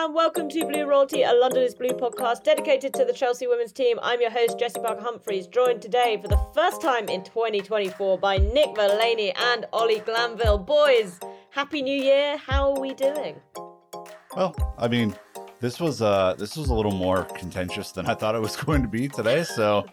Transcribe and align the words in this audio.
and 0.00 0.14
welcome 0.14 0.48
to 0.48 0.64
Blue 0.64 0.86
Royalty, 0.86 1.24
a 1.24 1.32
London 1.32 1.64
is 1.64 1.74
Blue 1.74 1.88
podcast 1.88 2.44
dedicated 2.44 2.94
to 2.94 3.04
the 3.04 3.12
Chelsea 3.12 3.48
women's 3.48 3.72
team. 3.72 3.98
I'm 4.00 4.20
your 4.20 4.30
host, 4.30 4.56
Jesse 4.56 4.78
Parker 4.78 5.02
Humphreys, 5.02 5.48
joined 5.48 5.82
today 5.82 6.16
for 6.22 6.28
the 6.28 6.38
first 6.54 6.80
time 6.80 7.08
in 7.08 7.24
2024 7.24 8.16
by 8.16 8.38
Nick 8.38 8.76
Verlaney 8.76 9.32
and 9.36 9.66
Ollie 9.72 9.98
Glanville. 9.98 10.58
Boys, 10.58 11.18
Happy 11.50 11.82
New 11.82 12.00
Year. 12.00 12.36
How 12.36 12.74
are 12.74 12.80
we 12.80 12.94
doing? 12.94 13.40
Well, 14.36 14.54
I 14.78 14.86
mean, 14.86 15.16
this 15.58 15.80
was 15.80 16.00
uh 16.00 16.34
this 16.38 16.56
was 16.56 16.68
a 16.68 16.74
little 16.74 16.92
more 16.92 17.24
contentious 17.24 17.90
than 17.90 18.06
I 18.06 18.14
thought 18.14 18.36
it 18.36 18.40
was 18.40 18.54
going 18.64 18.82
to 18.82 18.88
be 18.88 19.08
today. 19.08 19.42
So, 19.42 19.84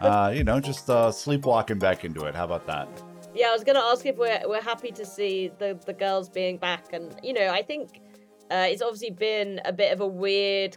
uh, 0.00 0.32
you 0.32 0.44
know, 0.44 0.60
just 0.60 0.88
uh, 0.88 1.10
sleepwalking 1.10 1.80
back 1.80 2.04
into 2.04 2.26
it. 2.26 2.36
How 2.36 2.44
about 2.44 2.64
that? 2.68 2.88
Yeah, 3.34 3.48
I 3.48 3.54
was 3.54 3.64
going 3.64 3.76
to 3.76 3.82
ask 3.82 4.06
if 4.06 4.16
we're 4.16 4.40
we're 4.46 4.62
happy 4.62 4.92
to 4.92 5.04
see 5.04 5.50
the 5.58 5.76
the 5.84 5.94
girls 5.94 6.28
being 6.28 6.58
back, 6.58 6.92
and 6.92 7.12
you 7.24 7.32
know, 7.32 7.48
I 7.48 7.62
think 7.62 8.02
uh, 8.50 8.66
it's 8.68 8.82
obviously 8.82 9.10
been 9.10 9.60
a 9.64 9.72
bit 9.72 9.92
of 9.92 10.00
a 10.00 10.06
weird 10.06 10.76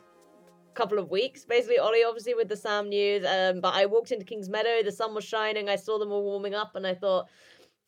couple 0.74 1.00
of 1.00 1.10
weeks, 1.10 1.46
basically. 1.46 1.80
Ollie, 1.80 2.04
obviously, 2.04 2.34
with 2.34 2.50
the 2.50 2.56
Sam 2.56 2.90
news. 2.90 3.26
Um, 3.26 3.62
but 3.62 3.74
I 3.74 3.86
walked 3.86 4.12
into 4.12 4.26
Kings 4.26 4.50
Meadow, 4.50 4.84
the 4.84 4.92
sun 4.92 5.14
was 5.14 5.24
shining, 5.24 5.70
I 5.70 5.76
saw 5.76 6.00
them 6.00 6.12
all 6.12 6.24
warming 6.24 6.56
up, 6.56 6.76
and 6.76 6.86
I 6.86 6.94
thought, 6.94 7.28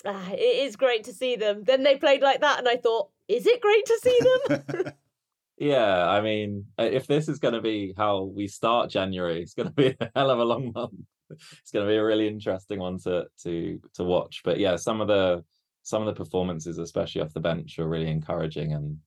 ah, 0.05 0.31
it 0.31 0.65
is 0.65 0.75
great 0.75 1.03
to 1.05 1.13
see 1.13 1.35
them. 1.35 1.63
Then 1.63 1.83
they 1.83 1.97
played 1.97 2.21
like 2.21 2.41
that, 2.41 2.59
and 2.59 2.67
I 2.67 2.77
thought, 2.77 3.09
is 3.27 3.45
it 3.45 3.61
great 3.61 3.85
to 3.85 3.99
see 4.03 4.19
them? 4.19 4.93
yeah, 5.57 6.07
I 6.07 6.21
mean, 6.21 6.65
uh, 6.79 6.89
if 6.91 7.07
this 7.07 7.29
is 7.29 7.39
going 7.39 7.53
to 7.53 7.61
be 7.61 7.93
how 7.97 8.23
we 8.23 8.47
start 8.47 8.89
January, 8.89 9.41
it's 9.41 9.53
going 9.53 9.69
to 9.69 9.75
be 9.75 9.95
a 9.99 10.11
hell 10.15 10.29
of 10.29 10.39
a 10.39 10.45
long 10.45 10.71
month. 10.73 10.93
It's 11.29 11.71
going 11.71 11.85
to 11.85 11.91
be 11.91 11.97
a 11.97 12.03
really 12.03 12.27
interesting 12.27 12.79
one 12.79 12.99
to 12.99 13.25
to 13.43 13.79
to 13.95 14.03
watch. 14.03 14.41
But 14.43 14.59
yeah, 14.59 14.75
some 14.75 15.01
of 15.01 15.07
the 15.07 15.43
some 15.81 16.01
of 16.01 16.13
the 16.13 16.23
performances, 16.23 16.77
especially 16.77 17.21
off 17.21 17.33
the 17.33 17.39
bench, 17.39 17.79
are 17.79 17.87
really 17.87 18.09
encouraging, 18.09 18.73
and 18.73 18.99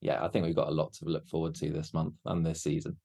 yeah, 0.00 0.24
I 0.24 0.28
think 0.28 0.46
we've 0.46 0.56
got 0.56 0.68
a 0.68 0.74
lot 0.74 0.92
to 0.94 1.04
look 1.04 1.28
forward 1.28 1.54
to 1.56 1.70
this 1.70 1.92
month 1.92 2.14
and 2.24 2.44
this 2.44 2.62
season. 2.62 2.96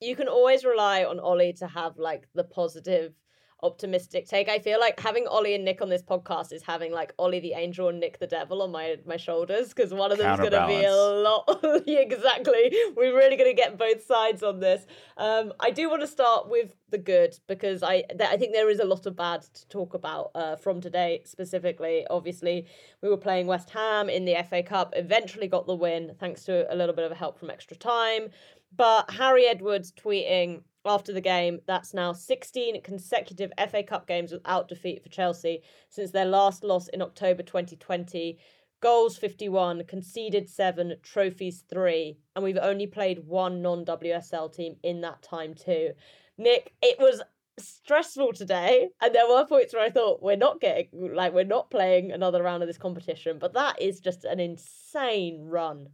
You 0.00 0.16
can 0.16 0.28
always 0.28 0.64
rely 0.64 1.04
on 1.04 1.18
Ollie 1.18 1.52
to 1.54 1.66
have 1.66 1.98
like 1.98 2.28
the 2.34 2.44
positive 2.44 3.12
optimistic 3.62 4.26
take. 4.28 4.48
I 4.48 4.58
feel 4.58 4.78
like 4.78 5.00
having 5.00 5.26
Ollie 5.26 5.54
and 5.54 5.64
Nick 5.64 5.82
on 5.82 5.88
this 5.88 6.02
podcast 6.02 6.52
is 6.52 6.62
having 6.62 6.92
like 6.92 7.12
Ollie 7.18 7.40
the 7.40 7.54
angel 7.54 7.88
and 7.88 7.98
Nick 7.98 8.18
the 8.18 8.26
devil 8.26 8.62
on 8.62 8.70
my 8.70 8.96
my 9.04 9.16
shoulders 9.16 9.68
because 9.68 9.92
one 9.92 10.12
of 10.12 10.18
them 10.18 10.32
is 10.32 10.38
going 10.38 10.52
to 10.52 10.66
be 10.66 10.84
a 10.84 10.94
lot. 10.94 11.60
exactly, 11.86 12.72
we're 12.96 13.16
really 13.16 13.36
going 13.36 13.50
to 13.50 13.56
get 13.56 13.76
both 13.76 14.04
sides 14.04 14.42
on 14.42 14.60
this. 14.60 14.86
Um, 15.16 15.52
I 15.58 15.70
do 15.70 15.90
want 15.90 16.02
to 16.02 16.06
start 16.06 16.48
with 16.48 16.74
the 16.90 16.98
good 16.98 17.38
because 17.46 17.82
I 17.82 18.02
th- 18.02 18.30
I 18.30 18.36
think 18.36 18.52
there 18.52 18.70
is 18.70 18.78
a 18.78 18.84
lot 18.84 19.06
of 19.06 19.16
bad 19.16 19.42
to 19.42 19.68
talk 19.68 19.94
about 19.94 20.30
uh, 20.34 20.56
from 20.56 20.80
today 20.80 21.22
specifically. 21.24 22.06
Obviously, 22.08 22.66
we 23.02 23.08
were 23.08 23.16
playing 23.16 23.46
West 23.46 23.70
Ham 23.70 24.08
in 24.08 24.24
the 24.24 24.36
FA 24.48 24.62
Cup. 24.62 24.92
Eventually, 24.96 25.48
got 25.48 25.66
the 25.66 25.74
win 25.74 26.14
thanks 26.20 26.44
to 26.44 26.72
a 26.72 26.76
little 26.76 26.94
bit 26.94 27.10
of 27.10 27.16
help 27.16 27.38
from 27.38 27.50
extra 27.50 27.76
time. 27.76 28.28
But 28.76 29.10
Harry 29.10 29.46
Edwards 29.46 29.92
tweeting 29.92 30.62
after 30.84 31.12
the 31.12 31.20
game. 31.20 31.60
That's 31.66 31.94
now 31.94 32.12
16 32.12 32.82
consecutive 32.82 33.52
FA 33.70 33.82
Cup 33.82 34.06
games 34.06 34.32
without 34.32 34.68
defeat 34.68 35.02
for 35.02 35.08
Chelsea 35.08 35.62
since 35.90 36.10
their 36.10 36.24
last 36.24 36.64
loss 36.64 36.88
in 36.88 37.02
October 37.02 37.42
2020. 37.42 38.38
Goals 38.80 39.16
51, 39.18 39.84
conceded 39.86 40.48
7, 40.48 40.94
trophies 41.02 41.64
3, 41.68 42.16
and 42.36 42.44
we've 42.44 42.58
only 42.58 42.86
played 42.86 43.26
one 43.26 43.60
non 43.60 43.84
WSL 43.84 44.54
team 44.54 44.76
in 44.84 45.00
that 45.00 45.20
time 45.20 45.54
too. 45.54 45.90
Nick, 46.36 46.74
it 46.80 46.96
was 47.00 47.20
stressful 47.58 48.32
today, 48.32 48.88
and 49.00 49.12
there 49.12 49.28
were 49.28 49.44
points 49.46 49.74
where 49.74 49.82
I 49.82 49.90
thought 49.90 50.22
we're 50.22 50.36
not 50.36 50.60
getting, 50.60 50.86
like, 50.92 51.32
we're 51.32 51.42
not 51.42 51.70
playing 51.70 52.12
another 52.12 52.40
round 52.40 52.62
of 52.62 52.68
this 52.68 52.78
competition, 52.78 53.38
but 53.40 53.54
that 53.54 53.82
is 53.82 53.98
just 53.98 54.24
an 54.24 54.38
insane 54.38 55.40
run. 55.44 55.88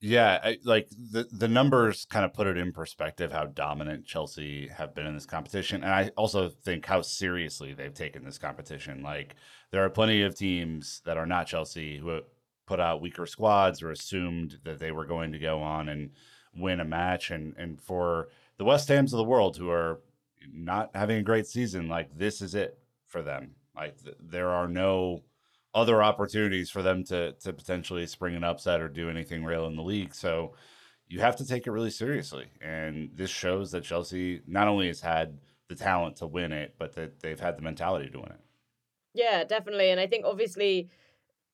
Yeah, 0.00 0.38
I, 0.44 0.58
like 0.62 0.88
the 0.90 1.26
the 1.32 1.48
numbers 1.48 2.04
kind 2.10 2.24
of 2.24 2.34
put 2.34 2.46
it 2.46 2.58
in 2.58 2.72
perspective 2.72 3.32
how 3.32 3.46
dominant 3.46 4.04
Chelsea 4.04 4.68
have 4.68 4.94
been 4.94 5.06
in 5.06 5.14
this 5.14 5.24
competition, 5.24 5.82
and 5.82 5.92
I 5.92 6.10
also 6.16 6.50
think 6.50 6.84
how 6.84 7.00
seriously 7.00 7.72
they've 7.72 7.94
taken 7.94 8.22
this 8.24 8.36
competition. 8.38 9.02
Like 9.02 9.36
there 9.70 9.82
are 9.84 9.88
plenty 9.90 10.22
of 10.22 10.34
teams 10.36 11.00
that 11.06 11.16
are 11.16 11.24
not 11.26 11.46
Chelsea 11.46 11.98
who 11.98 12.20
put 12.66 12.78
out 12.78 13.00
weaker 13.00 13.26
squads 13.26 13.82
or 13.82 13.90
assumed 13.90 14.58
that 14.64 14.78
they 14.78 14.92
were 14.92 15.06
going 15.06 15.32
to 15.32 15.38
go 15.38 15.62
on 15.62 15.88
and 15.88 16.10
win 16.54 16.80
a 16.80 16.84
match, 16.84 17.30
and 17.30 17.54
and 17.56 17.80
for 17.80 18.28
the 18.58 18.64
West 18.64 18.88
Hams 18.88 19.14
of 19.14 19.18
the 19.18 19.24
world 19.24 19.56
who 19.56 19.70
are 19.70 20.00
not 20.52 20.90
having 20.94 21.16
a 21.18 21.22
great 21.22 21.46
season, 21.46 21.88
like 21.88 22.16
this 22.16 22.42
is 22.42 22.54
it 22.54 22.78
for 23.08 23.22
them. 23.22 23.54
Like 23.74 24.02
th- 24.02 24.16
there 24.20 24.50
are 24.50 24.68
no 24.68 25.22
other 25.76 26.02
opportunities 26.02 26.70
for 26.70 26.82
them 26.82 27.04
to 27.04 27.32
to 27.32 27.52
potentially 27.52 28.06
spring 28.06 28.34
an 28.34 28.42
upset 28.42 28.80
or 28.80 28.88
do 28.88 29.10
anything 29.10 29.44
real 29.44 29.66
in 29.66 29.76
the 29.76 29.82
league. 29.82 30.14
So 30.14 30.54
you 31.06 31.20
have 31.20 31.36
to 31.36 31.46
take 31.46 31.66
it 31.66 31.70
really 31.70 31.90
seriously. 31.90 32.46
And 32.60 33.10
this 33.14 33.30
shows 33.30 33.70
that 33.72 33.84
Chelsea 33.84 34.40
not 34.46 34.66
only 34.66 34.88
has 34.88 35.00
had 35.00 35.38
the 35.68 35.76
talent 35.76 36.16
to 36.16 36.26
win 36.26 36.52
it, 36.52 36.74
but 36.78 36.94
that 36.94 37.20
they've 37.20 37.38
had 37.38 37.58
the 37.58 37.62
mentality 37.62 38.10
to 38.10 38.18
win 38.18 38.30
it. 38.30 38.40
Yeah, 39.14 39.44
definitely. 39.44 39.90
And 39.90 40.00
I 40.00 40.06
think 40.06 40.24
obviously 40.24 40.88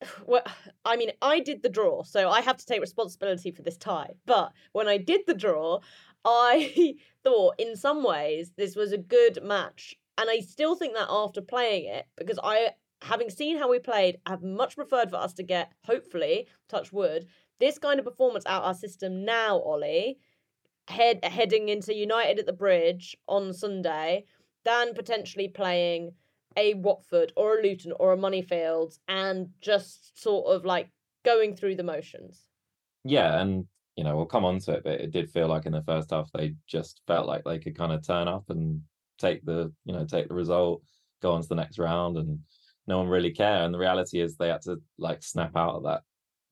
well, 0.27 0.45
I 0.85 0.97
mean, 0.97 1.11
I 1.21 1.41
did 1.41 1.63
the 1.63 1.69
draw, 1.69 2.05
so 2.05 2.31
I 2.31 2.41
have 2.41 2.57
to 2.59 2.67
take 2.67 2.81
responsibility 2.81 3.51
for 3.51 3.63
this 3.63 3.77
tie. 3.77 4.15
But 4.25 4.53
when 4.73 4.89
I 4.89 4.99
did 4.99 5.23
the 5.27 5.35
draw, 5.35 5.81
I 6.25 6.95
thought 7.25 7.57
in 7.59 7.77
some 7.77 8.05
ways 8.05 8.53
this 8.57 8.77
was 8.77 8.93
a 8.93 8.99
good 8.99 9.43
match. 9.43 9.97
And 10.19 10.31
I 10.31 10.41
still 10.41 10.77
think 10.77 10.95
that 10.95 11.09
after 11.11 11.41
playing 11.41 11.87
it, 11.87 12.07
because 12.17 12.39
I 12.43 12.71
having 13.03 13.31
seen 13.31 13.59
how 13.59 13.69
we 13.69 13.79
played, 13.79 14.19
I've 14.27 14.43
much 14.43 14.77
preferred 14.77 15.11
for 15.11 15.17
us 15.17 15.33
to 15.35 15.43
get, 15.43 15.73
hopefully, 15.85 16.49
touch 16.69 16.93
wood, 16.93 17.27
this 17.59 17.79
kind 17.79 17.99
of 17.99 18.05
performance 18.05 18.45
out 18.47 18.65
our 18.65 18.75
system 18.75 19.25
now, 19.25 19.59
Ollie, 19.59 20.19
head 20.89 21.25
heading 21.25 21.69
into 21.69 21.95
United 21.95 22.39
at 22.39 22.47
the 22.47 22.53
Bridge 22.53 23.17
on 23.29 23.53
Sunday, 23.53 24.25
than 24.65 24.95
potentially 24.95 25.49
playing 25.49 26.13
a 26.57 26.75
Watford 26.75 27.33
or 27.37 27.59
a 27.59 27.63
Luton 27.63 27.93
or 27.99 28.13
a 28.13 28.17
Moneyfields 28.17 28.99
and 29.09 29.49
just 29.61 30.21
sort 30.21 30.47
of 30.55 30.65
like 30.65 30.91
going 31.25 31.57
through 31.57 31.77
the 31.77 31.83
motions. 31.83 32.47
Yeah, 33.05 33.41
and 33.41 33.67
you 33.97 34.05
know, 34.05 34.17
we'll 34.17 34.27
come 34.27 34.45
on 34.45 34.59
to 34.61 34.73
it, 34.73 34.85
but 34.85 35.01
it 35.01 35.11
did 35.11 35.31
feel 35.31 35.49
like 35.49 35.67
in 35.67 35.73
the 35.73 35.83
first 35.83 36.11
half 36.11 36.31
they 36.33 36.55
just 36.67 37.01
felt 37.07 37.27
like 37.27 37.43
they 37.45 37.59
could 37.59 37.77
kind 37.77 37.93
of 37.93 38.07
turn 38.07 38.29
up 38.29 38.45
and 38.49 38.81
take 39.19 39.45
the, 39.45 39.73
you 39.85 39.93
know, 39.93 40.05
take 40.05 40.29
the 40.29 40.35
result, 40.35 40.83
go 41.21 41.33
on 41.33 41.43
to 41.43 41.49
the 41.49 41.55
next 41.55 41.79
round 41.79 42.17
and 42.17 42.39
no 42.93 42.99
one 42.99 43.09
really 43.09 43.31
care. 43.31 43.65
And 43.65 43.73
the 43.73 43.79
reality 43.79 44.21
is 44.21 44.37
they 44.37 44.49
had 44.49 44.61
to 44.63 44.77
like 44.99 45.23
snap 45.23 45.57
out 45.57 45.77
of 45.77 45.85
that. 45.85 46.03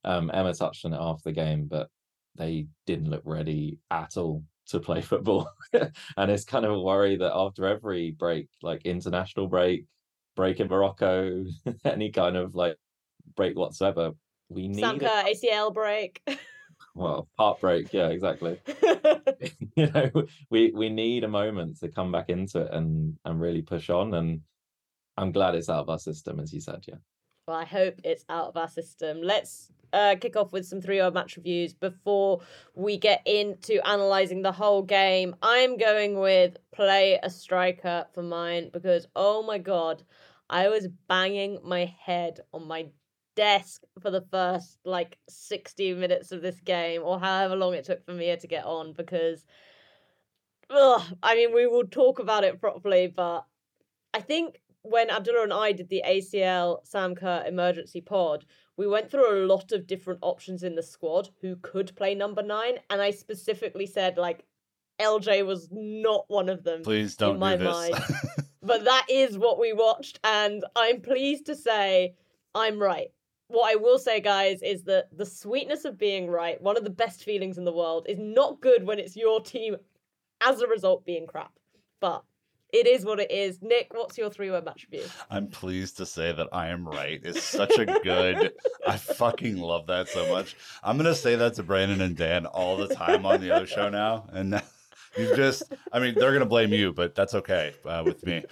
Um, 0.03 0.31
Emma 0.33 0.55
touched 0.55 0.85
on 0.85 0.93
it 0.93 0.99
after 0.99 1.29
the 1.29 1.33
game, 1.33 1.67
but 1.69 1.87
they 2.35 2.65
didn't 2.87 3.11
look 3.11 3.21
ready 3.25 3.77
at 3.91 4.17
all 4.17 4.43
to 4.69 4.79
play 4.79 5.01
football. 5.11 5.51
and 6.17 6.31
it's 6.31 6.43
kind 6.43 6.65
of 6.65 6.71
a 6.71 6.79
worry 6.79 7.17
that 7.17 7.31
after 7.31 7.67
every 7.67 8.09
break, 8.09 8.47
like 8.63 8.81
international 8.85 9.47
break, 9.47 9.85
break 10.35 10.59
in 10.59 10.67
Morocco, 10.67 11.45
any 11.85 12.09
kind 12.09 12.35
of 12.35 12.55
like 12.55 12.75
break 13.35 13.55
whatsoever, 13.55 14.13
we 14.49 14.67
need 14.67 14.99
Kerr, 14.99 15.23
ACL 15.27 15.71
break. 15.71 16.23
well, 16.95 17.29
heartbreak, 17.37 17.93
yeah, 17.93 18.07
exactly. 18.07 18.59
you 19.75 19.91
know, 19.91 20.09
we 20.49 20.71
we 20.71 20.89
need 20.89 21.23
a 21.23 21.27
moment 21.27 21.79
to 21.81 21.87
come 21.87 22.11
back 22.11 22.29
into 22.29 22.61
it 22.61 22.71
and 22.71 23.15
and 23.25 23.39
really 23.39 23.61
push 23.61 23.91
on. 23.91 24.15
And 24.15 24.41
I'm 25.17 25.31
glad 25.31 25.55
it's 25.55 25.69
out 25.69 25.81
of 25.81 25.89
our 25.89 25.99
system, 25.99 26.39
as 26.39 26.53
you 26.53 26.61
said, 26.61 26.83
yeah. 26.87 26.95
Well, 27.47 27.57
I 27.57 27.65
hope 27.65 27.99
it's 28.03 28.23
out 28.29 28.47
of 28.47 28.57
our 28.57 28.69
system. 28.69 29.21
Let's 29.21 29.71
uh, 29.93 30.15
kick 30.19 30.35
off 30.35 30.53
with 30.53 30.65
some 30.65 30.81
3 30.81 30.97
0 30.97 31.11
match 31.11 31.37
reviews 31.37 31.73
before 31.73 32.41
we 32.75 32.97
get 32.97 33.21
into 33.25 33.81
analysing 33.85 34.41
the 34.41 34.51
whole 34.51 34.83
game. 34.83 35.35
I'm 35.41 35.77
going 35.77 36.19
with 36.19 36.57
play 36.71 37.19
a 37.21 37.29
striker 37.29 38.05
for 38.13 38.23
mine 38.23 38.69
because, 38.71 39.07
oh 39.15 39.43
my 39.43 39.57
god, 39.57 40.03
I 40.49 40.69
was 40.69 40.87
banging 41.07 41.59
my 41.63 41.85
head 41.85 42.39
on 42.53 42.67
my 42.67 42.87
desk 43.35 43.83
for 44.01 44.11
the 44.11 44.25
first 44.29 44.77
like 44.83 45.17
60 45.29 45.93
minutes 45.95 46.31
of 46.31 46.41
this 46.41 46.59
game 46.59 47.01
or 47.03 47.19
however 47.19 47.55
long 47.55 47.73
it 47.73 47.85
took 47.85 48.05
for 48.05 48.13
Mia 48.13 48.37
to 48.37 48.47
get 48.47 48.65
on 48.65 48.91
because 48.93 49.45
ugh, 50.69 51.01
I 51.23 51.35
mean 51.35 51.53
we 51.53 51.65
will 51.65 51.87
talk 51.87 52.19
about 52.19 52.43
it 52.43 52.59
properly 52.59 53.07
but 53.07 53.45
I 54.13 54.19
think 54.19 54.59
when 54.83 55.09
Abdullah 55.09 55.43
and 55.43 55.53
I 55.53 55.71
did 55.71 55.89
the 55.89 56.03
ACL 56.05 56.85
Sam 56.85 57.15
Kerr 57.15 57.43
emergency 57.47 58.01
pod, 58.01 58.45
we 58.77 58.87
went 58.87 59.11
through 59.11 59.43
a 59.43 59.45
lot 59.45 59.71
of 59.71 59.87
different 59.87 60.19
options 60.21 60.63
in 60.63 60.75
the 60.75 60.83
squad 60.83 61.29
who 61.41 61.55
could 61.57 61.95
play 61.95 62.15
number 62.15 62.41
nine, 62.41 62.79
and 62.89 63.01
I 63.01 63.11
specifically 63.11 63.85
said 63.85 64.17
like 64.17 64.45
LJ 64.99 65.45
was 65.45 65.67
not 65.71 66.25
one 66.27 66.49
of 66.49 66.63
them. 66.63 66.83
Please 66.83 67.15
don't 67.15 67.35
in 67.35 67.39
my 67.39 67.57
do 67.57 67.63
this. 67.65 67.73
mind. 67.73 68.03
but 68.63 68.83
that 68.85 69.05
is 69.09 69.37
what 69.37 69.59
we 69.59 69.73
watched, 69.73 70.19
and 70.23 70.65
I'm 70.75 71.01
pleased 71.01 71.45
to 71.47 71.55
say 71.55 72.15
I'm 72.55 72.81
right. 72.81 73.09
What 73.47 73.71
I 73.71 73.75
will 73.75 73.99
say, 73.99 74.21
guys, 74.21 74.61
is 74.61 74.83
that 74.83 75.09
the 75.15 75.25
sweetness 75.25 75.83
of 75.83 75.97
being 75.97 76.29
right, 76.29 76.61
one 76.61 76.77
of 76.77 76.85
the 76.85 76.89
best 76.89 77.23
feelings 77.23 77.57
in 77.57 77.65
the 77.65 77.73
world, 77.73 78.05
is 78.07 78.17
not 78.17 78.61
good 78.61 78.85
when 78.85 78.97
it's 78.97 79.17
your 79.17 79.41
team 79.41 79.75
as 80.41 80.61
a 80.61 80.67
result 80.67 81.05
being 81.05 81.27
crap. 81.27 81.51
But 81.99 82.23
It 82.71 82.87
is 82.87 83.03
what 83.03 83.19
it 83.19 83.29
is. 83.29 83.61
Nick, 83.61 83.93
what's 83.93 84.17
your 84.17 84.29
three 84.29 84.49
word 84.49 84.63
match 84.63 84.87
review? 84.89 85.07
I'm 85.29 85.47
pleased 85.47 85.97
to 85.97 86.05
say 86.05 86.31
that 86.31 86.47
I 86.53 86.67
am 86.69 86.87
right. 86.87 87.19
It's 87.21 87.43
such 87.43 87.77
a 87.77 87.85
good. 87.85 88.53
I 88.87 88.95
fucking 88.95 89.57
love 89.57 89.87
that 89.87 90.07
so 90.07 90.29
much. 90.29 90.55
I'm 90.81 90.95
gonna 90.95 91.13
say 91.13 91.35
that 91.35 91.55
to 91.55 91.63
Brandon 91.63 91.99
and 91.99 92.15
Dan 92.15 92.45
all 92.45 92.77
the 92.77 92.93
time 92.93 93.25
on 93.25 93.41
the 93.41 93.51
other 93.51 93.67
show 93.67 93.89
now, 93.89 94.25
and 94.31 94.61
you 95.17 95.35
just. 95.35 95.63
I 95.91 95.99
mean, 95.99 96.15
they're 96.15 96.31
gonna 96.31 96.45
blame 96.45 96.71
you, 96.71 96.93
but 96.93 97.13
that's 97.13 97.35
okay 97.35 97.73
uh, 97.85 98.03
with 98.05 98.25
me. 98.25 98.45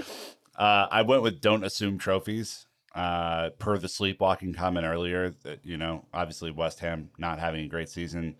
Uh, 0.56 0.88
I 0.92 1.04
went 1.04 1.22
with 1.22 1.40
don't 1.40 1.64
assume 1.64 1.98
trophies. 1.98 2.66
Uh, 2.96 3.52
per 3.52 3.78
the 3.78 3.88
sleepwalking 3.88 4.52
comment 4.54 4.86
earlier, 4.86 5.30
that 5.44 5.64
you 5.64 5.78
know, 5.78 6.06
obviously 6.14 6.52
West 6.52 6.80
Ham 6.80 7.10
not 7.18 7.40
having 7.40 7.64
a 7.64 7.68
great 7.70 7.88
season, 7.88 8.36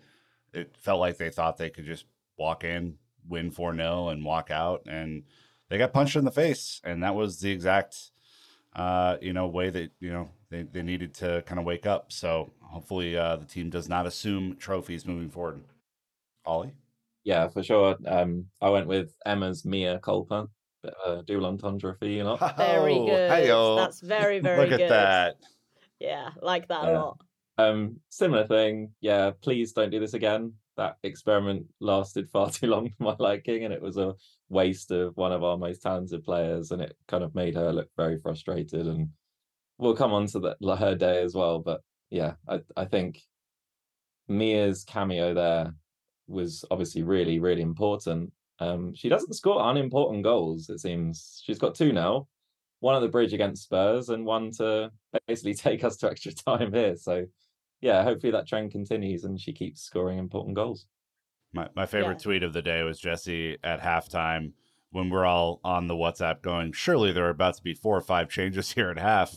it 0.52 0.76
felt 0.76 1.00
like 1.00 1.16
they 1.16 1.30
thought 1.30 1.56
they 1.56 1.70
could 1.70 1.86
just 1.86 2.04
walk 2.36 2.64
in, 2.64 2.96
win 3.28 3.50
4 3.50 3.74
0, 3.76 4.08
and 4.08 4.24
walk 4.24 4.50
out. 4.50 4.82
And 4.86 5.22
they 5.70 5.78
got 5.78 5.94
punched 5.94 6.16
in 6.16 6.24
the 6.24 6.30
face. 6.30 6.80
And 6.84 7.02
that 7.02 7.14
was 7.14 7.40
the 7.40 7.50
exact, 7.50 7.96
uh, 8.76 9.16
you 9.22 9.32
know, 9.32 9.46
way 9.46 9.70
that, 9.70 9.92
you 10.00 10.12
know, 10.12 10.28
they, 10.50 10.64
they 10.64 10.82
needed 10.82 11.14
to 11.14 11.42
kind 11.46 11.58
of 11.58 11.64
wake 11.64 11.86
up. 11.86 12.12
So 12.12 12.52
hopefully 12.60 13.16
uh, 13.16 13.36
the 13.36 13.46
team 13.46 13.70
does 13.70 13.88
not 13.88 14.06
assume 14.06 14.56
trophies 14.56 15.06
moving 15.06 15.30
forward. 15.30 15.62
Ollie? 16.44 16.72
Yeah, 17.24 17.48
for 17.48 17.62
sure. 17.62 17.96
Um, 18.06 18.46
I 18.60 18.70
went 18.70 18.88
with 18.88 19.14
Emma's 19.24 19.64
Mia 19.64 19.98
Culpa. 20.00 20.48
Bit 20.82 20.94
of 21.04 21.18
a 21.18 21.22
double 21.22 21.46
entendre 21.46 21.94
for 21.98 22.06
you 22.06 22.24
lot. 22.24 22.38
Very 22.56 22.94
Oh, 22.94 23.06
good. 23.06 23.30
hey-o. 23.30 23.76
That's 23.76 24.00
very, 24.00 24.40
very 24.40 24.60
Look 24.60 24.70
good. 24.70 24.80
Look 24.80 24.80
at 24.80 24.88
that. 24.88 25.36
Yeah, 25.98 26.30
like 26.40 26.68
that 26.68 26.88
a 26.88 26.92
lot. 26.92 27.20
Um, 27.58 28.00
similar 28.08 28.46
thing. 28.46 28.92
Yeah, 29.02 29.32
please 29.42 29.72
don't 29.72 29.90
do 29.90 30.00
this 30.00 30.14
again. 30.14 30.54
That 30.80 30.96
experiment 31.02 31.66
lasted 31.78 32.30
far 32.30 32.50
too 32.50 32.66
long 32.66 32.88
for 32.88 33.02
my 33.02 33.16
liking, 33.18 33.66
and 33.66 33.74
it 33.74 33.82
was 33.82 33.98
a 33.98 34.14
waste 34.48 34.90
of 34.90 35.14
one 35.14 35.30
of 35.30 35.44
our 35.44 35.58
most 35.58 35.82
talented 35.82 36.24
players, 36.24 36.70
and 36.70 36.80
it 36.80 36.96
kind 37.06 37.22
of 37.22 37.34
made 37.34 37.54
her 37.54 37.70
look 37.70 37.90
very 37.98 38.18
frustrated. 38.18 38.86
And 38.86 39.10
we'll 39.76 39.94
come 39.94 40.14
on 40.14 40.26
to 40.28 40.56
her 40.78 40.94
day 40.94 41.22
as 41.22 41.34
well. 41.34 41.58
But 41.58 41.82
yeah, 42.08 42.32
I 42.48 42.60
I 42.78 42.86
think 42.86 43.20
Mia's 44.26 44.82
cameo 44.82 45.34
there 45.34 45.74
was 46.28 46.64
obviously 46.70 47.02
really 47.02 47.40
really 47.40 47.60
important. 47.60 48.32
Um, 48.58 48.94
she 48.94 49.10
doesn't 49.10 49.34
score 49.34 49.70
unimportant 49.70 50.24
goals. 50.24 50.70
It 50.70 50.80
seems 50.80 51.42
she's 51.44 51.58
got 51.58 51.74
two 51.74 51.92
now, 51.92 52.26
one 52.78 52.96
at 52.96 53.00
the 53.00 53.08
bridge 53.08 53.34
against 53.34 53.64
Spurs, 53.64 54.08
and 54.08 54.24
one 54.24 54.50
to 54.52 54.90
basically 55.26 55.54
take 55.66 55.84
us 55.84 55.98
to 55.98 56.10
extra 56.10 56.32
time 56.32 56.72
here. 56.72 56.96
So 56.96 57.26
yeah, 57.80 58.02
hopefully 58.02 58.32
that 58.32 58.46
trend 58.46 58.70
continues 58.72 59.24
and 59.24 59.40
she 59.40 59.52
keeps 59.52 59.82
scoring 59.82 60.18
important 60.18 60.54
goals. 60.56 60.86
My, 61.52 61.68
my 61.74 61.86
favorite 61.86 62.18
Yeah. 62.18 62.24
tweet 62.24 62.42
of 62.42 62.52
the 62.52 62.62
day 62.62 62.82
was 62.82 63.00
Jesse 63.00 63.58
at 63.64 63.80
halftime 63.80 64.52
when 64.92 65.08
we're 65.10 65.24
all 65.26 65.60
on 65.64 65.86
the 65.86 65.94
WhatsApp 65.94 66.42
going, 66.42 66.72
surely 66.72 67.12
there 67.12 67.26
are 67.26 67.30
about 67.30 67.54
to 67.56 67.62
be 67.62 67.74
four 67.74 67.96
or 67.96 68.00
five 68.02 68.28
changes 68.28 68.70
here 68.74 68.90
at 68.90 68.98
half. 68.98 69.36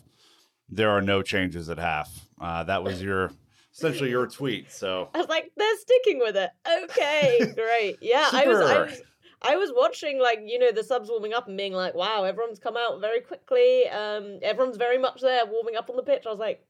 There 0.69 0.89
are 0.89 1.01
no 1.01 1.21
changes 1.21 1.69
at 1.69 1.77
half. 1.77 2.09
Uh, 2.39 2.63
that 2.63 2.83
was 2.83 3.01
your 3.01 3.31
essentially 3.73 4.09
your 4.09 4.27
tweet. 4.27 4.71
So 4.71 5.09
I 5.13 5.17
was 5.19 5.27
like, 5.29 5.51
they're 5.57 5.77
sticking 5.77 6.19
with 6.19 6.35
it. 6.37 6.49
Okay, 6.83 7.39
great. 7.55 7.97
Yeah, 8.01 8.29
I 8.31 8.47
was, 8.47 8.59
I 8.59 8.81
was 8.83 9.01
I 9.45 9.55
was 9.57 9.71
watching 9.75 10.19
like, 10.19 10.39
you 10.45 10.57
know, 10.57 10.71
the 10.71 10.83
subs 10.83 11.09
warming 11.09 11.33
up 11.33 11.47
and 11.47 11.57
being 11.57 11.73
like, 11.73 11.93
wow, 11.95 12.23
everyone's 12.23 12.59
come 12.59 12.77
out 12.77 13.01
very 13.01 13.19
quickly. 13.21 13.87
Um, 13.89 14.39
everyone's 14.41 14.77
very 14.77 14.97
much 14.97 15.21
there 15.21 15.45
warming 15.45 15.75
up 15.75 15.89
on 15.89 15.97
the 15.97 16.03
pitch. 16.03 16.23
I 16.25 16.29
was 16.29 16.39
like, 16.39 16.63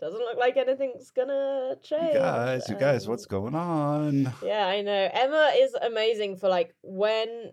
doesn't 0.00 0.18
look 0.18 0.38
like 0.38 0.56
anything's 0.56 1.10
gonna 1.10 1.76
change. 1.82 2.14
you 2.14 2.20
guys, 2.20 2.68
you 2.68 2.76
guys, 2.76 3.04
Um, 3.06 3.10
what's 3.10 3.26
going 3.26 3.54
on? 3.54 4.32
Yeah, 4.44 4.66
I 4.66 4.82
know. 4.82 5.10
Emma 5.12 5.52
is 5.56 5.74
amazing 5.74 6.36
for 6.36 6.48
like 6.48 6.74
when 6.82 7.52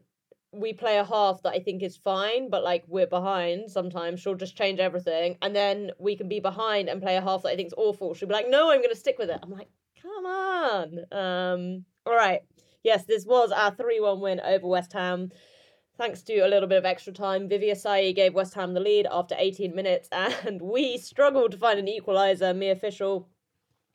we 0.51 0.73
play 0.73 0.97
a 0.97 1.03
half 1.03 1.41
that 1.43 1.53
I 1.53 1.59
think 1.59 1.83
is 1.83 1.97
fine, 1.97 2.49
but 2.49 2.63
like 2.63 2.83
we're 2.87 3.07
behind 3.07 3.69
sometimes, 3.69 4.21
she'll 4.21 4.35
just 4.35 4.55
change 4.55 4.79
everything. 4.79 5.37
And 5.41 5.55
then 5.55 5.91
we 5.99 6.15
can 6.15 6.29
be 6.29 6.39
behind 6.39 6.87
and 6.87 7.01
play 7.01 7.17
a 7.17 7.21
half 7.21 7.43
that 7.43 7.49
I 7.49 7.55
think 7.55 7.67
is 7.67 7.73
awful. 7.77 8.13
She'll 8.13 8.27
be 8.29 8.33
like, 8.33 8.49
no, 8.49 8.71
I'm 8.71 8.79
going 8.79 8.89
to 8.89 8.95
stick 8.95 9.17
with 9.19 9.29
it. 9.29 9.39
I'm 9.43 9.51
like, 9.51 9.67
come 10.01 10.25
on. 10.25 10.99
Um, 11.11 11.85
all 12.05 12.15
right. 12.15 12.41
Yes, 12.83 13.03
this 13.05 13.25
was 13.25 13.51
our 13.51 13.71
3 13.71 13.99
1 13.99 14.21
win 14.21 14.39
over 14.39 14.67
West 14.67 14.93
Ham. 14.93 15.29
Thanks 15.97 16.21
to 16.23 16.39
a 16.39 16.47
little 16.47 16.67
bit 16.67 16.77
of 16.77 16.85
extra 16.85 17.13
time, 17.13 17.47
Viviane 17.47 17.71
Asseyi 17.71 18.13
gave 18.13 18.33
West 18.33 18.53
Ham 18.55 18.73
the 18.73 18.81
lead 18.81 19.07
after 19.09 19.33
18 19.37 19.73
minutes, 19.73 20.09
and 20.11 20.61
we 20.61 20.97
struggled 20.97 21.51
to 21.51 21.57
find 21.57 21.79
an 21.79 21.87
equaliser. 21.87 22.55
Mia 22.55 22.75
Fishel 22.75 23.29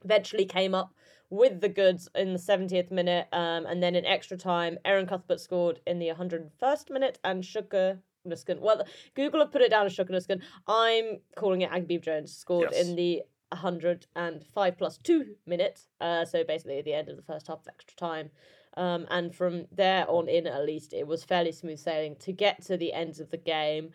eventually 0.03 0.47
came 0.47 0.75
up 0.75 0.95
with 1.29 1.61
the 1.61 1.69
goods 1.69 2.09
in 2.15 2.33
the 2.33 2.39
70th 2.39 2.91
minute, 2.91 3.29
um, 3.33 3.67
and 3.67 3.83
then 3.83 3.95
in 3.95 4.07
extra 4.07 4.39
time, 4.39 4.79
Erin 4.85 5.07
Cuthbert 5.07 5.41
scored 5.41 5.81
in 5.87 5.99
the 5.99 6.09
101st 6.09 6.91
minute, 6.91 7.19
and 7.23 7.45
Shuka 7.45 7.99
Nuskin. 8.27 8.61
Well, 8.61 8.83
Google 9.15 9.41
have 9.41 9.53
put 9.53 9.61
it 9.61 9.71
down 9.71 9.85
as 9.85 9.95
Shuka 9.95 10.11
Nuskin. 10.11 10.41
I'm 10.67 11.21
calling 11.37 11.61
it 11.61 11.71
Aggie 11.71 11.85
Beever-Jones 11.87 12.35
scored 12.35 12.71
Yes. 12.73 12.89
in 12.89 12.97
the 12.97 13.23
105 13.53 14.79
plus 14.79 14.97
two 14.99 15.35
minutes. 15.47 15.89
Uh, 16.01 16.25
so 16.25 16.45
basically 16.45 16.79
at 16.79 16.85
the 16.87 16.95
end 16.95 17.09
of 17.09 17.17
the 17.17 17.23
first 17.23 17.49
half 17.49 17.61
of 17.61 17.69
extra 17.69 17.97
time. 17.97 18.31
Um, 18.77 19.07
and 19.11 19.35
from 19.35 19.67
there 19.73 20.09
on 20.09 20.29
in, 20.29 20.47
at 20.47 20.65
least, 20.65 20.93
it 20.93 21.07
was 21.07 21.25
fairly 21.25 21.53
smooth 21.53 21.79
sailing 21.79 22.17
to 22.21 22.33
get 22.33 22.63
to 22.67 22.77
the 22.77 22.93
ends 22.93 23.21
of 23.21 23.31
the 23.31 23.37
game. 23.37 23.91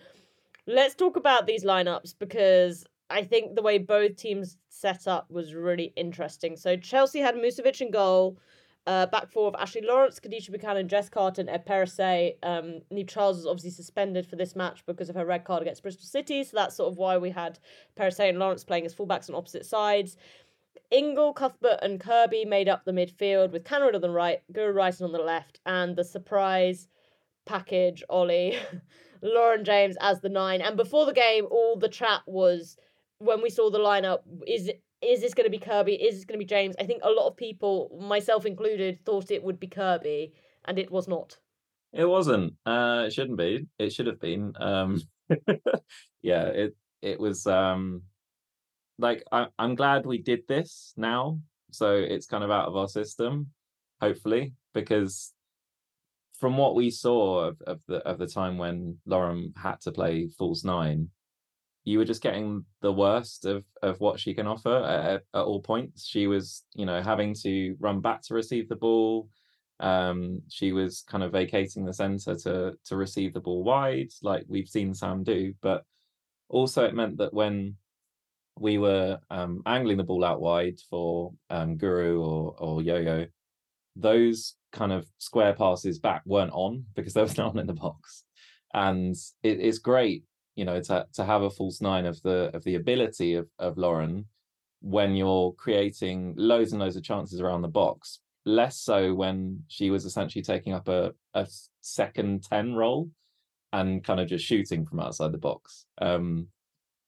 Let's 0.68 0.96
talk 0.96 1.16
about 1.16 1.46
these 1.46 1.64
lineups 1.64 2.16
because 2.20 2.86
I 3.10 3.24
think 3.24 3.56
the 3.56 3.62
way 3.62 3.78
both 3.78 4.16
teams 4.16 4.58
set 4.70 5.08
up 5.08 5.30
was 5.30 5.54
really 5.54 5.94
interesting. 5.96 6.58
So 6.58 6.76
Chelsea 6.76 7.20
had 7.20 7.36
Musovic 7.36 7.80
in 7.82 7.92
goal, 7.92 8.38
uh, 8.88 9.06
back 9.08 9.32
four 9.32 9.48
of 9.48 9.56
Ashley 9.56 9.82
Lawrence, 9.82 10.20
Kadeisha 10.20 10.52
Buchanan, 10.52 10.88
Jess 10.88 11.10
Carter, 11.10 11.42
Eve 11.42 11.66
Perisset. 11.68 12.36
Um, 12.44 12.82
Niamh 12.92 13.08
Charles 13.08 13.38
was 13.38 13.48
obviously 13.48 13.72
suspended 13.72 14.28
for 14.28 14.36
this 14.36 14.56
match 14.56 14.86
because 14.86 15.10
of 15.10 15.16
her 15.16 15.26
red 15.26 15.44
card 15.44 15.62
against 15.62 15.82
Bristol 15.82 16.06
City, 16.06 16.44
so 16.44 16.52
that's 16.56 16.76
sort 16.76 16.92
of 16.92 16.98
why 16.98 17.18
we 17.18 17.32
had 17.32 17.60
Perisset 17.98 18.30
and 18.30 18.40
Lawrence 18.40 18.64
playing 18.64 18.86
as 18.86 18.94
fullbacks 18.94 19.30
on 19.30 19.36
opposite 19.36 19.66
sides. 19.66 20.18
Ingle, 20.92 21.34
Cuthbert, 21.34 21.80
and 21.82 22.00
Kirby 22.00 22.46
made 22.46 22.70
up 22.70 22.86
the 22.86 22.92
midfield 22.92 23.52
with 23.52 23.64
Kaneryd 23.64 23.96
on 23.96 24.02
the 24.02 24.10
right, 24.10 24.42
Guro 24.52 24.74
Reiten 24.74 25.04
on 25.04 25.12
the 25.12 25.20
left, 25.20 25.60
and 25.66 25.96
the 25.96 26.04
surprise 26.04 26.88
package 27.46 28.04
Ollie, 28.10 28.58
Lauren 29.22 29.64
James 29.64 29.98
as 30.02 30.22
the 30.22 30.30
nine. 30.30 30.62
And 30.62 30.78
before 30.78 31.06
the 31.06 31.14
game, 31.14 31.48
all 31.50 31.78
the 31.78 31.90
chat 31.90 32.22
was 32.26 32.78
when 33.20 33.42
we 33.42 33.50
saw 33.50 33.70
the 33.70 33.80
lineup: 33.80 34.20
is 34.48 34.72
is 35.02 35.22
this 35.22 35.34
going 35.34 35.46
to 35.46 35.52
be 35.52 35.60
Kirby? 35.60 35.94
Is 35.94 36.16
this 36.16 36.26
going 36.26 36.40
to 36.40 36.46
be 36.46 36.50
James? 36.50 36.76
I 36.80 36.86
think 36.86 37.02
a 37.04 37.10
lot 37.10 37.28
of 37.28 37.38
people, 37.38 37.98
myself 38.02 38.46
included, 38.46 39.04
thought 39.06 39.32
it 39.32 39.44
would 39.44 39.60
be 39.60 39.68
Kirby, 39.68 40.34
and 40.66 40.80
it 40.80 40.92
was 40.92 41.08
not. 41.08 41.38
It 41.94 42.06
wasn't. 42.06 42.54
Uh, 42.66 43.04
it 43.08 43.14
shouldn't 43.14 43.38
be. 43.38 43.68
It 43.80 43.94
should 43.94 44.08
have 44.08 44.20
been. 44.20 44.54
Um, 44.60 45.02
yeah, 46.22 46.46
it 46.46 46.76
it 47.02 47.20
was. 47.20 47.48
Um, 47.48 48.04
like 48.98 49.24
I, 49.32 49.48
I'm 49.60 49.76
glad 49.76 50.06
we 50.06 50.20
did 50.20 50.48
this 50.48 50.94
now, 50.98 51.40
so 51.72 51.96
it's 51.96 52.26
kind 52.26 52.44
of 52.44 52.52
out 52.52 52.68
of 52.68 52.76
our 52.76 52.88
system, 52.88 53.52
hopefully, 54.02 54.54
because 54.74 55.34
from 56.40 56.58
what 56.58 56.76
we 56.76 56.90
saw 56.90 57.46
of, 57.46 57.62
of 57.62 57.80
the 57.88 57.98
of 58.08 58.18
the 58.18 58.28
time 58.28 58.58
when 58.58 58.98
Lauren 59.06 59.54
had 59.58 59.82
to 59.82 59.92
play 59.92 60.28
false 60.38 60.64
nine, 60.64 61.10
you 61.84 61.98
were 61.98 62.06
just 62.06 62.24
getting 62.24 62.66
the 62.82 62.92
worst 62.92 63.46
of 63.46 63.64
of 63.82 64.00
what 64.00 64.20
she 64.20 64.34
can 64.34 64.48
offer 64.48 64.84
at, 64.84 65.24
at 65.34 65.46
all 65.46 65.62
points. 65.62 66.06
She 66.06 66.28
was, 66.28 66.64
you 66.74 66.86
know, 66.86 67.02
having 67.02 67.34
to 67.44 67.76
run 67.80 68.02
back 68.02 68.22
to 68.24 68.34
receive 68.34 68.70
the 68.70 68.76
ball. 68.76 69.30
Um, 69.82 70.42
she 70.50 70.72
was 70.72 71.04
kind 71.08 71.24
of 71.24 71.34
vacating 71.34 71.86
the 71.86 71.94
center 71.94 72.36
to 72.36 72.74
to 72.86 72.96
receive 72.96 73.34
the 73.34 73.42
ball 73.42 73.64
wide, 73.64 74.12
like 74.22 74.46
we've 74.48 74.70
seen 74.70 74.94
Sam 74.94 75.24
do. 75.24 75.54
But 75.62 75.84
also, 76.48 76.86
it 76.86 76.96
meant 76.96 77.18
that 77.18 77.34
when 77.34 77.76
we 78.60 78.78
were 78.78 79.20
um, 79.30 79.62
angling 79.66 79.98
the 79.98 80.04
ball 80.04 80.24
out 80.24 80.42
wide 80.42 80.80
for 80.90 81.34
um, 81.50 81.78
Guro 81.78 82.22
or 82.22 82.56
or 82.58 82.82
Yo 82.82 82.98
Yo, 82.98 83.26
those 83.96 84.56
kind 84.72 84.92
of 84.92 85.06
square 85.18 85.54
passes 85.54 86.00
back 86.00 86.22
weren't 86.26 86.54
on 86.54 86.86
because 86.96 87.14
there 87.14 87.24
was 87.24 87.38
no 87.38 87.48
one 87.48 87.60
in 87.60 87.68
the 87.68 87.74
box, 87.74 88.24
and 88.74 89.16
it, 89.44 89.60
it's 89.60 89.80
great, 89.80 90.24
you 90.56 90.66
know, 90.66 90.82
to 90.82 91.06
to 91.14 91.26
have 91.26 91.42
a 91.42 91.50
false 91.50 91.82
nine 91.82 92.06
of 92.06 92.22
the 92.22 92.52
of 92.54 92.64
the 92.64 92.76
ability 92.76 93.36
of 93.36 93.48
of 93.60 93.78
Lauren 93.78 94.26
when 94.82 95.16
you're 95.16 95.52
creating 95.54 96.34
loads 96.38 96.72
and 96.72 96.80
loads 96.82 96.96
of 96.96 97.04
chances 97.04 97.42
around 97.42 97.62
the 97.62 97.68
box. 97.68 98.20
Less 98.48 98.78
so 98.78 99.14
when 99.14 99.64
she 99.68 99.90
was 99.90 100.06
essentially 100.06 100.44
taking 100.44 100.74
up 100.74 100.88
a 100.88 101.14
a 101.34 101.48
second 101.82 102.44
ten 102.44 102.74
role 102.74 103.10
and 103.74 104.04
kind 104.04 104.20
of 104.22 104.28
just 104.28 104.46
shooting 104.46 104.86
from 104.86 105.02
outside 105.02 105.34
the 105.34 105.38
box. 105.38 105.86
Um, 106.02 106.48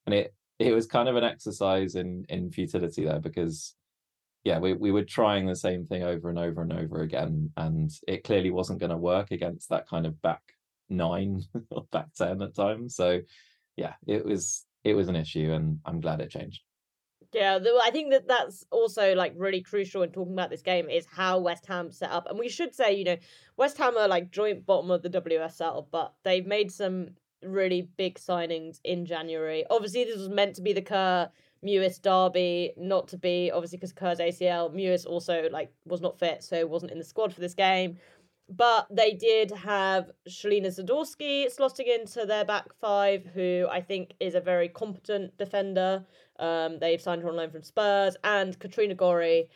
and 0.06 0.14
it 0.14 0.34
it 0.60 0.74
was 0.74 0.86
kind 0.86 1.08
of 1.08 1.16
an 1.16 1.24
exercise 1.24 1.96
in 1.96 2.26
in 2.30 2.52
futility 2.52 3.06
there 3.06 3.20
because 3.20 3.76
yeah 4.44 4.60
we, 4.60 4.74
we 4.74 4.92
were 4.92 5.04
trying 5.04 5.46
the 5.46 5.56
same 5.56 5.86
thing 5.86 6.04
over 6.04 6.30
and 6.30 6.40
over 6.40 6.62
and 6.62 6.74
over 6.74 7.02
again 7.02 7.52
and 7.58 7.92
it 8.08 8.24
clearly 8.24 8.52
wasn't 8.52 8.80
going 8.80 8.90
to 8.90 8.98
work 8.98 9.32
against 9.32 9.70
that 9.70 9.88
kind 9.88 10.06
of 10.06 10.22
back 10.22 10.42
nine 10.90 11.44
or 11.72 11.86
back 11.92 12.08
10 12.16 12.42
at 12.42 12.56
times 12.56 12.96
so 12.96 13.20
yeah 13.76 13.94
it 14.08 14.26
was 14.26 14.66
it 14.84 14.94
was 14.94 15.10
an 15.10 15.16
issue 15.16 15.52
and 15.52 15.80
i'm 15.86 16.00
glad 16.00 16.22
it 16.22 16.30
changed 16.30 16.62
Yeah, 17.34 17.60
I 17.84 17.92
think 17.92 18.12
that 18.12 18.28
that's 18.28 18.66
also 18.72 19.14
like 19.14 19.34
really 19.36 19.62
crucial 19.62 20.04
in 20.04 20.12
talking 20.12 20.34
about 20.34 20.50
this 20.50 20.62
game 20.62 20.90
is 20.90 21.06
how 21.12 21.40
West 21.40 21.66
Ham 21.68 21.92
set 21.92 22.10
up. 22.10 22.26
And 22.30 22.40
we 22.40 22.48
should 22.48 22.74
say, 22.74 22.94
you 22.94 23.04
know, 23.04 23.18
West 23.58 23.78
Ham 23.78 23.98
are 23.98 24.08
like 24.08 24.32
joint 24.32 24.66
bottom 24.66 24.92
of 24.92 25.02
the 25.02 25.10
WSL, 25.10 25.88
but 25.92 26.14
they've 26.24 26.48
made 26.48 26.72
some 26.72 27.10
really 27.44 27.90
big 27.98 28.20
signings 28.20 28.80
in 28.84 29.06
January. 29.06 29.66
Obviously, 29.70 30.04
this 30.04 30.18
was 30.18 30.30
meant 30.30 30.56
to 30.56 30.62
be 30.62 30.74
the 30.74 30.82
Kerr 30.82 31.30
Mewis 31.64 32.02
derby, 32.02 32.74
not 32.78 33.08
to 33.10 33.18
be 33.18 33.52
obviously 33.52 33.78
because 33.78 33.94
Kerr's 33.94 34.20
ACL. 34.20 34.74
Mewis 34.74 35.06
also 35.06 35.50
like 35.52 35.72
was 35.86 36.02
not 36.02 36.20
fit, 36.20 36.44
so 36.44 36.66
wasn't 36.66 36.92
in 36.92 36.98
the 36.98 37.04
squad 37.04 37.34
for 37.34 37.42
this 37.42 37.54
game. 37.54 37.98
But 38.50 38.88
they 38.90 39.12
did 39.12 39.52
have 39.52 40.12
Shelina 40.30 40.68
Zadorsky 40.68 41.48
slotting 41.54 41.94
into 41.94 42.26
their 42.26 42.46
back 42.46 42.74
five, 42.80 43.26
who 43.34 43.68
I 43.70 43.82
think 43.82 44.14
is 44.22 44.36
a 44.36 44.40
very 44.40 44.70
competent 44.70 45.38
defender. 45.38 46.06
Um, 46.40 46.80
they've 46.80 47.02
signed 47.02 47.24
her 47.24 47.30
on 47.30 47.36
loan 47.36 47.50
from 47.50 47.64
Spurs, 47.64 48.16
and 48.24 48.58
Katrina 48.58 48.96
Gorry, 48.96 49.50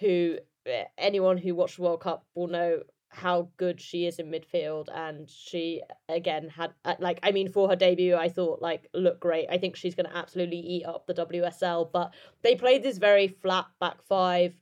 who 0.00 0.38
eh, 0.66 0.84
anyone 0.98 1.36
who 1.36 1.54
watched 1.54 1.76
the 1.76 1.82
World 1.82 2.00
Cup 2.00 2.24
will 2.34 2.48
know 2.48 2.82
how 3.14 3.48
good 3.58 3.78
she 3.78 4.06
is 4.06 4.18
in 4.18 4.30
midfield 4.30 4.88
and 4.94 5.28
she 5.28 5.82
again 6.08 6.48
had 6.48 6.72
uh, 6.86 6.94
like 6.98 7.20
i 7.22 7.30
mean 7.30 7.46
for 7.52 7.68
her 7.68 7.76
debut 7.76 8.16
i 8.16 8.28
thought 8.28 8.62
like 8.62 8.88
look 8.94 9.20
great. 9.20 9.46
I 9.50 9.58
think 9.58 9.76
she's 9.76 9.94
going 9.94 10.08
to 10.08 10.16
absolutely 10.16 10.58
eat 10.58 10.86
up 10.86 11.06
the 11.06 11.14
wsl 11.14 11.92
but 11.92 12.14
they 12.40 12.56
played 12.56 12.82
this 12.82 12.96
very 12.96 13.28
flat 13.28 13.66
back 13.80 14.02
five 14.08 14.54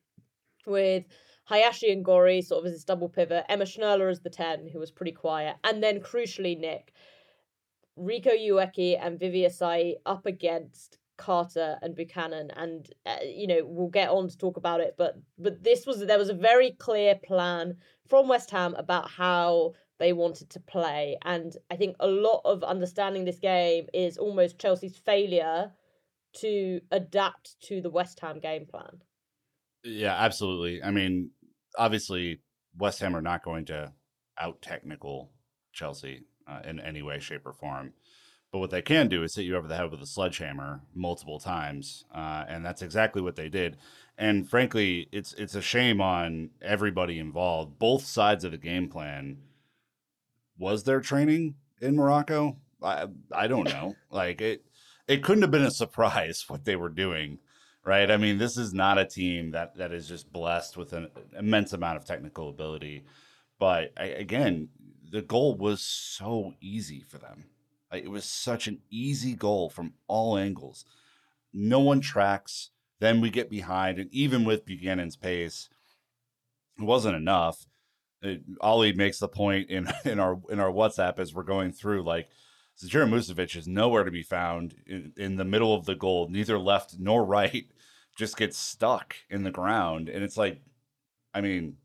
with 0.66 1.04
hayashi 1.48 1.92
and 1.92 2.04
Gorry 2.04 2.42
sort 2.42 2.60
of 2.60 2.66
as 2.66 2.72
this 2.72 2.84
double 2.84 3.08
pivot 3.08 3.44
emma 3.48 3.64
Snerle 3.64 4.10
as 4.10 4.20
the 4.20 4.30
10 4.30 4.68
who 4.72 4.80
was 4.80 4.90
pretty 4.90 5.12
quiet 5.12 5.56
and 5.62 5.80
then 5.80 6.00
crucially 6.00 6.58
nick 6.58 6.92
riko 7.96 8.32
ueki 8.36 8.98
and 9.00 9.18
Vivi 9.20 9.42
Asseyi 9.42 9.94
up 10.06 10.26
against 10.26 10.98
Carter 11.20 11.78
and 11.82 11.94
Buchanan, 11.94 12.50
and 12.56 12.88
uh, 13.06 13.16
you 13.22 13.46
know 13.46 13.60
we'll 13.64 13.88
get 13.88 14.08
on 14.08 14.28
to 14.28 14.36
talk 14.36 14.56
about 14.56 14.80
it. 14.80 14.94
But 14.96 15.16
but 15.38 15.62
this 15.62 15.86
was 15.86 16.00
there 16.00 16.18
was 16.18 16.30
a 16.30 16.34
very 16.34 16.72
clear 16.72 17.14
plan 17.14 17.76
from 18.08 18.26
West 18.26 18.50
Ham 18.50 18.74
about 18.74 19.10
how 19.10 19.74
they 20.00 20.12
wanted 20.14 20.50
to 20.50 20.60
play. 20.60 21.18
And 21.22 21.54
I 21.70 21.76
think 21.76 21.94
a 22.00 22.08
lot 22.08 22.40
of 22.44 22.64
understanding 22.64 23.24
this 23.24 23.38
game 23.38 23.86
is 23.92 24.16
almost 24.16 24.58
Chelsea's 24.58 24.96
failure 24.96 25.70
to 26.38 26.80
adapt 26.90 27.60
to 27.64 27.80
the 27.82 27.90
West 27.90 28.18
Ham 28.20 28.40
game 28.40 28.66
plan. 28.66 29.02
Yeah, 29.84 30.14
absolutely. 30.18 30.82
I 30.82 30.90
mean, 30.90 31.30
obviously, 31.78 32.40
West 32.76 33.00
Ham 33.00 33.14
are 33.14 33.22
not 33.22 33.44
going 33.44 33.66
to 33.66 33.92
out 34.38 34.62
technical 34.62 35.30
Chelsea 35.72 36.24
uh, 36.48 36.60
in 36.64 36.80
any 36.80 37.02
way, 37.02 37.20
shape, 37.20 37.46
or 37.46 37.52
form. 37.52 37.92
But 38.52 38.58
what 38.58 38.70
they 38.70 38.82
can 38.82 39.08
do 39.08 39.22
is 39.22 39.36
hit 39.36 39.44
you 39.44 39.56
over 39.56 39.68
the 39.68 39.76
head 39.76 39.90
with 39.90 40.02
a 40.02 40.06
sledgehammer 40.06 40.80
multiple 40.92 41.38
times, 41.38 42.04
uh, 42.12 42.44
and 42.48 42.64
that's 42.64 42.82
exactly 42.82 43.22
what 43.22 43.36
they 43.36 43.48
did. 43.48 43.76
And 44.18 44.48
frankly, 44.50 45.08
it's 45.12 45.32
it's 45.34 45.54
a 45.54 45.62
shame 45.62 46.00
on 46.00 46.50
everybody 46.60 47.18
involved. 47.18 47.78
Both 47.78 48.04
sides 48.04 48.44
of 48.44 48.50
the 48.50 48.58
game 48.58 48.88
plan. 48.88 49.38
Was 50.58 50.82
there 50.82 51.00
training 51.00 51.54
in 51.80 51.94
Morocco? 51.94 52.56
I 52.82 53.06
I 53.32 53.46
don't 53.46 53.68
know. 53.68 53.94
like 54.10 54.40
it 54.40 54.64
it 55.06 55.22
couldn't 55.22 55.42
have 55.42 55.52
been 55.52 55.62
a 55.62 55.70
surprise 55.70 56.44
what 56.48 56.64
they 56.64 56.74
were 56.74 56.88
doing, 56.88 57.38
right? 57.84 58.10
I 58.10 58.16
mean, 58.16 58.38
this 58.38 58.56
is 58.56 58.74
not 58.74 58.98
a 58.98 59.04
team 59.04 59.52
that 59.52 59.76
that 59.76 59.92
is 59.92 60.08
just 60.08 60.32
blessed 60.32 60.76
with 60.76 60.92
an 60.92 61.08
immense 61.38 61.72
amount 61.72 61.98
of 61.98 62.04
technical 62.04 62.48
ability. 62.48 63.04
But 63.60 63.92
I, 63.96 64.06
again, 64.06 64.70
the 65.08 65.22
goal 65.22 65.56
was 65.56 65.82
so 65.82 66.54
easy 66.60 67.04
for 67.08 67.18
them 67.18 67.44
it 67.92 68.10
was 68.10 68.24
such 68.24 68.66
an 68.68 68.80
easy 68.90 69.34
goal 69.34 69.68
from 69.68 69.94
all 70.06 70.36
angles. 70.36 70.84
No 71.52 71.80
one 71.80 72.00
tracks. 72.00 72.70
Then 73.00 73.20
we 73.20 73.30
get 73.30 73.48
behind, 73.48 73.98
and 73.98 74.12
even 74.12 74.44
with 74.44 74.66
Buchanan's 74.66 75.16
pace, 75.16 75.70
it 76.78 76.84
wasn't 76.84 77.16
enough. 77.16 77.66
Uh, 78.22 78.28
it, 78.28 78.42
Ollie 78.60 78.92
makes 78.92 79.18
the 79.18 79.28
point 79.28 79.70
in 79.70 79.88
in 80.04 80.20
our 80.20 80.38
in 80.50 80.60
our 80.60 80.70
WhatsApp 80.70 81.18
as 81.18 81.34
we're 81.34 81.42
going 81.42 81.72
through, 81.72 82.04
like 82.04 82.28
Musovic 82.82 83.56
is 83.56 83.66
nowhere 83.66 84.04
to 84.04 84.10
be 84.10 84.22
found 84.22 84.74
in, 84.86 85.12
in 85.16 85.36
the 85.36 85.44
middle 85.44 85.74
of 85.74 85.86
the 85.86 85.94
goal, 85.94 86.28
neither 86.28 86.58
left 86.58 86.96
nor 86.98 87.24
right, 87.24 87.66
just 88.16 88.36
gets 88.36 88.56
stuck 88.56 89.16
in 89.28 89.42
the 89.42 89.50
ground, 89.50 90.08
and 90.08 90.22
it's 90.22 90.36
like, 90.36 90.60
I 91.34 91.40
mean, 91.40 91.76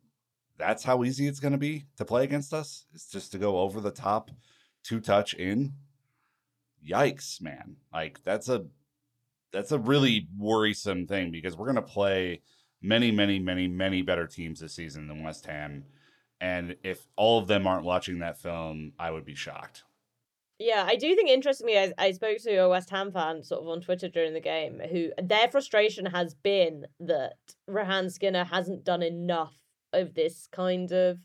that's 0.57 0.83
how 0.83 1.03
easy 1.03 1.27
it's 1.27 1.39
going 1.39 1.51
to 1.51 1.57
be 1.57 1.85
to 1.97 2.05
play 2.05 2.23
against 2.23 2.53
us. 2.53 2.85
It's 2.93 3.09
just 3.09 3.31
to 3.31 3.37
go 3.37 3.59
over 3.59 3.81
the 3.81 3.91
top, 3.91 4.31
two 4.83 4.99
touch 4.99 5.33
in 5.33 5.73
yikes, 6.87 7.41
man. 7.41 7.77
Like 7.93 8.23
that's 8.23 8.49
a 8.49 8.65
that's 9.51 9.71
a 9.71 9.77
hmm. 9.77 9.87
really 9.87 10.27
worrisome 10.37 11.07
thing 11.07 11.31
because 11.31 11.55
we're 11.55 11.71
going 11.71 11.75
to 11.75 11.81
play 11.81 12.41
many, 12.81 13.11
many, 13.11 13.39
many, 13.39 13.67
many 13.67 14.01
better 14.01 14.27
teams 14.27 14.59
this 14.59 14.75
season 14.75 15.07
than 15.07 15.23
West 15.23 15.45
Ham. 15.45 15.85
And 16.41 16.75
if 16.83 17.07
all 17.15 17.39
of 17.39 17.47
them 17.47 17.65
aren't 17.65 17.85
watching 17.85 18.19
that 18.19 18.41
film, 18.41 18.91
I 18.99 19.11
would 19.11 19.25
be 19.25 19.35
shocked. 19.35 19.83
Yeah, 20.59 20.85
I 20.87 20.95
do 20.95 21.13
think 21.15 21.29
interestingly, 21.29 21.77
I, 21.77 21.93
I 21.97 22.11
spoke 22.11 22.37
to 22.43 22.55
a 22.55 22.69
West 22.69 22.89
Ham 22.89 23.11
fan 23.11 23.43
sort 23.43 23.61
of 23.61 23.67
on 23.67 23.81
Twitter 23.81 24.07
during 24.07 24.33
the 24.33 24.39
game 24.39 24.79
who 24.79 25.09
their 25.21 25.49
frustration 25.49 26.05
has 26.05 26.33
been 26.33 26.85
that 27.01 27.35
Rehanne 27.69 28.11
Skinner 28.11 28.45
hasn't 28.45 28.85
done 28.85 29.03
enough 29.03 29.53
of 29.91 30.13
this 30.13 30.47
kind 30.51 30.91
of 30.91 31.19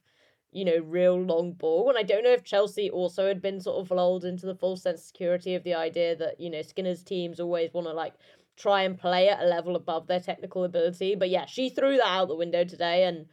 you 0.52 0.64
know, 0.64 0.78
real 0.78 1.21
long 1.21 1.52
ball. 1.52 1.88
And 1.88 1.99
I 1.99 2.02
don't 2.02 2.25
know 2.25 2.33
if 2.33 2.45
Chelsea 2.45 2.90
also 2.90 3.28
had 3.28 3.40
been 3.40 3.61
sort 3.61 3.78
of 3.78 3.90
lulled 3.90 4.25
into 4.25 4.47
the 4.47 4.54
full 4.54 4.76
sense 4.76 5.00
of 5.00 5.07
security 5.07 5.54
of 5.54 5.62
the 5.62 5.75
idea 5.75 6.16
that, 6.16 6.40
you 6.40 6.50
know, 6.50 6.62
Skinner's 6.62 7.04
teams 7.04 7.38
always 7.38 7.73
want 7.73 7.87
to 7.87 7.92
like 7.92 8.14
try 8.57 8.83
and 8.83 8.99
play 8.99 9.28
at 9.28 9.40
a 9.40 9.47
level 9.47 9.76
above 9.76 10.07
their 10.07 10.21
technical 10.21 10.64
ability. 10.64 11.14
But 11.14 11.30
yeah, 11.30 11.47
she 11.47 11.71
threw 11.71 11.97
that 11.97 12.07
out 12.07 12.28
the 12.28 12.37
window 12.37 12.64
today 12.64 13.04
and 13.04 13.26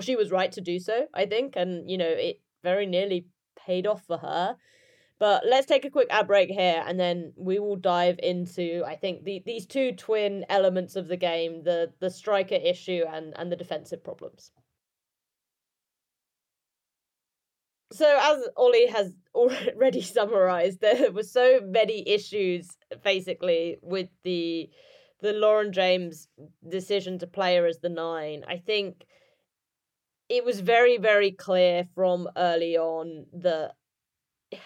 she 0.00 0.16
was 0.16 0.30
right 0.30 0.50
to 0.52 0.60
do 0.60 0.78
so, 0.78 1.06
I 1.14 1.26
think. 1.26 1.54
And, 1.56 1.88
you 1.88 1.96
know, 1.96 2.08
it 2.08 2.40
very 2.62 2.86
nearly 2.86 3.28
paid 3.56 3.86
off 3.86 4.04
for 4.06 4.18
her. 4.18 4.56
But 5.20 5.44
let's 5.46 5.66
take 5.66 5.84
a 5.84 5.90
quick 5.90 6.08
ad 6.10 6.26
break 6.26 6.50
here 6.50 6.82
and 6.84 6.98
then 6.98 7.32
we 7.36 7.60
will 7.60 7.76
dive 7.76 8.18
into 8.20 8.82
I 8.84 8.96
think 8.96 9.22
the 9.22 9.42
these 9.46 9.64
two 9.64 9.92
twin 9.92 10.44
elements 10.48 10.96
of 10.96 11.06
the 11.06 11.16
game, 11.16 11.62
the 11.62 11.92
the 12.00 12.10
striker 12.10 12.56
issue 12.56 13.04
and 13.08 13.32
and 13.36 13.50
the 13.50 13.56
defensive 13.56 14.02
problems. 14.02 14.50
So, 17.94 18.18
as 18.20 18.48
Ollie 18.56 18.88
has 18.88 19.14
already 19.36 20.02
summarized, 20.02 20.80
there 20.80 21.12
were 21.12 21.22
so 21.22 21.60
many 21.62 22.06
issues 22.08 22.76
basically 23.04 23.78
with 23.82 24.08
the 24.24 24.68
the 25.20 25.32
Lauren 25.32 25.72
James 25.72 26.28
decision 26.68 27.18
to 27.20 27.26
play 27.28 27.56
her 27.56 27.66
as 27.66 27.78
the 27.78 27.88
nine. 27.88 28.44
I 28.48 28.56
think 28.56 29.06
it 30.28 30.44
was 30.44 30.58
very, 30.58 30.98
very 30.98 31.30
clear 31.30 31.84
from 31.94 32.28
early 32.36 32.76
on 32.76 33.26
that. 33.34 33.76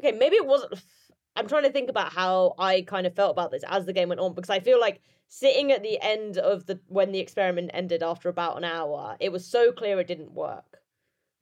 Okay, 0.00 0.12
maybe 0.12 0.36
it 0.36 0.46
wasn't. 0.46 0.74
I'm 1.36 1.48
trying 1.48 1.64
to 1.64 1.72
think 1.72 1.90
about 1.90 2.12
how 2.12 2.54
I 2.58 2.82
kind 2.82 3.08
of 3.08 3.16
felt 3.16 3.32
about 3.32 3.50
this 3.50 3.64
as 3.66 3.86
the 3.86 3.92
game 3.92 4.08
went 4.08 4.20
on 4.20 4.34
because 4.34 4.50
I 4.50 4.60
feel 4.60 4.80
like 4.80 5.00
sitting 5.26 5.72
at 5.72 5.82
the 5.82 6.00
end 6.00 6.38
of 6.38 6.66
the 6.66 6.78
when 6.86 7.10
the 7.10 7.18
experiment 7.18 7.72
ended 7.74 8.04
after 8.04 8.28
about 8.28 8.56
an 8.56 8.64
hour, 8.64 9.16
it 9.18 9.32
was 9.32 9.44
so 9.44 9.72
clear 9.72 9.98
it 9.98 10.06
didn't 10.06 10.32
work. 10.32 10.78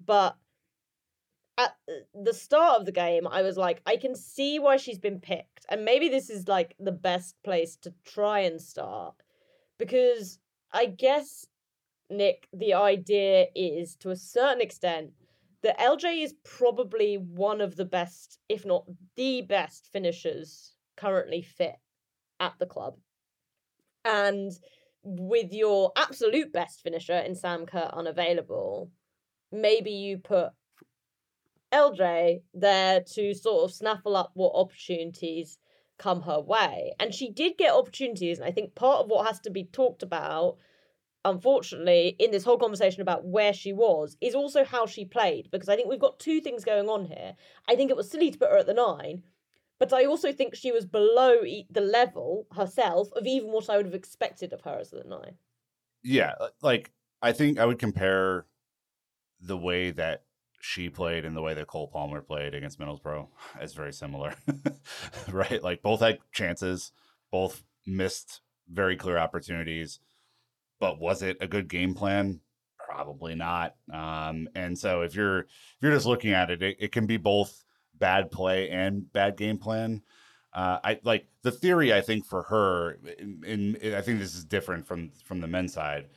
But 0.04 0.36
at 1.58 1.74
uh, 1.88 1.92
the 2.14 2.34
start 2.34 2.80
of 2.80 2.86
the 2.86 2.92
game, 2.92 3.26
I 3.26 3.42
was 3.42 3.56
like, 3.56 3.80
I 3.86 3.96
can 3.96 4.14
see 4.14 4.58
why 4.58 4.76
she's 4.76 4.98
been 4.98 5.20
picked. 5.20 5.66
And 5.68 5.84
maybe 5.84 6.08
this 6.08 6.30
is 6.30 6.48
like 6.48 6.74
the 6.78 6.92
best 6.92 7.34
place 7.42 7.76
to 7.82 7.94
try 8.04 8.40
and 8.40 8.60
start. 8.60 9.14
Because 9.78 10.38
I 10.72 10.86
guess, 10.86 11.46
Nick, 12.10 12.48
the 12.52 12.74
idea 12.74 13.46
is 13.54 13.96
to 13.96 14.10
a 14.10 14.16
certain 14.16 14.60
extent 14.60 15.10
that 15.62 15.78
LJ 15.78 16.22
is 16.22 16.34
probably 16.44 17.16
one 17.16 17.60
of 17.60 17.76
the 17.76 17.84
best, 17.84 18.38
if 18.48 18.64
not 18.64 18.84
the 19.16 19.42
best, 19.42 19.88
finishers 19.92 20.74
currently 20.96 21.42
fit 21.42 21.76
at 22.38 22.54
the 22.58 22.66
club. 22.66 22.96
And 24.04 24.52
with 25.02 25.52
your 25.52 25.92
absolute 25.96 26.52
best 26.52 26.82
finisher 26.82 27.18
in 27.18 27.34
Sam 27.34 27.66
Kerr 27.66 27.90
unavailable, 27.92 28.90
maybe 29.50 29.90
you 29.90 30.18
put 30.18 30.50
LJ 31.72 32.42
there 32.54 33.00
to 33.14 33.34
sort 33.34 33.64
of 33.64 33.74
snaffle 33.74 34.16
up 34.16 34.30
what 34.34 34.52
opportunities 34.54 35.58
come 35.98 36.22
her 36.22 36.40
way. 36.40 36.92
And 37.00 37.14
she 37.14 37.30
did 37.30 37.58
get 37.58 37.72
opportunities. 37.72 38.38
And 38.38 38.46
I 38.46 38.52
think 38.52 38.74
part 38.74 39.00
of 39.00 39.08
what 39.08 39.26
has 39.26 39.40
to 39.40 39.50
be 39.50 39.64
talked 39.64 40.02
about, 40.02 40.56
unfortunately, 41.24 42.16
in 42.18 42.30
this 42.30 42.44
whole 42.44 42.58
conversation 42.58 43.02
about 43.02 43.24
where 43.24 43.52
she 43.52 43.72
was, 43.72 44.16
is 44.20 44.34
also 44.34 44.64
how 44.64 44.86
she 44.86 45.04
played. 45.04 45.48
Because 45.50 45.68
I 45.68 45.76
think 45.76 45.88
we've 45.88 45.98
got 45.98 46.18
two 46.18 46.40
things 46.40 46.64
going 46.64 46.88
on 46.88 47.06
here. 47.06 47.34
I 47.68 47.76
think 47.76 47.90
it 47.90 47.96
was 47.96 48.10
silly 48.10 48.30
to 48.30 48.38
put 48.38 48.50
her 48.50 48.58
at 48.58 48.66
the 48.66 48.74
nine. 48.74 49.22
But 49.78 49.92
I 49.92 50.06
also 50.06 50.32
think 50.32 50.54
she 50.54 50.72
was 50.72 50.86
below 50.86 51.36
the 51.70 51.80
level 51.80 52.46
herself 52.54 53.08
of 53.14 53.26
even 53.26 53.52
what 53.52 53.68
I 53.68 53.76
would 53.76 53.86
have 53.86 53.94
expected 53.94 54.52
of 54.52 54.62
her 54.62 54.78
as 54.80 54.90
the 54.90 55.04
nine. 55.04 55.36
Yeah, 56.02 56.34
uh, 56.40 56.48
like 56.62 56.92
I 57.20 57.32
think 57.32 57.58
I 57.58 57.66
would 57.66 57.78
compare 57.78 58.46
the 59.40 59.56
way 59.56 59.90
that 59.90 60.22
she 60.66 60.88
played 60.88 61.24
and 61.24 61.36
the 61.36 61.42
way 61.42 61.54
that 61.54 61.68
Cole 61.68 61.86
Palmer 61.86 62.20
played 62.20 62.52
against 62.52 62.80
Middlesbrough 62.80 63.28
is 63.62 63.72
very 63.72 63.92
similar, 63.92 64.34
right? 65.30 65.62
Like 65.62 65.80
both 65.80 66.00
had 66.00 66.18
chances, 66.32 66.90
both 67.30 67.62
missed 67.86 68.40
very 68.68 68.96
clear 68.96 69.16
opportunities. 69.16 70.00
But 70.80 70.98
was 70.98 71.22
it 71.22 71.36
a 71.40 71.46
good 71.46 71.68
game 71.68 71.94
plan? 71.94 72.40
Probably 72.78 73.36
not. 73.36 73.76
Um, 73.92 74.48
and 74.56 74.76
so 74.76 75.02
if 75.02 75.14
you're 75.14 75.40
if 75.40 75.76
you're 75.80 75.94
just 75.94 76.06
looking 76.06 76.32
at 76.32 76.50
it, 76.50 76.62
it, 76.62 76.76
it 76.80 76.92
can 76.92 77.06
be 77.06 77.16
both 77.16 77.64
bad 77.94 78.32
play 78.32 78.68
and 78.68 79.10
bad 79.12 79.36
game 79.36 79.58
plan. 79.58 80.02
Uh, 80.52 80.80
I 80.82 81.00
like 81.04 81.28
the 81.42 81.52
theory. 81.52 81.94
I 81.94 82.00
think 82.00 82.26
for 82.26 82.42
her, 82.42 82.98
in, 83.44 83.78
I 83.94 84.00
think 84.00 84.18
this 84.18 84.34
is 84.34 84.44
different 84.44 84.86
from 84.86 85.12
from 85.24 85.40
the 85.40 85.46
men's 85.46 85.74
side, 85.74 86.08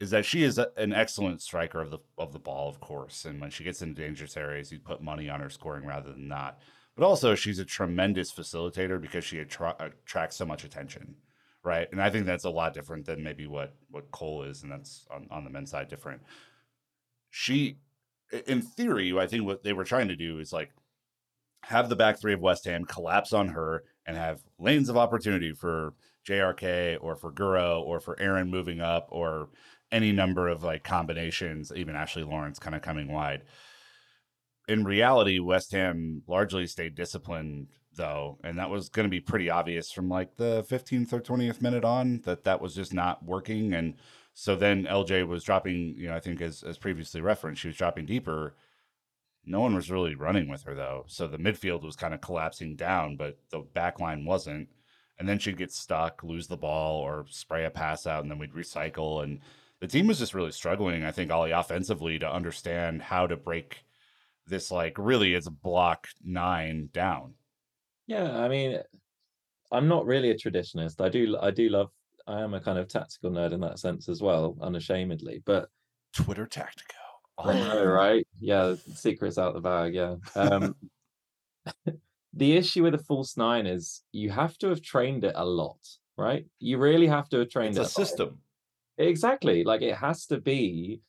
is 0.00 0.10
that 0.10 0.24
she 0.24 0.44
is 0.44 0.58
a, 0.58 0.68
an 0.76 0.92
excellent 0.92 1.42
striker 1.42 1.80
of 1.80 1.90
the 1.90 1.98
of 2.16 2.32
the 2.32 2.38
ball, 2.38 2.68
of 2.68 2.80
course. 2.80 3.24
And 3.24 3.40
when 3.40 3.50
she 3.50 3.64
gets 3.64 3.82
into 3.82 4.00
dangerous 4.00 4.36
areas, 4.36 4.70
you 4.70 4.78
put 4.78 5.02
money 5.02 5.28
on 5.28 5.40
her 5.40 5.50
scoring 5.50 5.86
rather 5.86 6.12
than 6.12 6.28
not. 6.28 6.60
But 6.96 7.04
also, 7.04 7.34
she's 7.34 7.58
a 7.58 7.64
tremendous 7.64 8.32
facilitator 8.32 9.00
because 9.00 9.24
she 9.24 9.38
attra- 9.38 9.76
attracts 9.78 10.36
so 10.36 10.44
much 10.44 10.64
attention, 10.64 11.14
right? 11.62 11.88
And 11.92 12.02
I 12.02 12.10
think 12.10 12.26
that's 12.26 12.44
a 12.44 12.50
lot 12.50 12.74
different 12.74 13.06
than 13.06 13.22
maybe 13.22 13.46
what 13.46 13.74
what 13.90 14.10
Cole 14.10 14.44
is, 14.44 14.62
and 14.62 14.70
that's 14.70 15.06
on 15.10 15.26
on 15.30 15.44
the 15.44 15.50
men's 15.50 15.70
side 15.70 15.88
different. 15.88 16.22
She, 17.30 17.78
in 18.46 18.62
theory, 18.62 19.16
I 19.18 19.26
think 19.26 19.44
what 19.44 19.62
they 19.62 19.72
were 19.72 19.84
trying 19.84 20.08
to 20.08 20.16
do 20.16 20.38
is 20.38 20.52
like 20.52 20.72
have 21.64 21.88
the 21.88 21.96
back 21.96 22.20
three 22.20 22.32
of 22.32 22.40
West 22.40 22.64
Ham 22.64 22.84
collapse 22.84 23.32
on 23.32 23.48
her 23.48 23.84
and 24.06 24.16
have 24.16 24.40
lanes 24.58 24.88
of 24.88 24.96
opportunity 24.96 25.52
for 25.52 25.92
JRK 26.26 26.98
or 27.00 27.16
for 27.16 27.32
Guro 27.32 27.82
or 27.82 28.00
for 28.00 28.18
Erin 28.20 28.50
moving 28.50 28.80
up 28.80 29.08
or 29.10 29.48
any 29.90 30.12
number 30.12 30.48
of 30.48 30.62
like 30.62 30.84
combinations, 30.84 31.72
even 31.74 31.96
Ashley 31.96 32.24
Lawrence 32.24 32.58
kind 32.58 32.76
of 32.76 32.82
coming 32.82 33.12
wide. 33.12 33.42
In 34.68 34.84
reality, 34.84 35.38
West 35.38 35.72
Ham 35.72 36.22
largely 36.26 36.66
stayed 36.66 36.94
disciplined 36.94 37.68
though, 37.96 38.38
and 38.44 38.58
that 38.58 38.70
was 38.70 38.88
going 38.88 39.04
to 39.04 39.10
be 39.10 39.20
pretty 39.20 39.48
obvious 39.50 39.90
from 39.90 40.08
like 40.08 40.36
the 40.36 40.64
15th 40.68 41.12
or 41.12 41.20
20th 41.20 41.60
minute 41.62 41.84
on 41.84 42.20
that 42.24 42.44
that 42.44 42.60
was 42.60 42.74
just 42.74 42.92
not 42.92 43.24
working. 43.24 43.72
And 43.72 43.94
so 44.34 44.54
then 44.54 44.84
LJ 44.84 45.26
was 45.26 45.42
dropping, 45.42 45.94
you 45.96 46.08
know, 46.08 46.14
I 46.14 46.20
think 46.20 46.40
as, 46.40 46.62
as 46.62 46.78
previously 46.78 47.20
referenced, 47.20 47.62
she 47.62 47.68
was 47.68 47.76
dropping 47.76 48.06
deeper 48.06 48.54
no 49.48 49.60
one 49.60 49.74
was 49.74 49.90
really 49.90 50.14
running 50.14 50.48
with 50.48 50.62
her 50.64 50.74
though. 50.74 51.04
So 51.08 51.26
the 51.26 51.38
midfield 51.38 51.82
was 51.82 51.96
kind 51.96 52.14
of 52.14 52.20
collapsing 52.20 52.76
down, 52.76 53.16
but 53.16 53.38
the 53.50 53.60
back 53.60 53.98
line 53.98 54.24
wasn't. 54.24 54.68
And 55.18 55.28
then 55.28 55.38
she'd 55.38 55.56
get 55.56 55.72
stuck, 55.72 56.22
lose 56.22 56.46
the 56.46 56.56
ball, 56.56 57.00
or 57.00 57.24
spray 57.28 57.64
a 57.64 57.70
pass 57.70 58.06
out, 58.06 58.22
and 58.22 58.30
then 58.30 58.38
we'd 58.38 58.52
recycle. 58.52 59.24
And 59.24 59.40
the 59.80 59.86
team 59.86 60.06
was 60.06 60.18
just 60.18 60.34
really 60.34 60.52
struggling, 60.52 61.04
I 61.04 61.12
think, 61.12 61.30
Ollie 61.30 61.52
offensively 61.52 62.18
to 62.18 62.30
understand 62.30 63.02
how 63.02 63.26
to 63.26 63.36
break 63.36 63.84
this 64.46 64.70
like 64.70 64.96
really 64.98 65.34
is 65.34 65.46
a 65.46 65.52
block 65.52 66.08
nine 66.24 66.88
down. 66.92 67.34
Yeah, 68.06 68.38
I 68.38 68.48
mean, 68.48 68.80
I'm 69.70 69.88
not 69.88 70.06
really 70.06 70.30
a 70.30 70.34
traditionist. 70.34 71.00
I 71.04 71.08
do 71.08 71.36
I 71.40 71.50
do 71.50 71.68
love 71.68 71.90
I 72.26 72.40
am 72.40 72.54
a 72.54 72.60
kind 72.60 72.78
of 72.78 72.88
tactical 72.88 73.30
nerd 73.30 73.52
in 73.52 73.60
that 73.60 73.78
sense 73.78 74.08
as 74.08 74.20
well, 74.20 74.56
unashamedly. 74.60 75.42
But 75.44 75.68
Twitter 76.14 76.46
tactical. 76.46 76.94
I 77.38 77.54
know, 77.54 77.84
right? 77.84 78.26
Yeah, 78.40 78.74
secrets 78.94 79.38
out 79.38 79.54
the 79.54 79.60
bag. 79.60 79.94
Yeah. 79.94 80.16
Um, 80.34 80.74
the 82.34 82.56
issue 82.56 82.82
with 82.82 82.94
a 82.94 82.98
false 82.98 83.36
nine 83.36 83.66
is 83.66 84.02
you 84.12 84.30
have 84.30 84.58
to 84.58 84.68
have 84.68 84.82
trained 84.82 85.24
it 85.24 85.34
a 85.36 85.44
lot, 85.44 85.78
right? 86.16 86.46
You 86.58 86.78
really 86.78 87.06
have 87.06 87.28
to 87.30 87.38
have 87.38 87.50
trained 87.50 87.78
it's 87.78 87.90
it. 87.90 88.02
a 88.02 88.06
system. 88.06 88.38
Exactly. 88.98 89.64
Like 89.64 89.82
it 89.82 89.96
has 89.96 90.26
to 90.26 90.38
be 90.38 91.00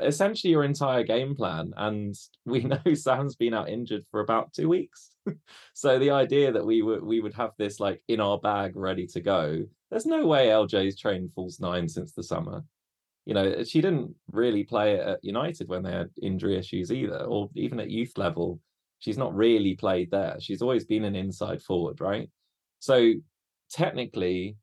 essentially 0.00 0.50
your 0.50 0.64
entire 0.64 1.04
game 1.04 1.34
plan. 1.34 1.72
And 1.76 2.14
we 2.44 2.64
know 2.64 2.80
Sam's 2.94 3.36
been 3.36 3.54
out 3.54 3.68
injured 3.68 4.04
for 4.10 4.20
about 4.20 4.52
two 4.52 4.68
weeks. 4.68 5.10
so 5.74 5.98
the 5.98 6.10
idea 6.10 6.50
that 6.52 6.64
we 6.64 6.82
would 6.82 7.02
we 7.02 7.20
would 7.20 7.34
have 7.34 7.52
this 7.58 7.78
like 7.78 8.02
in 8.08 8.20
our 8.20 8.38
bag 8.38 8.74
ready 8.74 9.06
to 9.08 9.20
go, 9.20 9.64
there's 9.90 10.06
no 10.06 10.26
way 10.26 10.48
LJ's 10.48 10.98
trained 10.98 11.30
false 11.34 11.60
nine 11.60 11.88
since 11.88 12.12
the 12.12 12.22
summer 12.22 12.64
you 13.26 13.34
know, 13.34 13.62
she 13.64 13.80
didn't 13.80 14.14
really 14.32 14.64
play 14.64 14.98
at 14.98 15.22
United 15.22 15.68
when 15.68 15.82
they 15.82 15.92
had 15.92 16.10
injury 16.22 16.56
issues 16.56 16.90
either, 16.90 17.24
or 17.24 17.48
even 17.54 17.80
at 17.80 17.90
youth 17.90 18.16
level. 18.16 18.60
She's 18.98 19.18
not 19.18 19.34
really 19.34 19.74
played 19.76 20.10
there. 20.10 20.36
She's 20.40 20.62
always 20.62 20.84
been 20.84 21.04
an 21.04 21.14
inside 21.14 21.62
forward, 21.62 22.00
right? 22.00 22.28
So 22.80 23.12
technically, 23.70 24.56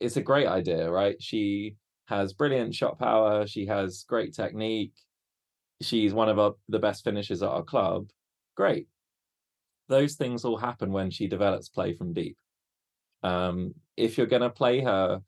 it's 0.00 0.16
a 0.16 0.22
great 0.22 0.46
idea, 0.46 0.90
right? 0.90 1.20
She 1.22 1.76
has 2.06 2.32
brilliant 2.32 2.74
shot 2.74 2.98
power. 2.98 3.46
She 3.46 3.66
has 3.66 4.04
great 4.08 4.34
technique. 4.34 4.94
She's 5.82 6.14
one 6.14 6.28
of 6.28 6.38
our, 6.38 6.54
the 6.68 6.78
best 6.78 7.04
finishers 7.04 7.42
at 7.42 7.48
our 7.48 7.62
club. 7.62 8.08
Great. 8.56 8.88
Those 9.88 10.14
things 10.14 10.44
all 10.44 10.56
happen 10.56 10.92
when 10.92 11.10
she 11.10 11.28
develops 11.28 11.68
play 11.68 11.92
from 11.94 12.12
deep. 12.12 12.36
Um, 13.22 13.74
if 13.96 14.16
you're 14.16 14.26
going 14.26 14.42
to 14.42 14.50
play 14.50 14.80
her 14.80 15.20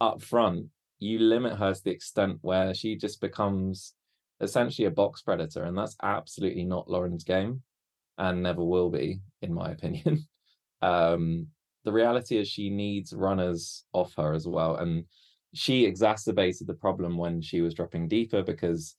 up 0.00 0.22
front 0.22 0.66
you 1.02 1.18
limit 1.18 1.58
her 1.58 1.74
to 1.74 1.84
the 1.84 1.90
extent 1.90 2.38
where 2.42 2.72
she 2.72 2.96
just 2.96 3.20
becomes 3.20 3.94
essentially 4.40 4.86
a 4.86 4.90
box 4.90 5.20
predator, 5.20 5.64
and 5.64 5.76
that's 5.76 5.96
absolutely 6.02 6.64
not 6.64 6.88
Lauren's 6.88 7.24
game, 7.24 7.62
and 8.18 8.42
never 8.42 8.62
will 8.62 8.88
be, 8.88 9.20
in 9.42 9.52
my 9.52 9.70
opinion. 9.72 10.26
um, 10.82 11.48
the 11.84 11.92
reality 11.92 12.38
is 12.38 12.48
she 12.48 12.70
needs 12.70 13.12
runners 13.12 13.84
off 13.92 14.14
her 14.16 14.32
as 14.32 14.46
well, 14.46 14.76
and 14.76 15.04
she 15.54 15.84
exacerbated 15.84 16.66
the 16.66 16.74
problem 16.74 17.16
when 17.16 17.40
she 17.40 17.60
was 17.60 17.74
dropping 17.74 18.08
deeper 18.08 18.42
because 18.42 18.96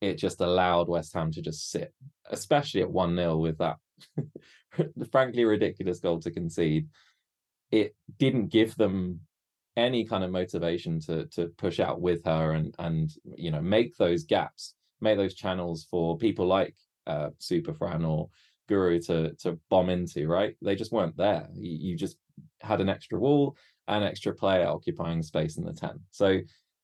it 0.00 0.14
just 0.14 0.40
allowed 0.40 0.88
West 0.88 1.14
Ham 1.14 1.32
to 1.32 1.42
just 1.42 1.70
sit, 1.70 1.92
especially 2.30 2.82
at 2.82 2.90
1 2.90 3.16
0 3.16 3.36
with 3.38 3.58
that 3.58 3.76
frankly 5.10 5.44
ridiculous 5.44 6.00
goal 6.00 6.20
to 6.20 6.30
concede. 6.30 6.88
It 7.70 7.96
didn't 8.18 8.48
give 8.48 8.76
them 8.76 9.20
any 9.76 10.04
kind 10.04 10.24
of 10.24 10.30
motivation 10.30 11.00
to 11.00 11.26
to 11.26 11.48
push 11.58 11.80
out 11.80 12.00
with 12.00 12.24
her 12.24 12.52
and 12.52 12.74
and 12.78 13.12
you 13.36 13.50
know 13.50 13.60
make 13.60 13.96
those 13.96 14.24
gaps 14.24 14.74
make 15.00 15.18
those 15.18 15.34
channels 15.34 15.86
for 15.90 16.16
people 16.16 16.46
like 16.46 16.74
uh 17.06 17.28
super 17.38 17.74
fran 17.74 18.04
or 18.04 18.30
Guro 18.70 19.04
to 19.06 19.34
to 19.34 19.58
bomb 19.68 19.90
into 19.90 20.26
right 20.26 20.56
they 20.62 20.74
just 20.74 20.92
weren't 20.92 21.16
there 21.16 21.46
you, 21.54 21.90
you 21.90 21.96
just 21.96 22.16
had 22.60 22.80
an 22.80 22.88
extra 22.88 23.18
wall 23.18 23.56
an 23.88 24.02
extra 24.02 24.34
player 24.34 24.66
occupying 24.66 25.22
space 25.22 25.56
in 25.58 25.64
the 25.64 25.72
10 25.72 25.90
so 26.10 26.38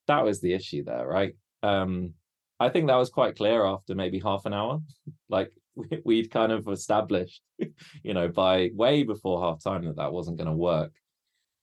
that 0.08 0.24
was 0.24 0.40
the 0.40 0.52
issue 0.52 0.84
there 0.84 1.06
right? 1.06 1.34
Um 1.62 2.14
i 2.60 2.68
think 2.68 2.86
that 2.86 2.96
was 2.96 3.10
quite 3.10 3.36
clear 3.36 3.64
after 3.64 3.94
maybe 3.94 4.18
half 4.18 4.46
an 4.46 4.54
hour. 4.54 4.80
Like 5.28 5.50
we'd 6.04 6.30
kind 6.30 6.52
of 6.52 6.68
established 6.68 7.42
you 8.02 8.14
know 8.14 8.28
by 8.28 8.70
way 8.74 9.02
before 9.02 9.42
half 9.42 9.62
time 9.62 9.84
that 9.86 9.96
that 9.96 10.12
wasn't 10.12 10.36
going 10.36 10.50
to 10.50 10.64
work. 10.72 10.92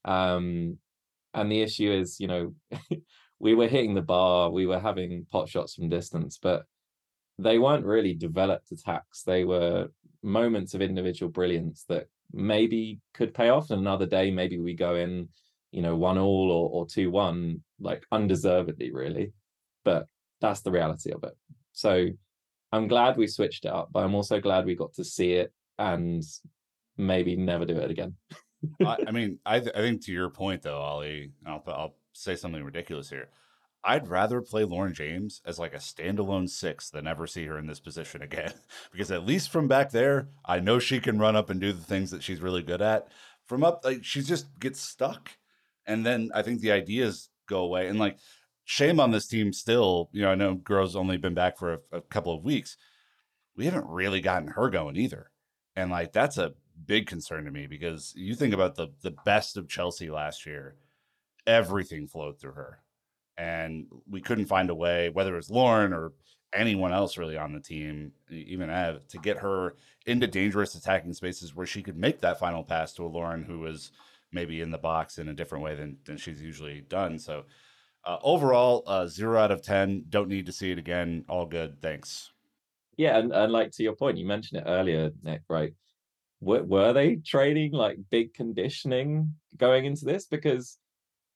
Um 0.04 0.78
and 1.34 1.50
the 1.50 1.60
issue 1.60 1.90
is, 1.90 2.18
you 2.18 2.26
know, 2.26 2.54
we 3.38 3.54
were 3.54 3.68
hitting 3.68 3.94
the 3.94 4.02
bar, 4.02 4.50
we 4.50 4.66
were 4.66 4.78
having 4.78 5.26
pot 5.30 5.48
shots 5.48 5.74
from 5.74 5.88
distance, 5.88 6.38
but 6.40 6.64
they 7.38 7.58
weren't 7.58 7.86
really 7.86 8.14
developed 8.14 8.72
attacks. 8.72 9.22
They 9.22 9.44
were 9.44 9.88
moments 10.22 10.74
of 10.74 10.82
individual 10.82 11.30
brilliance 11.30 11.84
that 11.88 12.06
maybe 12.32 13.00
could 13.14 13.34
pay 13.34 13.48
off. 13.48 13.70
And 13.70 13.80
another 13.80 14.06
day, 14.06 14.30
maybe 14.30 14.58
we 14.58 14.74
go 14.74 14.96
in, 14.96 15.28
you 15.72 15.82
know, 15.82 15.96
one 15.96 16.18
all 16.18 16.50
or, 16.50 16.70
or 16.70 16.86
two 16.86 17.10
one, 17.10 17.62
like 17.78 18.04
undeservedly, 18.12 18.92
really. 18.92 19.32
But 19.84 20.06
that's 20.40 20.60
the 20.60 20.70
reality 20.70 21.12
of 21.12 21.24
it. 21.24 21.36
So 21.72 22.08
I'm 22.72 22.88
glad 22.88 23.16
we 23.16 23.26
switched 23.26 23.64
it 23.64 23.72
up, 23.72 23.90
but 23.92 24.04
I'm 24.04 24.14
also 24.14 24.40
glad 24.40 24.66
we 24.66 24.74
got 24.74 24.94
to 24.94 25.04
see 25.04 25.32
it 25.32 25.52
and 25.78 26.22
maybe 26.96 27.36
never 27.36 27.64
do 27.64 27.78
it 27.78 27.90
again. 27.90 28.14
I, 28.84 28.98
I, 29.06 29.10
mean, 29.12 29.38
I, 29.44 29.60
th- 29.60 29.74
I 29.74 29.78
think 29.80 30.04
to 30.04 30.12
your 30.12 30.30
point 30.30 30.62
though, 30.62 30.78
Ollie, 30.78 31.32
I'll, 31.46 31.62
I'll 31.66 31.96
say 32.12 32.36
something 32.36 32.62
ridiculous 32.62 33.10
here. 33.10 33.28
I'd 33.82 34.08
rather 34.08 34.42
play 34.42 34.64
Lauren 34.64 34.92
James 34.94 35.40
as 35.44 35.58
like 35.58 35.72
a 35.72 35.78
standalone 35.78 36.48
six 36.48 36.90
than 36.90 37.06
ever 37.06 37.26
see 37.26 37.46
her 37.46 37.58
in 37.58 37.66
this 37.66 37.80
position 37.80 38.22
again. 38.22 38.52
because 38.92 39.10
at 39.10 39.26
least 39.26 39.50
from 39.50 39.68
back 39.68 39.90
there, 39.90 40.28
I 40.44 40.60
know 40.60 40.78
she 40.78 41.00
can 41.00 41.18
run 41.18 41.36
up 41.36 41.50
and 41.50 41.60
do 41.60 41.72
the 41.72 41.82
things 41.82 42.10
that 42.10 42.22
she's 42.22 42.40
really 42.40 42.62
good 42.62 42.82
at. 42.82 43.08
From 43.46 43.64
up, 43.64 43.84
like 43.84 44.04
she 44.04 44.22
just 44.22 44.46
gets 44.58 44.80
stuck. 44.80 45.30
And 45.86 46.06
then 46.06 46.30
I 46.34 46.42
think 46.42 46.60
the 46.60 46.72
ideas 46.72 47.30
go 47.48 47.60
away. 47.60 47.88
And 47.88 47.98
like, 47.98 48.18
shame 48.64 49.00
on 49.00 49.10
this 49.10 49.26
team 49.26 49.52
still. 49.52 50.08
You 50.12 50.22
know, 50.22 50.30
I 50.30 50.36
know 50.36 50.54
Guro's 50.54 50.94
only 50.94 51.16
been 51.16 51.34
back 51.34 51.58
for 51.58 51.74
a, 51.74 51.78
a 51.92 52.00
couple 52.00 52.34
of 52.34 52.44
weeks. 52.44 52.76
We 53.56 53.64
haven't 53.64 53.86
really 53.88 54.20
gotten 54.20 54.48
her 54.48 54.70
going 54.70 54.96
either. 54.96 55.30
And 55.74 55.90
like, 55.90 56.12
that's 56.12 56.38
a 56.38 56.52
big 56.86 57.06
concern 57.06 57.44
to 57.44 57.50
me 57.50 57.66
because 57.66 58.12
you 58.16 58.34
think 58.34 58.54
about 58.54 58.76
the 58.76 58.88
the 59.02 59.14
best 59.24 59.56
of 59.56 59.68
Chelsea 59.68 60.10
last 60.10 60.46
year, 60.46 60.76
everything 61.46 62.06
flowed 62.06 62.38
through 62.38 62.52
her. 62.52 62.80
And 63.40 63.86
we 64.08 64.20
couldn't 64.20 64.46
find 64.46 64.68
a 64.68 64.74
way, 64.74 65.08
whether 65.08 65.32
it 65.32 65.36
was 65.36 65.50
Lauren 65.50 65.92
or 65.92 66.12
anyone 66.52 66.92
else 66.92 67.16
really 67.16 67.38
on 67.38 67.54
the 67.54 67.60
team, 67.60 68.12
even 68.28 68.68
Ev, 68.68 69.06
to 69.08 69.18
get 69.18 69.38
her 69.38 69.76
into 70.04 70.26
dangerous 70.26 70.74
attacking 70.74 71.14
spaces 71.14 71.54
where 71.54 71.66
she 71.66 71.82
could 71.82 71.96
make 71.96 72.20
that 72.20 72.38
final 72.38 72.62
pass 72.62 72.92
to 72.94 73.04
a 73.04 73.08
Lauren 73.08 73.42
who 73.42 73.60
was 73.60 73.92
maybe 74.30 74.60
in 74.60 74.70
the 74.70 74.78
box 74.78 75.18
in 75.18 75.28
a 75.28 75.34
different 75.34 75.64
way 75.64 75.74
than, 75.74 75.96
than 76.04 76.18
she's 76.18 76.42
usually 76.42 76.82
done. 76.82 77.18
So 77.18 77.44
uh, 78.04 78.18
overall, 78.22 78.82
uh, 78.86 79.06
zero 79.06 79.38
out 79.38 79.50
of 79.50 79.62
10. 79.62 80.04
Don't 80.10 80.28
need 80.28 80.46
to 80.46 80.52
see 80.52 80.70
it 80.70 80.78
again. 80.78 81.24
All 81.28 81.46
good. 81.46 81.80
Thanks. 81.80 82.32
Yeah. 82.96 83.18
And, 83.18 83.32
and 83.32 83.52
like 83.52 83.70
to 83.72 83.82
your 83.82 83.96
point, 83.96 84.18
you 84.18 84.26
mentioned 84.26 84.60
it 84.60 84.68
earlier, 84.68 85.12
Nick, 85.22 85.42
right? 85.48 85.72
were, 86.40 86.62
were 86.62 86.92
they 86.92 87.16
training 87.16 87.72
like 87.72 87.98
big 88.10 88.34
conditioning 88.34 89.34
going 89.56 89.84
into 89.84 90.04
this? 90.04 90.26
Because 90.26 90.78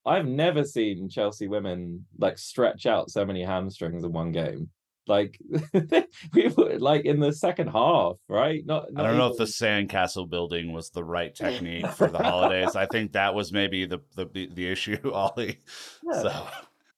I've 0.06 0.26
never 0.26 0.64
seen 0.64 1.08
Chelsea 1.08 1.48
women 1.48 2.04
like 2.18 2.38
stretch 2.38 2.86
out 2.86 3.10
so 3.10 3.24
many 3.24 3.42
hamstrings 3.42 4.04
in 4.04 4.12
one 4.12 4.32
game. 4.32 4.70
Like 5.06 5.38
we 6.32 6.48
were 6.48 6.78
like 6.78 7.04
in 7.04 7.20
the 7.20 7.32
second 7.32 7.68
half, 7.68 8.16
right? 8.28 8.64
Not, 8.64 8.92
not 8.92 9.00
I 9.00 9.06
don't 9.08 9.16
even... 9.16 9.18
know 9.18 9.32
if 9.32 9.38
the 9.38 9.44
sandcastle 9.44 10.28
building 10.28 10.72
was 10.72 10.90
the 10.90 11.04
right 11.04 11.34
technique 11.34 11.86
for 11.88 12.08
the 12.08 12.22
holidays. 12.22 12.74
I 12.74 12.86
think 12.86 13.12
that 13.12 13.34
was 13.34 13.52
maybe 13.52 13.84
the 13.86 14.00
the 14.16 14.26
the 14.26 14.66
issue, 14.66 14.98
Ollie. 15.12 15.58
Yeah. 16.02 16.22
So, 16.22 16.46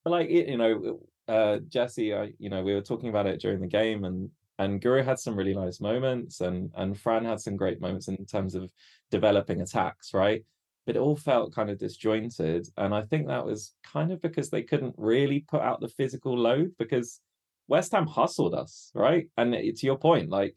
but 0.05 0.11
like 0.11 0.31
you 0.31 0.57
know, 0.57 1.01
uh, 1.27 1.59
Jesse, 1.69 2.15
I 2.15 2.33
you 2.39 2.49
know 2.49 2.63
we 2.63 2.75
were 2.75 2.83
talking 2.83 3.09
about 3.09 3.27
it 3.27 3.41
during 3.41 3.61
the 3.61 3.67
game, 3.67 4.05
and 4.05 4.31
and 4.59 4.81
Guro 4.81 5.05
had 5.05 5.19
some 5.19 5.37
really 5.37 5.55
nice 5.55 5.81
moments, 5.81 6.41
and 6.41 6.71
and 6.77 6.99
Fran 6.99 7.25
had 7.25 7.41
some 7.41 7.57
great 7.57 7.81
moments 7.81 8.07
in 8.07 8.25
terms 8.25 8.55
of 8.55 8.71
developing 9.11 9.63
attacks, 9.63 10.15
right? 10.15 10.45
But 10.87 10.97
it 10.97 11.01
all 11.01 11.17
felt 11.17 11.55
kind 11.55 11.69
of 11.69 11.79
disjointed, 11.79 12.69
and 12.77 12.95
I 12.95 13.03
think 13.03 13.27
that 13.27 13.45
was 13.45 13.75
kind 13.83 14.13
of 14.13 14.23
because 14.23 14.51
they 14.51 14.63
couldn't 14.63 14.95
really 14.97 15.41
put 15.41 15.61
out 15.61 15.81
the 15.81 15.89
physical 15.89 16.39
load 16.39 16.73
because 16.79 17.21
West 17.69 17.93
Ham 17.93 18.07
hustled 18.07 18.55
us, 18.55 18.93
right? 18.95 19.29
And 19.37 19.53
to 19.53 19.87
your 19.87 19.99
point, 19.99 20.31
like 20.31 20.55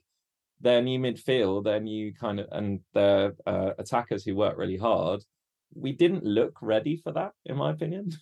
their 0.62 0.82
new 0.82 1.00
midfield, 1.00 1.64
their 1.64 1.80
new 1.80 2.14
kind 2.14 2.40
of 2.40 2.48
and 2.52 2.82
their 2.94 3.34
uh, 3.48 3.72
attackers 3.80 4.24
who 4.24 4.36
work 4.36 4.58
really 4.58 4.78
hard, 4.78 5.24
we 5.74 5.92
didn't 5.92 6.24
look 6.24 6.58
ready 6.62 6.98
for 6.98 7.12
that, 7.14 7.32
in 7.46 7.58
my 7.58 7.72
opinion. 7.72 8.12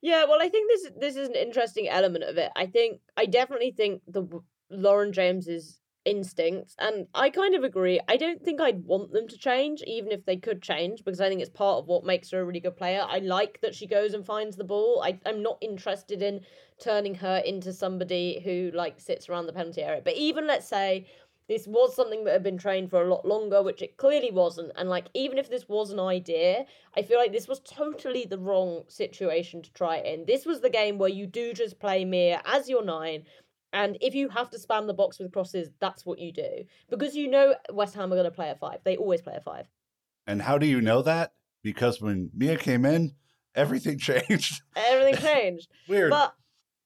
Yeah, 0.00 0.26
well, 0.26 0.40
I 0.40 0.48
think 0.48 0.70
this 0.70 0.92
this 0.96 1.16
is 1.16 1.28
an 1.28 1.34
interesting 1.34 1.88
element 1.88 2.22
of 2.22 2.38
it. 2.38 2.52
I 2.54 2.66
think 2.66 3.00
I 3.16 3.26
definitely 3.26 3.72
think 3.72 4.00
the 4.06 4.28
Lauren 4.70 5.12
James's 5.12 5.77
instincts, 6.04 6.74
and 6.78 7.06
I 7.14 7.30
kind 7.30 7.54
of 7.54 7.64
agree. 7.64 8.00
I 8.08 8.16
don't 8.16 8.42
think 8.42 8.60
I'd 8.60 8.84
want 8.84 9.12
them 9.12 9.28
to 9.28 9.38
change, 9.38 9.82
even 9.86 10.10
if 10.12 10.24
they 10.24 10.36
could 10.36 10.62
change, 10.62 11.04
because 11.04 11.20
I 11.20 11.28
think 11.28 11.40
it's 11.40 11.50
part 11.50 11.78
of 11.78 11.86
what 11.86 12.04
makes 12.04 12.30
her 12.30 12.40
a 12.40 12.44
really 12.44 12.60
good 12.60 12.76
player. 12.76 13.04
I 13.06 13.18
like 13.18 13.60
that 13.62 13.74
she 13.74 13.86
goes 13.86 14.14
and 14.14 14.24
finds 14.24 14.56
the 14.56 14.64
ball. 14.64 15.02
I 15.04 15.18
I'm 15.26 15.42
not 15.42 15.58
interested 15.60 16.22
in 16.22 16.40
turning 16.80 17.14
her 17.16 17.38
into 17.44 17.72
somebody 17.72 18.40
who 18.44 18.70
like 18.74 19.00
sits 19.00 19.28
around 19.28 19.46
the 19.46 19.52
penalty 19.52 19.82
area. 19.82 20.00
But 20.04 20.14
even 20.14 20.46
let's 20.46 20.68
say 20.68 21.06
this 21.48 21.66
was 21.66 21.96
something 21.96 22.24
that 22.24 22.32
had 22.32 22.42
been 22.42 22.58
trained 22.58 22.90
for 22.90 23.02
a 23.02 23.08
lot 23.08 23.26
longer, 23.26 23.62
which 23.62 23.80
it 23.80 23.96
clearly 23.96 24.30
wasn't. 24.30 24.70
And 24.76 24.90
like, 24.90 25.06
even 25.14 25.38
if 25.38 25.48
this 25.48 25.66
was 25.66 25.90
an 25.90 25.98
idea, 25.98 26.66
I 26.94 27.02
feel 27.02 27.18
like 27.18 27.32
this 27.32 27.48
was 27.48 27.60
totally 27.60 28.26
the 28.26 28.38
wrong 28.38 28.84
situation 28.86 29.62
to 29.62 29.72
try 29.72 29.96
it 29.96 30.06
in. 30.06 30.26
This 30.26 30.44
was 30.44 30.60
the 30.60 30.70
game 30.70 30.98
where 30.98 31.08
you 31.08 31.26
do 31.26 31.54
just 31.54 31.80
play 31.80 32.04
Mia 32.04 32.42
as 32.44 32.68
your 32.68 32.84
nine. 32.84 33.24
And 33.72 33.98
if 34.00 34.14
you 34.14 34.28
have 34.30 34.50
to 34.50 34.58
spam 34.58 34.86
the 34.86 34.94
box 34.94 35.18
with 35.18 35.32
crosses, 35.32 35.70
that's 35.80 36.06
what 36.06 36.18
you 36.18 36.32
do. 36.32 36.64
Because 36.88 37.14
you 37.14 37.28
know 37.28 37.54
West 37.70 37.94
Ham 37.94 38.12
are 38.12 38.16
going 38.16 38.24
to 38.24 38.30
play 38.30 38.50
a 38.50 38.54
five. 38.54 38.78
They 38.84 38.96
always 38.96 39.20
play 39.20 39.34
a 39.36 39.40
five. 39.40 39.66
And 40.26 40.42
how 40.42 40.58
do 40.58 40.66
you 40.66 40.80
know 40.80 41.02
that? 41.02 41.32
Because 41.62 42.00
when 42.00 42.30
Mia 42.34 42.56
came 42.56 42.84
in, 42.84 43.12
everything 43.54 43.98
changed. 43.98 44.62
Everything 44.74 45.22
changed. 45.22 45.68
Weird. 45.88 46.10
But 46.10 46.34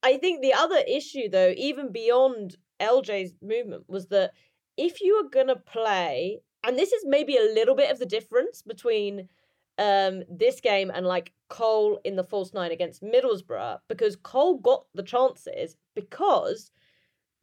I 0.01 0.17
think 0.17 0.41
the 0.41 0.53
other 0.53 0.83
issue, 0.87 1.29
though, 1.29 1.53
even 1.55 1.91
beyond 1.91 2.57
LJ's 2.81 3.33
movement, 3.41 3.85
was 3.87 4.07
that 4.07 4.31
if 4.75 5.01
you 5.01 5.15
are 5.15 5.29
gonna 5.29 5.55
play, 5.55 6.41
and 6.63 6.77
this 6.77 6.91
is 6.91 7.05
maybe 7.05 7.37
a 7.37 7.53
little 7.53 7.75
bit 7.75 7.91
of 7.91 7.99
the 7.99 8.05
difference 8.05 8.61
between 8.61 9.29
um 9.77 10.23
this 10.29 10.61
game 10.61 10.91
and 10.93 11.05
like 11.05 11.33
Cole 11.49 11.99
in 12.03 12.15
the 12.15 12.23
false 12.23 12.53
nine 12.53 12.71
against 12.71 13.03
Middlesbrough, 13.03 13.79
because 13.87 14.15
Cole 14.15 14.57
got 14.59 14.85
the 14.93 15.03
chances 15.03 15.75
because 15.95 16.71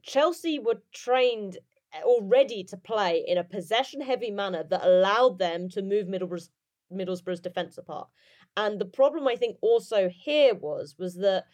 Chelsea 0.02 0.58
were 0.58 0.82
trained 0.92 1.58
already 2.02 2.64
to 2.64 2.76
play 2.76 3.24
in 3.26 3.38
a 3.38 3.44
possession 3.44 4.00
heavy 4.00 4.30
manner 4.30 4.64
that 4.64 4.84
allowed 4.84 5.38
them 5.38 5.68
to 5.70 5.82
move 5.82 6.06
Middlesbrough's, 6.06 6.50
Middlesbrough's 6.92 7.40
defense 7.40 7.78
apart. 7.78 8.08
And 8.56 8.80
the 8.80 8.84
problem 8.84 9.28
I 9.28 9.36
think 9.36 9.56
also 9.60 10.08
here 10.08 10.54
was 10.54 10.96
was 10.98 11.16
that 11.16 11.44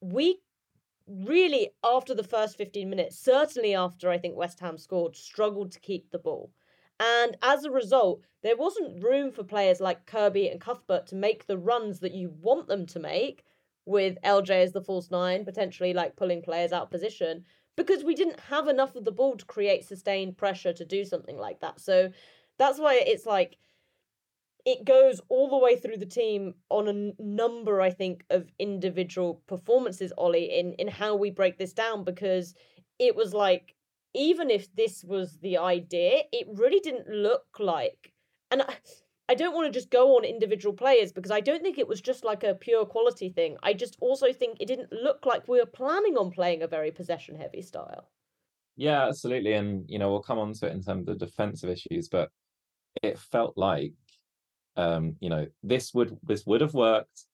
we 0.00 0.40
really, 1.06 1.70
after 1.82 2.14
the 2.14 2.24
first 2.24 2.56
15 2.56 2.88
minutes, 2.88 3.18
certainly 3.18 3.74
after 3.74 4.10
I 4.10 4.18
think 4.18 4.36
West 4.36 4.60
Ham 4.60 4.78
scored, 4.78 5.16
struggled 5.16 5.72
to 5.72 5.80
keep 5.80 6.10
the 6.10 6.18
ball. 6.18 6.52
And 7.00 7.36
as 7.42 7.64
a 7.64 7.70
result, 7.70 8.20
there 8.42 8.56
wasn't 8.56 9.02
room 9.02 9.32
for 9.32 9.42
players 9.42 9.80
like 9.80 10.06
Kirby 10.06 10.48
and 10.48 10.60
Cuthbert 10.60 11.06
to 11.08 11.16
make 11.16 11.46
the 11.46 11.58
runs 11.58 12.00
that 12.00 12.12
you 12.12 12.30
want 12.40 12.68
them 12.68 12.86
to 12.86 13.00
make, 13.00 13.42
with 13.86 14.18
LJ 14.22 14.50
as 14.50 14.72
the 14.72 14.82
false 14.82 15.10
nine, 15.10 15.44
potentially 15.44 15.94
like 15.94 16.14
pulling 16.14 16.42
players 16.42 16.72
out 16.72 16.84
of 16.84 16.90
position, 16.90 17.44
because 17.76 18.04
we 18.04 18.14
didn't 18.14 18.38
have 18.40 18.68
enough 18.68 18.94
of 18.94 19.04
the 19.04 19.12
ball 19.12 19.36
to 19.36 19.44
create 19.46 19.84
sustained 19.84 20.36
pressure 20.36 20.74
to 20.74 20.84
do 20.84 21.04
something 21.04 21.38
like 21.38 21.60
that. 21.60 21.80
So 21.80 22.12
that's 22.58 22.78
why 22.78 22.96
it's 22.96 23.24
like 23.24 23.56
it 24.66 24.84
goes 24.84 25.20
all 25.30 25.48
the 25.48 25.56
way 25.56 25.76
through 25.76 25.96
the 25.96 26.06
team 26.06 26.54
on 26.68 26.88
a 26.88 27.22
number, 27.22 27.80
I 27.80 27.90
think, 27.90 28.24
of 28.28 28.52
individual 28.58 29.40
performances, 29.46 30.12
Ollie, 30.18 30.58
in, 30.58 30.74
in 30.74 30.86
how 30.88 31.16
we 31.16 31.30
break 31.30 31.56
this 31.56 31.72
down 31.72 32.04
because 32.04 32.54
it 32.98 33.16
was 33.16 33.32
like, 33.32 33.74
even 34.14 34.50
if 34.50 34.74
this 34.74 35.04
was 35.04 35.38
the 35.38 35.58
idea, 35.58 36.22
it 36.32 36.46
really 36.52 36.80
didn't 36.80 37.08
look 37.08 37.46
like. 37.58 38.12
And 38.50 38.62
I, 38.62 38.74
I 39.28 39.34
don't 39.34 39.54
want 39.54 39.72
to 39.72 39.78
just 39.78 39.90
go 39.90 40.16
on 40.16 40.24
individual 40.24 40.74
players 40.74 41.12
because 41.12 41.30
I 41.30 41.40
don't 41.40 41.62
think 41.62 41.78
it 41.78 41.88
was 41.88 42.00
just 42.00 42.24
like 42.24 42.42
a 42.42 42.54
pure 42.54 42.84
quality 42.84 43.30
thing. 43.30 43.56
I 43.62 43.72
just 43.72 43.96
also 44.00 44.32
think 44.32 44.58
it 44.60 44.66
didn't 44.66 44.92
look 44.92 45.26
like 45.26 45.46
we 45.46 45.60
were 45.60 45.66
planning 45.66 46.16
on 46.16 46.30
playing 46.30 46.62
a 46.62 46.68
very 46.68 46.90
possession 46.90 47.36
heavy 47.36 47.62
style. 47.62 48.10
Yeah, 48.76 49.06
absolutely. 49.06 49.52
And, 49.52 49.84
you 49.88 49.98
know, 49.98 50.10
we'll 50.10 50.22
come 50.22 50.38
on 50.38 50.52
to 50.54 50.66
it 50.66 50.72
in 50.72 50.82
terms 50.82 51.08
of 51.08 51.18
defensive 51.18 51.70
issues, 51.70 52.08
but 52.08 52.30
it 53.02 53.18
felt 53.18 53.56
like 53.56 53.92
um, 54.76 55.16
you 55.20 55.28
know, 55.28 55.46
this 55.62 55.92
would 55.94 56.16
this 56.22 56.46
would 56.46 56.60
have 56.60 56.74
worked 56.74 57.24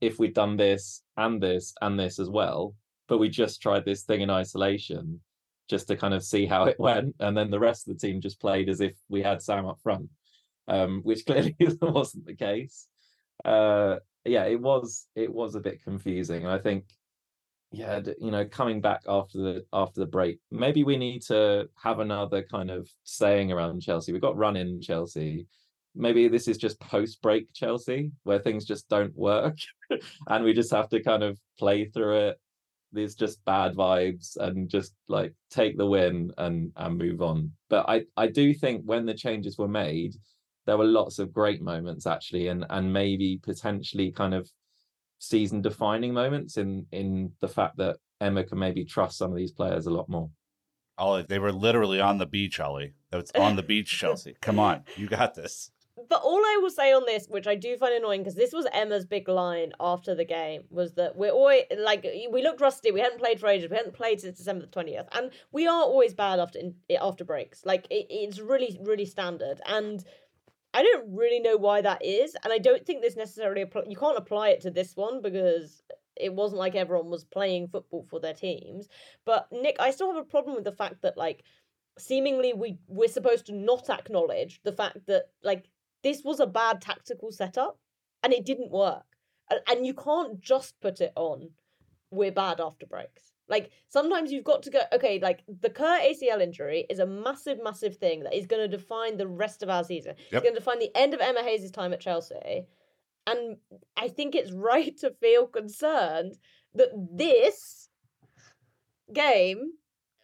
if 0.00 0.18
we'd 0.18 0.34
done 0.34 0.56
this 0.56 1.02
and 1.16 1.42
this 1.42 1.74
and 1.80 1.98
this 1.98 2.18
as 2.18 2.28
well, 2.28 2.74
but 3.08 3.18
we 3.18 3.28
just 3.28 3.62
tried 3.62 3.84
this 3.84 4.02
thing 4.02 4.20
in 4.20 4.30
isolation 4.30 5.20
just 5.72 5.88
to 5.88 5.96
kind 5.96 6.14
of 6.14 6.22
see 6.22 6.46
how 6.46 6.64
it 6.64 6.78
went, 6.88 7.16
and 7.18 7.36
then 7.36 7.50
the 7.50 7.58
rest 7.58 7.88
of 7.88 7.94
the 7.94 8.06
team 8.06 8.20
just 8.20 8.40
played 8.40 8.68
as 8.68 8.80
if 8.80 8.94
we 9.08 9.22
had 9.22 9.42
Sam 9.42 9.66
up 9.66 9.80
front, 9.82 10.08
um, 10.68 11.00
which 11.04 11.26
clearly 11.26 11.56
wasn't 11.82 12.26
the 12.26 12.36
case. 12.36 12.86
Uh, 13.44 13.96
yeah, 14.24 14.44
it 14.44 14.60
was 14.60 15.06
it 15.16 15.32
was 15.32 15.56
a 15.56 15.60
bit 15.60 15.82
confusing. 15.82 16.44
And 16.44 16.52
I 16.52 16.58
think, 16.58 16.84
yeah, 17.72 18.00
you 18.20 18.30
know, 18.30 18.44
coming 18.44 18.80
back 18.80 19.00
after 19.08 19.38
the 19.38 19.64
after 19.72 20.00
the 20.00 20.06
break, 20.06 20.38
maybe 20.52 20.84
we 20.84 20.96
need 20.96 21.22
to 21.22 21.68
have 21.82 21.98
another 21.98 22.42
kind 22.42 22.70
of 22.70 22.88
saying 23.02 23.50
around 23.50 23.82
Chelsea. 23.82 24.12
We've 24.12 24.22
got 24.22 24.36
run 24.36 24.56
in 24.56 24.80
Chelsea 24.80 25.46
maybe 25.94 26.28
this 26.28 26.48
is 26.48 26.56
just 26.56 26.80
post 26.80 27.20
break 27.20 27.52
Chelsea 27.52 28.12
where 28.22 28.38
things 28.38 28.64
just 28.64 28.88
don't 28.88 29.14
work 29.14 29.56
and 30.28 30.44
we 30.44 30.54
just 30.54 30.70
have 30.70 30.88
to 30.88 31.02
kind 31.02 31.22
of 31.22 31.38
play 31.58 31.84
through 31.84 32.28
it. 32.28 32.40
There's 32.92 33.14
just 33.14 33.44
bad 33.44 33.74
vibes 33.74 34.36
and 34.36 34.68
just 34.68 34.94
like 35.08 35.32
take 35.50 35.76
the 35.76 35.86
win 35.86 36.32
and 36.38 36.72
and 36.76 36.98
move 36.98 37.22
on. 37.22 37.52
But 37.68 37.88
I 37.88 38.04
I 38.16 38.26
do 38.26 38.52
think 38.54 38.82
when 38.84 39.06
the 39.06 39.14
changes 39.14 39.58
were 39.58 39.68
made, 39.68 40.14
there 40.66 40.76
were 40.76 40.84
lots 40.84 41.18
of 41.18 41.32
great 41.32 41.62
moments 41.62 42.06
actually 42.06 42.48
and 42.48 42.64
and 42.70 42.92
maybe 42.92 43.40
potentially 43.42 44.12
kind 44.12 44.34
of 44.34 44.48
season 45.18 45.62
defining 45.62 46.12
moments 46.12 46.56
in 46.56 46.86
in 46.92 47.32
the 47.40 47.48
fact 47.48 47.76
that 47.78 47.96
Emma 48.20 48.44
can 48.44 48.58
maybe 48.58 48.84
trust 48.84 49.18
some 49.18 49.30
of 49.30 49.36
these 49.36 49.52
players 49.52 49.86
a 49.86 49.90
lot 49.90 50.08
more. 50.08 50.30
Ollie, 50.98 51.24
they 51.26 51.38
were 51.38 51.52
literally 51.52 52.00
on 52.00 52.18
the 52.18 52.26
beach, 52.26 52.60
Ollie. 52.60 52.92
That 53.10 53.16
was 53.16 53.30
on 53.32 53.56
the 53.56 53.62
beach, 53.62 53.88
Chelsea. 53.98 54.36
Come 54.42 54.58
on, 54.58 54.84
you 54.96 55.08
got 55.08 55.34
this 55.34 55.70
but 56.12 56.20
all 56.24 56.44
I 56.44 56.58
will 56.60 56.68
say 56.68 56.92
on 56.92 57.06
this, 57.06 57.26
which 57.26 57.46
I 57.46 57.54
do 57.54 57.74
find 57.78 57.94
annoying, 57.94 58.20
because 58.20 58.34
this 58.34 58.52
was 58.52 58.66
Emma's 58.74 59.06
big 59.06 59.28
line 59.30 59.72
after 59.80 60.14
the 60.14 60.26
game, 60.26 60.64
was 60.68 60.92
that 60.92 61.16
we're 61.16 61.30
always 61.30 61.62
like 61.78 62.06
we 62.30 62.42
looked 62.42 62.60
rusty. 62.60 62.92
We 62.92 63.00
hadn't 63.00 63.18
played 63.18 63.40
for 63.40 63.46
ages. 63.46 63.70
We 63.70 63.78
hadn't 63.78 63.94
played 63.94 64.20
since 64.20 64.36
December 64.36 64.66
the 64.66 64.70
twentieth, 64.70 65.06
and 65.12 65.30
we 65.52 65.66
are 65.66 65.82
always 65.82 66.12
bad 66.12 66.38
after 66.38 66.58
after 67.00 67.24
breaks. 67.24 67.64
Like 67.64 67.86
it, 67.88 68.08
it's 68.10 68.38
really 68.38 68.78
really 68.82 69.06
standard, 69.06 69.62
and 69.64 70.04
I 70.74 70.82
don't 70.82 71.16
really 71.16 71.40
know 71.40 71.56
why 71.56 71.80
that 71.80 72.04
is, 72.04 72.36
and 72.44 72.52
I 72.52 72.58
don't 72.58 72.84
think 72.84 73.00
this 73.00 73.16
necessarily 73.16 73.62
apply- 73.62 73.84
you 73.88 73.96
can't 73.96 74.18
apply 74.18 74.50
it 74.50 74.60
to 74.62 74.70
this 74.70 74.94
one 74.94 75.22
because 75.22 75.82
it 76.16 76.34
wasn't 76.34 76.58
like 76.58 76.74
everyone 76.74 77.08
was 77.08 77.24
playing 77.24 77.68
football 77.68 78.04
for 78.10 78.20
their 78.20 78.34
teams. 78.34 78.86
But 79.24 79.48
Nick, 79.50 79.76
I 79.80 79.92
still 79.92 80.12
have 80.12 80.22
a 80.22 80.28
problem 80.28 80.56
with 80.56 80.64
the 80.64 80.72
fact 80.72 81.00
that 81.00 81.16
like 81.16 81.42
seemingly 81.98 82.52
we 82.52 82.76
we're 82.86 83.08
supposed 83.08 83.46
to 83.46 83.54
not 83.54 83.88
acknowledge 83.88 84.60
the 84.62 84.72
fact 84.72 85.06
that 85.06 85.30
like 85.42 85.70
this 86.02 86.22
was 86.24 86.40
a 86.40 86.46
bad 86.46 86.80
tactical 86.80 87.30
setup 87.32 87.78
and 88.22 88.32
it 88.32 88.44
didn't 88.44 88.70
work. 88.70 89.04
And 89.68 89.86
you 89.86 89.94
can't 89.94 90.40
just 90.40 90.80
put 90.80 91.00
it 91.00 91.12
on, 91.14 91.50
we're 92.10 92.32
bad 92.32 92.60
after 92.60 92.86
breaks. 92.86 93.32
Like 93.48 93.70
sometimes 93.88 94.32
you've 94.32 94.44
got 94.44 94.62
to 94.62 94.70
go, 94.70 94.80
okay, 94.94 95.18
like 95.20 95.42
the 95.60 95.68
Kerr 95.68 96.00
ACL 96.00 96.40
injury 96.40 96.86
is 96.88 97.00
a 97.00 97.06
massive, 97.06 97.58
massive 97.62 97.96
thing 97.96 98.22
that 98.22 98.34
is 98.34 98.46
going 98.46 98.62
to 98.62 98.76
define 98.76 99.18
the 99.18 99.26
rest 99.26 99.62
of 99.62 99.68
our 99.68 99.84
season. 99.84 100.14
Yep. 100.16 100.26
It's 100.32 100.42
going 100.42 100.54
to 100.54 100.60
define 100.60 100.78
the 100.78 100.96
end 100.96 101.12
of 101.12 101.20
Emma 101.20 101.42
Hayes' 101.42 101.70
time 101.70 101.92
at 101.92 102.00
Chelsea. 102.00 102.66
And 103.26 103.56
I 103.96 104.08
think 104.08 104.34
it's 104.34 104.52
right 104.52 104.96
to 104.98 105.10
feel 105.10 105.46
concerned 105.46 106.38
that 106.74 106.90
this 107.12 107.88
game 109.12 109.72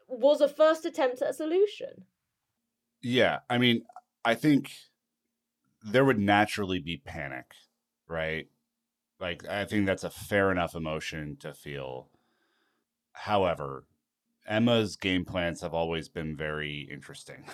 was 0.06 0.40
a 0.40 0.48
first 0.48 0.86
attempt 0.86 1.20
at 1.20 1.30
a 1.30 1.34
solution. 1.34 2.06
Yeah. 3.02 3.40
I 3.50 3.58
mean, 3.58 3.82
I 4.24 4.34
think 4.34 4.72
there 5.82 6.04
would 6.04 6.18
naturally 6.18 6.78
be 6.78 6.96
panic, 6.96 7.52
right? 8.08 8.48
Like 9.20 9.46
I 9.48 9.64
think 9.64 9.86
that's 9.86 10.04
a 10.04 10.10
fair 10.10 10.50
enough 10.50 10.74
emotion 10.74 11.36
to 11.40 11.54
feel. 11.54 12.08
However, 13.12 13.84
Emma's 14.46 14.96
game 14.96 15.24
plans 15.24 15.60
have 15.60 15.74
always 15.74 16.08
been 16.08 16.36
very 16.36 16.88
interesting. 16.90 17.44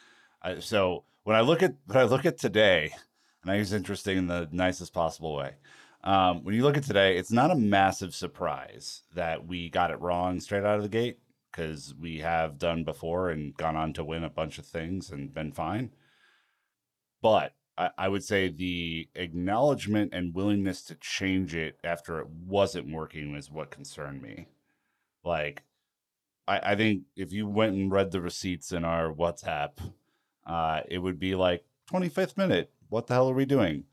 so 0.60 1.04
when 1.24 1.36
I 1.36 1.40
look 1.40 1.62
at 1.62 1.74
when 1.86 1.98
I 1.98 2.04
look 2.04 2.24
at 2.24 2.38
today, 2.38 2.92
and 3.42 3.50
I 3.50 3.56
use 3.56 3.72
interesting 3.72 4.18
in 4.18 4.26
the 4.26 4.48
nicest 4.52 4.92
possible 4.92 5.34
way. 5.34 5.54
Um, 6.04 6.44
when 6.44 6.54
you 6.54 6.62
look 6.62 6.76
at 6.76 6.84
today, 6.84 7.16
it's 7.16 7.32
not 7.32 7.50
a 7.50 7.56
massive 7.56 8.14
surprise 8.14 9.02
that 9.14 9.46
we 9.46 9.68
got 9.68 9.90
it 9.90 10.00
wrong 10.00 10.38
straight 10.38 10.64
out 10.64 10.76
of 10.76 10.82
the 10.82 10.88
gate 10.88 11.18
because 11.50 11.94
we 12.00 12.18
have 12.20 12.58
done 12.58 12.84
before 12.84 13.30
and 13.30 13.56
gone 13.56 13.74
on 13.74 13.92
to 13.94 14.04
win 14.04 14.22
a 14.22 14.30
bunch 14.30 14.58
of 14.58 14.66
things 14.66 15.10
and 15.10 15.34
been 15.34 15.50
fine. 15.50 15.90
But 17.20 17.52
I, 17.78 17.90
I 17.96 18.08
would 18.08 18.24
say 18.24 18.48
the 18.48 19.08
acknowledgement 19.14 20.12
and 20.12 20.34
willingness 20.34 20.82
to 20.84 20.96
change 20.96 21.54
it 21.54 21.78
after 21.84 22.18
it 22.18 22.28
wasn't 22.28 22.92
working 22.92 23.34
is 23.36 23.50
what 23.50 23.70
concerned 23.70 24.20
me. 24.20 24.48
Like, 25.24 25.62
I, 26.46 26.72
I 26.72 26.76
think 26.76 27.04
if 27.16 27.32
you 27.32 27.46
went 27.46 27.74
and 27.74 27.90
read 27.90 28.10
the 28.10 28.20
receipts 28.20 28.72
in 28.72 28.84
our 28.84 29.12
WhatsApp, 29.12 29.78
uh, 30.44 30.80
it 30.88 30.98
would 30.98 31.18
be 31.18 31.34
like 31.34 31.64
25th 31.90 32.36
minute. 32.36 32.72
What 32.88 33.06
the 33.06 33.14
hell 33.14 33.30
are 33.30 33.34
we 33.34 33.44
doing? 33.44 33.84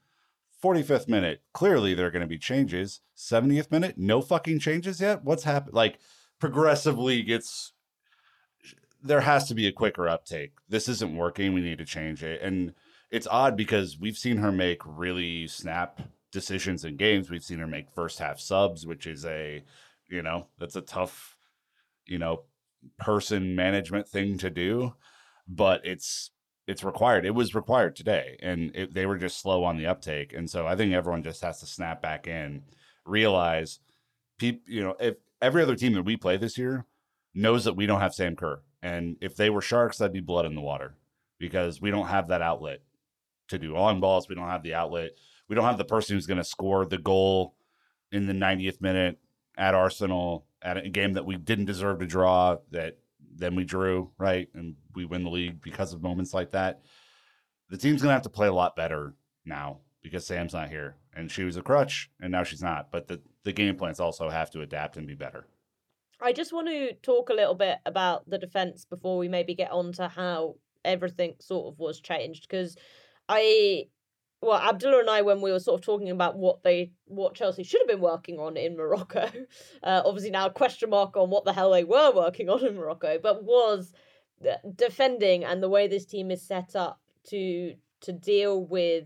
45th 0.64 1.08
minute. 1.08 1.42
Clearly, 1.54 1.94
there 1.94 2.08
are 2.08 2.12
going 2.12 2.22
to 2.22 2.28
be 2.28 2.40
changes. 2.40 3.02
70th 3.16 3.70
minute, 3.72 3.98
no 3.98 4.22
fucking 4.22 4.60
changes 4.60 5.00
yet. 5.00 5.24
What's 5.24 5.44
happened? 5.44 5.76
Like, 5.76 6.00
progressively 6.40 7.22
gets. 7.22 7.74
There 9.04 9.22
has 9.22 9.48
to 9.50 9.54
be 9.54 9.68
a 9.68 9.72
quicker 9.72 10.10
uptake. 10.10 10.54
This 10.68 10.90
isn't 10.90 11.16
working. 11.16 11.54
We 11.54 11.62
need 11.62 11.78
to 11.78 11.86
change 11.86 12.24
it. 12.24 12.42
And 12.42 12.74
it's 13.16 13.28
odd 13.32 13.56
because 13.56 13.98
we've 13.98 14.18
seen 14.18 14.36
her 14.36 14.52
make 14.52 14.82
really 14.84 15.48
snap 15.48 16.02
decisions 16.34 16.84
in 16.84 16.98
games. 16.98 17.30
We've 17.30 17.42
seen 17.42 17.60
her 17.60 17.68
make 17.68 17.90
first 17.90 18.20
half 18.20 18.42
subs, 18.42 18.86
which 18.86 19.08
is 19.08 19.26
a, 19.26 19.64
you 20.10 20.22
know, 20.22 20.48
that's 20.60 20.76
a 20.76 20.82
tough, 20.82 21.38
you 22.06 22.20
know, 22.20 22.42
person 23.00 23.56
management 23.56 24.10
thing 24.10 24.38
to 24.40 24.50
do, 24.50 24.96
but 25.48 25.86
it's 25.86 26.32
it's 26.68 26.84
required. 26.84 27.26
It 27.26 27.34
was 27.34 27.56
required 27.56 27.96
today, 27.96 28.38
and 28.42 28.76
it, 28.76 28.94
they 28.94 29.06
were 29.06 29.18
just 29.18 29.40
slow 29.40 29.64
on 29.64 29.78
the 29.78 29.86
uptake. 29.86 30.34
And 30.34 30.50
so 30.50 30.68
I 30.68 30.76
think 30.76 30.92
everyone 30.92 31.24
just 31.24 31.42
has 31.42 31.62
to 31.62 31.66
snap 31.66 32.02
back 32.02 32.28
in, 32.28 32.64
realize, 33.06 33.80
people, 34.40 34.62
you 34.68 34.84
know, 34.84 34.96
if 35.00 35.16
every 35.42 35.64
other 35.64 35.76
team 35.76 35.94
that 35.94 36.04
we 36.04 36.18
play 36.18 36.36
this 36.36 36.58
year 36.58 36.86
knows 37.34 37.64
that 37.64 37.78
we 37.78 37.86
don't 37.86 38.02
have 38.02 38.14
Sam 38.14 38.36
Kerr, 38.36 38.60
and 38.82 39.16
if 39.22 39.38
they 39.38 39.50
were 39.50 39.62
Sharks, 39.62 40.00
that'd 40.00 40.12
be 40.12 40.20
blood 40.20 40.46
in 40.46 40.56
the 40.56 40.60
water 40.60 40.96
because 41.40 41.80
we 41.80 41.92
don't 41.92 42.08
have 42.08 42.28
that 42.28 42.42
outlet 42.42 42.82
to 43.50 43.58
do 43.58 43.74
long 43.74 44.00
balls. 44.00 44.28
We 44.28 44.36
don't 44.36 44.50
have 44.50 44.64
the 44.64 44.74
outlet. 44.74 45.12
We 45.48 45.56
don't 45.56 45.66
have 45.66 45.78
the 45.78 45.86
person 45.86 46.16
who's 46.16 46.28
going 46.28 46.38
to 46.38 46.44
score 46.44 46.86
the 46.86 46.98
goal 46.98 47.56
in 48.12 48.28
the 48.28 48.34
90th 48.34 48.82
minute 48.82 49.20
at 49.58 49.76
Arsenal 49.76 50.46
at 50.62 50.78
a 50.78 50.90
game 50.90 51.14
that 51.14 51.26
we 51.26 51.38
didn't 51.38 51.66
deserve 51.66 52.00
to 52.00 52.06
draw 52.06 52.58
that 52.72 52.98
then 53.38 53.56
we 53.56 53.64
drew, 53.64 54.12
right? 54.18 54.48
And 54.54 54.76
we 54.96 55.06
win 55.06 55.24
the 55.24 55.30
league 55.30 55.62
because 55.62 55.94
of 55.94 56.02
moments 56.02 56.34
like 56.34 56.52
that. 56.52 56.82
The 57.70 57.78
team's 57.78 58.02
going 58.02 58.10
to 58.10 58.14
have 58.14 58.22
to 58.24 58.30
play 58.30 58.48
a 58.48 58.54
lot 58.54 58.76
better 58.76 59.14
now 59.46 59.80
because 60.02 60.26
Sam's 60.26 60.54
not 60.54 60.70
here 60.70 60.96
and 61.14 61.32
she 61.32 61.44
was 61.44 61.58
a 61.58 61.62
crutch 61.62 62.10
and 62.22 62.32
now 62.32 62.44
she's 62.44 62.62
not. 62.62 62.92
But 62.92 63.08
the, 63.08 63.22
the 63.44 63.52
game 63.52 63.76
plans 63.76 64.00
also 64.00 64.30
have 64.30 64.52
to 64.52 64.62
adapt 64.62 64.98
and 64.98 65.08
be 65.08 65.16
better. 65.16 65.48
I 66.22 66.32
just 66.32 66.54
want 66.54 66.68
to 66.68 66.94
talk 66.94 67.30
a 67.30 67.34
little 67.34 67.56
bit 67.56 67.80
about 67.86 68.30
the 68.30 68.38
defense 68.38 68.86
before 68.86 69.18
we 69.18 69.28
maybe 69.28 69.54
get 69.54 69.72
on 69.72 69.92
to 69.94 70.08
how 70.08 70.56
everything 70.86 71.36
sort 71.40 71.74
of 71.74 71.80
was 71.80 72.00
changed 72.00 72.48
because 72.48 72.78
I 73.28 73.88
well, 74.42 74.60
Abdullah 74.60 75.00
and 75.00 75.10
I, 75.10 75.24
when 75.24 75.42
we 75.42 75.52
were 75.52 75.60
sort 75.60 75.80
of 75.80 75.86
talking 75.86 76.12
about 76.12 76.38
what 76.38 76.62
they, 76.62 76.92
what 77.06 77.34
Chelsea 77.34 77.64
should 77.64 77.82
have 77.82 77.88
been 77.88 78.00
working 78.00 78.38
on 78.40 78.58
in 78.58 78.78
Morocco, 78.78 79.28
uh, 79.84 80.02
obviously 80.06 80.30
now 80.30 80.50
question 80.50 80.92
mark 80.92 81.18
on 81.18 81.32
what 81.32 81.46
the 81.46 81.54
hell 81.54 81.72
they 81.72 81.84
were 81.84 82.12
working 82.12 82.50
on 82.50 82.64
in 82.64 82.76
Morocco, 82.76 83.18
but 83.22 83.44
was 83.44 83.92
defending 84.76 85.44
and 85.44 85.64
the 85.64 85.70
way 85.70 85.88
this 85.88 86.06
team 86.06 86.30
is 86.30 86.42
set 86.42 86.76
up 86.76 87.00
to 87.24 87.74
to 88.02 88.12
deal 88.12 88.64
with 88.64 89.06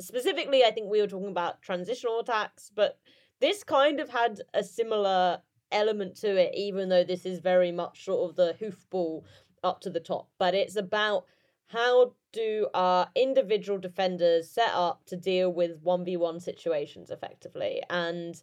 specifically. 0.00 0.62
I 0.64 0.70
think 0.70 0.90
we 0.90 1.00
were 1.00 1.08
talking 1.08 1.30
about 1.30 1.62
transitional 1.62 2.20
attacks, 2.20 2.70
but 2.74 2.98
this 3.40 3.64
kind 3.64 3.98
of 3.98 4.08
had 4.10 4.40
a 4.54 4.62
similar 4.62 5.40
element 5.72 6.16
to 6.16 6.36
it, 6.36 6.54
even 6.54 6.88
though 6.88 7.04
this 7.04 7.26
is 7.26 7.40
very 7.40 7.72
much 7.72 8.04
sort 8.04 8.30
of 8.30 8.36
the 8.36 8.54
hoofball 8.60 9.24
up 9.64 9.80
to 9.80 9.90
the 9.90 10.00
top. 10.00 10.28
But 10.38 10.54
it's 10.54 10.76
about 10.76 11.24
how 11.68 12.14
do 12.32 12.68
our 12.74 13.08
individual 13.14 13.78
defenders 13.78 14.50
set 14.50 14.70
up 14.72 15.04
to 15.06 15.16
deal 15.16 15.52
with 15.52 15.82
1v1 15.82 16.40
situations 16.40 17.10
effectively? 17.10 17.82
And 17.90 18.40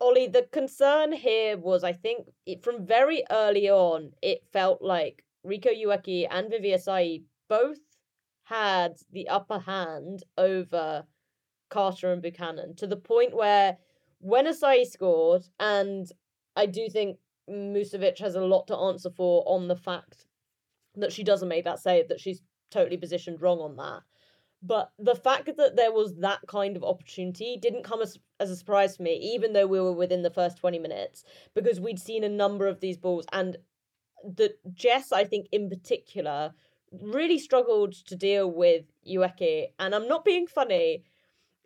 Ollie, 0.00 0.28
the 0.28 0.42
concern 0.52 1.12
here 1.12 1.56
was 1.56 1.82
I 1.82 1.92
think 1.92 2.28
it, 2.46 2.62
from 2.62 2.86
very 2.86 3.24
early 3.30 3.68
on, 3.68 4.12
it 4.22 4.44
felt 4.52 4.80
like 4.80 5.24
Riko 5.44 5.74
Ueki 5.74 6.26
and 6.30 6.50
Vivi 6.50 6.70
Asseyi 6.70 7.24
both 7.48 7.78
had 8.44 8.96
the 9.12 9.28
upper 9.28 9.58
hand 9.58 10.22
over 10.36 11.04
Carter 11.68 12.12
and 12.12 12.22
Buchanan 12.22 12.76
to 12.76 12.86
the 12.86 12.96
point 12.96 13.34
where 13.34 13.76
when 14.20 14.46
Asseyi 14.46 14.86
scored, 14.86 15.46
and 15.58 16.10
I 16.56 16.66
do 16.66 16.88
think 16.88 17.18
Musovic 17.50 18.18
has 18.18 18.36
a 18.36 18.40
lot 18.40 18.66
to 18.68 18.76
answer 18.76 19.10
for 19.10 19.42
on 19.46 19.68
the 19.68 19.76
fact 19.76 20.26
that 21.00 21.12
she 21.12 21.24
doesn't 21.24 21.48
make 21.48 21.64
that 21.64 21.80
save, 21.80 22.08
that 22.08 22.20
she's 22.20 22.42
totally 22.70 22.96
positioned 22.96 23.40
wrong 23.40 23.58
on 23.60 23.76
that. 23.76 24.02
But 24.62 24.90
the 24.98 25.14
fact 25.14 25.56
that 25.56 25.76
there 25.76 25.92
was 25.92 26.16
that 26.16 26.40
kind 26.48 26.76
of 26.76 26.82
opportunity 26.82 27.56
didn't 27.60 27.84
come 27.84 28.02
as, 28.02 28.18
as 28.40 28.50
a 28.50 28.56
surprise 28.56 28.96
to 28.96 29.02
me, 29.02 29.14
even 29.34 29.52
though 29.52 29.68
we 29.68 29.80
were 29.80 29.92
within 29.92 30.22
the 30.22 30.30
first 30.30 30.58
20 30.58 30.78
minutes, 30.80 31.22
because 31.54 31.80
we'd 31.80 32.00
seen 32.00 32.24
a 32.24 32.28
number 32.28 32.66
of 32.66 32.80
these 32.80 32.96
balls. 32.96 33.24
And 33.32 33.56
the 34.24 34.54
Jess, 34.74 35.12
I 35.12 35.24
think, 35.24 35.46
in 35.52 35.68
particular, 35.68 36.54
really 36.90 37.38
struggled 37.38 37.92
to 38.06 38.16
deal 38.16 38.50
with 38.50 38.84
Ueki. 39.08 39.66
And 39.78 39.94
I'm 39.94 40.08
not 40.08 40.24
being 40.24 40.48
funny. 40.48 41.04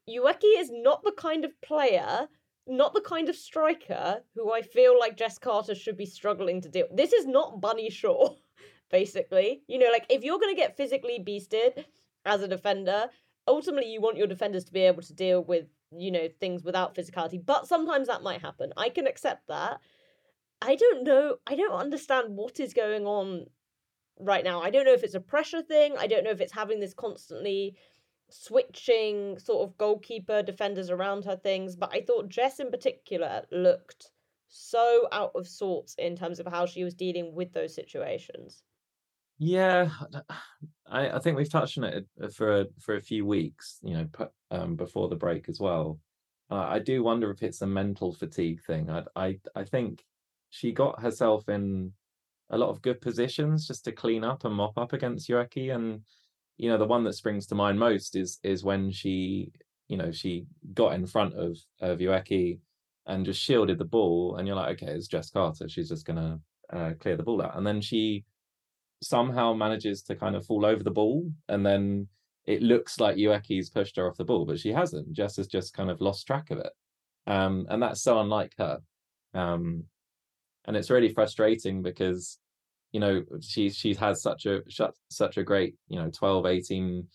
Ueki 0.09 0.59
is 0.59 0.71
not 0.71 1.03
the 1.03 1.13
kind 1.13 1.47
of 1.47 1.59
player, 1.63 2.29
not 2.67 2.93
the 2.93 3.01
kind 3.01 3.29
of 3.29 3.37
striker 3.37 4.23
who 4.35 4.53
I 4.53 4.61
feel 4.61 4.99
like 4.99 5.17
Jess 5.17 5.39
Carter 5.39 5.75
should 5.75 5.97
be 5.97 6.07
struggling 6.07 6.61
to 6.61 6.69
deal. 6.69 6.89
This 6.93 7.13
is 7.13 7.27
not 7.27 7.61
Bunny 7.61 7.89
Shaw. 7.89 8.35
basically. 8.93 9.63
You 9.67 9.79
know, 9.81 9.91
like 9.91 10.07
if 10.09 10.23
you're 10.23 10.39
going 10.39 10.55
to 10.55 10.61
get 10.61 10.77
physically 10.77 11.19
beasted 11.27 11.85
as 12.25 12.43
a 12.43 12.49
defender, 12.49 13.07
ultimately 13.49 13.91
you 13.91 14.01
want 14.01 14.19
your 14.19 14.29
defenders 14.29 14.65
to 14.65 14.73
be 14.73 14.83
able 14.83 15.03
to 15.03 15.15
deal 15.15 15.43
with, 15.43 15.67
you 15.91 16.13
know, 16.13 16.29
things 16.39 16.63
without 16.63 16.95
physicality. 16.95 17.45
But 17.45 17.67
sometimes 17.67 18.07
that 18.07 18.23
might 18.23 18.43
happen. 18.43 18.73
I 18.77 18.91
can 18.91 19.09
accept 19.09 19.49
that. 19.49 19.81
I 20.61 20.77
don't 20.77 21.03
know. 21.03 21.37
I 21.49 21.57
don't 21.57 21.75
understand 21.75 22.37
what 22.37 22.61
is 22.61 22.73
going 22.73 23.05
on 23.05 23.47
right 24.21 24.45
now. 24.45 24.63
I 24.63 24.71
don't 24.71 24.85
know 24.85 24.93
if 24.93 25.03
it's 25.03 25.15
a 25.15 25.21
pressure 25.21 25.63
thing. 25.63 25.97
I 25.99 26.07
don't 26.07 26.23
know 26.23 26.31
if 26.31 26.41
it's 26.41 26.53
having 26.53 26.79
this 26.79 26.95
constantly 26.95 27.75
switching 28.31 29.39
sort 29.39 29.69
of 29.69 29.77
goalkeeper 29.77 30.43
defenders 30.43 30.91
around 30.91 31.25
her 31.25 31.37
things. 31.37 31.75
But 31.75 31.91
I 31.93 32.03
thought 32.03 32.29
Jess 32.29 32.61
in 32.61 32.71
particular 32.71 33.43
looked 33.51 34.11
so 34.49 35.09
out 35.11 35.33
of 35.35 35.49
sorts 35.49 35.95
in 35.99 36.15
terms 36.15 36.39
of 36.39 36.47
how 36.47 36.67
she 36.67 36.85
was 36.85 36.95
dealing 36.95 37.35
with 37.35 37.53
those 37.53 37.75
situations. 37.75 38.63
Yeah, 39.45 39.91
I, 40.89 41.11
I 41.11 41.19
think 41.19 41.37
we've 41.37 41.51
touched 41.51 41.77
on 41.77 41.83
it 41.85 42.07
uh, 42.23 42.29
for 42.29 42.61
a, 42.61 42.67
for 42.79 42.95
a 42.95 43.03
few 43.03 43.27
weeks, 43.27 43.81
you 43.83 43.95
know, 43.95 44.29
um, 44.53 44.77
before 44.77 45.09
the 45.09 45.17
break 45.17 45.49
as 45.49 45.59
well. 45.59 45.99
Uh, 46.49 46.67
I 46.69 46.79
do 46.79 47.03
wonder 47.03 47.29
if 47.33 47.43
it's 47.43 47.61
a 47.61 47.67
mental 47.67 48.13
fatigue 48.13 48.61
thing. 48.65 48.89
I, 48.89 49.03
I 49.17 49.39
I 49.57 49.65
think 49.65 50.05
she 50.51 50.71
got 50.71 51.01
herself 51.03 51.49
in 51.49 51.93
a 52.51 52.57
lot 52.59 52.69
of 52.69 52.83
good 52.83 53.01
positions 53.01 53.67
just 53.67 53.85
to 53.87 53.93
clean 53.93 54.23
up 54.23 54.45
and 54.45 54.55
mop 54.55 54.79
up 54.79 54.93
against 54.93 55.29
Ueki, 55.29 55.75
and 55.75 56.03
you 56.57 56.69
know 56.69 56.79
the 56.79 56.87
one 56.87 57.03
that 57.03 57.15
springs 57.15 57.47
to 57.49 57.57
mind 57.57 57.81
most 57.81 58.15
is 58.15 58.39
is 58.45 58.63
when 58.63 58.93
she 58.93 59.51
you 59.89 59.97
know 59.97 60.13
she 60.13 60.47
got 60.73 60.95
in 60.95 61.05
front 61.05 61.35
of 61.35 61.59
of 61.81 61.99
Ueki 61.99 62.61
and 63.07 63.27
just 63.27 63.41
shielded 63.41 63.79
the 63.79 63.85
ball, 63.85 64.37
and 64.37 64.47
you're 64.47 64.57
like, 64.57 64.81
okay, 64.81 64.93
it's 64.93 65.09
Jess 65.09 65.31
Carter. 65.31 65.69
She's 65.69 65.89
just 65.89 66.07
gonna 66.07 66.39
uh, 66.73 66.93
clear 67.01 67.17
the 67.17 67.25
ball 67.25 67.43
out, 67.43 67.57
and 67.57 67.67
then 67.67 67.81
she 67.81 68.25
somehow 69.03 69.53
manages 69.53 70.03
to 70.03 70.15
kind 70.15 70.37
of 70.37 70.47
fall 70.47 70.65
over 70.65 70.83
the 70.83 70.91
ball 70.91 71.31
and 71.49 71.67
then 71.67 72.07
it 72.45 72.63
looks 72.63 72.99
like 72.99 73.17
Ueki's 73.17 73.71
pushed 73.71 73.97
her 73.97 74.09
off 74.09 74.17
the 74.17 74.25
ball, 74.25 74.45
but 74.45 74.59
she 74.59 74.73
hasn't. 74.73 75.13
Jess 75.13 75.37
has 75.37 75.47
just 75.47 75.75
kind 75.75 75.91
of 75.91 76.01
lost 76.01 76.27
track 76.27 76.51
of 76.51 76.59
it. 76.59 76.73
Um, 77.27 77.67
and 77.69 77.83
that's 77.83 78.03
so 78.03 78.21
unlike 78.21 78.53
her. 78.59 78.81
Um, 79.35 79.85
and 80.65 80.77
it's 80.77 80.91
really 80.91 81.13
frustrating 81.13 81.83
because, 81.83 82.39
you 82.93 83.01
know, 83.01 83.23
she 83.41 83.71
she's 83.71 83.97
had 83.97 84.17
such 84.17 84.47
a 84.47 84.61
such 85.09 85.37
a 85.37 85.43
great, 85.43 85.77
you 85.89 85.99
know, 85.99 86.11
12, 86.11 86.47
18, 86.47 87.07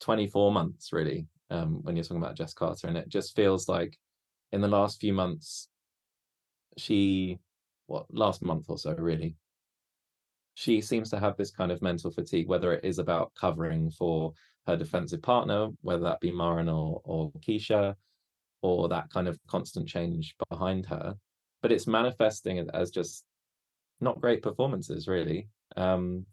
24 0.00 0.52
months 0.52 0.92
really, 0.92 1.26
um, 1.50 1.82
when 1.82 1.96
you're 1.96 2.04
talking 2.04 2.22
about 2.22 2.36
Jess 2.36 2.54
Carter. 2.54 2.86
And 2.88 2.96
it 2.96 3.08
just 3.08 3.36
feels 3.36 3.68
like 3.68 3.98
in 4.52 4.60
the 4.62 4.68
last 4.68 5.00
few 5.00 5.12
months, 5.12 5.68
she 6.78 7.38
what 7.86 8.06
last 8.10 8.42
month 8.42 8.66
or 8.68 8.78
so 8.78 8.92
really 8.92 9.36
she 10.60 10.82
seems 10.82 11.08
to 11.08 11.18
have 11.18 11.38
this 11.38 11.50
kind 11.50 11.72
of 11.72 11.80
mental 11.80 12.10
fatigue, 12.10 12.46
whether 12.46 12.74
it 12.74 12.84
is 12.84 12.98
about 12.98 13.32
covering 13.34 13.90
for 13.90 14.34
her 14.66 14.76
defensive 14.76 15.22
partner, 15.22 15.68
whether 15.80 16.02
that 16.02 16.20
be 16.20 16.30
Maren 16.30 16.68
or, 16.68 17.00
or 17.04 17.32
Keisha, 17.40 17.94
or 18.60 18.86
that 18.90 19.08
kind 19.08 19.26
of 19.26 19.38
constant 19.48 19.88
change 19.88 20.34
behind 20.50 20.84
her. 20.84 21.14
But 21.62 21.72
it's 21.72 21.86
manifesting 21.86 22.68
as 22.74 22.90
just 22.90 23.24
not 24.02 24.20
great 24.20 24.42
performances, 24.42 25.08
really. 25.08 25.48
Um, 25.78 26.26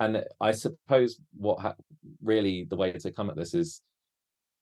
and 0.00 0.24
I 0.40 0.50
suppose 0.50 1.20
what 1.36 1.60
ha- 1.60 1.76
really 2.20 2.64
the 2.68 2.74
way 2.74 2.90
to 2.90 3.12
come 3.12 3.30
at 3.30 3.36
this 3.36 3.54
is, 3.54 3.80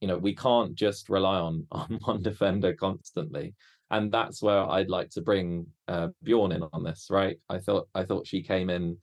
you 0.02 0.08
know, 0.08 0.18
we 0.18 0.34
can't 0.34 0.74
just 0.74 1.08
rely 1.08 1.38
on 1.38 1.66
on 1.72 1.98
one 2.04 2.22
defender 2.22 2.74
constantly, 2.74 3.54
and 3.90 4.12
that's 4.12 4.42
where 4.42 4.68
I'd 4.68 4.88
like 4.88 5.10
to 5.10 5.20
bring 5.20 5.66
uh, 5.88 6.08
Bjorn 6.22 6.52
in 6.52 6.62
on 6.72 6.84
this. 6.84 7.08
Right? 7.10 7.38
I 7.48 7.58
thought 7.58 7.88
I 7.94 8.04
thought 8.04 8.26
she 8.26 8.42
came 8.42 8.70
in 8.70 8.96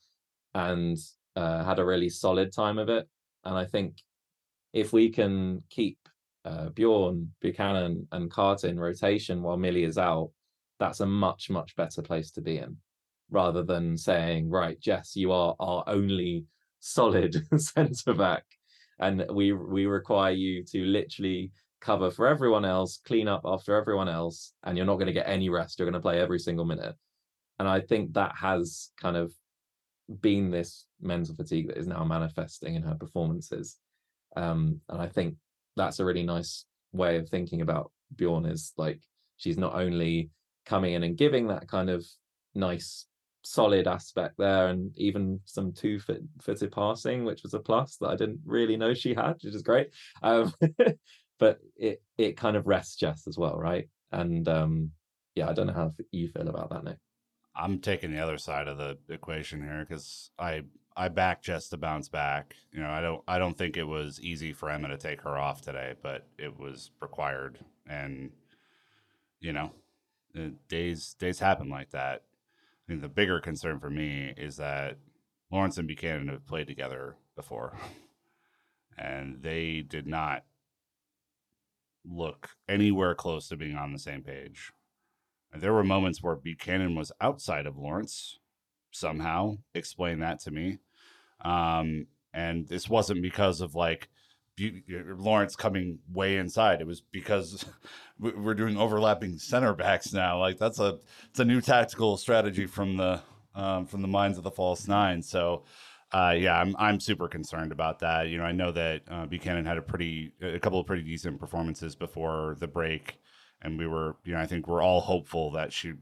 and 0.53 0.97
uh, 1.35 1.63
had 1.63 1.79
a 1.79 1.85
really 1.85 2.09
solid 2.09 2.53
time 2.53 2.77
of 2.77 2.89
it, 2.89 3.07
and 3.43 3.55
I 3.55 3.65
think 3.65 3.97
if 4.73 4.93
we 4.93 5.09
can 5.09 5.63
keep 5.69 5.97
uh, 6.45 6.69
Bjorn, 6.69 7.31
Buchanan, 7.41 8.07
and 8.11 8.31
Carter 8.31 8.67
in 8.67 8.79
rotation 8.79 9.41
while 9.41 9.57
Millie 9.57 9.83
is 9.83 9.97
out, 9.97 10.31
that's 10.79 10.99
a 10.99 11.05
much 11.05 11.49
much 11.49 11.75
better 11.75 12.01
place 12.01 12.31
to 12.31 12.41
be 12.41 12.57
in 12.57 12.77
rather 13.29 13.63
than 13.63 13.97
saying, 13.97 14.49
right, 14.49 14.79
Jess, 14.79 15.15
you 15.15 15.31
are 15.31 15.55
our 15.59 15.83
only 15.87 16.45
solid 16.79 17.35
centre 17.59 18.13
back, 18.13 18.45
and 18.99 19.25
we 19.31 19.51
we 19.51 19.85
require 19.85 20.33
you 20.33 20.63
to 20.63 20.83
literally 20.85 21.51
cover 21.81 22.11
for 22.11 22.27
everyone 22.27 22.65
else, 22.65 22.99
clean 23.05 23.27
up 23.27 23.41
after 23.45 23.75
everyone 23.75 24.09
else, 24.09 24.53
and 24.63 24.77
you're 24.77 24.85
not 24.85 24.95
going 24.95 25.07
to 25.07 25.13
get 25.13 25.27
any 25.27 25.49
rest. 25.49 25.79
You're 25.79 25.89
going 25.89 25.93
to 25.93 25.99
play 25.99 26.19
every 26.19 26.39
single 26.39 26.65
minute. 26.65 26.95
And 27.59 27.67
I 27.67 27.79
think 27.79 28.13
that 28.13 28.35
has 28.35 28.91
kind 28.99 29.17
of 29.17 29.31
been 30.21 30.51
this 30.51 30.85
mental 31.01 31.35
fatigue 31.35 31.67
that 31.67 31.77
is 31.77 31.87
now 31.87 32.03
manifesting 32.03 32.75
in 32.75 32.83
her 32.83 32.95
performances. 32.95 33.77
Um, 34.35 34.81
and 34.89 35.01
I 35.01 35.07
think 35.07 35.35
that's 35.75 35.99
a 35.99 36.05
really 36.05 36.23
nice 36.23 36.65
way 36.93 37.17
of 37.17 37.29
thinking 37.29 37.61
about 37.61 37.91
Bjorn 38.15 38.45
is 38.45 38.73
like 38.77 38.99
she's 39.37 39.57
not 39.57 39.75
only 39.75 40.29
coming 40.65 40.93
in 40.93 41.03
and 41.03 41.17
giving 41.17 41.47
that 41.47 41.67
kind 41.67 41.89
of 41.89 42.05
nice 42.55 43.05
solid 43.43 43.87
aspect 43.87 44.35
there 44.37 44.67
and 44.67 44.91
even 44.97 45.39
some 45.45 45.71
two 45.71 45.99
foot 45.99 46.21
footed 46.41 46.71
passing 46.71 47.23
which 47.23 47.43
was 47.43 47.53
a 47.53 47.59
plus 47.59 47.95
that 47.95 48.09
i 48.09 48.15
didn't 48.15 48.41
really 48.45 48.75
know 48.75 48.93
she 48.93 49.13
had 49.13 49.35
which 49.41 49.55
is 49.55 49.61
great 49.61 49.89
um, 50.21 50.53
but 51.39 51.59
it 51.75 52.01
it 52.17 52.37
kind 52.37 52.55
of 52.55 52.67
rests 52.67 52.95
jess 52.95 53.27
as 53.27 53.37
well 53.37 53.57
right? 53.57 53.87
And 54.11 54.47
um 54.47 54.91
yeah 55.35 55.49
i 55.49 55.53
don't 55.53 55.67
know 55.67 55.73
how 55.73 55.93
you 56.11 56.29
feel 56.29 56.47
about 56.47 56.69
that 56.71 56.83
nick. 56.83 56.97
I'm 57.55 57.79
taking 57.79 58.11
the 58.11 58.19
other 58.19 58.37
side 58.37 58.67
of 58.67 58.77
the 58.77 58.97
equation 59.09 59.61
here 59.61 59.85
because 59.87 60.31
i 60.39 60.63
i 60.95 61.07
back 61.09 61.41
jess 61.41 61.69
to 61.69 61.77
bounce 61.77 62.09
back. 62.09 62.55
You 62.71 62.81
know 62.81 62.89
i 62.89 63.01
don't 63.01 63.23
i 63.27 63.37
don't 63.37 63.57
think 63.57 63.77
it 63.77 63.83
was 63.83 64.21
easy 64.21 64.53
for 64.53 64.69
emma 64.69 64.87
to 64.89 64.97
take 64.97 65.21
her 65.21 65.37
off 65.37 65.61
today 65.61 65.93
but 66.01 66.27
it 66.37 66.57
was 66.59 66.91
required. 67.01 67.59
And 67.89 68.31
you 69.39 69.53
know 69.53 69.71
days 70.67 71.15
days 71.15 71.39
happen 71.39 71.69
like 71.69 71.91
that. 71.91 72.23
I 72.87 72.91
think 72.91 73.01
the 73.01 73.09
bigger 73.09 73.39
concern 73.39 73.79
for 73.79 73.89
me 73.89 74.33
is 74.37 74.57
that 74.57 74.97
Lawrence 75.51 75.77
and 75.77 75.87
Buchanan 75.87 76.27
have 76.29 76.47
played 76.47 76.67
together 76.67 77.15
before, 77.35 77.77
and 78.97 79.41
they 79.41 79.81
did 79.81 80.07
not 80.07 80.43
look 82.09 82.49
anywhere 82.69 83.15
close 83.15 83.47
to 83.49 83.57
being 83.57 83.75
on 83.75 83.93
the 83.93 83.99
same 83.99 84.21
page. 84.21 84.71
There 85.55 85.73
were 85.73 85.83
moments 85.83 86.21
where 86.21 86.35
Buchanan 86.35 86.95
was 86.95 87.11
outside 87.21 87.65
of 87.65 87.77
Lawrence. 87.77 88.39
Somehow, 88.91 89.57
explain 89.73 90.19
that 90.19 90.39
to 90.41 90.51
me. 90.51 90.79
Um, 91.43 92.07
and 92.33 92.67
this 92.67 92.89
wasn't 92.89 93.21
because 93.21 93.61
of 93.61 93.75
like 93.75 94.09
Lawrence 94.59 95.55
coming 95.55 95.99
way 96.11 96.37
inside. 96.37 96.81
It 96.81 96.87
was 96.87 97.01
because 97.01 97.65
we're 98.19 98.53
doing 98.53 98.77
overlapping 98.77 99.37
center 99.37 99.73
backs 99.73 100.13
now. 100.13 100.39
Like 100.39 100.57
that's 100.57 100.79
a 100.79 100.99
it's 101.29 101.39
a 101.39 101.45
new 101.45 101.61
tactical 101.61 102.17
strategy 102.17 102.65
from 102.65 102.97
the 102.97 103.21
um, 103.55 103.85
from 103.85 104.01
the 104.01 104.07
minds 104.07 104.37
of 104.37 104.43
the 104.43 104.51
false 104.51 104.87
nine. 104.87 105.21
So 105.21 105.63
uh, 106.11 106.35
yeah, 106.37 106.59
I'm 106.59 106.75
I'm 106.79 106.99
super 106.99 107.27
concerned 107.27 107.71
about 107.71 107.99
that. 107.99 108.29
You 108.29 108.37
know, 108.37 108.45
I 108.45 108.53
know 108.53 108.71
that 108.71 109.01
uh, 109.09 109.25
Buchanan 109.25 109.65
had 109.65 109.77
a 109.77 109.81
pretty 109.81 110.31
a 110.41 110.59
couple 110.59 110.79
of 110.79 110.87
pretty 110.87 111.03
decent 111.03 111.39
performances 111.39 111.95
before 111.95 112.55
the 112.59 112.67
break, 112.67 113.19
and 113.61 113.77
we 113.77 113.87
were 113.87 114.15
you 114.23 114.33
know 114.33 114.39
I 114.39 114.45
think 114.45 114.67
we're 114.67 114.81
all 114.81 115.01
hopeful 115.01 115.51
that 115.51 115.73
she 115.73 115.93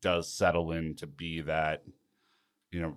does 0.00 0.32
settle 0.32 0.72
in 0.72 0.94
to 0.96 1.06
be 1.06 1.40
that. 1.42 1.82
You 2.70 2.82
know, 2.82 2.96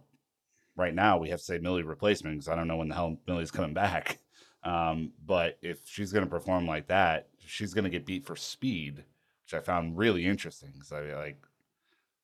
right 0.76 0.94
now 0.94 1.18
we 1.18 1.30
have 1.30 1.40
to 1.40 1.46
say 1.46 1.58
Millie 1.58 1.84
replacement 1.84 2.36
because 2.36 2.50
I 2.50 2.56
don't 2.56 2.68
know 2.68 2.78
when 2.78 2.90
the 2.90 2.96
hell 2.96 3.18
Millie's 3.28 3.52
coming 3.52 3.74
back. 3.74 4.20
Um, 4.64 5.14
but 5.26 5.58
if 5.64 5.80
she's 5.88 6.12
going 6.12 6.24
to 6.24 6.30
perform 6.30 6.68
like 6.68 6.86
that, 6.90 7.30
she's 7.44 7.74
going 7.74 7.86
to 7.86 7.90
get 7.90 8.06
beat 8.06 8.24
for 8.24 8.36
speed, 8.36 8.98
which 9.44 9.56
I 9.56 9.60
found 9.60 9.98
really 9.98 10.24
interesting 10.26 10.70
because 10.74 10.92
I 10.92 11.02
like 11.16 11.38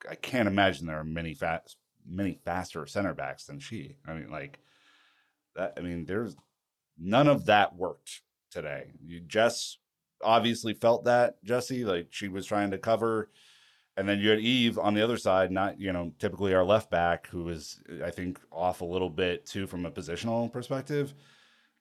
I 0.08 0.13
can't 0.13 0.47
imagine 0.47 0.86
there 0.86 1.00
are 1.00 1.04
many 1.04 1.34
fast 1.34 1.78
many 2.07 2.39
faster 2.45 2.85
center 2.85 3.13
backs 3.13 3.45
than 3.45 3.59
she. 3.59 3.97
I 4.05 4.13
mean, 4.13 4.29
like 4.29 4.59
that. 5.55 5.73
I 5.77 5.81
mean, 5.81 6.05
there's 6.05 6.35
none 6.97 7.27
of 7.27 7.45
that 7.45 7.75
worked 7.75 8.21
today. 8.51 8.91
You 9.05 9.19
Jess 9.21 9.77
obviously 10.23 10.73
felt 10.73 11.05
that 11.05 11.43
Jesse 11.43 11.85
like 11.85 12.07
she 12.11 12.27
was 12.27 12.45
trying 12.45 12.71
to 12.71 12.77
cover. 12.77 13.29
And 13.95 14.07
then 14.07 14.19
you 14.19 14.29
had 14.29 14.39
Eve 14.39 14.77
on 14.77 14.93
the 14.93 15.03
other 15.03 15.17
side, 15.17 15.51
not 15.51 15.79
you 15.79 15.91
know 15.91 16.11
typically 16.19 16.53
our 16.53 16.63
left 16.63 16.91
back, 16.91 17.27
who 17.27 17.43
was 17.45 17.81
I 18.03 18.11
think 18.11 18.39
off 18.51 18.81
a 18.81 18.85
little 18.85 19.09
bit 19.09 19.45
too 19.45 19.65
from 19.67 19.85
a 19.85 19.91
positional 19.91 20.51
perspective 20.51 21.13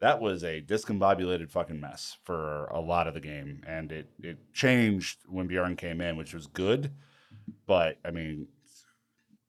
that 0.01 0.21
was 0.21 0.45
a 0.45 0.61
discombobulated 0.61 1.51
fucking 1.51 1.81
mess 1.81 2.19
for 2.25 2.67
a 2.67 2.81
lot 2.81 3.07
of 3.07 3.15
the 3.15 3.21
game, 3.21 3.63
and 3.67 3.91
it 3.93 4.11
it 4.23 4.53
changed 4.53 5.19
when 5.27 5.47
Bjorn 5.47 5.77
came 5.77 6.01
in, 6.01 6.17
which 6.17 6.35
was 6.35 6.47
good. 6.47 6.93
But 7.67 7.99
I 8.05 8.11
mean, 8.11 8.49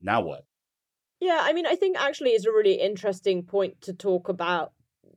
now 0.02 0.22
what? 0.22 0.46
Yeah, 1.20 1.40
I 1.42 1.54
mean, 1.54 1.66
I 1.66 1.76
think 1.76 1.98
actually 2.00 2.32
it's 2.32 2.46
a 2.46 2.52
really 2.52 2.76
interesting 2.76 3.44
point 3.44 3.82
to 3.82 3.94
talk 3.94 4.30
about 4.30 4.74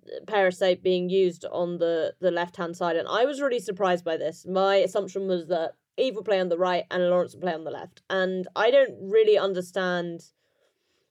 uh, 0.07 0.25
Perisset 0.25 0.83
being 0.83 1.11
used 1.11 1.45
on 1.45 1.79
the 1.79 2.15
the 2.21 2.31
left 2.31 2.57
hand 2.57 2.77
side, 2.77 2.97
and 2.97 3.09
I 3.09 3.25
was 3.25 3.41
really 3.41 3.59
surprised 3.61 4.05
by 4.05 4.17
this. 4.17 4.47
My 4.47 4.77
assumption 4.77 5.27
was 5.27 5.47
that 5.49 5.73
Eve 5.99 6.17
would 6.17 6.25
play 6.25 6.41
on 6.41 6.49
the 6.49 6.59
right 6.59 6.85
and 6.91 7.03
Lawrence 7.11 7.35
would 7.35 7.43
play 7.43 7.55
on 7.55 7.65
the 7.65 7.71
left, 7.71 8.03
and 8.09 8.49
I 8.57 8.71
don't 8.71 8.95
really 9.01 9.37
understand 9.37 10.23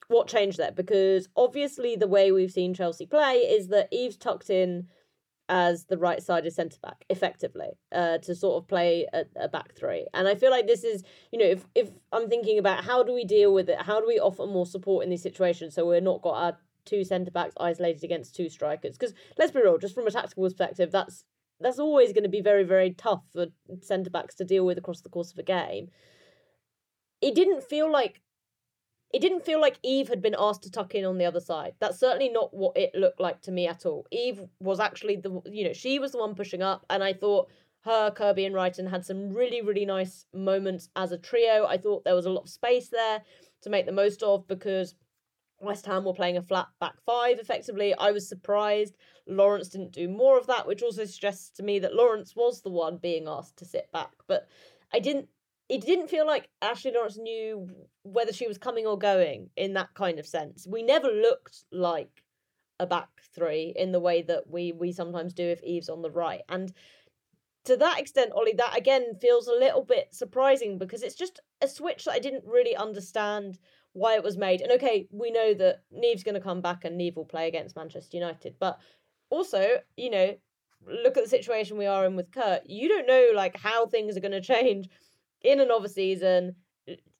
what 0.07 0.27
changed 0.27 0.57
there 0.57 0.71
because 0.71 1.29
obviously 1.35 1.95
the 1.95 2.07
way 2.07 2.31
we've 2.31 2.51
seen 2.51 2.73
Chelsea 2.73 3.05
play 3.05 3.35
is 3.35 3.67
that 3.67 3.89
Eve's 3.91 4.17
tucked 4.17 4.49
in 4.49 4.87
as 5.49 5.85
the 5.85 5.97
right 5.97 6.21
sided 6.21 6.53
centre 6.53 6.77
back 6.81 7.03
effectively 7.09 7.69
uh, 7.91 8.19
to 8.19 8.35
sort 8.35 8.61
of 8.61 8.67
play 8.67 9.07
a, 9.11 9.25
a 9.35 9.49
back 9.49 9.73
three. 9.75 10.05
And 10.13 10.27
I 10.27 10.35
feel 10.35 10.51
like 10.51 10.67
this 10.67 10.83
is, 10.83 11.03
you 11.31 11.39
know, 11.39 11.45
if, 11.45 11.65
if 11.73 11.89
I'm 12.11 12.29
thinking 12.29 12.59
about 12.59 12.85
how 12.85 13.03
do 13.03 13.13
we 13.13 13.25
deal 13.25 13.51
with 13.51 13.67
it, 13.67 13.81
how 13.81 13.99
do 13.99 14.07
we 14.07 14.19
offer 14.19 14.45
more 14.45 14.67
support 14.67 15.03
in 15.03 15.09
these 15.09 15.23
situations 15.23 15.73
so 15.73 15.85
we're 15.85 16.01
not 16.01 16.21
got 16.21 16.35
our 16.35 16.57
two 16.85 17.03
centre 17.03 17.31
backs 17.31 17.55
isolated 17.59 18.03
against 18.03 18.35
two 18.35 18.47
strikers? 18.47 18.95
Because 18.95 19.15
let's 19.39 19.51
be 19.51 19.61
real, 19.61 19.79
just 19.79 19.95
from 19.95 20.07
a 20.07 20.11
tactical 20.11 20.43
perspective, 20.43 20.91
that's 20.91 21.25
that's 21.59 21.79
always 21.79 22.13
going 22.13 22.23
to 22.23 22.29
be 22.29 22.41
very, 22.41 22.63
very 22.63 22.91
tough 22.91 23.23
for 23.33 23.47
centre 23.81 24.09
backs 24.09 24.35
to 24.35 24.45
deal 24.45 24.65
with 24.65 24.77
across 24.77 25.01
the 25.01 25.09
course 25.09 25.33
of 25.33 25.39
a 25.39 25.43
game. 25.43 25.89
It 27.21 27.35
didn't 27.35 27.63
feel 27.63 27.91
like 27.91 28.21
it 29.11 29.21
didn't 29.21 29.45
feel 29.45 29.59
like 29.59 29.79
Eve 29.81 30.07
had 30.07 30.21
been 30.21 30.35
asked 30.37 30.63
to 30.63 30.71
tuck 30.71 30.93
in 30.93 31.05
on 31.05 31.17
the 31.17 31.25
other 31.25 31.39
side. 31.39 31.73
That's 31.79 31.99
certainly 31.99 32.29
not 32.29 32.53
what 32.53 32.77
it 32.77 32.93
looked 32.93 33.19
like 33.19 33.41
to 33.41 33.51
me 33.51 33.67
at 33.67 33.85
all. 33.85 34.05
Eve 34.11 34.41
was 34.59 34.79
actually 34.79 35.15
the 35.15 35.41
you 35.45 35.65
know 35.65 35.73
she 35.73 35.99
was 35.99 36.11
the 36.11 36.19
one 36.19 36.35
pushing 36.35 36.61
up, 36.61 36.85
and 36.89 37.03
I 37.03 37.13
thought 37.13 37.49
her, 37.81 38.11
Kirby, 38.11 38.45
and 38.45 38.55
Reiten 38.55 38.89
had 38.89 39.05
some 39.05 39.29
really 39.29 39.61
really 39.61 39.85
nice 39.85 40.25
moments 40.33 40.89
as 40.95 41.11
a 41.11 41.17
trio. 41.17 41.65
I 41.65 41.77
thought 41.77 42.03
there 42.03 42.15
was 42.15 42.25
a 42.25 42.31
lot 42.31 42.43
of 42.43 42.49
space 42.49 42.89
there 42.89 43.21
to 43.61 43.69
make 43.69 43.85
the 43.85 43.91
most 43.91 44.21
of 44.21 44.47
because 44.47 44.95
West 45.59 45.85
Ham 45.87 46.05
were 46.05 46.13
playing 46.13 46.37
a 46.37 46.41
flat 46.41 46.67
back 46.79 46.95
five 47.05 47.39
effectively. 47.39 47.93
I 47.95 48.11
was 48.11 48.29
surprised 48.29 48.95
Lawrence 49.27 49.69
didn't 49.69 49.91
do 49.91 50.07
more 50.07 50.37
of 50.37 50.47
that, 50.47 50.67
which 50.67 50.83
also 50.83 51.05
suggests 51.05 51.49
to 51.57 51.63
me 51.63 51.79
that 51.79 51.95
Lawrence 51.95 52.35
was 52.35 52.61
the 52.61 52.69
one 52.69 52.97
being 52.97 53.27
asked 53.27 53.57
to 53.57 53.65
sit 53.65 53.91
back. 53.91 54.11
But 54.27 54.47
I 54.93 54.99
didn't 54.99 55.29
it 55.69 55.81
didn't 55.81 56.09
feel 56.09 56.25
like 56.25 56.49
Ashley 56.61 56.91
Lawrence 56.91 57.17
knew 57.17 57.69
whether 58.01 58.33
she 58.33 58.47
was 58.47 58.57
coming 58.57 58.87
or 58.87 58.97
going 58.97 59.51
in 59.55 59.73
that 59.73 59.93
kind 59.93 60.19
of 60.19 60.25
sense. 60.25 60.67
We 60.67 60.81
never 60.81 61.07
looked 61.07 61.63
like 61.71 62.23
a 62.79 62.87
back 62.87 63.09
three 63.35 63.73
in 63.75 63.91
the 63.91 63.99
way 63.99 64.23
that 64.23 64.49
we 64.49 64.71
we 64.71 64.91
sometimes 64.91 65.33
do 65.33 65.43
if 65.43 65.63
Eve's 65.63 65.89
on 65.89 66.01
the 66.01 66.09
right. 66.09 66.41
And 66.49 66.73
to 67.65 67.77
that 67.77 67.99
extent, 67.99 68.31
Ollie, 68.33 68.53
that 68.53 68.75
again 68.75 69.13
feels 69.21 69.47
a 69.47 69.53
little 69.53 69.83
bit 69.83 70.07
surprising 70.11 70.79
because 70.79 71.03
it's 71.03 71.15
just 71.15 71.39
a 71.61 71.67
switch 71.67 72.05
that 72.05 72.13
I 72.13 72.19
didn't 72.19 72.45
really 72.45 72.75
understand 72.75 73.59
why 73.93 74.15
it 74.15 74.23
was 74.23 74.37
made. 74.37 74.61
And 74.61 74.71
okay, 74.71 75.07
we 75.11 75.29
know 75.29 75.53
that 75.53 75.83
Neve's 75.91 76.23
going 76.23 76.35
to 76.35 76.41
come 76.41 76.61
back 76.61 76.83
and 76.83 76.97
Neve 76.97 77.15
will 77.15 77.25
play 77.25 77.47
against 77.47 77.75
Manchester 77.75 78.17
United, 78.17 78.55
but 78.59 78.79
also, 79.29 79.81
you 79.97 80.09
know, 80.09 80.35
look 80.87 81.17
at 81.17 81.23
the 81.23 81.29
situation 81.29 81.77
we 81.77 81.85
are 81.85 82.05
in 82.05 82.15
with 82.15 82.31
Kerr. 82.31 82.61
You 82.65 82.87
don't 82.87 83.07
know 83.07 83.29
like 83.35 83.57
how 83.57 83.85
things 83.85 84.17
are 84.17 84.21
going 84.21 84.31
to 84.41 84.41
change 84.41 84.89
in 85.41 85.59
another 85.59 85.87
season, 85.87 86.55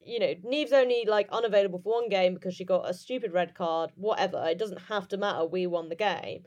you 0.02 0.20
know, 0.20 0.34
Neve's 0.44 0.74
only 0.74 1.06
like 1.08 1.30
unavailable 1.32 1.80
for 1.80 1.94
one 1.94 2.10
game 2.10 2.34
because 2.34 2.56
she 2.56 2.66
got 2.66 2.90
a 2.90 2.94
stupid 2.94 3.34
red 3.34 3.54
card, 3.54 3.92
whatever. 3.96 4.44
It 4.48 4.58
doesn't 4.58 4.82
have 4.84 5.08
to 5.10 5.18
matter. 5.18 5.46
We 5.46 5.68
won 5.68 5.90
the 5.90 5.96
game. 5.96 6.44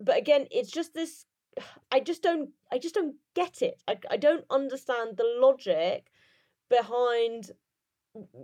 But 0.00 0.16
again, 0.16 0.46
it's 0.50 0.70
just 0.70 0.94
this 0.94 1.26
I 1.92 2.00
just 2.00 2.22
don't 2.22 2.50
I 2.72 2.78
just 2.78 2.94
don't 2.94 3.16
get 3.34 3.62
it. 3.62 3.82
I 3.88 3.98
I 4.10 4.16
don't 4.16 4.44
understand 4.50 5.16
the 5.16 5.36
logic 5.38 6.10
behind 6.68 7.50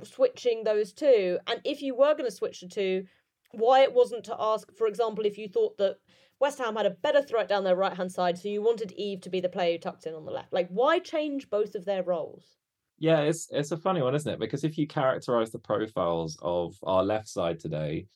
switching 0.02 0.64
those 0.64 0.92
two. 0.92 1.38
And 1.46 1.60
if 1.64 1.82
you 1.82 1.94
were 1.94 2.14
going 2.14 2.24
to 2.24 2.30
switch 2.30 2.60
the 2.60 2.68
two, 2.68 3.06
why 3.52 3.82
it 3.82 3.92
wasn't 3.92 4.24
to 4.24 4.36
ask, 4.38 4.70
for 4.76 4.86
example, 4.86 5.24
if 5.24 5.38
you 5.38 5.48
thought 5.48 5.78
that 5.78 5.96
West 6.38 6.58
Ham 6.58 6.76
had 6.76 6.86
a 6.86 6.90
better 6.90 7.22
threat 7.22 7.48
down 7.48 7.64
their 7.64 7.76
right 7.76 7.96
hand 7.96 8.12
side, 8.12 8.38
so 8.38 8.48
you 8.48 8.62
wanted 8.62 8.92
Eve 8.92 9.20
to 9.22 9.30
be 9.30 9.40
the 9.40 9.48
player 9.48 9.72
who 9.72 9.78
tucked 9.78 10.06
in 10.06 10.14
on 10.14 10.24
the 10.24 10.30
left. 10.30 10.52
Like, 10.52 10.68
why 10.68 10.98
change 10.98 11.48
both 11.48 11.74
of 11.74 11.84
their 11.84 12.02
roles? 12.02 12.56
Yeah, 12.98 13.20
it's 13.20 13.48
it's 13.50 13.72
a 13.72 13.76
funny 13.76 14.02
one, 14.02 14.14
isn't 14.14 14.32
it? 14.32 14.40
Because 14.40 14.64
if 14.64 14.78
you 14.78 14.86
characterize 14.86 15.50
the 15.50 15.58
profiles 15.58 16.38
of 16.40 16.74
our 16.82 17.04
left 17.04 17.28
side 17.28 17.60
today 17.60 18.06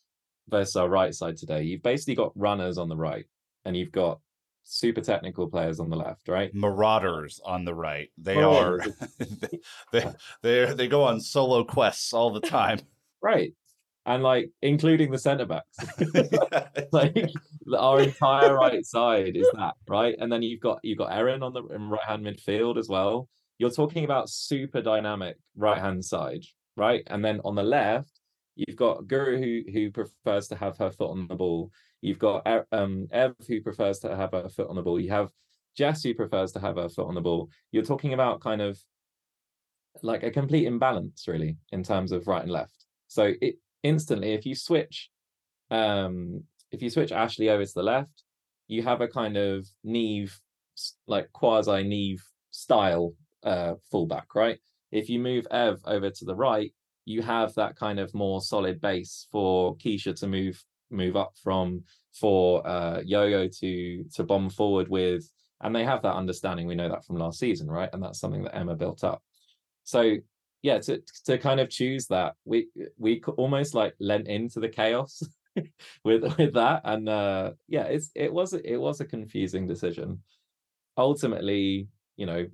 versus 0.48 0.76
our 0.76 0.88
right 0.88 1.14
side 1.14 1.36
today, 1.36 1.62
you've 1.62 1.82
basically 1.82 2.14
got 2.14 2.32
runners 2.34 2.78
on 2.78 2.88
the 2.88 2.96
right 2.96 3.26
and 3.64 3.76
you've 3.76 3.92
got 3.92 4.20
super 4.64 5.00
technical 5.00 5.48
players 5.48 5.80
on 5.80 5.90
the 5.90 5.96
left, 5.96 6.28
right? 6.28 6.54
Marauders 6.54 7.40
on 7.44 7.64
the 7.64 7.74
right. 7.74 8.10
They 8.16 8.36
oh, 8.36 8.56
are 8.56 8.84
they 9.92 10.06
they 10.42 10.74
they 10.74 10.88
go 10.88 11.04
on 11.04 11.20
solo 11.20 11.64
quests 11.64 12.12
all 12.12 12.32
the 12.32 12.40
time. 12.40 12.80
Right. 13.22 13.52
And 14.06 14.22
like 14.22 14.50
including 14.62 15.10
the 15.10 15.18
centre 15.18 15.46
backs. 15.46 15.76
like 16.92 17.30
our 17.78 18.00
entire 18.00 18.54
right 18.54 18.84
side 18.84 19.36
is 19.36 19.48
that, 19.54 19.74
right? 19.88 20.16
And 20.18 20.32
then 20.32 20.42
you've 20.42 20.60
got 20.60 20.80
you've 20.82 20.98
got 20.98 21.12
Erin 21.12 21.42
on 21.42 21.52
the 21.52 21.62
right 21.62 22.02
hand 22.06 22.24
midfield 22.24 22.78
as 22.78 22.88
well. 22.88 23.28
You're 23.58 23.70
talking 23.70 24.04
about 24.04 24.30
super 24.30 24.80
dynamic 24.80 25.36
right 25.54 25.78
hand 25.78 26.04
side, 26.04 26.44
right? 26.76 27.02
And 27.08 27.24
then 27.24 27.40
on 27.44 27.54
the 27.54 27.62
left, 27.62 28.20
you've 28.56 28.76
got 28.76 29.04
Guro 29.04 29.38
who 29.38 29.70
who 29.70 29.90
prefers 29.90 30.48
to 30.48 30.56
have 30.56 30.78
her 30.78 30.90
foot 30.90 31.10
on 31.10 31.28
the 31.28 31.34
ball. 31.34 31.70
You've 32.00 32.18
got 32.18 32.46
um, 32.72 33.06
Ev 33.12 33.34
who 33.46 33.60
prefers 33.60 33.98
to 34.00 34.16
have 34.16 34.32
her 34.32 34.48
foot 34.48 34.70
on 34.70 34.76
the 34.76 34.82
ball. 34.82 34.98
You 34.98 35.10
have 35.10 35.30
Jess 35.76 36.02
who 36.02 36.14
prefers 36.14 36.52
to 36.52 36.60
have 36.60 36.76
her 36.76 36.88
foot 36.88 37.06
on 37.06 37.14
the 37.14 37.20
ball. 37.20 37.50
You're 37.72 37.84
talking 37.84 38.14
about 38.14 38.40
kind 38.40 38.62
of 38.62 38.78
like 40.02 40.22
a 40.22 40.30
complete 40.30 40.66
imbalance, 40.66 41.26
really, 41.28 41.56
in 41.72 41.82
terms 41.82 42.12
of 42.12 42.26
right 42.26 42.42
and 42.42 42.50
left. 42.50 42.84
So 43.08 43.32
it 43.40 43.56
instantly, 43.82 44.32
if 44.32 44.46
you 44.46 44.54
switch, 44.54 45.10
um, 45.70 46.44
if 46.70 46.82
you 46.82 46.90
switch 46.90 47.12
Ashley 47.12 47.48
over 47.48 47.64
to 47.64 47.74
the 47.74 47.82
left, 47.82 48.24
you 48.68 48.82
have 48.82 49.00
a 49.00 49.08
kind 49.08 49.36
of 49.36 49.66
Niamh, 49.84 50.32
like 51.06 51.32
quasi 51.32 51.84
Niamh 51.84 52.20
style 52.50 53.14
uh, 53.42 53.74
fullback, 53.90 54.34
right? 54.34 54.58
If 54.92 55.08
you 55.08 55.18
move 55.18 55.46
Ev 55.50 55.80
over 55.86 56.10
to 56.10 56.24
the 56.24 56.34
right, 56.34 56.72
you 57.04 57.22
have 57.22 57.54
that 57.54 57.76
kind 57.76 57.98
of 57.98 58.14
more 58.14 58.40
solid 58.40 58.80
base 58.80 59.26
for 59.32 59.76
Keisha 59.76 60.18
to 60.20 60.26
move 60.26 60.62
move 60.90 61.16
up 61.16 61.32
from 61.42 61.84
for 62.12 62.66
uh, 62.66 63.00
Yo-Yo 63.04 63.48
to 63.48 64.04
to 64.14 64.24
bomb 64.24 64.50
forward 64.50 64.88
with, 64.88 65.28
and 65.60 65.74
they 65.74 65.84
have 65.84 66.02
that 66.02 66.14
understanding. 66.14 66.66
We 66.66 66.74
know 66.74 66.88
that 66.88 67.04
from 67.04 67.16
last 67.16 67.38
season, 67.38 67.70
right? 67.70 67.90
And 67.92 68.02
that's 68.02 68.20
something 68.20 68.44
that 68.44 68.56
Emma 68.56 68.74
built 68.76 69.04
up. 69.04 69.22
So 69.84 70.16
yeah, 70.62 70.78
to 70.78 71.02
to 71.24 71.38
kind 71.38 71.60
of 71.60 71.70
choose 71.70 72.06
that, 72.08 72.34
we 72.44 72.68
we 72.98 73.22
almost 73.36 73.74
like 73.74 73.94
lent 73.98 74.28
into 74.28 74.60
the 74.60 74.68
chaos 74.68 75.22
with 76.04 76.22
with 76.36 76.54
that, 76.54 76.82
and 76.84 77.08
uh, 77.08 77.52
yeah, 77.68 77.84
it's 77.84 78.10
it 78.14 78.32
was 78.32 78.52
it 78.52 78.76
was 78.76 79.00
a 79.00 79.06
confusing 79.06 79.66
decision. 79.66 80.22
Ultimately, 80.96 81.88
you 82.16 82.26
know, 82.26 82.46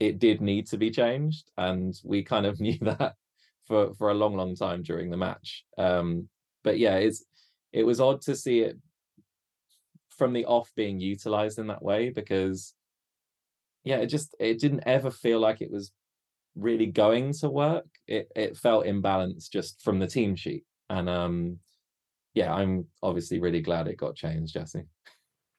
it 0.00 0.18
did 0.18 0.40
need 0.40 0.66
to 0.68 0.76
be 0.76 0.90
changed, 0.90 1.50
and 1.56 1.94
we 2.04 2.22
kind 2.22 2.46
of 2.46 2.60
knew 2.60 2.78
that 2.82 3.14
for 3.66 3.94
for 3.94 4.10
a 4.10 4.14
long, 4.14 4.36
long 4.36 4.54
time 4.54 4.82
during 4.82 5.10
the 5.10 5.16
match. 5.16 5.64
Um, 5.78 6.28
but 6.62 6.78
yeah, 6.78 6.96
it's 6.96 7.24
it 7.72 7.84
was 7.84 8.00
odd 8.00 8.20
to 8.22 8.36
see 8.36 8.60
it 8.60 8.76
from 10.10 10.32
the 10.32 10.46
off 10.46 10.70
being 10.74 11.00
utilized 11.00 11.58
in 11.58 11.68
that 11.68 11.82
way 11.82 12.10
because 12.10 12.74
yeah, 13.84 13.96
it 13.98 14.06
just 14.06 14.34
it 14.38 14.58
didn't 14.58 14.82
ever 14.84 15.10
feel 15.10 15.40
like 15.40 15.62
it 15.62 15.70
was 15.70 15.92
really 16.58 16.86
going 16.86 17.32
to 17.34 17.48
work. 17.48 17.86
It 18.06 18.30
it 18.34 18.56
felt 18.56 18.86
imbalanced 18.86 19.50
just 19.50 19.82
from 19.82 19.98
the 19.98 20.06
team 20.06 20.36
sheet. 20.36 20.64
And 20.90 21.08
um 21.08 21.58
yeah, 22.34 22.52
I'm 22.52 22.86
obviously 23.02 23.40
really 23.40 23.60
glad 23.60 23.88
it 23.88 23.96
got 23.96 24.14
changed, 24.14 24.54
Jesse. 24.54 24.84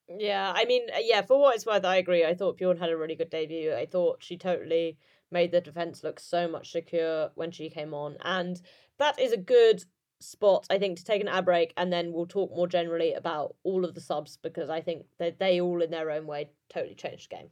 Yeah, 0.08 0.52
I 0.56 0.66
mean, 0.66 0.84
uh, 0.94 1.00
yeah, 1.02 1.22
for 1.22 1.40
what 1.40 1.56
it's 1.56 1.66
worth, 1.66 1.86
I 1.86 1.98
agree. 1.98 2.26
I 2.26 2.34
thought 2.34 2.58
Bjorn 2.58 2.78
had 2.78 2.90
a 2.90 2.98
really 2.98 3.16
good 3.16 3.30
debut. 3.30 3.74
I 3.74 3.86
thought 3.86 4.24
she 4.24 4.38
totally 4.38 4.98
made 5.32 5.52
the 5.52 5.62
defense 5.62 6.04
look 6.04 6.20
so 6.20 6.48
much 6.48 6.72
secure 6.72 7.30
when 7.36 7.52
she 7.52 7.70
came 7.70 7.94
on. 7.94 8.18
And 8.24 8.60
that 8.98 9.20
is 9.20 9.32
a 9.32 9.38
good 9.38 9.84
spot, 10.20 10.66
I 10.70 10.80
think, 10.80 10.98
to 10.98 11.04
take 11.04 11.22
an 11.22 11.28
ad 11.28 11.46
break, 11.46 11.74
and 11.78 11.94
then 11.94 12.12
we'll 12.12 12.26
talk 12.26 12.50
more 12.56 12.68
generally 12.68 13.14
about 13.14 13.56
all 13.64 13.86
of 13.86 13.94
the 13.94 14.02
subs 14.02 14.38
because 14.42 14.70
I 14.70 14.82
think 14.82 15.06
that 15.20 15.40
they 15.40 15.62
all, 15.62 15.82
in 15.82 15.92
their 15.92 16.12
own 16.12 16.26
way, 16.26 16.50
totally 16.70 16.96
changed 16.96 17.30
the 17.30 17.36
game. 17.36 17.50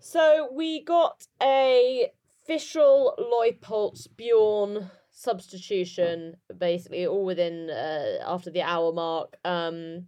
So 0.00 0.48
we 0.52 0.82
got 0.84 1.26
a 1.42 2.10
official 2.42 3.14
Leupolz 3.18 4.06
Bjorn 4.16 4.90
substitution, 5.10 6.36
basically 6.56 7.06
all 7.06 7.24
within 7.24 7.68
uh, 7.68 8.22
after 8.24 8.50
the 8.50 8.62
hour 8.62 8.92
mark. 8.92 9.36
Um, 9.44 10.06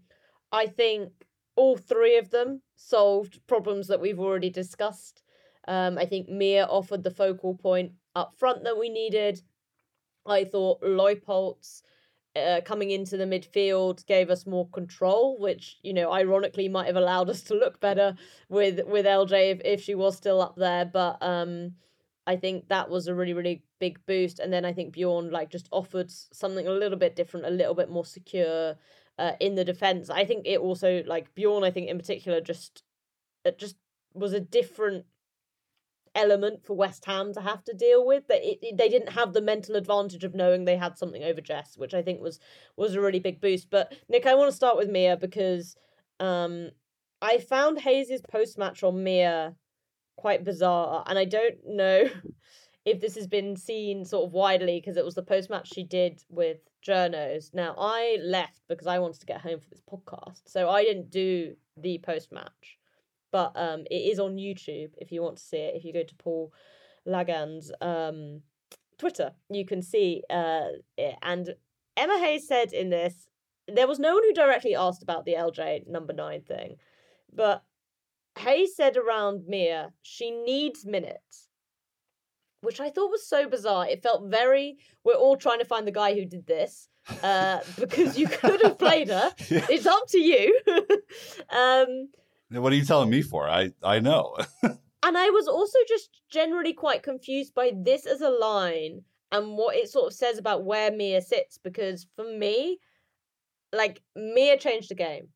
I 0.53 0.67
think 0.67 1.13
all 1.57 1.77
three 1.77 2.17
of 2.17 2.31
them 2.31 2.63
solved 2.77 3.47
problems 3.47 3.89
that 3.89 4.01
we've 4.01 4.21
already 4.21 4.49
discussed. 4.49 5.23
Um, 5.67 5.99
I 5.99 6.07
think 6.07 6.29
Mia 6.29 6.65
offered 6.65 7.03
the 7.03 7.11
focal 7.11 7.57
point 7.57 7.93
up 8.15 8.35
front 8.39 8.65
that 8.65 8.79
we 8.79 8.89
needed. 8.89 9.43
I 10.25 10.45
thought 10.45 10.83
Leupolz 10.83 11.83
uh, 12.37 12.61
coming 12.65 12.91
into 12.91 13.17
the 13.17 13.25
midfield 13.25 14.07
gave 14.07 14.31
us 14.31 14.47
more 14.47 14.69
control, 14.69 15.39
which 15.39 15.79
you 15.83 15.93
know 15.93 16.13
ironically 16.13 16.69
might 16.69 16.87
have 16.87 16.97
allowed 16.97 17.29
us 17.29 17.43
to 17.43 17.55
look 17.55 17.81
better 17.81 18.15
with 18.49 18.81
with 18.87 19.07
LJ 19.07 19.53
if, 19.53 19.61
if 19.65 19.83
she 19.83 19.95
was 19.95 20.17
still 20.17 20.41
up 20.41 20.57
there. 20.57 20.85
But 20.85 21.19
um, 21.21 21.73
I 22.27 22.37
think 22.37 22.69
that 22.69 22.89
was 22.89 23.09
a 23.09 23.15
really 23.15 23.33
really 23.33 23.63
big 23.81 23.99
boost. 24.07 24.39
And 24.39 24.53
then 24.53 24.65
I 24.65 24.73
think 24.73 24.93
Bjorn 24.93 25.31
like 25.31 25.51
just 25.51 25.69
offered 25.73 26.11
something 26.11 26.67
a 26.67 26.73
little 26.73 26.99
bit 26.99 27.17
different, 27.17 27.47
a 27.47 27.51
little 27.51 27.75
bit 27.75 27.91
more 27.91 28.05
secure 28.05 28.77
uh, 29.19 29.33
in 29.41 29.57
the 29.57 29.65
defense. 29.65 30.09
I 30.09 30.25
think 30.25 30.47
it 30.47 30.61
also 30.61 31.03
like 31.07 31.35
Bjorn. 31.35 31.65
I 31.65 31.71
think 31.71 31.89
in 31.89 31.99
particular 31.99 32.41
just 32.41 32.85
it 33.45 33.59
just 33.59 33.77
was 34.15 34.33
a 34.33 34.41
different 34.41 35.05
element 36.15 36.65
for 36.65 36.75
West 36.75 37.05
Ham 37.05 37.33
to 37.35 37.41
have 37.41 37.65
to 37.65 37.75
deal 37.75 38.07
with. 38.07 38.27
That 38.29 38.43
it, 38.43 38.59
it, 38.63 38.77
they 38.77 38.89
didn't 38.89 39.13
have 39.13 39.33
the 39.33 39.43
mental 39.43 39.77
advantage 39.77 40.25
of 40.25 40.35
knowing 40.35 40.65
they 40.65 40.77
had 40.77 40.99
something 40.99 41.23
over 41.23 41.41
Jess, 41.41 41.77
which 41.77 41.95
I 41.95 42.03
think 42.03 42.21
was 42.21 42.39
was 42.77 42.95
a 42.95 43.01
really 43.01 43.21
big 43.21 43.41
boost. 43.41 43.71
But 43.71 43.95
Nick, 44.09 44.27
I 44.27 44.35
want 44.35 44.51
to 44.51 44.57
start 44.57 44.77
with 44.77 44.91
Mia 44.91 45.17
because 45.17 45.77
um, 46.19 46.71
I 47.23 47.39
found 47.39 47.81
Hayes' 47.81 48.23
post 48.31 48.59
match 48.59 48.83
on 48.83 49.03
Mia 49.03 49.55
quite 50.17 50.45
bizarre, 50.45 51.05
and 51.07 51.19
I 51.19 51.25
don't 51.25 51.57
know 51.67 52.09
if 52.85 53.01
this 53.01 53.15
has 53.15 53.27
been 53.27 53.57
seen 53.57 54.05
sort 54.05 54.27
of 54.27 54.33
widely 54.33 54.81
because 54.81 54.97
it 54.97 55.05
was 55.05 55.15
the 55.15 55.23
post 55.23 55.51
match 55.51 55.73
she 55.73 55.85
did 55.85 56.23
with 56.29 56.59
journos. 56.87 57.55
Now 57.55 57.75
I 57.79 58.19
left 58.23 58.63
because 58.69 58.87
I 58.87 58.99
wanted 58.99 59.21
to 59.21 59.27
get 59.27 59.41
home 59.41 59.61
for 59.61 59.69
this 59.71 59.83
podcast, 59.91 60.43
so 60.47 60.69
I 60.69 60.83
didn't 60.85 61.11
do 61.11 61.55
the 61.77 61.99
post 61.99 62.33
match 62.33 62.80
but 63.33 63.53
um, 63.55 63.85
it 63.91 63.95
is 63.95 64.19
on 64.19 64.37
YouTube 64.37 64.91
if 64.99 65.13
you 65.13 65.23
want 65.23 65.37
to 65.37 65.43
see 65.43 65.59
it. 65.59 65.77
If 65.77 65.85
you 65.85 65.93
go 65.93 66.03
to 66.03 66.15
Paul 66.17 66.53
Lagan's 67.07 67.71
um, 67.81 68.43
Twitter, 68.99 69.33
you 69.49 69.65
can 69.65 69.83
see 69.83 70.23
uh, 70.31 70.69
it. 70.97 71.17
And 71.23 71.55
Emma 71.97 72.19
Hayes 72.19 72.47
said 72.47 72.73
in 72.73 72.91
this, 72.91 73.29
there 73.69 73.89
was 73.89 73.99
no 73.99 74.15
one 74.15 74.23
who 74.25 74.33
directly 74.33 74.75
asked 74.75 75.03
about 75.03 75.25
the 75.25 75.35
LJ 75.35 75.87
number 75.87 76.13
nine 76.13 76.43
thing, 76.43 76.77
but 77.33 77.63
Hayes 78.39 78.75
said 78.77 78.97
around 78.97 79.47
Mia, 79.47 79.93
she 80.03 80.31
needs 80.31 80.85
minutes. 80.87 81.49
Which 82.63 82.79
I 82.79 82.91
thought 82.91 83.11
was 83.11 83.27
so 83.27 83.49
bizarre. 83.49 83.89
It 83.89 84.03
felt 84.03 84.31
very. 84.31 84.77
We're 85.03 85.15
all 85.15 85.37
trying 85.37 85.61
to 85.61 85.65
find 85.65 85.87
the 85.87 85.93
guy 85.93 86.15
who 86.15 86.27
did 86.27 86.47
this, 86.47 86.89
uh, 87.23 87.61
because 87.79 88.19
you 88.19 88.29
could 88.29 88.61
have 88.63 88.79
played 88.79 89.09
her. 89.09 89.33
yeah. 89.49 89.67
It's 89.71 89.87
up 89.87 90.07
to 90.09 90.19
you. 90.21 90.61
um, 91.51 92.11
what 92.51 92.73
are 92.73 92.77
you 92.77 92.85
telling 92.85 93.11
me 93.11 93.23
for? 93.23 93.49
I 93.49 93.73
I 93.83 94.01
know. 94.01 94.37
and 94.63 94.79
I 95.19 95.31
was 95.31 95.49
also 95.49 95.79
just 95.89 96.11
generally 96.31 96.73
quite 96.73 97.03
confused 97.03 97.55
by 97.55 97.73
this 97.75 98.07
as 98.07 98.21
a 98.21 98.31
line 98.31 99.03
and 99.33 99.57
what 99.57 99.77
it 99.77 99.89
sort 99.89 100.09
of 100.09 100.13
says 100.13 100.39
about 100.39 100.65
where 100.65 100.91
Mia 100.91 101.23
sits 101.23 101.59
because 101.59 102.07
for 102.17 102.25
me, 102.25 102.79
like 103.73 104.03
Mia 104.17 104.59
changed 104.59 104.91
the 104.91 104.95
game. 104.95 105.29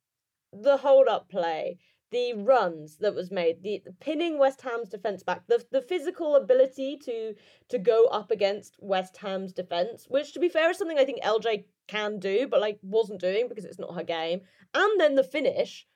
The 0.52 0.76
hold 0.76 1.08
up 1.08 1.28
play, 1.28 1.78
the 2.10 2.32
runs 2.34 2.98
that 2.98 3.14
was 3.14 3.30
made, 3.30 3.62
the, 3.62 3.82
the, 3.84 3.92
pinning 3.92 4.38
West 4.38 4.62
Ham's 4.62 4.88
defense 4.88 5.22
back, 5.22 5.42
the 5.48 5.64
the 5.72 5.82
physical 5.82 6.36
ability 6.36 6.96
to 7.04 7.34
to 7.68 7.78
go 7.78 8.06
up 8.06 8.30
against 8.30 8.76
West 8.78 9.16
Ham's 9.16 9.52
defense, 9.52 10.06
which 10.08 10.32
to 10.32 10.40
be 10.40 10.48
fair 10.48 10.70
is 10.70 10.78
something 10.78 10.98
I 10.98 11.04
think 11.04 11.22
LJ 11.22 11.64
can 11.88 12.18
do, 12.18 12.46
but 12.48 12.60
like 12.60 12.78
wasn't 12.82 13.20
doing 13.20 13.48
because 13.48 13.64
it's 13.64 13.80
not 13.80 13.94
her 13.94 14.04
game. 14.04 14.42
And 14.74 15.00
then 15.00 15.14
the 15.16 15.24
finish, 15.24 15.86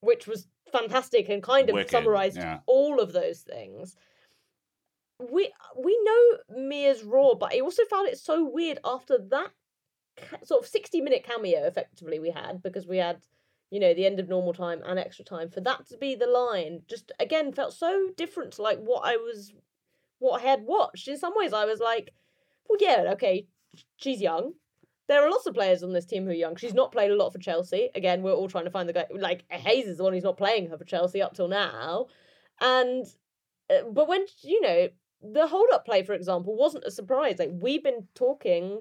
which 0.00 0.26
was 0.26 0.48
fantastic 0.70 1.28
and 1.28 1.42
kind 1.42 1.68
of 1.68 1.74
Wicked, 1.74 1.90
summarized 1.90 2.36
yeah. 2.36 2.60
all 2.66 3.00
of 3.00 3.12
those 3.12 3.40
things. 3.40 3.96
We 5.18 5.52
we 5.76 5.98
know 6.04 6.58
Mia's 6.60 7.02
raw, 7.02 7.34
but 7.34 7.52
I 7.54 7.60
also 7.60 7.84
found 7.90 8.08
it 8.08 8.18
so 8.18 8.44
weird 8.44 8.78
after 8.84 9.18
that 9.30 9.50
sort 10.44 10.62
of 10.62 10.68
sixty 10.68 11.00
minute 11.00 11.24
cameo. 11.24 11.64
Effectively, 11.64 12.18
we 12.18 12.30
had 12.30 12.62
because 12.62 12.86
we 12.86 12.98
had 12.98 13.18
you 13.70 13.80
know 13.80 13.94
the 13.94 14.06
end 14.06 14.20
of 14.20 14.28
normal 14.28 14.54
time 14.54 14.80
and 14.86 14.98
extra 14.98 15.24
time 15.24 15.50
for 15.50 15.60
that 15.62 15.88
to 15.88 15.96
be 15.96 16.14
the 16.14 16.26
line. 16.26 16.82
Just 16.88 17.12
again 17.18 17.52
felt 17.52 17.74
so 17.74 18.10
different 18.16 18.52
to 18.54 18.62
like 18.62 18.78
what 18.78 19.02
I 19.04 19.16
was 19.16 19.52
what 20.18 20.40
I 20.40 20.44
had 20.44 20.62
watched. 20.62 21.08
In 21.08 21.18
some 21.18 21.34
ways, 21.36 21.52
I 21.52 21.64
was 21.64 21.80
like, 21.80 22.12
well, 22.68 22.78
yeah, 22.80 23.12
okay, 23.12 23.46
she's 23.96 24.20
young. 24.20 24.54
There 25.08 25.24
are 25.24 25.30
lots 25.30 25.46
of 25.46 25.54
players 25.54 25.82
on 25.82 25.92
this 25.92 26.04
team 26.04 26.24
who 26.24 26.30
are 26.30 26.34
young. 26.34 26.56
She's 26.56 26.74
not 26.74 26.92
played 26.92 27.10
a 27.10 27.16
lot 27.16 27.32
for 27.32 27.38
Chelsea. 27.38 27.88
Again, 27.94 28.22
we're 28.22 28.34
all 28.34 28.48
trying 28.48 28.66
to 28.66 28.70
find 28.70 28.88
the 28.88 28.92
guy. 28.92 29.06
Like 29.10 29.44
Hayes 29.50 29.86
is 29.86 29.96
the 29.96 30.04
one 30.04 30.12
who's 30.12 30.22
not 30.22 30.36
playing 30.36 30.68
her 30.68 30.76
for 30.76 30.84
Chelsea 30.84 31.22
up 31.22 31.34
till 31.34 31.48
now, 31.48 32.06
and 32.60 33.06
uh, 33.70 33.88
but 33.90 34.06
when 34.06 34.26
you 34.42 34.60
know 34.60 34.88
the 35.22 35.46
hold 35.46 35.68
up 35.72 35.84
play, 35.84 36.02
for 36.02 36.12
example, 36.12 36.54
wasn't 36.54 36.84
a 36.84 36.90
surprise. 36.90 37.36
Like 37.38 37.50
we've 37.52 37.82
been 37.82 38.06
talking 38.14 38.80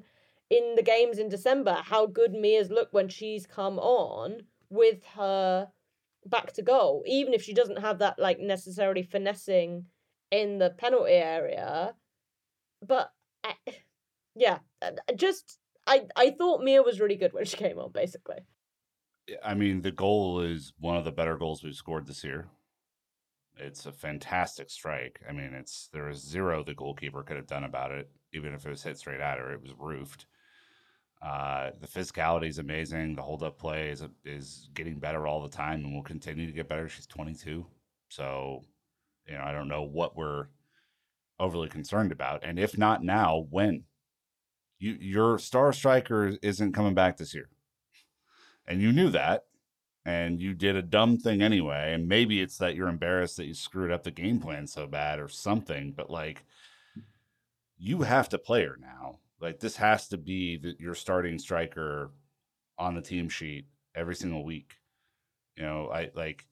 in 0.50 0.76
the 0.76 0.84
games 0.84 1.18
in 1.18 1.30
December 1.30 1.78
how 1.84 2.06
good 2.06 2.34
Mia's 2.34 2.70
looked 2.70 2.94
when 2.94 3.10
she's 3.10 3.46
come 3.46 3.80
on 3.80 4.44
with 4.70 5.04
her 5.16 5.70
back 6.26 6.54
to 6.54 6.62
goal, 6.62 7.04
even 7.08 7.34
if 7.34 7.42
she 7.42 7.54
doesn't 7.54 7.80
have 7.80 8.00
that 8.00 8.20
like 8.20 8.40
necessarily 8.40 9.04
finessing 9.04 9.86
in 10.32 10.58
the 10.60 10.72
penalty 10.72 11.14
area. 11.14 11.96
But 12.86 13.12
I, 13.44 13.54
yeah, 14.36 14.60
uh, 14.82 14.92
just 15.16 15.60
I 15.88 16.06
I 16.16 16.32
thought 16.32 16.64
Mia 16.64 16.84
was 16.84 17.00
really 17.00 17.16
good 17.16 17.34
when 17.34 17.46
she 17.46 17.58
came 17.58 17.80
on. 17.80 17.92
Basically, 17.92 18.40
I 19.44 19.54
mean, 19.54 19.82
the 19.82 19.92
goal 19.92 20.42
is 20.42 20.74
one 20.80 20.98
of 20.98 21.06
the 21.06 21.12
better 21.12 21.38
goals 21.38 21.64
we've 21.64 21.76
scored 21.76 22.08
this 22.08 22.24
year. 22.24 22.48
It's 23.56 23.86
a 23.86 23.92
fantastic 23.92 24.70
strike. 24.70 25.20
I 25.28 25.32
mean, 25.32 25.54
it's 25.54 25.90
there 25.92 26.10
is 26.10 26.20
zero 26.20 26.64
the 26.64 26.76
goalkeeper 26.76 27.24
could 27.24 27.38
have 27.38 27.48
done 27.48 27.64
about 27.64 27.92
it, 27.92 28.10
even 28.34 28.54
if 28.54 28.66
it 28.66 28.70
was 28.70 28.84
hit 28.84 28.98
straight 28.98 29.22
at 29.22 29.40
her. 29.40 29.54
It 29.54 29.62
was 29.62 29.74
roofed. 29.78 30.28
Uh, 31.22 31.72
the 31.82 31.88
physicality 31.88 32.48
is 32.48 32.60
amazing. 32.60 33.16
The 33.16 33.24
hold 33.24 33.42
up 33.42 33.58
play 33.58 33.90
is 33.90 34.04
is 34.24 34.70
getting 34.76 35.00
better 35.00 35.26
all 35.26 35.42
the 35.42 35.50
time, 35.50 35.84
and 35.84 35.94
will 35.94 36.04
continue 36.04 36.46
to 36.46 36.54
get 36.54 36.70
better. 36.70 36.88
She's 36.88 37.08
22, 37.08 37.66
so 38.10 38.62
you 39.28 39.34
know 39.34 39.44
I 39.44 39.52
don't 39.52 39.68
know 39.68 39.84
what 39.84 40.16
we're 40.16 40.48
overly 41.40 41.70
concerned 41.70 42.12
about, 42.12 42.44
and 42.44 42.60
if 42.60 42.78
not 42.78 43.04
now, 43.04 43.48
when? 43.50 43.84
You 44.80 44.98
your 45.00 45.40
star 45.40 45.74
striker 45.74 46.38
isn't 46.42 46.74
coming 46.74 46.94
back 46.94 47.18
this 47.18 47.34
year, 47.34 47.50
and 48.68 48.82
you 48.82 48.92
knew 48.92 49.10
that, 49.10 49.46
and 50.06 50.40
you 50.40 50.54
did 50.54 50.76
a 50.76 50.82
dumb 50.82 51.18
thing 51.18 51.42
anyway. 51.42 51.94
And 51.94 52.08
maybe 52.08 52.42
it's 52.42 52.58
that 52.60 52.76
you're 52.76 52.88
embarrassed 52.88 53.38
that 53.38 53.46
you 53.46 53.54
screwed 53.54 53.92
up 53.92 54.04
the 54.04 54.12
game 54.12 54.40
plan 54.40 54.68
so 54.68 54.88
bad 54.88 55.20
or 55.20 55.28
something, 55.28 55.92
but 55.92 56.10
like 56.10 56.44
you 57.78 58.02
have 58.02 58.30
to 58.30 58.38
play 58.38 58.66
her 58.66 58.78
now. 58.80 59.20
Like 59.40 59.60
this 59.60 59.76
has 59.78 60.08
to 60.10 60.18
be 60.18 60.58
the, 60.58 60.76
your 60.80 60.96
starting 60.96 61.38
striker 61.38 62.12
on 62.78 62.96
the 62.96 63.02
team 63.02 63.30
sheet 63.30 63.68
every 63.96 64.16
single 64.16 64.44
week. 64.44 64.76
You 65.56 65.64
know, 65.64 65.90
I 65.92 66.10
like 66.16 66.46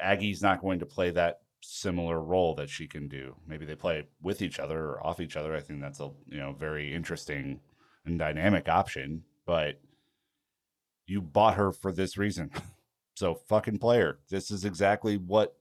Aggie's 0.00 0.42
not 0.42 0.60
going 0.60 0.80
to 0.80 0.86
play 0.86 1.10
that 1.10 1.40
similar 1.64 2.20
role 2.20 2.54
that 2.54 2.70
she 2.70 2.86
can 2.86 3.08
do. 3.08 3.36
Maybe 3.46 3.64
they 3.64 3.74
play 3.74 4.06
with 4.22 4.42
each 4.42 4.58
other 4.58 4.84
or 4.84 5.06
off 5.06 5.20
each 5.20 5.36
other. 5.36 5.54
I 5.54 5.60
think 5.60 5.80
that's 5.80 6.00
a 6.00 6.10
you 6.28 6.38
know 6.38 6.52
very 6.52 6.94
interesting 6.94 7.60
and 8.04 8.18
dynamic 8.18 8.68
option. 8.68 9.24
But 9.46 9.80
you 11.06 11.20
bought 11.20 11.56
her 11.56 11.72
for 11.72 11.92
this 11.92 12.16
reason, 12.16 12.50
so 13.14 13.34
fucking 13.34 13.78
player. 13.78 14.18
This 14.30 14.50
is 14.50 14.64
exactly 14.64 15.16
what 15.16 15.56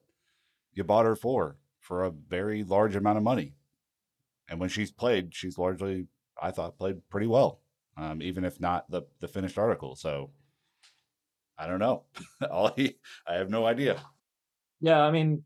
you 0.73 0.83
bought 0.83 1.05
her 1.05 1.15
for 1.15 1.57
for 1.79 2.03
a 2.03 2.11
very 2.11 2.63
large 2.63 2.95
amount 2.95 3.17
of 3.17 3.23
money. 3.23 3.53
And 4.49 4.59
when 4.59 4.69
she's 4.69 4.91
played, 4.91 5.33
she's 5.35 5.57
largely, 5.57 6.07
I 6.41 6.51
thought, 6.51 6.77
played 6.77 7.07
pretty 7.09 7.27
well, 7.27 7.59
um, 7.97 8.21
even 8.21 8.43
if 8.45 8.59
not 8.59 8.89
the 8.89 9.03
the 9.19 9.27
finished 9.27 9.57
article. 9.57 9.95
So 9.95 10.31
I 11.57 11.67
don't 11.67 11.79
know. 11.79 12.03
All 12.51 12.71
he, 12.75 12.97
I 13.27 13.35
have 13.35 13.49
no 13.49 13.65
idea. 13.65 14.01
Yeah, 14.83 14.99
I 14.99 15.11
mean, 15.11 15.41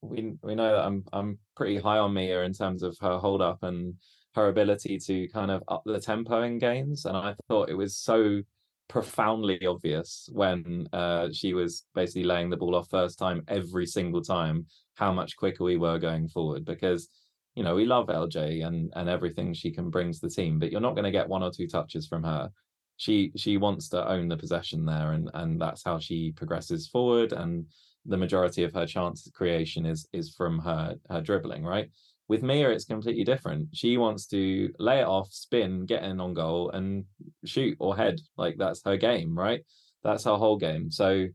we 0.00 0.32
we 0.42 0.54
know 0.54 0.74
that 0.74 0.86
I'm 0.86 1.04
I'm 1.12 1.38
pretty 1.54 1.78
high 1.78 1.98
on 1.98 2.14
Mia 2.14 2.44
in 2.44 2.54
terms 2.54 2.82
of 2.82 2.96
her 3.02 3.18
hold 3.18 3.42
up 3.42 3.62
and 3.62 3.94
her 4.34 4.48
ability 4.48 4.98
to 5.00 5.28
kind 5.28 5.50
of 5.50 5.62
up 5.68 5.82
the 5.84 6.00
tempo 6.00 6.40
in 6.44 6.58
games, 6.58 7.04
and 7.04 7.14
I 7.14 7.34
thought 7.46 7.68
it 7.68 7.74
was 7.76 7.98
so 7.98 8.40
profoundly 8.88 9.66
obvious 9.66 10.30
when 10.32 10.88
uh, 10.94 11.28
she 11.30 11.52
was 11.52 11.84
basically 11.94 12.24
laying 12.24 12.48
the 12.48 12.56
ball 12.56 12.74
off 12.74 12.88
first 12.88 13.18
time 13.18 13.42
every 13.48 13.84
single 13.86 14.22
time 14.22 14.64
how 14.94 15.12
much 15.12 15.36
quicker 15.36 15.62
we 15.62 15.76
were 15.76 15.98
going 15.98 16.26
forward 16.28 16.64
because 16.64 17.10
you 17.54 17.62
know 17.62 17.74
we 17.74 17.84
love 17.84 18.06
LJ 18.06 18.66
and 18.66 18.90
and 18.96 19.10
everything 19.10 19.52
she 19.52 19.70
can 19.70 19.90
bring 19.90 20.10
to 20.10 20.20
the 20.22 20.30
team, 20.30 20.58
but 20.58 20.72
you're 20.72 20.80
not 20.80 20.94
going 20.94 21.04
to 21.04 21.10
get 21.10 21.28
one 21.28 21.42
or 21.42 21.50
two 21.50 21.68
touches 21.68 22.08
from 22.08 22.22
her. 22.22 22.50
She 22.96 23.30
she 23.36 23.58
wants 23.58 23.90
to 23.90 24.08
own 24.08 24.28
the 24.28 24.38
possession 24.38 24.86
there, 24.86 25.12
and 25.12 25.30
and 25.34 25.60
that's 25.60 25.84
how 25.84 25.98
she 25.98 26.32
progresses 26.32 26.88
forward 26.88 27.34
and 27.34 27.66
the 28.06 28.16
majority 28.16 28.64
of 28.64 28.72
her 28.72 28.86
chance 28.86 29.28
creation 29.34 29.86
is 29.86 30.06
is 30.12 30.34
from 30.34 30.58
her 30.60 30.96
her 31.08 31.20
dribbling, 31.20 31.64
right? 31.64 31.90
With 32.28 32.42
Mia, 32.42 32.70
it's 32.70 32.84
completely 32.84 33.24
different. 33.24 33.68
She 33.72 33.96
wants 33.96 34.26
to 34.28 34.72
lay 34.78 35.00
it 35.00 35.06
off, 35.06 35.32
spin, 35.32 35.84
get 35.84 36.04
in 36.04 36.20
on 36.20 36.32
goal, 36.32 36.70
and 36.70 37.04
shoot 37.44 37.76
or 37.80 37.96
head. 37.96 38.20
Like 38.36 38.56
that's 38.56 38.82
her 38.84 38.96
game, 38.96 39.36
right? 39.36 39.62
That's 40.04 40.24
her 40.24 40.36
whole 40.36 40.56
game. 40.56 40.90
So 40.90 41.26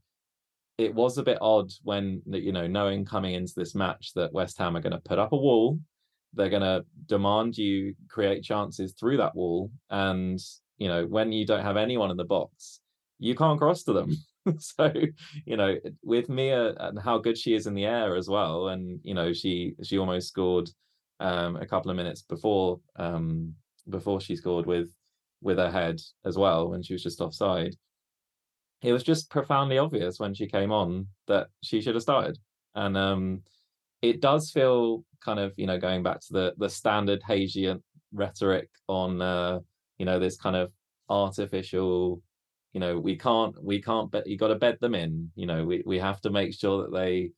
it 0.77 0.93
was 0.93 1.17
a 1.17 1.23
bit 1.23 1.37
odd 1.41 1.71
when 1.83 2.21
you 2.25 2.51
know 2.51 2.67
knowing 2.67 3.05
coming 3.05 3.33
into 3.33 3.53
this 3.55 3.75
match 3.75 4.11
that 4.15 4.33
West 4.33 4.57
Ham 4.57 4.75
are 4.75 4.81
going 4.81 4.93
to 4.93 4.99
put 4.99 5.19
up 5.19 5.33
a 5.33 5.37
wall, 5.37 5.79
they're 6.33 6.49
going 6.49 6.61
to 6.61 6.85
demand 7.05 7.57
you 7.57 7.95
create 8.09 8.43
chances 8.43 8.93
through 8.93 9.17
that 9.17 9.35
wall, 9.35 9.71
and 9.89 10.39
you 10.77 10.87
know 10.87 11.05
when 11.05 11.31
you 11.31 11.45
don't 11.45 11.63
have 11.63 11.77
anyone 11.77 12.11
in 12.11 12.17
the 12.17 12.23
box, 12.23 12.79
you 13.19 13.35
can't 13.35 13.59
cross 13.59 13.83
to 13.83 13.93
them. 13.93 14.15
so 14.59 14.91
you 15.45 15.57
know 15.57 15.75
with 16.03 16.29
Mia 16.29 16.73
and 16.75 16.99
how 16.99 17.17
good 17.17 17.37
she 17.37 17.55
is 17.55 17.67
in 17.67 17.73
the 17.73 17.85
air 17.85 18.15
as 18.15 18.27
well 18.27 18.69
and 18.69 18.99
you 19.03 19.13
know 19.13 19.33
she 19.33 19.73
she 19.83 19.97
almost 19.97 20.27
scored 20.27 20.69
um 21.19 21.55
a 21.55 21.65
couple 21.65 21.89
of 21.89 21.97
minutes 21.97 22.21
before 22.21 22.79
um 22.97 23.53
before 23.89 24.19
she 24.19 24.35
scored 24.35 24.65
with 24.65 24.89
with 25.41 25.57
her 25.57 25.71
head 25.71 25.99
as 26.25 26.37
well 26.37 26.69
when 26.69 26.83
she 26.83 26.93
was 26.93 27.03
just 27.03 27.21
offside 27.21 27.75
it 28.85 28.93
was 28.93 29.03
just 29.03 29.29
profoundly 29.29 29.77
obvious 29.77 30.19
when 30.19 30.33
she 30.33 30.47
came 30.47 30.71
on 30.71 31.07
that 31.27 31.47
she 31.63 31.81
should 31.81 31.95
have 31.95 32.03
started. 32.03 32.37
And 32.75 32.95
um 32.95 33.41
it 34.01 34.21
does 34.21 34.51
feel 34.51 35.03
kind 35.23 35.39
of 35.39 35.53
you 35.57 35.65
know 35.65 35.79
going 35.79 36.03
back 36.03 36.19
to 36.21 36.33
the 36.33 36.53
the 36.57 36.69
standard 36.69 37.21
Hayesian 37.27 37.81
rhetoric 38.13 38.69
on 38.87 39.21
uh 39.21 39.59
you 39.97 40.05
know 40.05 40.19
this 40.19 40.37
kind 40.37 40.55
of 40.55 40.71
artificial 41.09 42.21
you 42.75 42.81
know 42.81 42.99
we 42.99 43.15
can't 43.15 43.55
we 43.63 43.81
can't 43.81 44.11
bet 44.11 44.27
you 44.27 44.37
got 44.37 44.49
to 44.49 44.55
bed 44.55 44.77
them 44.81 44.93
in 44.93 45.31
you 45.35 45.45
know 45.45 45.63
we, 45.63 45.81
we 45.85 45.97
have 45.97 46.19
to 46.19 46.29
make 46.29 46.53
sure 46.53 46.81
that 46.81 46.91
they 46.91 47.31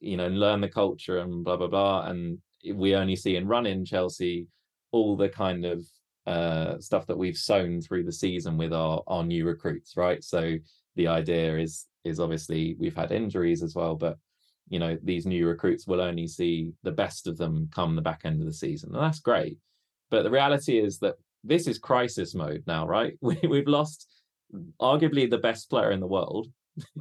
you 0.00 0.16
know 0.16 0.26
learn 0.26 0.60
the 0.60 0.68
culture 0.68 1.18
and 1.18 1.44
blah 1.44 1.56
blah 1.56 1.68
blah 1.68 2.06
and 2.06 2.36
we 2.74 2.96
only 2.96 3.14
see 3.14 3.36
in 3.36 3.46
run 3.46 3.64
in 3.64 3.84
chelsea 3.84 4.48
all 4.90 5.16
the 5.16 5.28
kind 5.28 5.64
of 5.64 5.86
uh 6.26 6.80
stuff 6.80 7.06
that 7.06 7.16
we've 7.16 7.38
sown 7.38 7.80
through 7.80 8.02
the 8.02 8.12
season 8.12 8.56
with 8.56 8.72
our 8.72 9.02
our 9.06 9.22
new 9.22 9.46
recruits 9.46 9.96
right? 9.96 10.22
So 10.24 10.56
the 10.96 11.06
idea 11.06 11.58
is 11.58 11.86
is 12.04 12.18
obviously 12.18 12.74
we've 12.76 12.96
had 12.96 13.12
injuries 13.12 13.62
as 13.62 13.76
well 13.76 13.94
but 13.94 14.18
you 14.68 14.80
know 14.80 14.98
these 15.04 15.26
new 15.26 15.46
recruits 15.46 15.86
will 15.86 16.00
only 16.00 16.26
see 16.26 16.72
the 16.82 16.90
best 16.90 17.28
of 17.28 17.38
them 17.38 17.68
come 17.72 17.94
the 17.94 18.02
back 18.02 18.22
end 18.24 18.40
of 18.40 18.46
the 18.46 18.52
season 18.52 18.92
and 18.92 19.02
that's 19.02 19.20
great. 19.20 19.58
But 20.10 20.24
the 20.24 20.30
reality 20.30 20.80
is 20.80 20.98
that 20.98 21.14
this 21.44 21.68
is 21.68 21.78
crisis 21.78 22.34
mode 22.34 22.64
now 22.66 22.84
right? 22.84 23.14
We, 23.20 23.38
we've 23.48 23.68
lost 23.68 24.08
arguably 24.80 25.28
the 25.28 25.38
best 25.38 25.70
player 25.70 25.90
in 25.90 26.00
the 26.00 26.06
world 26.06 26.48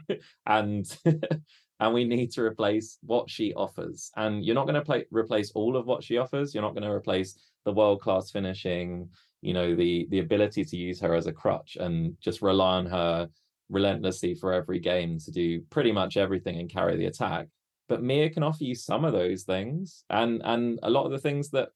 and 0.45 0.97
and 1.79 1.93
we 1.93 2.03
need 2.03 2.31
to 2.31 2.43
replace 2.43 2.99
what 3.01 3.29
she 3.29 3.53
offers. 3.55 4.11
And 4.15 4.45
you're 4.45 4.55
not 4.55 4.65
going 4.65 4.75
to 4.75 4.81
play 4.85 5.05
replace 5.11 5.51
all 5.51 5.75
of 5.75 5.85
what 5.85 6.03
she 6.03 6.17
offers. 6.17 6.53
You're 6.53 6.63
not 6.63 6.73
going 6.73 6.83
to 6.83 6.91
replace 6.91 7.37
the 7.65 7.73
world 7.73 8.01
class 8.01 8.31
finishing 8.31 9.09
you 9.41 9.53
know 9.53 9.75
the 9.75 10.07
the 10.11 10.19
ability 10.19 10.63
to 10.63 10.77
use 10.77 10.99
her 10.99 11.15
as 11.15 11.27
a 11.27 11.33
crutch 11.33 11.77
and 11.79 12.15
just 12.21 12.41
rely 12.41 12.77
on 12.77 12.85
her 12.85 13.27
relentlessly 13.69 14.35
for 14.35 14.53
every 14.53 14.79
game 14.79 15.17
to 15.17 15.31
do 15.31 15.61
pretty 15.69 15.91
much 15.91 16.17
everything 16.17 16.59
and 16.59 16.69
carry 16.69 16.97
the 16.97 17.05
attack. 17.05 17.47
But 17.87 18.03
Mia 18.03 18.29
can 18.29 18.43
offer 18.43 18.63
you 18.63 18.75
some 18.75 19.03
of 19.03 19.13
those 19.13 19.43
things 19.43 20.03
and 20.09 20.41
and 20.43 20.79
a 20.83 20.89
lot 20.89 21.05
of 21.05 21.11
the 21.11 21.19
things 21.19 21.49
that 21.51 21.69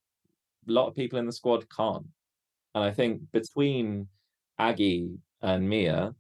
a 0.68 0.72
lot 0.72 0.88
of 0.88 0.96
people 0.96 1.20
in 1.20 1.26
the 1.26 1.32
squad 1.32 1.66
can't. 1.70 2.06
And 2.76 2.84
I 2.84 2.92
think 2.92 3.22
between 3.32 4.08
Aggie 4.60 5.10
and 5.46 5.70
Mia, 5.70 6.14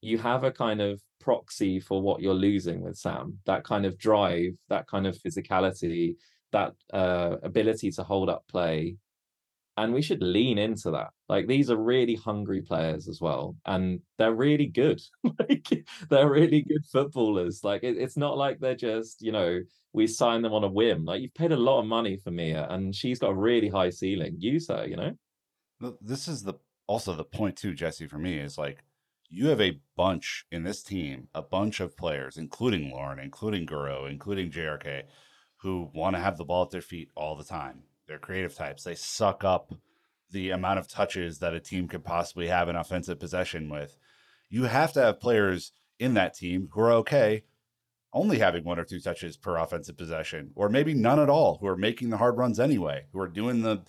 you 0.00 0.18
have 0.18 0.44
a 0.44 0.52
kind 0.52 0.80
of 0.80 1.02
proxy 1.20 1.80
for 1.80 2.00
what 2.00 2.22
you're 2.22 2.32
losing 2.32 2.80
with 2.80 2.96
Sam. 2.96 3.38
That 3.44 3.64
kind 3.64 3.84
of 3.84 3.98
drive, 3.98 4.52
that 4.68 4.86
kind 4.86 5.06
of 5.06 5.18
physicality, 5.18 6.14
that 6.52 6.74
uh, 6.92 7.36
ability 7.42 7.90
to 7.92 8.04
hold 8.04 8.30
up 8.30 8.44
play. 8.48 8.96
and 9.76 9.92
we 9.92 10.02
should 10.02 10.22
lean 10.22 10.58
into 10.58 10.90
that. 10.92 11.10
Like 11.28 11.46
these 11.48 11.70
are 11.70 11.76
really 11.76 12.14
hungry 12.14 12.62
players 12.62 13.08
as 13.08 13.20
well, 13.20 13.56
and 13.66 14.00
they're 14.18 14.34
really 14.34 14.66
good. 14.66 15.00
like 15.40 15.84
they're 16.08 16.30
really 16.30 16.62
good 16.62 16.84
footballers. 16.92 17.64
Like 17.64 17.82
it, 17.82 17.96
it's 17.96 18.16
not 18.16 18.38
like 18.38 18.60
they're 18.60 18.74
just 18.76 19.22
you 19.22 19.32
know 19.32 19.60
we 19.92 20.06
sign 20.06 20.42
them 20.42 20.52
on 20.52 20.64
a 20.64 20.68
whim. 20.68 21.04
Like 21.04 21.20
you've 21.22 21.34
paid 21.34 21.52
a 21.52 21.56
lot 21.56 21.80
of 21.80 21.86
money 21.86 22.16
for 22.16 22.30
Mia, 22.30 22.66
and 22.70 22.94
she's 22.94 23.18
got 23.18 23.30
a 23.30 23.42
really 23.48 23.68
high 23.68 23.90
ceiling. 23.90 24.36
Use 24.38 24.68
her, 24.68 24.86
you 24.86 24.96
know. 24.96 25.12
This 26.00 26.26
is 26.28 26.42
the 26.42 26.54
also 26.88 27.14
the 27.14 27.24
point 27.24 27.56
too, 27.56 27.74
Jesse. 27.74 28.08
For 28.08 28.18
me, 28.18 28.38
is 28.38 28.58
like 28.58 28.82
you 29.28 29.48
have 29.48 29.60
a 29.60 29.80
bunch 29.96 30.46
in 30.50 30.64
this 30.64 30.82
team, 30.82 31.28
a 31.32 31.42
bunch 31.42 31.78
of 31.78 31.96
players, 31.96 32.36
including 32.36 32.90
Lauren, 32.90 33.20
including 33.20 33.66
Guro, 33.66 34.10
including 34.10 34.50
JRK, 34.50 35.04
who 35.58 35.90
want 35.94 36.16
to 36.16 36.22
have 36.22 36.36
the 36.36 36.44
ball 36.44 36.64
at 36.64 36.70
their 36.70 36.80
feet 36.80 37.10
all 37.14 37.36
the 37.36 37.44
time 37.44 37.84
they're 38.08 38.18
creative 38.18 38.54
types. 38.54 38.82
They 38.82 38.94
suck 38.94 39.44
up 39.44 39.72
the 40.30 40.50
amount 40.50 40.78
of 40.78 40.88
touches 40.88 41.38
that 41.38 41.54
a 41.54 41.60
team 41.60 41.86
could 41.86 42.04
possibly 42.04 42.48
have 42.48 42.68
an 42.68 42.76
offensive 42.76 43.20
possession 43.20 43.68
with. 43.68 43.96
You 44.48 44.64
have 44.64 44.92
to 44.94 45.02
have 45.02 45.20
players 45.20 45.72
in 45.98 46.14
that 46.14 46.34
team 46.34 46.68
who 46.72 46.80
are 46.80 46.92
okay 46.92 47.44
only 48.12 48.38
having 48.38 48.64
one 48.64 48.78
or 48.78 48.84
two 48.84 49.00
touches 49.00 49.36
per 49.36 49.58
offensive 49.58 49.96
possession, 49.96 50.50
or 50.54 50.70
maybe 50.70 50.94
none 50.94 51.20
at 51.20 51.28
all, 51.28 51.58
who 51.60 51.66
are 51.66 51.76
making 51.76 52.08
the 52.08 52.16
hard 52.16 52.38
runs 52.38 52.58
anyway, 52.58 53.04
who 53.12 53.20
are 53.20 53.28
doing 53.28 53.60
the 53.60 53.82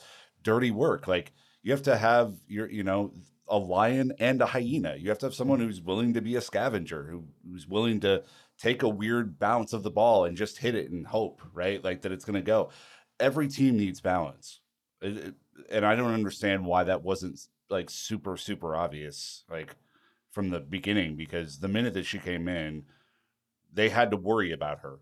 dirty 0.43 0.71
work. 0.71 1.07
Like 1.07 1.31
you 1.69 1.73
have 1.73 1.83
to 1.83 1.95
have 1.95 2.33
your, 2.47 2.67
you 2.67 2.83
know, 2.83 3.13
a 3.47 3.55
lion 3.59 4.11
and 4.17 4.41
a 4.41 4.47
hyena. 4.47 4.95
You 4.97 5.09
have 5.09 5.19
to 5.19 5.27
have 5.27 5.35
someone 5.35 5.59
mm-hmm. 5.59 5.67
who's 5.67 5.81
willing 5.81 6.15
to 6.15 6.21
be 6.21 6.35
a 6.35 6.41
scavenger, 6.41 7.03
who, 7.03 7.25
who's 7.47 7.67
willing 7.67 7.99
to 7.99 8.23
take 8.57 8.81
a 8.81 8.89
weird 8.89 9.37
bounce 9.37 9.71
of 9.73 9.83
the 9.83 9.91
ball 9.91 10.25
and 10.25 10.35
just 10.35 10.57
hit 10.57 10.73
it 10.73 10.89
and 10.89 11.05
hope, 11.05 11.43
right? 11.53 11.83
Like 11.83 12.01
that 12.01 12.11
it's 12.11 12.25
going 12.25 12.41
to 12.41 12.41
go 12.41 12.71
every 13.19 13.47
team 13.47 13.77
needs 13.77 14.01
balance. 14.01 14.61
It, 14.99 15.17
it, 15.17 15.35
and 15.69 15.85
I 15.85 15.93
don't 15.93 16.11
understand 16.11 16.65
why 16.65 16.85
that 16.85 17.03
wasn't 17.03 17.39
like 17.69 17.91
super 17.91 18.35
super 18.35 18.75
obvious 18.75 19.43
like 19.47 19.75
from 20.31 20.49
the 20.49 20.59
beginning 20.59 21.15
because 21.15 21.59
the 21.59 21.67
minute 21.67 21.93
that 21.93 22.07
she 22.07 22.17
came 22.17 22.47
in 22.47 22.85
they 23.71 23.89
had 23.89 24.09
to 24.09 24.17
worry 24.17 24.51
about 24.51 24.79
her 24.79 24.97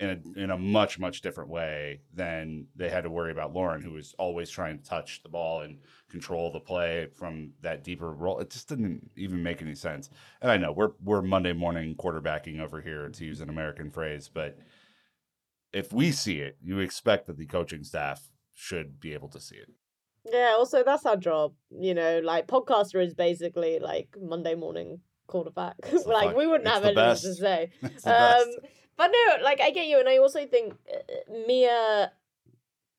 in 0.00 0.10
a 0.10 0.40
in 0.40 0.50
a 0.50 0.58
much 0.58 0.98
much 0.98 1.20
different 1.20 1.50
way 1.50 2.00
than 2.12 2.66
they 2.74 2.88
had 2.88 3.04
to 3.04 3.10
worry 3.10 3.30
about 3.30 3.54
Lauren 3.54 3.82
who 3.82 3.92
was 3.92 4.14
always 4.18 4.50
trying 4.50 4.78
to 4.78 4.84
touch 4.84 5.22
the 5.22 5.28
ball 5.28 5.60
and 5.60 5.78
control 6.10 6.50
the 6.50 6.58
play 6.58 7.06
from 7.14 7.52
that 7.60 7.84
deeper 7.84 8.12
role 8.12 8.40
it 8.40 8.50
just 8.50 8.68
didn't 8.68 9.08
even 9.16 9.42
make 9.42 9.62
any 9.62 9.74
sense 9.74 10.10
and 10.42 10.50
I 10.50 10.56
know 10.56 10.72
we're 10.72 10.92
we're 11.04 11.22
Monday 11.22 11.52
morning 11.52 11.94
quarterbacking 11.94 12.60
over 12.60 12.80
here 12.80 13.08
to 13.08 13.24
use 13.24 13.40
an 13.40 13.48
American 13.48 13.90
phrase 13.90 14.28
but 14.32 14.58
if 15.72 15.92
we 15.92 16.12
see 16.12 16.38
it, 16.40 16.56
you 16.62 16.78
expect 16.80 17.26
that 17.26 17.36
the 17.36 17.46
coaching 17.46 17.84
staff 17.84 18.28
should 18.54 19.00
be 19.00 19.14
able 19.14 19.28
to 19.28 19.40
see 19.40 19.56
it. 19.56 19.68
Yeah, 20.30 20.54
also 20.58 20.82
that's 20.84 21.06
our 21.06 21.16
job. 21.16 21.54
You 21.70 21.94
know, 21.94 22.20
like 22.22 22.46
podcaster 22.46 23.04
is 23.04 23.14
basically 23.14 23.78
like 23.78 24.08
Monday 24.20 24.54
morning 24.54 25.00
quarterback. 25.26 25.76
like 26.06 26.36
we 26.36 26.46
wouldn't 26.46 26.68
have 26.68 26.84
anything 26.84 26.94
best. 26.96 27.22
to 27.22 27.34
say. 27.34 27.70
um 28.04 28.44
but 28.96 29.10
no, 29.12 29.42
like 29.42 29.60
I 29.60 29.70
get 29.70 29.86
you 29.86 29.98
and 29.98 30.08
I 30.08 30.18
also 30.18 30.46
think 30.46 30.74
uh, 30.92 31.32
Mia 31.46 32.12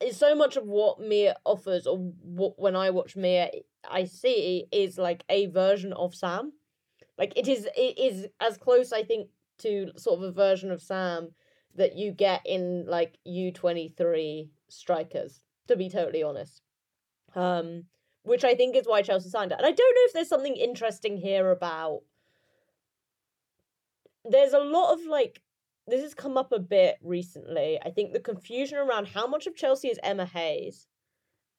is 0.01 0.17
so 0.17 0.35
much 0.35 0.57
of 0.57 0.65
what 0.65 0.99
Mia 0.99 1.35
offers 1.45 1.85
or 1.85 1.97
what 1.97 2.59
when 2.59 2.75
I 2.75 2.89
watch 2.89 3.15
Mia 3.15 3.51
I 3.89 4.05
see 4.05 4.65
is 4.71 4.97
like 4.97 5.23
a 5.29 5.47
version 5.47 5.93
of 5.93 6.15
Sam. 6.15 6.53
Like 7.17 7.33
it 7.35 7.47
is 7.47 7.67
it 7.75 7.97
is 7.99 8.27
as 8.39 8.57
close 8.57 8.91
I 8.91 9.03
think 9.03 9.29
to 9.59 9.91
sort 9.95 10.19
of 10.19 10.23
a 10.23 10.31
version 10.31 10.71
of 10.71 10.81
Sam 10.81 11.29
that 11.75 11.95
you 11.95 12.11
get 12.11 12.41
in 12.45 12.85
like 12.87 13.17
U23 13.27 14.49
strikers, 14.69 15.41
to 15.67 15.75
be 15.75 15.89
totally 15.89 16.23
honest. 16.23 16.61
Um, 17.35 17.85
which 18.23 18.43
I 18.43 18.55
think 18.55 18.75
is 18.75 18.87
why 18.87 19.01
Chelsea 19.01 19.29
signed 19.29 19.51
her. 19.51 19.57
And 19.57 19.65
I 19.65 19.71
don't 19.71 19.95
know 19.95 20.05
if 20.05 20.13
there's 20.13 20.29
something 20.29 20.55
interesting 20.55 21.17
here 21.17 21.49
about. 21.51 22.01
There's 24.23 24.53
a 24.53 24.59
lot 24.59 24.93
of 24.93 24.99
like, 25.05 25.41
this 25.87 26.01
has 26.01 26.13
come 26.13 26.37
up 26.37 26.51
a 26.51 26.59
bit 26.59 26.97
recently. 27.01 27.79
I 27.83 27.89
think 27.89 28.13
the 28.13 28.19
confusion 28.19 28.77
around 28.77 29.07
how 29.07 29.27
much 29.27 29.47
of 29.47 29.55
Chelsea 29.55 29.89
is 29.89 29.99
Emma 30.03 30.25
Hayes 30.25 30.87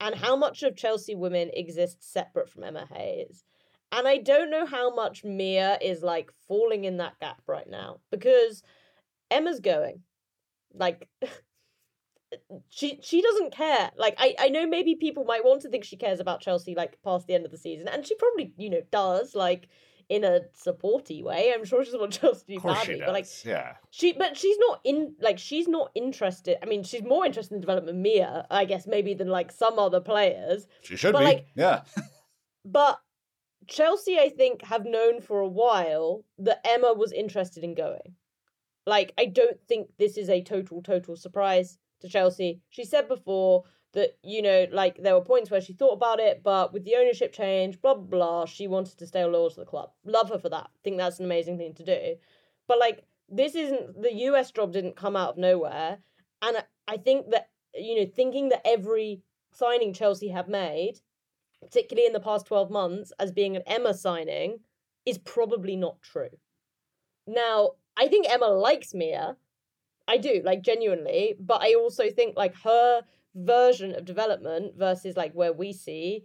and 0.01 0.15
how 0.15 0.37
much 0.37 0.63
of 0.63 0.77
Chelsea 0.77 1.15
women 1.15 1.51
exists 1.53 2.11
separate 2.13 2.49
from 2.49 2.65
Emma 2.65 2.89
Hayes. 2.93 3.45
And 3.91 4.09
I 4.09 4.19
don't 4.19 4.51
know 4.51 4.65
how 4.65 4.95
much 4.95 5.23
Mia 5.23 5.79
is 5.83 6.03
like 6.03 6.33
falling 6.49 6.85
in 6.85 6.97
that 6.97 7.19
gap 7.21 7.43
right 7.47 7.69
now 7.69 8.01
because 8.11 8.63
Emma's 9.31 9.61
going. 9.61 10.03
Like 10.75 11.09
she 12.69 12.99
she 13.03 13.21
doesn't 13.21 13.53
care. 13.53 13.91
Like 13.97 14.15
I 14.19 14.35
I 14.39 14.49
know 14.49 14.67
maybe 14.67 14.95
people 14.95 15.25
might 15.25 15.45
want 15.45 15.63
to 15.63 15.69
think 15.69 15.85
she 15.85 15.97
cares 15.97 16.21
about 16.21 16.41
Chelsea 16.41 16.75
like 16.75 16.99
past 17.05 17.27
the 17.27 17.35
end 17.35 17.45
of 17.45 17.51
the 17.51 17.59
season, 17.59 17.89
and 17.89 18.07
she 18.07 18.15
probably 18.15 18.53
you 18.57 18.71
know 18.71 18.83
does 18.91 19.35
like 19.35 19.69
in 20.13 20.25
a 20.25 20.41
supporty 20.53 21.23
way. 21.23 21.53
I'm 21.55 21.65
sure 21.65 21.83
she 21.83 21.87
doesn't 21.87 22.01
want 22.01 22.13
Chelsea 22.21 22.45
to 22.45 22.55
do 22.57 22.61
badly, 22.61 23.01
but 23.01 23.15
like 23.15 23.27
yeah, 23.45 23.77
she 23.91 24.13
but 24.13 24.37
she's 24.37 24.59
not 24.59 24.81
in 24.85 25.15
like 25.21 25.39
she's 25.39 25.67
not 25.67 25.91
interested. 25.95 26.59
I 26.63 26.67
mean, 26.67 26.83
she's 26.83 27.03
more 27.03 27.25
interested 27.25 27.55
in 27.55 27.63
development 27.63 27.97
Mia, 27.97 28.47
I 28.51 28.67
guess, 28.67 28.87
maybe 28.87 29.15
than 29.15 29.29
like 29.29 29.51
some 29.51 29.79
other 29.79 30.01
players. 30.01 30.67
She 30.83 30.97
should 30.97 31.15
but, 31.15 31.21
be, 31.21 31.25
like, 31.25 31.47
yeah. 31.55 31.81
but 32.67 33.01
Chelsea, 33.69 34.19
I 34.19 34.29
think, 34.29 34.63
have 34.65 34.85
known 34.85 35.23
for 35.23 35.41
a 35.41 35.49
while 35.49 36.27
that 36.39 36.61
Emma 36.63 36.93
was 36.93 37.13
interested 37.13 37.65
in 37.65 37.75
going. 37.75 38.17
Like, 38.87 39.15
I 39.17 39.27
don't 39.27 39.59
think 39.67 39.89
this 39.99 40.19
is 40.19 40.29
a 40.29 40.43
total, 40.43 40.83
total 40.83 41.17
surprise 41.17 41.79
to 42.03 42.09
Chelsea. 42.09 42.61
She 42.69 42.85
said 42.85 43.09
before 43.09 43.65
that, 43.93 44.17
you 44.23 44.43
know, 44.43 44.67
like 44.73 45.03
there 45.03 45.15
were 45.15 45.25
points 45.25 45.51
where 45.51 45.61
she 45.61 45.73
thought 45.73 45.93
about 45.93 46.19
it, 46.19 46.43
but 46.43 46.73
with 46.73 46.85
the 46.85 46.97
ownership 46.97 47.33
change, 47.33 47.81
blah, 47.81 47.95
blah, 47.95 48.05
blah, 48.05 48.45
she 48.47 48.67
wanted 48.67 48.99
to 48.99 49.07
stay 49.07 49.25
loyal 49.25 49.51
to 49.51 49.61
the 49.61 49.67
club. 49.67 49.91
Love 50.05 50.31
her 50.31 50.39
for 50.39 50.49
that. 50.49 50.71
Think 50.83 50.97
that's 50.97 51.19
an 51.19 51.27
amazing 51.27 51.59
thing 51.59 51.75
to 51.75 51.85
do. 51.85 52.17
But 52.67 52.79
like, 52.79 53.05
this 53.29 53.55
isn't 53.55 54.01
the 54.01 54.13
US 54.15 54.51
job 54.51 54.73
didn't 54.73 54.97
come 54.97 55.17
out 55.17 55.31
of 55.31 55.39
nowhere. 55.39 55.99
And 56.41 56.57
I 56.89 56.97
think 56.97 57.31
that, 57.31 57.51
you 57.75 58.01
know, 58.01 58.07
thinking 58.07 58.49
that 58.49 58.67
every 58.67 59.23
signing 59.53 59.93
Chelsea 59.93 60.29
have 60.29 60.49
made, 60.49 61.01
particularly 61.61 62.07
in 62.07 62.13
the 62.13 62.21
past 62.21 62.47
12 62.47 62.71
months, 62.71 63.13
as 63.19 63.31
being 63.31 63.57
an 63.57 63.63
Emma 63.67 63.95
signing, 63.95 64.61
is 65.05 65.19
probably 65.19 65.77
not 65.77 66.01
true. 66.03 66.31
Now, 67.27 67.73
I 67.97 68.09
think 68.09 68.27
Emma 68.29 68.47
likes 68.47 68.95
Mia. 68.95 69.37
I 70.09 70.17
do, 70.17 70.43
like 70.45 70.63
genuinely, 70.63 71.37
but 71.39 71.63
I 71.63 71.75
also 71.75 72.11
think 72.11 72.37
like 72.37 72.55
her 72.65 73.03
version 73.35 73.95
of 73.95 74.05
development 74.05 74.75
versus 74.77 75.17
like 75.17 75.33
where 75.33 75.53
we 75.53 75.73
see 75.73 76.25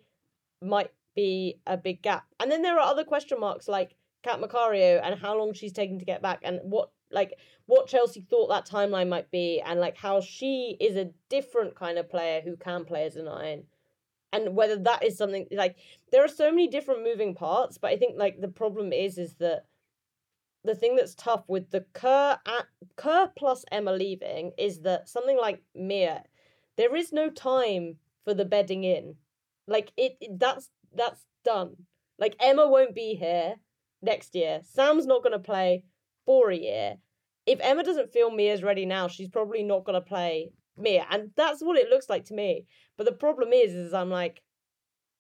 might 0.62 0.91
be 1.16 1.60
a 1.66 1.78
big 1.78 2.01
gap. 2.01 2.26
And 2.39 2.51
then 2.51 2.62
there 2.62 2.76
are 2.76 2.88
other 2.88 3.03
question 3.03 3.39
marks 3.39 3.68
like 3.68 3.95
Kat 4.24 4.41
Macario 4.41 4.99
and 5.03 5.20
how 5.20 5.38
long 5.38 5.53
she's 5.53 5.74
taking 5.74 5.99
to 5.99 6.05
get 6.05 6.22
back 6.22 6.39
and 6.43 6.60
what 6.64 6.89
like 7.12 7.34
what 7.68 7.88
Chelsea 7.88 8.22
thought 8.22 8.49
that 8.49 8.68
timeline 8.68 9.08
might 9.08 9.32
be 9.32 9.62
and 9.66 9.80
like 9.80 9.97
how 9.97 10.20
she 10.22 10.78
is 10.80 10.97
a 10.97 11.10
different 11.30 11.76
kind 11.76 11.97
of 11.97 12.10
player 12.10 12.41
who 12.41 12.55
can 12.58 12.86
play 12.86 13.05
as 13.05 13.16
a 13.16 13.24
nine. 13.24 13.64
And 14.34 14.55
whether 14.55 14.78
that 14.78 15.03
is 15.03 15.18
something 15.18 15.47
like 15.51 15.78
there 16.12 16.24
are 16.24 16.30
so 16.30 16.49
many 16.49 16.68
different 16.68 17.03
moving 17.03 17.34
parts, 17.34 17.78
but 17.78 17.91
I 17.91 17.97
think 17.97 18.16
like 18.18 18.41
the 18.41 18.47
problem 18.49 18.91
is 18.91 19.18
is 19.18 19.36
that 19.36 19.66
the 20.64 20.76
thing 20.76 20.95
that's 20.95 21.16
tough 21.16 21.43
with 21.47 21.72
the 21.72 21.86
Kerr 21.93 22.38
at, 22.45 22.66
Kerr 22.97 23.32
plus 23.38 23.64
Emma 23.72 23.93
leaving 23.93 24.51
is 24.58 24.82
that 24.82 25.08
something 25.08 25.38
like 25.38 25.64
Mia, 25.74 26.24
there 26.78 26.95
is 26.95 27.11
no 27.11 27.30
time 27.30 27.97
for 28.23 28.34
the 28.34 28.45
bedding 28.45 28.84
in. 28.84 29.15
Like 29.67 29.91
it, 29.97 30.17
it 30.21 30.39
that's 30.39 30.69
that's 30.93 31.25
done. 31.43 31.75
Like 32.19 32.36
Emma 32.39 32.67
won't 32.67 32.95
be 32.95 33.15
here 33.15 33.55
next 34.01 34.36
year. 34.36 34.61
Sam's 34.63 35.05
not 35.05 35.23
gonna 35.23 35.39
play 35.39 35.84
for 36.25 36.49
a 36.51 36.57
year. 36.57 36.95
If 37.45 37.59
Emma 37.61 37.84
doesn't 37.84 38.11
feel 38.11 38.32
Mia's 38.32 38.63
ready 38.63 38.86
now, 38.86 39.07
she's 39.07 39.30
probably 39.30 39.63
not 39.63 39.86
gonna 39.86 40.01
play 40.01 40.51
Mia, 40.78 41.05
and 41.09 41.32
that's 41.36 41.61
what 41.61 41.78
it 41.78 41.89
looks 41.89 42.09
like 42.09 42.25
to 42.25 42.34
me. 42.34 42.65
But 42.97 43.05
the 43.05 43.11
problem 43.11 43.51
is, 43.51 43.73
is 43.73 43.93
I'm 43.93 44.09
like, 44.09 44.41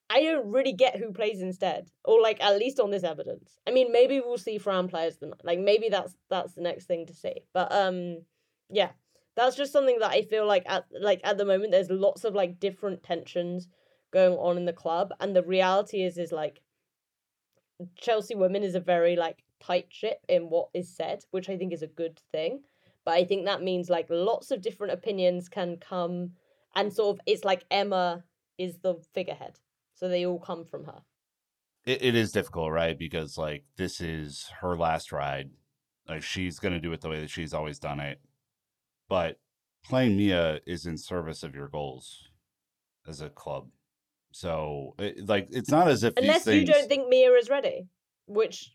I 0.09 0.21
don't 0.21 0.51
really 0.51 0.73
get 0.73 0.97
who 0.97 1.11
plays 1.11 1.41
instead, 1.41 1.89
or 2.05 2.21
like 2.21 2.41
at 2.41 2.57
least 2.57 2.79
on 2.79 2.91
this 2.91 3.03
evidence. 3.03 3.57
I 3.67 3.71
mean, 3.71 3.91
maybe 3.91 4.21
we'll 4.21 4.37
see 4.37 4.57
Fran 4.57 4.87
players 4.87 5.17
than 5.17 5.33
like 5.43 5.59
maybe 5.59 5.89
that's 5.89 6.15
that's 6.29 6.53
the 6.53 6.61
next 6.61 6.85
thing 6.85 7.05
to 7.07 7.13
see. 7.13 7.41
But 7.53 7.71
um, 7.73 8.23
yeah, 8.69 8.91
that's 9.37 9.55
just 9.55 9.71
something 9.71 9.99
that 9.99 10.11
I 10.11 10.23
feel 10.23 10.45
like 10.45 10.63
at 10.67 10.85
like 10.99 11.21
at 11.23 11.37
the 11.37 11.45
moment 11.45 11.71
there's 11.71 11.89
lots 11.89 12.25
of 12.25 12.35
like 12.35 12.59
different 12.59 13.03
tensions 13.03 13.69
going 14.11 14.33
on 14.33 14.57
in 14.57 14.65
the 14.65 14.73
club, 14.73 15.13
and 15.21 15.33
the 15.33 15.43
reality 15.43 16.03
is 16.03 16.17
is 16.17 16.33
like 16.33 16.61
Chelsea 17.95 18.35
women 18.35 18.63
is 18.63 18.75
a 18.75 18.81
very 18.81 19.15
like 19.15 19.43
tight 19.61 19.87
ship 19.89 20.19
in 20.27 20.49
what 20.49 20.69
is 20.73 20.93
said, 20.93 21.23
which 21.31 21.49
I 21.49 21.57
think 21.57 21.71
is 21.71 21.83
a 21.83 21.87
good 21.87 22.19
thing. 22.33 22.63
But 23.05 23.13
I 23.13 23.23
think 23.23 23.45
that 23.45 23.63
means 23.63 23.89
like 23.89 24.07
lots 24.09 24.51
of 24.51 24.61
different 24.61 24.93
opinions 24.93 25.47
can 25.47 25.77
come, 25.77 26.31
and 26.75 26.91
sort 26.91 27.15
of 27.15 27.21
it's 27.25 27.45
like 27.45 27.63
Emma 27.71 28.25
is 28.57 28.79
the 28.79 28.95
figurehead 29.13 29.59
so 29.97 30.07
they 30.07 30.25
all 30.25 30.39
come 30.39 30.63
from 30.63 30.85
her. 30.85 31.01
It, 31.85 32.03
it 32.03 32.15
is 32.15 32.31
difficult, 32.31 32.71
right? 32.71 32.97
Because 32.97 33.37
like 33.37 33.65
this 33.77 33.99
is 33.99 34.49
her 34.61 34.77
last 34.77 35.11
ride. 35.11 35.49
Like 36.07 36.23
she's 36.23 36.59
gonna 36.59 36.79
do 36.79 36.93
it 36.93 37.01
the 37.01 37.09
way 37.09 37.21
that 37.21 37.29
she's 37.29 37.53
always 37.53 37.79
done 37.79 37.99
it. 37.99 38.21
But 39.09 39.39
playing 39.83 40.17
Mia 40.17 40.59
is 40.65 40.85
in 40.85 40.97
service 40.97 41.43
of 41.43 41.55
your 41.55 41.67
goals 41.67 42.25
as 43.07 43.21
a 43.21 43.29
club. 43.29 43.69
So, 44.31 44.95
it, 44.99 45.27
like, 45.27 45.47
it's 45.51 45.71
not 45.71 45.87
as 45.87 46.03
if 46.03 46.13
unless 46.17 46.43
things, 46.43 46.67
you 46.67 46.73
don't 46.73 46.87
think 46.87 47.07
Mia 47.07 47.31
is 47.31 47.49
ready, 47.49 47.87
which 48.25 48.71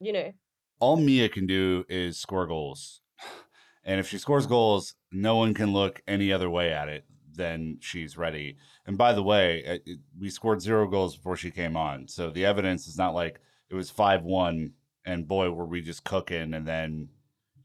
you 0.00 0.12
know, 0.12 0.32
all 0.80 0.96
Mia 0.96 1.28
can 1.28 1.46
do 1.46 1.84
is 1.88 2.18
score 2.18 2.46
goals, 2.46 3.00
and 3.84 4.00
if 4.00 4.08
she 4.08 4.18
scores 4.18 4.46
goals, 4.46 4.94
no 5.10 5.36
one 5.36 5.54
can 5.54 5.72
look 5.72 6.02
any 6.06 6.32
other 6.32 6.50
way 6.50 6.72
at 6.72 6.88
it 6.88 7.04
than 7.32 7.78
she's 7.80 8.16
ready. 8.16 8.56
And 8.86 8.98
by 8.98 9.12
the 9.12 9.22
way, 9.22 9.62
eh, 9.64 9.78
it, 9.86 9.98
we 10.18 10.30
scored 10.30 10.62
zero 10.62 10.86
goals 10.86 11.16
before 11.16 11.36
she 11.36 11.50
came 11.50 11.76
on, 11.76 12.08
so 12.08 12.30
the 12.30 12.44
evidence 12.44 12.86
is 12.86 12.98
not 12.98 13.14
like 13.14 13.40
it 13.70 13.74
was 13.74 13.90
five 13.90 14.22
one, 14.22 14.72
and 15.04 15.26
boy, 15.26 15.50
were 15.50 15.66
we 15.66 15.80
just 15.80 16.04
cooking, 16.04 16.54
and 16.54 16.66
then 16.66 17.08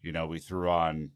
you 0.02 0.12
know 0.12 0.28
we 0.28 0.40
threw 0.40 0.70
on 0.70 1.12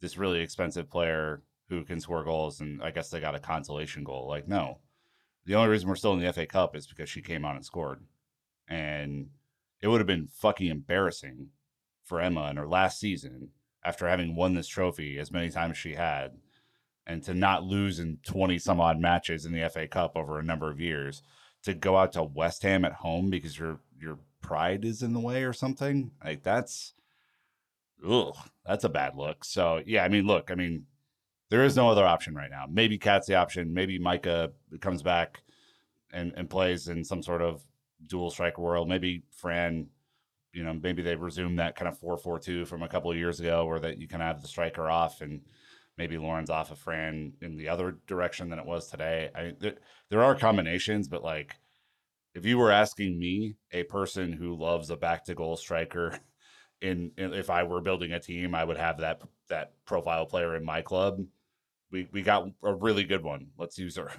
this 0.00 0.16
really 0.16 0.40
expensive 0.40 0.90
player 0.90 1.42
who 1.68 1.84
can 1.84 2.00
score 2.00 2.24
goals, 2.24 2.60
and 2.60 2.82
I 2.82 2.90
guess 2.90 3.10
they 3.10 3.20
got 3.20 3.34
a 3.34 3.40
consolation 3.40 4.02
goal. 4.02 4.26
Like, 4.28 4.48
no, 4.48 4.78
the 5.46 5.54
only 5.54 5.70
reason 5.70 5.88
we're 5.88 5.96
still 5.96 6.12
in 6.12 6.20
the 6.20 6.32
FA 6.32 6.46
Cup 6.46 6.74
is 6.74 6.86
because 6.86 7.08
she 7.08 7.22
came 7.22 7.44
on 7.44 7.56
and 7.56 7.64
scored. 7.64 8.04
And 8.68 9.30
it 9.80 9.88
would 9.88 10.00
have 10.00 10.06
been 10.06 10.28
fucking 10.28 10.68
embarrassing 10.68 11.48
for 12.04 12.20
Emma 12.20 12.50
in 12.50 12.56
her 12.56 12.68
last 12.68 12.98
season 12.98 13.50
after 13.84 14.08
having 14.08 14.36
won 14.36 14.54
this 14.54 14.68
trophy 14.68 15.18
as 15.18 15.32
many 15.32 15.50
times 15.50 15.72
as 15.72 15.78
she 15.78 15.94
had 15.94 16.32
and 17.06 17.22
to 17.24 17.34
not 17.34 17.64
lose 17.64 17.98
in 17.98 18.18
20 18.24 18.58
some 18.58 18.80
odd 18.80 19.00
matches 19.00 19.46
in 19.46 19.52
the 19.52 19.68
FA 19.70 19.88
Cup 19.88 20.16
over 20.16 20.38
a 20.38 20.44
number 20.44 20.70
of 20.70 20.80
years 20.80 21.22
to 21.62 21.74
go 21.74 21.96
out 21.96 22.12
to 22.12 22.22
West 22.22 22.62
Ham 22.62 22.84
at 22.84 22.92
home 22.94 23.30
because 23.30 23.58
your 23.58 23.80
your 23.98 24.18
pride 24.40 24.84
is 24.84 25.02
in 25.02 25.12
the 25.12 25.20
way 25.20 25.42
or 25.42 25.52
something. 25.52 26.10
Like 26.24 26.42
that's 26.42 26.94
ugh, 28.08 28.36
that's 28.64 28.84
a 28.84 28.88
bad 28.88 29.16
look. 29.16 29.44
So 29.44 29.82
yeah, 29.86 30.04
I 30.04 30.08
mean, 30.08 30.26
look, 30.26 30.50
I 30.50 30.54
mean, 30.54 30.86
there 31.50 31.64
is 31.64 31.76
no 31.76 31.90
other 31.90 32.06
option 32.06 32.34
right 32.34 32.50
now. 32.50 32.66
Maybe 32.68 32.98
Kat's 32.98 33.26
the 33.26 33.34
option. 33.34 33.74
Maybe 33.74 33.98
Maika 33.98 34.52
comes 34.80 35.02
back 35.02 35.42
and, 36.12 36.32
and 36.36 36.48
plays 36.48 36.88
in 36.88 37.04
some 37.04 37.22
sort 37.22 37.42
of 37.42 37.62
dual 38.06 38.30
striker 38.30 38.62
world. 38.62 38.88
Maybe 38.88 39.24
Fran, 39.32 39.88
you 40.52 40.62
know, 40.62 40.72
maybe 40.72 41.02
they 41.02 41.16
resume 41.16 41.56
that 41.56 41.76
kind 41.76 41.88
of 41.88 41.98
4 41.98 42.18
4 42.18 42.38
2 42.38 42.64
from 42.66 42.82
a 42.82 42.88
couple 42.88 43.10
of 43.10 43.16
years 43.16 43.40
ago 43.40 43.66
where 43.66 43.80
that 43.80 43.98
you 43.98 44.08
can 44.08 44.20
have 44.20 44.40
the 44.40 44.48
striker 44.48 44.88
off 44.88 45.20
and 45.20 45.40
maybe 45.98 46.18
Lauren's 46.18 46.50
off 46.50 46.70
of 46.70 46.78
Fran 46.78 47.32
in 47.42 47.56
the 47.56 47.68
other 47.68 47.98
direction 48.06 48.48
than 48.48 48.58
it 48.58 48.66
was 48.66 48.88
today. 48.88 49.30
I 49.34 49.52
there, 49.58 49.74
there 50.08 50.22
are 50.22 50.34
combinations, 50.34 51.08
but 51.08 51.22
like 51.22 51.56
if 52.34 52.46
you 52.46 52.58
were 52.58 52.70
asking 52.70 53.18
me, 53.18 53.56
a 53.72 53.82
person 53.84 54.32
who 54.32 54.56
loves 54.56 54.90
a 54.90 54.96
back 54.96 55.24
to 55.24 55.34
goal 55.34 55.56
striker, 55.56 56.18
in, 56.80 57.12
in 57.16 57.32
if 57.34 57.50
I 57.50 57.62
were 57.62 57.80
building 57.80 58.12
a 58.12 58.20
team, 58.20 58.54
I 58.54 58.64
would 58.64 58.78
have 58.78 58.98
that 58.98 59.22
that 59.48 59.72
profile 59.84 60.26
player 60.26 60.56
in 60.56 60.64
my 60.64 60.82
club 60.82 61.20
we 61.90 62.08
we 62.12 62.22
got 62.22 62.48
a 62.62 62.74
really 62.74 63.04
good 63.04 63.22
one. 63.22 63.48
Let's 63.58 63.78
use 63.78 63.96
her. 63.96 64.10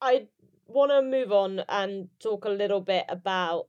I 0.00 0.26
want 0.66 0.90
to 0.90 1.02
move 1.02 1.32
on 1.32 1.62
and 1.68 2.08
talk 2.20 2.44
a 2.44 2.50
little 2.50 2.80
bit 2.80 3.04
about 3.08 3.66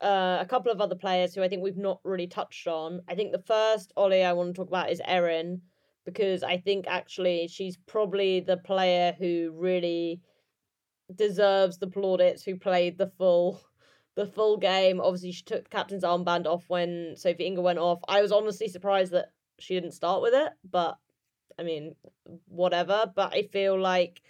uh, 0.00 0.38
a 0.40 0.46
couple 0.48 0.70
of 0.72 0.80
other 0.80 0.94
players 0.94 1.34
who 1.34 1.42
I 1.42 1.48
think 1.48 1.62
we've 1.62 1.76
not 1.76 2.00
really 2.04 2.26
touched 2.26 2.66
on. 2.66 3.00
I 3.08 3.14
think 3.14 3.32
the 3.32 3.42
first 3.42 3.92
Ollie 3.96 4.24
I 4.24 4.32
want 4.32 4.54
to 4.54 4.60
talk 4.60 4.68
about 4.68 4.90
is 4.90 5.02
Erin 5.04 5.62
because 6.04 6.42
I 6.42 6.58
think 6.58 6.86
actually 6.88 7.48
she's 7.48 7.76
probably 7.76 8.40
the 8.40 8.56
player 8.58 9.14
who 9.18 9.52
really 9.54 10.20
deserves 11.14 11.78
the 11.78 11.88
plaudits 11.88 12.44
who 12.44 12.56
played 12.56 12.96
the 12.96 13.10
full 13.18 13.60
the 14.16 14.26
full 14.26 14.56
game. 14.56 15.00
Obviously 15.00 15.32
she 15.32 15.42
took 15.42 15.70
captain's 15.70 16.04
armband 16.04 16.46
off 16.46 16.64
when 16.68 17.14
Sophie 17.16 17.46
Ingle 17.46 17.64
went 17.64 17.78
off. 17.78 18.00
I 18.08 18.22
was 18.22 18.32
honestly 18.32 18.68
surprised 18.68 19.12
that 19.12 19.32
she 19.58 19.74
didn't 19.74 19.92
start 19.92 20.22
with 20.22 20.34
it, 20.34 20.52
but 20.68 20.96
I 21.58 21.62
mean, 21.62 21.94
whatever. 22.46 23.12
But 23.14 23.34
I 23.34 23.42
feel 23.42 23.78
like 23.78 24.22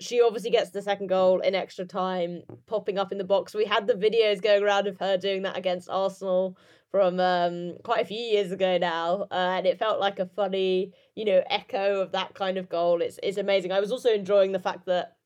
she 0.00 0.20
obviously 0.20 0.50
gets 0.50 0.70
the 0.70 0.82
second 0.82 1.06
goal 1.06 1.40
in 1.40 1.54
extra 1.54 1.84
time, 1.84 2.42
popping 2.66 2.98
up 2.98 3.12
in 3.12 3.18
the 3.18 3.24
box. 3.24 3.54
We 3.54 3.64
had 3.64 3.86
the 3.86 3.94
videos 3.94 4.42
going 4.42 4.62
around 4.62 4.88
of 4.88 4.98
her 4.98 5.16
doing 5.16 5.42
that 5.42 5.56
against 5.56 5.88
Arsenal 5.88 6.58
from 6.90 7.20
um, 7.20 7.76
quite 7.84 8.02
a 8.02 8.06
few 8.06 8.18
years 8.18 8.52
ago 8.52 8.76
now, 8.76 9.26
uh, 9.30 9.54
and 9.56 9.66
it 9.66 9.78
felt 9.78 10.00
like 10.00 10.18
a 10.18 10.26
funny, 10.26 10.92
you 11.14 11.24
know, 11.24 11.42
echo 11.48 12.00
of 12.00 12.12
that 12.12 12.34
kind 12.34 12.58
of 12.58 12.68
goal. 12.68 13.00
It's 13.00 13.18
it's 13.22 13.38
amazing. 13.38 13.72
I 13.72 13.80
was 13.80 13.92
also 13.92 14.10
enjoying 14.10 14.52
the 14.52 14.58
fact 14.58 14.86
that 14.86 15.16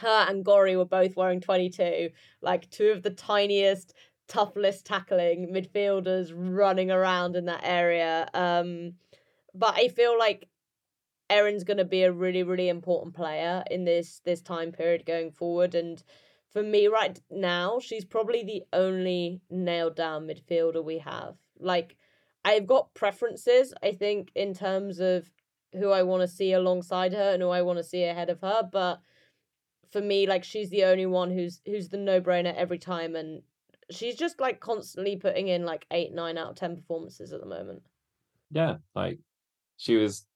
her 0.00 0.26
and 0.28 0.44
Gorry 0.44 0.76
were 0.76 0.84
both 0.84 1.16
wearing 1.16 1.40
twenty 1.40 1.70
two, 1.70 2.10
like 2.42 2.70
two 2.70 2.88
of 2.88 3.02
the 3.02 3.10
tiniest, 3.10 3.94
toughest 4.28 4.86
tackling 4.86 5.52
midfielders 5.52 6.32
running 6.34 6.90
around 6.90 7.36
in 7.36 7.46
that 7.46 7.60
area. 7.62 8.28
Um, 8.34 8.94
but 9.54 9.74
I 9.76 9.88
feel 9.88 10.18
like 10.18 10.48
Erin's 11.30 11.64
going 11.64 11.78
to 11.78 11.84
be 11.84 12.02
a 12.02 12.12
really 12.12 12.42
really 12.42 12.68
important 12.68 13.14
player 13.14 13.62
in 13.70 13.84
this 13.84 14.20
this 14.24 14.40
time 14.40 14.72
period 14.72 15.04
going 15.06 15.30
forward 15.30 15.74
and 15.74 16.02
for 16.52 16.62
me 16.62 16.86
right 16.86 17.20
now 17.30 17.78
she's 17.78 18.04
probably 18.04 18.42
the 18.42 18.62
only 18.72 19.40
nailed 19.50 19.96
down 19.96 20.26
midfielder 20.26 20.82
we 20.82 20.98
have 20.98 21.36
like 21.58 21.96
I've 22.44 22.66
got 22.66 22.94
preferences 22.94 23.74
I 23.82 23.92
think 23.92 24.30
in 24.34 24.54
terms 24.54 25.00
of 25.00 25.30
who 25.72 25.90
I 25.90 26.02
want 26.02 26.22
to 26.22 26.28
see 26.28 26.52
alongside 26.52 27.12
her 27.12 27.32
and 27.34 27.42
who 27.42 27.50
I 27.50 27.62
want 27.62 27.78
to 27.78 27.84
see 27.84 28.04
ahead 28.04 28.30
of 28.30 28.40
her 28.40 28.62
but 28.70 29.00
for 29.90 30.00
me 30.00 30.26
like 30.26 30.44
she's 30.44 30.70
the 30.70 30.84
only 30.84 31.06
one 31.06 31.30
who's 31.30 31.60
who's 31.66 31.88
the 31.88 31.96
no-brainer 31.96 32.54
every 32.54 32.78
time 32.78 33.16
and 33.16 33.42
she's 33.90 34.16
just 34.16 34.40
like 34.40 34.60
constantly 34.60 35.16
putting 35.16 35.48
in 35.48 35.64
like 35.64 35.86
8 35.90 36.12
9 36.12 36.38
out 36.38 36.50
of 36.50 36.56
10 36.56 36.76
performances 36.76 37.32
at 37.32 37.40
the 37.40 37.46
moment 37.46 37.82
yeah 38.50 38.76
like 38.94 39.18
she 39.76 39.96
was 39.96 40.26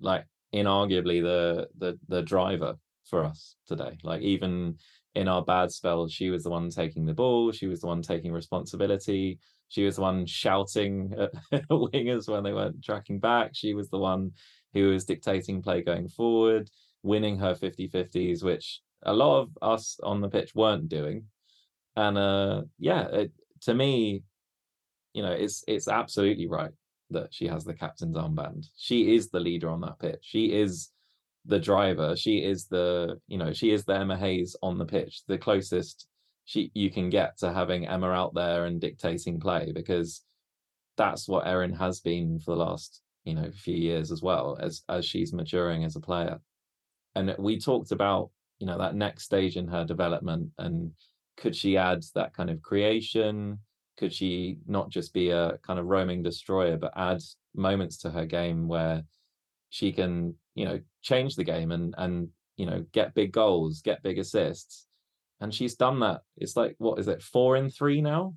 like 0.00 0.26
inarguably 0.54 1.22
the 1.22 1.68
the 1.78 1.98
the 2.08 2.22
driver 2.22 2.76
for 3.04 3.24
us 3.24 3.56
today. 3.66 3.98
Like 4.02 4.22
even 4.22 4.78
in 5.14 5.28
our 5.28 5.42
bad 5.42 5.70
spells, 5.70 6.12
she 6.12 6.30
was 6.30 6.44
the 6.44 6.50
one 6.50 6.70
taking 6.70 7.04
the 7.04 7.14
ball. 7.14 7.52
She 7.52 7.66
was 7.66 7.80
the 7.80 7.86
one 7.86 8.02
taking 8.02 8.32
responsibility. 8.32 9.38
She 9.68 9.84
was 9.84 9.96
the 9.96 10.02
one 10.02 10.26
shouting 10.26 11.14
at 11.18 11.32
wingers 11.68 12.28
when 12.28 12.42
they 12.42 12.52
weren't 12.52 12.82
tracking 12.82 13.18
back. 13.18 13.50
She 13.54 13.74
was 13.74 13.88
the 13.88 13.98
one 13.98 14.32
who 14.74 14.88
was 14.88 15.04
dictating 15.04 15.62
play 15.62 15.82
going 15.82 16.08
forward, 16.08 16.70
winning 17.02 17.38
her 17.38 17.54
50-50s, 17.54 18.42
which 18.42 18.80
a 19.04 19.12
lot 19.12 19.40
of 19.40 19.58
us 19.60 19.98
on 20.02 20.20
the 20.20 20.28
pitch 20.28 20.54
weren't 20.54 20.88
doing. 20.88 21.24
And 21.96 22.16
uh 22.18 22.62
yeah, 22.78 23.06
it, 23.08 23.32
to 23.62 23.74
me, 23.74 24.22
you 25.12 25.22
know, 25.22 25.32
it's 25.32 25.64
it's 25.66 25.88
absolutely 25.88 26.48
right 26.48 26.72
that 27.10 27.32
she 27.32 27.46
has 27.46 27.64
the 27.64 27.74
captain's 27.74 28.16
armband. 28.16 28.66
She 28.76 29.14
is 29.14 29.28
the 29.28 29.40
leader 29.40 29.68
on 29.68 29.80
that 29.82 29.98
pitch. 29.98 30.20
She 30.22 30.52
is 30.52 30.90
the 31.44 31.58
driver. 31.58 32.16
She 32.16 32.38
is 32.38 32.66
the, 32.66 33.20
you 33.26 33.36
know, 33.36 33.52
she 33.52 33.72
is 33.72 33.84
the 33.84 33.94
Emma 33.94 34.16
Hayes 34.16 34.56
on 34.62 34.78
the 34.78 34.86
pitch, 34.86 35.22
the 35.28 35.38
closest 35.38 36.06
she 36.44 36.70
you 36.74 36.90
can 36.90 37.08
get 37.08 37.38
to 37.38 37.52
having 37.52 37.86
Emma 37.86 38.10
out 38.10 38.34
there 38.34 38.64
and 38.66 38.80
dictating 38.80 39.38
play 39.38 39.72
because 39.72 40.22
that's 40.96 41.28
what 41.28 41.46
Erin 41.46 41.72
has 41.72 42.00
been 42.00 42.38
for 42.40 42.52
the 42.52 42.64
last, 42.64 43.00
you 43.24 43.34
know, 43.34 43.50
few 43.52 43.76
years 43.76 44.10
as 44.10 44.22
well 44.22 44.58
as 44.60 44.82
as 44.88 45.04
she's 45.04 45.32
maturing 45.32 45.84
as 45.84 45.96
a 45.96 46.00
player. 46.00 46.40
And 47.14 47.34
we 47.38 47.60
talked 47.60 47.92
about, 47.92 48.30
you 48.62 48.66
know, 48.66 48.78
that 48.78 48.94
next 48.94 49.24
stage 49.24 49.56
in 49.56 49.68
her 49.68 49.84
development 49.84 50.50
and 50.58 50.92
could 51.36 51.54
she 51.54 51.76
add 51.76 52.02
that 52.14 52.32
kind 52.32 52.48
of 52.48 52.62
creation? 52.62 53.58
could 53.96 54.12
she 54.12 54.58
not 54.66 54.90
just 54.90 55.12
be 55.12 55.30
a 55.30 55.58
kind 55.58 55.78
of 55.78 55.86
roaming 55.86 56.22
destroyer, 56.22 56.76
but 56.76 56.92
add 56.96 57.20
moments 57.54 57.98
to 57.98 58.10
her 58.10 58.26
game 58.26 58.66
where 58.66 59.02
she 59.70 59.92
can, 59.92 60.34
you 60.54 60.64
know, 60.64 60.80
change 61.02 61.36
the 61.36 61.44
game 61.44 61.72
and 61.72 61.94
and 61.98 62.28
you 62.56 62.66
know 62.66 62.84
get 62.92 63.14
big 63.14 63.32
goals, 63.32 63.82
get 63.82 64.02
big 64.02 64.18
assists, 64.18 64.86
and 65.40 65.54
she's 65.54 65.74
done 65.74 66.00
that. 66.00 66.22
It's 66.36 66.56
like 66.56 66.74
what 66.78 66.98
is 66.98 67.08
it, 67.08 67.22
four 67.22 67.56
in 67.56 67.70
three 67.70 68.00
now, 68.00 68.34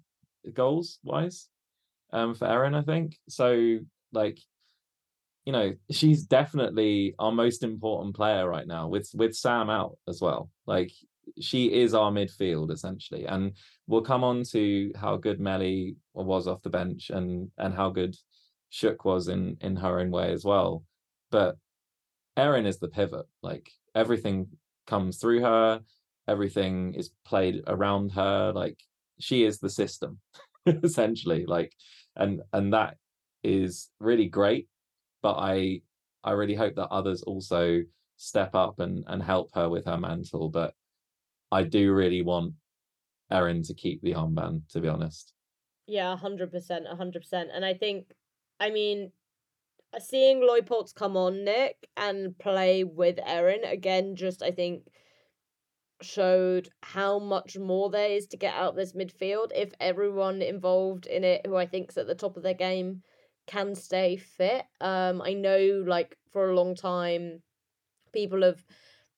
goals 0.53 0.99
wise, 1.03 1.47
um, 2.11 2.36
for 2.36 2.47
Erin, 2.47 2.76
I 2.76 2.82
think. 2.82 3.17
So 3.30 3.80
like, 4.11 4.39
you 5.46 5.54
know, 5.54 5.74
she's 5.91 6.24
definitely 6.24 7.14
our 7.20 7.32
most 7.32 7.64
important 7.64 8.16
player 8.16 8.50
right 8.50 8.68
now 8.68 8.88
with 8.88 9.10
with 9.14 9.36
Sam 9.36 9.70
out 9.70 9.98
as 10.08 10.20
well. 10.20 10.50
Like 10.66 10.91
she 11.39 11.72
is 11.72 11.93
our 11.93 12.12
midfield 12.12 12.72
essentially, 12.72 13.26
and 13.26 13.54
we'll 13.88 14.02
come 14.02 14.24
on 14.24 14.43
to 14.52 14.91
how 14.96 15.18
good 15.18 15.39
Melly 15.39 15.98
was 16.14 16.48
off 16.48 16.64
the 16.64 16.70
bench 16.70 17.12
and 17.12 17.52
and 17.58 17.74
how 17.76 17.91
good 17.91 18.16
Shook 18.70 19.06
was 19.06 19.28
in 19.28 19.58
in 19.62 19.76
her 19.76 20.00
own 20.00 20.10
way 20.10 20.32
as 20.32 20.43
well. 20.43 20.84
But 21.30 21.58
Erin 22.36 22.66
is 22.66 22.80
the 22.80 22.88
pivot. 22.88 23.28
Like 23.43 23.70
everything 23.93 24.48
comes 24.88 25.18
through 25.18 25.41
her, 25.41 25.82
everything 26.28 26.96
is 26.96 27.12
played 27.24 27.62
around 27.68 28.14
her. 28.14 28.52
Like 28.52 28.80
she 29.20 29.43
is 29.43 29.60
the 29.60 29.70
system, 29.70 30.20
essentially. 30.66 31.46
Like 31.46 31.72
and 32.16 32.41
and 32.52 32.74
that 32.74 32.98
is 33.43 33.89
really 34.00 34.28
great. 34.28 34.68
But 35.26 35.38
I 35.39 35.82
I 36.23 36.34
really 36.34 36.53
hope 36.53 36.76
that 36.76 36.89
others 36.91 37.23
also 37.23 37.82
step 38.15 38.53
up 38.53 38.80
and 38.80 39.03
and 39.07 39.23
help 39.23 39.49
her 39.55 39.67
with 39.67 39.86
her 39.86 39.97
mantle. 39.97 40.49
But 40.49 40.76
I 41.51 41.63
do 41.63 41.93
really 41.93 42.21
want 42.21 42.53
Erin 43.32 43.63
to 43.63 43.73
keep 43.73 44.03
the 44.03 44.13
armband, 44.13 44.69
to 44.73 44.80
be 44.80 44.88
honest. 44.88 45.34
Yeah, 45.88 46.15
hundred 46.15 46.51
percent, 46.51 46.86
hundred 46.86 47.23
percent. 47.23 47.49
And 47.51 47.65
I 47.65 47.73
think, 47.73 48.11
I 48.59 48.69
mean, 48.69 49.11
uh, 49.95 49.99
seeing 49.99 50.41
Leupolz 50.41 50.93
come 50.93 51.17
on, 51.17 51.43
Nick, 51.43 51.89
and 51.97 52.38
play 52.38 52.84
with 52.84 53.17
Erin 53.26 53.63
again, 53.63 54.15
just 54.15 54.43
I 54.43 54.51
think 54.51 54.84
showed 56.03 56.69
how 56.84 57.17
much 57.17 57.57
more 57.57 57.89
there 57.89 58.11
is 58.11 58.28
to 58.28 58.38
get 58.38 58.53
out 58.53 58.73
of 58.73 58.76
this 58.76 58.93
midfield 58.93 59.49
if 59.55 59.73
everyone 59.80 60.43
involved 60.43 61.07
in 61.07 61.23
it 61.23 61.47
who 61.47 61.55
I 61.55 61.65
think's 61.65 61.97
at 61.97 62.05
the 62.05 62.13
top 62.13 62.38
of 62.38 62.43
their 62.43 62.53
game 62.53 63.01
can 63.48 63.76
stay 63.76 64.18
fit. 64.18 64.66
Um 64.82 65.22
I 65.22 65.34
know 65.34 65.84
like 65.86 66.18
for 66.32 66.50
a 66.50 66.56
long 66.56 66.76
time 66.76 67.41
people 68.14 68.41
have 68.43 68.66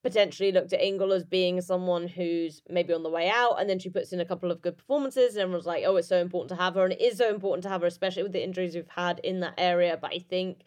potentially 0.04 0.52
looked 0.52 0.74
at 0.74 0.82
Ingle 0.82 1.12
as 1.12 1.26
being 1.26 1.60
someone 1.60 2.08
who's 2.08 2.62
maybe 2.70 2.94
on 2.94 3.04
the 3.04 3.10
way 3.10 3.30
out, 3.30 3.60
and 3.60 3.70
then 3.70 3.80
she 3.80 3.90
puts 3.90 4.14
in 4.14 4.22
a 4.22 4.26
couple 4.26 4.52
of 4.52 4.62
good 4.62 4.78
performances, 4.78 5.36
and 5.36 5.42
everyone's 5.42 5.66
like, 5.66 5.84
oh, 5.86 5.96
it's 5.98 6.08
so 6.08 6.22
important 6.22 6.50
to 6.50 6.56
have 6.56 6.76
her, 6.76 6.84
and 6.84 6.94
it 6.94 7.02
is 7.02 7.18
so 7.18 7.30
important 7.30 7.64
to 7.64 7.70
have 7.70 7.82
her, 7.82 7.88
especially 7.88 8.24
with 8.24 8.32
the 8.32 8.44
injuries 8.44 8.76
we've 8.76 8.88
had 8.88 9.20
in 9.20 9.42
that 9.42 9.56
area. 9.58 9.98
But 10.00 10.14
I 10.14 10.20
think 10.20 10.62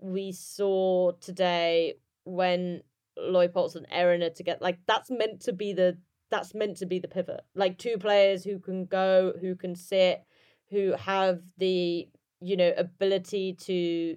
we 0.00 0.32
saw 0.32 1.12
today 1.20 1.94
when 2.24 2.82
Leupolz 3.18 3.74
and 3.74 3.86
Erin 3.90 4.22
are 4.22 4.30
together, 4.30 4.60
like 4.60 4.78
that's 4.86 5.10
meant 5.10 5.40
to 5.42 5.52
be 5.52 5.72
the 5.72 5.98
that's 6.30 6.54
meant 6.54 6.76
to 6.76 6.86
be 6.86 6.98
the 6.98 7.08
pivot. 7.08 7.40
Like 7.54 7.78
two 7.78 7.96
players 7.98 8.44
who 8.44 8.58
can 8.60 8.84
go, 8.84 9.32
who 9.40 9.56
can 9.56 9.74
sit, 9.74 10.22
who 10.70 10.92
have 10.92 11.40
the 11.56 12.08
you 12.40 12.56
know 12.56 12.72
ability 12.76 13.54
to 13.54 14.16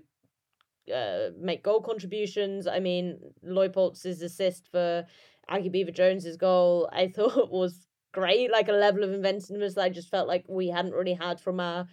uh, 0.94 1.30
make 1.40 1.64
goal 1.64 1.82
contributions. 1.82 2.68
I 2.68 2.80
mean, 2.80 3.20
Leupolz's 3.44 4.22
assist 4.22 4.68
for 4.72 5.06
Aggie 5.48 5.70
Beever-Jones's 5.70 6.38
goal, 6.38 6.90
I 6.92 7.08
thought 7.16 7.52
was 7.52 7.88
great. 8.12 8.52
Like 8.52 8.70
a 8.70 8.74
level 8.74 9.04
of 9.04 9.14
inventiveness 9.14 9.76
that 9.76 9.84
I 9.84 9.90
just 9.90 10.10
felt 10.10 10.28
like 10.28 10.46
we 10.48 10.68
hadn't 10.70 10.94
really 10.94 11.14
had 11.14 11.40
from 11.40 11.60
our 11.60 11.88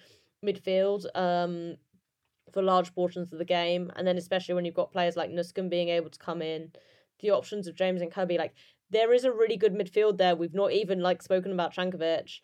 midfield 0.45 1.05
um, 1.15 1.77
for 2.53 2.63
large 2.63 2.95
portions 2.95 3.33
of 3.33 3.39
the 3.39 3.45
game. 3.45 3.91
And 3.97 4.07
then 4.07 4.17
especially 4.17 4.55
when 4.55 4.65
you've 4.65 4.75
got 4.75 4.93
players 4.93 5.17
like 5.17 5.31
Nusken 5.31 5.69
being 5.69 5.89
able 5.89 6.11
to 6.11 6.19
come 6.19 6.43
in, 6.43 6.73
the 7.21 7.31
options 7.31 7.67
of 7.67 7.75
James 7.75 8.01
and 8.01 8.13
Kirby, 8.13 8.39
like 8.39 8.55
there 8.91 9.13
is 9.13 9.25
a 9.25 9.33
really 9.33 9.57
good 9.57 9.75
midfield 9.75 10.19
there. 10.19 10.37
We've 10.37 10.55
not 10.55 10.73
even 10.73 11.01
like 11.01 11.23
spoken 11.23 11.53
about 11.53 11.75
Cankovic 11.75 12.41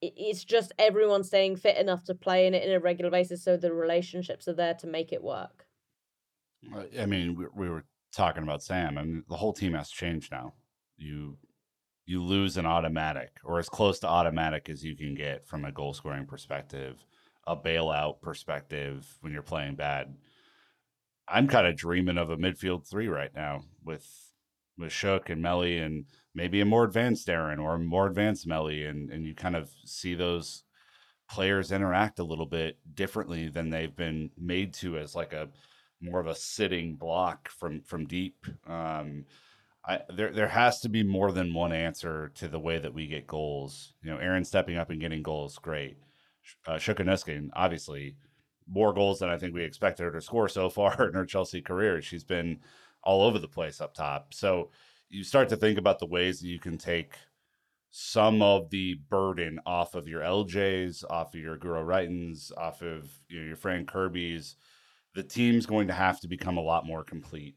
it's 0.00 0.44
just 0.44 0.72
everyone 0.78 1.24
staying 1.24 1.56
fit 1.56 1.76
enough 1.76 2.04
to 2.04 2.14
play 2.14 2.46
in 2.46 2.54
it 2.54 2.62
in 2.62 2.72
a 2.72 2.80
regular 2.80 3.10
basis 3.10 3.42
so 3.42 3.56
the 3.56 3.72
relationships 3.72 4.46
are 4.46 4.54
there 4.54 4.74
to 4.74 4.86
make 4.86 5.12
it 5.12 5.22
work. 5.22 5.66
I 6.98 7.06
mean, 7.06 7.36
we, 7.36 7.46
we 7.54 7.68
were 7.68 7.84
talking 8.12 8.42
about 8.42 8.62
Sam. 8.62 8.94
Mean, 8.94 9.24
the 9.28 9.36
whole 9.36 9.52
team 9.52 9.74
has 9.74 9.90
changed 9.90 10.30
now. 10.30 10.54
You 10.96 11.36
you 12.06 12.22
lose 12.22 12.56
an 12.56 12.64
automatic 12.64 13.30
or 13.44 13.58
as 13.58 13.68
close 13.68 13.98
to 14.00 14.08
automatic 14.08 14.70
as 14.70 14.82
you 14.82 14.96
can 14.96 15.14
get 15.14 15.46
from 15.46 15.64
a 15.64 15.72
goal 15.72 15.92
scoring 15.92 16.24
perspective, 16.26 17.04
a 17.46 17.54
bailout 17.54 18.20
perspective 18.22 19.06
when 19.20 19.32
you're 19.32 19.42
playing 19.42 19.74
bad. 19.74 20.14
I'm 21.28 21.48
kind 21.48 21.66
of 21.66 21.76
dreaming 21.76 22.16
of 22.16 22.30
a 22.30 22.36
midfield 22.36 22.88
three 22.88 23.08
right 23.08 23.34
now 23.34 23.60
with 23.84 24.27
with 24.78 24.92
Shook 24.92 25.28
and 25.28 25.42
Melly 25.42 25.78
and 25.78 26.06
maybe 26.34 26.60
a 26.60 26.64
more 26.64 26.84
advanced 26.84 27.28
Erin 27.28 27.58
or 27.58 27.74
a 27.74 27.78
more 27.78 28.06
advanced 28.06 28.46
Melly, 28.46 28.84
and 28.84 29.10
and 29.10 29.24
you 29.26 29.34
kind 29.34 29.56
of 29.56 29.70
see 29.84 30.14
those 30.14 30.64
players 31.28 31.72
interact 31.72 32.18
a 32.18 32.24
little 32.24 32.46
bit 32.46 32.78
differently 32.94 33.48
than 33.48 33.68
they've 33.68 33.94
been 33.94 34.30
made 34.38 34.72
to 34.72 34.96
as 34.96 35.14
like 35.14 35.32
a 35.32 35.48
more 36.00 36.20
of 36.20 36.26
a 36.26 36.34
sitting 36.34 36.94
block 36.94 37.48
from 37.48 37.82
from 37.82 38.06
deep. 38.06 38.46
Um, 38.66 39.26
I, 39.86 40.00
there 40.14 40.32
there 40.32 40.48
has 40.48 40.80
to 40.80 40.88
be 40.88 41.02
more 41.02 41.32
than 41.32 41.54
one 41.54 41.72
answer 41.72 42.30
to 42.36 42.48
the 42.48 42.60
way 42.60 42.78
that 42.78 42.94
we 42.94 43.06
get 43.06 43.26
goals. 43.26 43.94
You 44.02 44.10
know, 44.10 44.18
Erin 44.18 44.44
stepping 44.44 44.76
up 44.76 44.90
and 44.90 45.00
getting 45.00 45.22
goals, 45.22 45.58
great. 45.58 45.98
Uh, 46.66 46.76
Sjoeke 46.76 47.04
Nüsken, 47.04 47.50
obviously, 47.54 48.16
more 48.66 48.92
goals 48.92 49.18
than 49.18 49.28
I 49.28 49.38
think 49.38 49.54
we 49.54 49.64
expected 49.64 50.04
her 50.04 50.12
to 50.12 50.20
score 50.20 50.48
so 50.48 50.70
far 50.70 51.02
in 51.08 51.14
her 51.14 51.26
Chelsea 51.26 51.60
career. 51.60 52.00
She's 52.00 52.24
been 52.24 52.60
all 53.02 53.22
over 53.22 53.38
the 53.38 53.48
place 53.48 53.80
up 53.80 53.94
top. 53.94 54.34
So 54.34 54.70
you 55.08 55.24
start 55.24 55.48
to 55.50 55.56
think 55.56 55.78
about 55.78 55.98
the 55.98 56.06
ways 56.06 56.40
that 56.40 56.48
you 56.48 56.58
can 56.58 56.78
take 56.78 57.14
some 57.90 58.42
of 58.42 58.68
the 58.70 58.94
burden 59.08 59.60
off 59.64 59.94
of 59.94 60.06
your 60.06 60.20
LJs, 60.20 61.04
off 61.08 61.34
of 61.34 61.40
your 61.40 61.56
Guro 61.56 61.84
Reitens, 61.84 62.52
off 62.56 62.82
of 62.82 63.10
you 63.28 63.40
know, 63.40 63.46
your 63.46 63.56
Fran 63.56 63.86
Kirby's. 63.86 64.56
The 65.14 65.22
team's 65.22 65.66
going 65.66 65.88
to 65.88 65.94
have 65.94 66.20
to 66.20 66.28
become 66.28 66.58
a 66.58 66.62
lot 66.62 66.86
more 66.86 67.02
complete. 67.02 67.56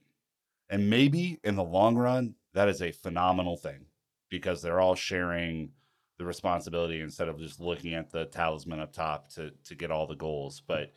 And 0.70 0.90
maybe 0.90 1.40
in 1.44 1.56
the 1.56 1.64
long 1.64 1.96
run, 1.96 2.36
that 2.54 2.70
is 2.70 2.82
a 2.82 2.92
phenomenal 2.92 3.58
thing 3.58 3.86
because 4.30 4.62
they're 4.62 4.80
all 4.80 4.96
sharing 4.96 5.72
the 6.18 6.26
responsibility 6.26 7.02
instead 7.02 7.28
of 7.28 7.40
just 7.40 7.60
looking 7.60 7.94
at 7.94 8.10
the 8.10 8.26
talisman 8.26 8.80
up 8.80 8.94
top 8.94 9.30
to 9.30 9.52
to 9.66 9.76
get 9.76 9.92
all 9.92 10.08
the 10.08 10.16
goals. 10.16 10.62
But 10.66 10.94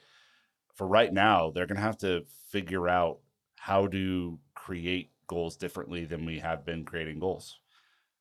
for 0.74 0.86
right 0.86 1.12
now, 1.12 1.50
they're 1.50 1.66
going 1.66 1.76
to 1.76 1.82
have 1.82 1.98
to 1.98 2.24
figure 2.50 2.88
out 2.88 3.18
how 3.64 3.86
to 3.86 4.38
create 4.54 5.10
goals 5.26 5.56
differently 5.56 6.04
than 6.04 6.26
we 6.26 6.38
have 6.38 6.66
been 6.66 6.84
creating 6.84 7.18
goals. 7.18 7.60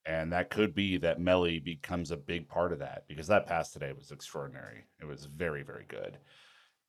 And 0.05 0.31
that 0.31 0.49
could 0.49 0.73
be 0.73 0.95
that 0.99 1.19
Melly 1.19 1.59
becomes 1.59 2.11
a 2.11 2.15
big 2.15 2.47
part 2.47 2.71
of 2.71 2.79
that 2.79 3.03
because 3.09 3.27
that 3.27 3.45
pass 3.45 3.73
today 3.73 3.91
was 3.91 4.11
extraordinary. 4.11 4.85
It 5.01 5.05
was 5.05 5.25
very, 5.25 5.61
very 5.61 5.83
good. 5.89 6.17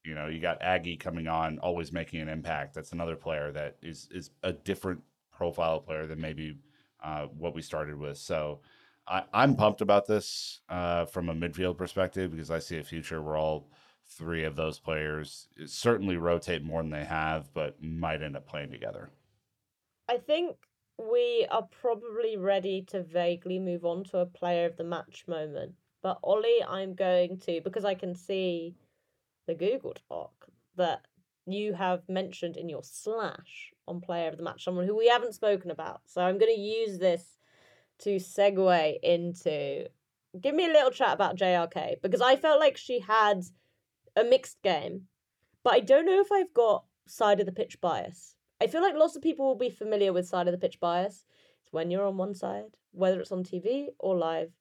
You 0.04 0.14
know, 0.14 0.28
you 0.28 0.38
got 0.38 0.62
Aggie 0.62 0.96
coming 0.96 1.26
on, 1.26 1.58
always 1.58 1.90
making 1.90 2.20
an 2.20 2.28
impact. 2.28 2.74
That's 2.74 2.92
another 2.92 3.16
player 3.16 3.50
that 3.50 3.76
is 3.82 4.06
is 4.12 4.30
a 4.44 4.52
different 4.52 5.02
profile 5.32 5.80
player 5.80 6.06
than 6.06 6.20
maybe 6.20 6.56
uh, 7.02 7.26
what 7.36 7.56
we 7.56 7.62
started 7.62 7.98
with. 7.98 8.18
So 8.18 8.60
I, 9.08 9.24
am 9.34 9.56
pumped 9.56 9.80
about 9.80 10.06
this 10.06 10.60
uh, 10.68 11.06
from 11.06 11.28
a 11.28 11.34
midfield 11.34 11.76
perspective 11.76 12.30
because 12.30 12.52
I 12.52 12.60
see 12.60 12.78
a 12.78 12.84
future 12.84 13.20
where 13.20 13.36
all 13.36 13.68
three 14.16 14.44
of 14.44 14.56
those 14.56 14.78
players 14.78 15.48
certainly 15.66 16.16
rotate 16.16 16.62
more 16.62 16.82
than 16.82 16.90
they 16.90 17.04
have, 17.04 17.52
but 17.52 17.82
might 17.82 18.22
end 18.22 18.36
up 18.36 18.46
playing 18.46 18.70
together. 18.70 19.10
I 20.08 20.18
think 20.18 20.56
we 20.98 21.46
are 21.50 21.66
probably 21.80 22.36
ready 22.36 22.82
to 22.88 23.02
vaguely 23.02 23.58
move 23.58 23.84
on 23.84 24.04
to 24.04 24.18
a 24.18 24.26
player 24.26 24.66
of 24.66 24.76
the 24.76 24.84
match 24.84 25.24
moment. 25.26 25.74
But 26.02 26.18
Ollie, 26.22 26.62
I'm 26.68 26.94
going 26.94 27.38
to 27.40 27.60
because 27.62 27.84
I 27.84 27.94
can 27.94 28.14
see 28.14 28.74
the 29.46 29.54
Google 29.54 29.94
Doc 30.08 30.32
that 30.76 31.02
you 31.46 31.74
have 31.74 32.08
mentioned 32.08 32.56
in 32.56 32.68
your 32.68 32.82
slash 32.82 33.72
on 33.86 34.00
player 34.00 34.28
of 34.28 34.36
the 34.36 34.42
match, 34.42 34.64
someone 34.64 34.86
who 34.86 34.96
we 34.96 35.08
haven't 35.08 35.34
spoken 35.34 35.70
about. 35.70 36.02
So 36.06 36.22
I'm 36.22 36.38
going 36.38 36.54
to 36.54 36.60
use 36.60 36.98
this 36.98 37.38
to 38.00 38.16
segue 38.16 38.98
into 39.02 39.86
give 40.40 40.54
me 40.54 40.66
a 40.66 40.72
little 40.72 40.90
chat 40.90 41.12
about 41.12 41.36
JRK 41.36 42.02
because 42.02 42.20
I 42.20 42.36
felt 42.36 42.60
like 42.60 42.76
she 42.76 42.98
had 43.00 43.44
a 44.16 44.24
mixed 44.24 44.62
game, 44.62 45.02
but 45.62 45.74
I 45.74 45.80
don't 45.80 46.06
know 46.06 46.20
if 46.20 46.30
I've 46.32 46.52
got 46.54 46.84
side 47.06 47.40
of 47.40 47.46
the 47.46 47.52
pitch 47.52 47.80
bias. 47.80 48.36
I 48.60 48.66
feel 48.66 48.82
like 48.82 48.94
lots 48.94 49.16
of 49.16 49.22
people 49.22 49.46
will 49.46 49.56
be 49.56 49.70
familiar 49.70 50.12
with 50.12 50.28
side 50.28 50.46
of 50.46 50.52
the 50.52 50.58
pitch 50.58 50.80
bias. 50.80 51.24
It's 51.62 51.72
when 51.72 51.90
you're 51.90 52.06
on 52.06 52.16
one 52.16 52.34
side, 52.34 52.76
whether 52.92 53.20
it's 53.20 53.32
on 53.32 53.44
TV 53.44 53.86
or 53.98 54.16
live, 54.16 54.52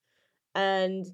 and 0.56 1.06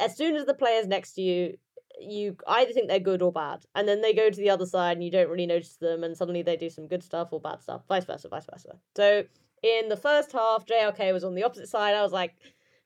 as 0.00 0.16
soon 0.16 0.36
as 0.36 0.44
the 0.46 0.54
player's 0.54 0.86
next 0.86 1.12
to 1.14 1.22
you, 1.22 1.56
you 2.00 2.36
either 2.46 2.72
think 2.72 2.88
they're 2.88 3.00
good 3.00 3.22
or 3.22 3.32
bad, 3.32 3.64
and 3.74 3.88
then 3.88 4.00
they 4.00 4.12
go 4.12 4.30
to 4.30 4.40
the 4.40 4.50
other 4.50 4.66
side 4.66 4.96
and 4.96 5.04
you 5.04 5.10
don't 5.10 5.28
really 5.28 5.46
notice 5.46 5.76
them, 5.76 6.04
and 6.04 6.16
suddenly 6.16 6.42
they 6.42 6.56
do 6.56 6.70
some 6.70 6.86
good 6.86 7.02
stuff 7.02 7.32
or 7.32 7.40
bad 7.40 7.60
stuff, 7.62 7.82
vice 7.88 8.04
versa, 8.04 8.28
vice 8.28 8.46
versa. 8.50 8.76
So 8.96 9.24
in 9.62 9.88
the 9.88 9.96
first 9.96 10.32
half, 10.32 10.64
JRK 10.66 11.12
was 11.12 11.24
on 11.24 11.34
the 11.34 11.42
opposite 11.42 11.68
side. 11.68 11.94
I 11.94 12.02
was 12.02 12.12
like, 12.12 12.34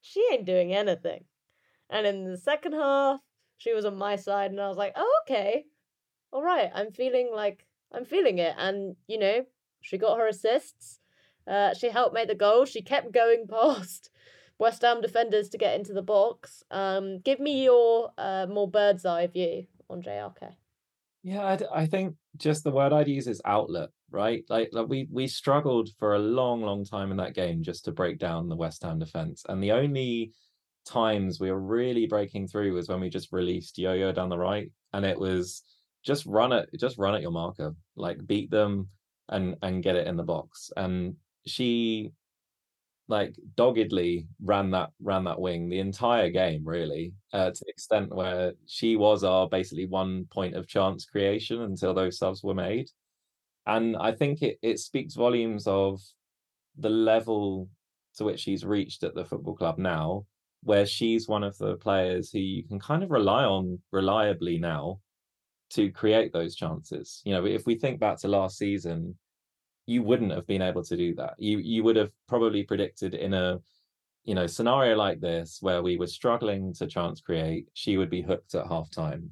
she 0.00 0.26
ain't 0.32 0.46
doing 0.46 0.72
anything. 0.72 1.24
And 1.90 2.06
in 2.06 2.24
the 2.24 2.38
second 2.38 2.72
half, 2.72 3.20
she 3.62 3.72
was 3.72 3.84
on 3.84 3.96
my 3.96 4.16
side 4.16 4.50
and 4.50 4.60
I 4.60 4.68
was 4.68 4.76
like, 4.76 4.92
oh, 4.96 5.22
okay. 5.24 5.66
All 6.32 6.42
right. 6.42 6.70
I'm 6.74 6.90
feeling 6.90 7.30
like 7.32 7.64
I'm 7.92 8.04
feeling 8.04 8.38
it. 8.38 8.54
And, 8.58 8.96
you 9.06 9.18
know, 9.18 9.44
she 9.80 9.98
got 9.98 10.18
her 10.18 10.26
assists. 10.26 10.98
Uh, 11.46 11.72
she 11.74 11.88
helped 11.88 12.14
make 12.14 12.28
the 12.28 12.34
goal. 12.34 12.64
She 12.64 12.82
kept 12.82 13.12
going 13.12 13.46
past 13.50 14.10
West 14.58 14.82
Ham 14.82 15.00
defenders 15.00 15.48
to 15.50 15.58
get 15.58 15.76
into 15.76 15.92
the 15.92 16.02
box. 16.02 16.64
Um, 16.72 17.20
give 17.20 17.38
me 17.38 17.62
your 17.62 18.10
uh, 18.18 18.46
more 18.48 18.68
bird's 18.68 19.06
eye 19.06 19.28
view 19.28 19.66
on 19.88 20.02
JRK. 20.02 20.54
Yeah, 21.22 21.42
I, 21.42 21.82
I 21.82 21.86
think 21.86 22.16
just 22.36 22.64
the 22.64 22.72
word 22.72 22.92
I'd 22.92 23.06
use 23.06 23.28
is 23.28 23.40
outlet, 23.44 23.90
right? 24.10 24.42
Like, 24.48 24.70
like 24.72 24.88
we 24.88 25.06
we 25.08 25.28
struggled 25.28 25.90
for 26.00 26.14
a 26.14 26.18
long, 26.18 26.62
long 26.62 26.84
time 26.84 27.12
in 27.12 27.16
that 27.18 27.34
game 27.34 27.62
just 27.62 27.84
to 27.84 27.92
break 27.92 28.18
down 28.18 28.48
the 28.48 28.56
West 28.56 28.82
Ham 28.82 28.98
defense, 28.98 29.44
and 29.48 29.62
the 29.62 29.70
only 29.70 30.32
times 30.84 31.40
we 31.40 31.50
were 31.50 31.60
really 31.60 32.06
breaking 32.06 32.48
through 32.48 32.72
was 32.74 32.88
when 32.88 33.00
we 33.00 33.08
just 33.08 33.32
released 33.32 33.78
Yo-Yo 33.78 34.12
down 34.12 34.28
the 34.28 34.38
right, 34.38 34.70
and 34.92 35.04
it 35.04 35.18
was 35.18 35.62
just 36.04 36.26
run 36.26 36.52
it, 36.52 36.68
just 36.78 36.98
run 36.98 37.14
at 37.14 37.22
your 37.22 37.30
marker, 37.30 37.74
like 37.96 38.26
beat 38.26 38.50
them 38.50 38.88
and 39.28 39.56
and 39.62 39.82
get 39.82 39.96
it 39.96 40.06
in 40.06 40.16
the 40.16 40.22
box. 40.22 40.70
And 40.76 41.16
she 41.46 42.12
like 43.08 43.34
doggedly 43.56 44.26
ran 44.42 44.70
that 44.70 44.90
ran 45.00 45.24
that 45.24 45.40
wing 45.40 45.68
the 45.68 45.80
entire 45.80 46.30
game 46.30 46.62
really 46.64 47.12
uh, 47.32 47.50
to 47.50 47.64
the 47.64 47.70
extent 47.70 48.14
where 48.14 48.52
she 48.66 48.96
was 48.96 49.24
our 49.24 49.48
basically 49.48 49.86
one 49.86 50.24
point 50.32 50.54
of 50.54 50.68
chance 50.68 51.04
creation 51.04 51.62
until 51.62 51.92
those 51.92 52.16
subs 52.16 52.42
were 52.42 52.54
made 52.54 52.88
and 53.66 53.96
i 53.96 54.12
think 54.12 54.40
it, 54.40 54.58
it 54.62 54.78
speaks 54.78 55.14
volumes 55.14 55.66
of 55.66 56.00
the 56.78 56.88
level 56.88 57.68
to 58.16 58.24
which 58.24 58.40
she's 58.40 58.64
reached 58.64 59.02
at 59.02 59.14
the 59.14 59.24
football 59.24 59.54
club 59.54 59.78
now 59.78 60.24
where 60.62 60.86
she's 60.86 61.28
one 61.28 61.42
of 61.42 61.56
the 61.58 61.76
players 61.76 62.30
who 62.30 62.38
you 62.38 62.64
can 62.64 62.78
kind 62.78 63.02
of 63.02 63.10
rely 63.10 63.44
on 63.44 63.78
reliably 63.90 64.58
now 64.58 65.00
to 65.70 65.90
create 65.90 66.32
those 66.32 66.54
chances. 66.54 67.20
You 67.24 67.34
know, 67.34 67.46
if 67.46 67.66
we 67.66 67.74
think 67.74 67.98
back 67.98 68.18
to 68.18 68.28
last 68.28 68.58
season, 68.58 69.16
you 69.86 70.02
wouldn't 70.02 70.32
have 70.32 70.46
been 70.46 70.62
able 70.62 70.84
to 70.84 70.96
do 70.96 71.14
that. 71.16 71.34
You 71.38 71.58
you 71.58 71.82
would 71.84 71.96
have 71.96 72.10
probably 72.28 72.62
predicted 72.62 73.14
in 73.14 73.34
a 73.34 73.58
you 74.24 74.34
know 74.34 74.46
scenario 74.46 74.96
like 74.96 75.20
this 75.20 75.58
where 75.60 75.82
we 75.82 75.96
were 75.96 76.06
struggling 76.06 76.72
to 76.74 76.86
chance 76.86 77.20
create, 77.20 77.68
she 77.74 77.96
would 77.96 78.10
be 78.10 78.22
hooked 78.22 78.54
at 78.54 78.68
half 78.68 78.90
time, 78.90 79.30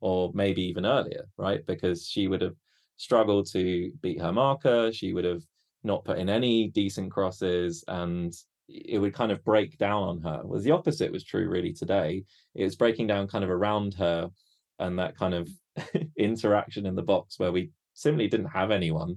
or 0.00 0.30
maybe 0.34 0.62
even 0.62 0.86
earlier, 0.86 1.28
right? 1.36 1.64
Because 1.66 2.06
she 2.06 2.28
would 2.28 2.40
have 2.40 2.56
struggled 2.96 3.50
to 3.52 3.92
beat 4.00 4.20
her 4.20 4.32
marker. 4.32 4.92
She 4.92 5.12
would 5.12 5.24
have 5.24 5.42
not 5.82 6.04
put 6.04 6.18
in 6.18 6.30
any 6.30 6.68
decent 6.68 7.10
crosses, 7.10 7.84
and 7.88 8.32
it 8.70 8.98
would 8.98 9.14
kind 9.14 9.32
of 9.32 9.44
break 9.44 9.78
down 9.78 10.02
on 10.02 10.20
her. 10.22 10.42
Was 10.44 10.64
the 10.64 10.70
opposite 10.70 11.12
was 11.12 11.24
true 11.24 11.48
really 11.48 11.72
today. 11.72 12.24
It 12.54 12.64
was 12.64 12.76
breaking 12.76 13.06
down 13.08 13.28
kind 13.28 13.44
of 13.44 13.50
around 13.50 13.94
her, 13.94 14.30
and 14.78 14.98
that 14.98 15.16
kind 15.16 15.34
of 15.34 15.48
interaction 16.16 16.86
in 16.86 16.94
the 16.94 17.02
box 17.02 17.38
where 17.38 17.52
we 17.52 17.70
simply 17.94 18.28
didn't 18.28 18.46
have 18.46 18.70
anyone 18.70 19.16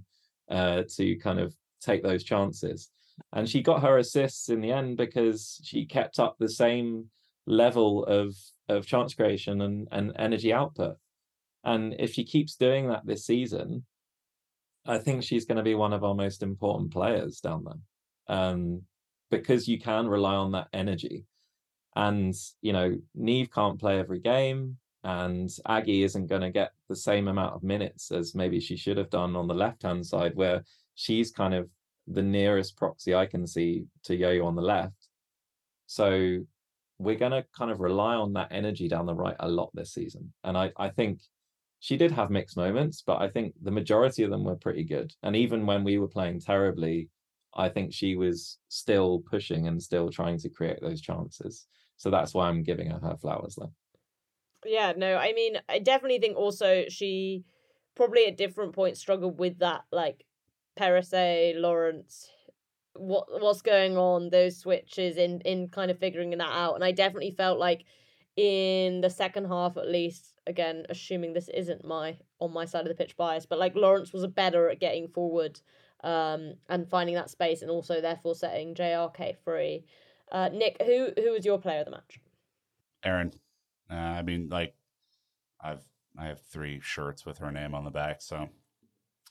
uh, 0.49 0.83
to 0.95 1.15
kind 1.17 1.39
of 1.39 1.55
take 1.81 2.03
those 2.03 2.23
chances. 2.23 2.89
And 3.31 3.47
she 3.47 3.61
got 3.61 3.83
her 3.83 3.99
assists 3.99 4.49
in 4.49 4.61
the 4.61 4.71
end 4.71 4.97
because 4.97 5.61
she 5.63 5.85
kept 5.85 6.19
up 6.19 6.35
the 6.39 6.49
same 6.49 7.09
level 7.45 8.05
of 8.05 8.35
of 8.69 8.87
chance 8.87 9.13
creation 9.13 9.61
and, 9.61 9.87
and 9.91 10.13
energy 10.17 10.53
output. 10.53 10.97
And 11.63 11.95
if 11.99 12.13
she 12.13 12.23
keeps 12.23 12.55
doing 12.55 12.89
that 12.89 13.05
this 13.05 13.25
season, 13.25 13.85
I 14.85 14.97
think 14.97 15.23
she's 15.23 15.45
going 15.45 15.57
to 15.57 15.63
be 15.63 15.75
one 15.75 15.93
of 15.93 16.03
our 16.03 16.15
most 16.15 16.43
important 16.43 16.91
players 16.91 17.39
down 17.39 17.65
there. 17.65 18.37
Um, 18.37 18.81
because 19.37 19.67
you 19.67 19.79
can 19.79 20.07
rely 20.07 20.35
on 20.35 20.51
that 20.51 20.67
energy. 20.73 21.25
And, 21.95 22.33
you 22.61 22.73
know, 22.73 22.97
Niamh 23.17 23.51
can't 23.51 23.79
play 23.79 23.99
every 23.99 24.19
game 24.19 24.77
and 25.03 25.49
Aggie 25.67 26.03
isn't 26.03 26.27
going 26.27 26.41
to 26.41 26.49
get 26.49 26.71
the 26.89 26.95
same 26.95 27.27
amount 27.27 27.55
of 27.55 27.63
minutes 27.63 28.11
as 28.11 28.35
maybe 28.35 28.59
she 28.59 28.77
should 28.77 28.97
have 28.97 29.09
done 29.09 29.35
on 29.35 29.47
the 29.47 29.53
left 29.53 29.83
hand 29.83 30.05
side, 30.05 30.31
where 30.35 30.63
she's 30.95 31.31
kind 31.31 31.53
of 31.53 31.69
the 32.07 32.21
nearest 32.21 32.77
proxy 32.77 33.13
I 33.13 33.25
can 33.25 33.45
see 33.45 33.85
to 34.05 34.15
Yo 34.15 34.45
on 34.45 34.55
the 34.55 34.61
left. 34.61 35.07
So 35.87 36.39
we're 36.99 37.15
going 37.15 37.31
to 37.31 37.45
kind 37.57 37.69
of 37.69 37.81
rely 37.81 38.15
on 38.15 38.33
that 38.33 38.51
energy 38.51 38.87
down 38.87 39.05
the 39.05 39.13
right 39.13 39.35
a 39.39 39.47
lot 39.47 39.71
this 39.73 39.93
season. 39.93 40.33
And 40.43 40.57
I, 40.57 40.71
I 40.77 40.89
think 40.89 41.19
she 41.79 41.97
did 41.97 42.11
have 42.11 42.29
mixed 42.29 42.55
moments, 42.55 43.03
but 43.05 43.21
I 43.21 43.27
think 43.27 43.55
the 43.61 43.71
majority 43.71 44.23
of 44.23 44.29
them 44.29 44.45
were 44.45 44.55
pretty 44.55 44.85
good. 44.85 45.13
And 45.21 45.35
even 45.35 45.65
when 45.65 45.83
we 45.83 45.97
were 45.97 46.07
playing 46.07 46.39
terribly, 46.39 47.09
I 47.55 47.69
think 47.69 47.93
she 47.93 48.15
was 48.15 48.57
still 48.69 49.23
pushing 49.29 49.67
and 49.67 49.81
still 49.81 50.09
trying 50.09 50.39
to 50.39 50.49
create 50.49 50.81
those 50.81 51.01
chances. 51.01 51.67
So 51.97 52.09
that's 52.09 52.33
why 52.33 52.47
I'm 52.47 52.63
giving 52.63 52.89
her 52.89 52.99
her 52.99 53.17
flowers 53.17 53.55
there. 53.55 53.69
Yeah, 54.65 54.93
no, 54.95 55.17
I 55.17 55.33
mean, 55.33 55.57
I 55.69 55.79
definitely 55.79 56.19
think 56.19 56.37
also 56.37 56.85
she 56.89 57.43
probably 57.95 58.27
at 58.27 58.37
different 58.37 58.73
points 58.73 58.99
struggled 58.99 59.37
with 59.39 59.59
that, 59.59 59.83
like 59.91 60.25
Perisset, 60.77 61.59
Lawrence, 61.59 62.29
what 62.95 63.25
what's 63.41 63.61
going 63.61 63.97
on, 63.97 64.29
those 64.29 64.57
switches 64.57 65.17
in 65.17 65.41
in 65.41 65.69
kind 65.69 65.91
of 65.91 65.99
figuring 65.99 66.31
that 66.31 66.41
out. 66.41 66.75
And 66.75 66.83
I 66.83 66.91
definitely 66.91 67.31
felt 67.31 67.59
like 67.59 67.85
in 68.35 69.01
the 69.01 69.09
second 69.09 69.45
half 69.45 69.77
at 69.77 69.87
least, 69.89 70.33
again, 70.47 70.85
assuming 70.89 71.33
this 71.33 71.49
isn't 71.49 71.85
my 71.85 72.17
on 72.39 72.53
my 72.53 72.65
side 72.65 72.81
of 72.81 72.87
the 72.89 72.95
pitch 72.95 73.15
bias, 73.17 73.45
but 73.45 73.59
like 73.59 73.75
Lawrence 73.75 74.13
was 74.13 74.25
better 74.27 74.69
at 74.69 74.79
getting 74.79 75.07
forward 75.07 75.59
um 76.03 76.53
and 76.69 76.89
finding 76.89 77.15
that 77.15 77.29
space 77.29 77.61
and 77.61 77.71
also 77.71 78.01
therefore 78.01 78.35
setting 78.35 78.75
JRK 78.75 79.35
free. 79.43 79.85
Uh 80.31 80.49
Nick, 80.49 80.81
who 80.81 81.11
who 81.17 81.31
was 81.31 81.45
your 81.45 81.59
player 81.59 81.79
of 81.79 81.85
the 81.85 81.91
match? 81.91 82.19
Erin. 83.03 83.33
Uh, 83.91 83.95
I 83.95 84.21
mean, 84.21 84.49
like, 84.49 84.73
I've 85.61 85.83
I 86.17 86.27
have 86.27 86.39
three 86.41 86.79
shirts 86.81 87.25
with 87.25 87.39
her 87.39 87.51
name 87.51 87.73
on 87.75 87.83
the 87.83 87.91
back, 87.91 88.21
so 88.21 88.49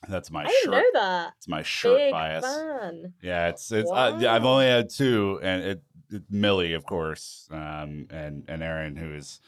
that's 0.07 0.29
my 0.29 0.41
I 0.43 0.47
didn't 0.47 0.63
shirt. 0.63 0.71
know 0.71 0.99
that. 0.99 1.33
It's 1.37 1.47
my 1.47 1.63
shirt 1.63 1.97
Big 1.97 2.11
bias. 2.11 2.45
fan. 2.45 3.13
Yeah, 3.21 3.47
it's 3.49 3.71
it's. 3.71 3.89
Uh, 3.91 4.17
yeah, 4.19 4.33
I've 4.33 4.45
only 4.45 4.65
had 4.67 4.89
two, 4.89 5.39
and 5.41 5.63
it, 5.63 5.81
it 6.11 6.23
Millie, 6.29 6.73
of 6.73 6.85
course, 6.85 7.47
um, 7.51 8.07
and 8.09 8.43
and 8.47 8.61
Erin, 8.61 8.95
who 8.95 9.13
is, 9.15 9.39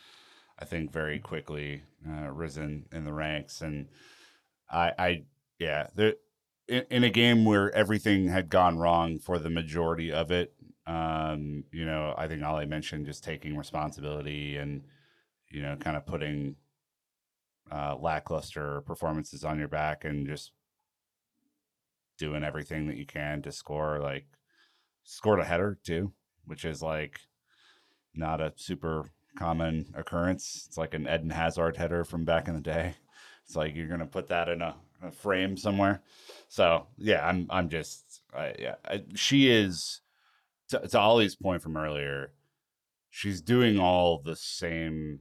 I 0.58 0.66
think, 0.66 0.92
very 0.92 1.20
quickly 1.20 1.84
uh, 2.08 2.30
risen 2.32 2.86
in 2.92 3.04
the 3.04 3.14
ranks, 3.14 3.62
and 3.62 3.88
I, 4.70 4.94
I, 4.98 5.24
yeah, 5.60 5.88
there, 5.96 6.16
in, 6.68 7.04
a 7.04 7.10
game 7.10 7.46
where 7.46 7.74
everything 7.76 8.28
had 8.28 8.50
gone 8.50 8.78
wrong 8.78 9.20
for 9.20 9.40
the 9.40 9.50
majority 9.50 10.12
of 10.12 10.32
it, 10.32 10.54
um, 10.88 11.64
you 11.72 11.86
know, 11.86 12.14
I 12.18 12.28
think 12.28 12.44
Ollie 12.44 12.66
mentioned 12.66 13.06
just 13.06 13.24
taking 13.24 13.58
responsibility 13.58 14.58
and, 14.58 14.84
you 15.50 15.62
know, 15.62 15.76
kind 15.76 15.98
of 15.98 16.06
putting 16.06 16.56
uh, 17.72 17.96
lackluster 18.00 18.82
performances 18.82 19.44
on 19.44 19.60
your 19.60 19.68
back 19.68 20.06
and 20.06 20.28
just 20.28 20.52
doing 22.18 22.44
everything 22.44 22.88
that 22.88 22.98
you 22.98 23.06
can 23.06 23.42
to 23.42 23.52
score. 23.52 24.00
Like, 24.00 24.28
scored 25.06 25.40
a 25.40 25.46
header 25.46 25.78
too, 25.84 26.12
which 26.46 26.66
is 26.66 26.82
like 26.82 27.22
not 28.14 28.42
a 28.42 28.54
super 28.56 29.12
common 29.38 29.86
occurrence. 29.96 30.66
It's 30.68 30.78
like 30.78 30.94
an 30.94 31.08
Eden 31.08 31.30
Hazard 31.30 31.78
header 31.78 32.04
from 32.04 32.26
back 32.26 32.48
in 32.48 32.56
the 32.56 32.62
day. 32.62 32.96
It's 33.46 33.56
like 33.56 33.76
you're 33.76 33.88
gonna 33.88 34.06
put 34.08 34.28
that 34.30 34.50
in 34.50 34.62
a, 34.62 34.76
a 35.02 35.12
frame 35.12 35.58
somewhere. 35.58 36.02
So 36.48 36.88
yeah, 36.98 37.28
I'm 37.28 37.48
I'm 37.50 37.70
just 37.70 38.22
I, 38.34 38.54
yeah. 38.60 38.76
I, 38.86 39.04
she 39.16 39.50
is 39.50 40.02
to, 40.70 40.88
to 40.88 41.00
Ollie's 41.00 41.36
point 41.36 41.62
from 41.62 41.78
earlier. 41.78 42.32
She's 43.10 43.42
doing 43.42 43.80
all 43.80 44.22
the 44.24 44.36
same 44.36 45.20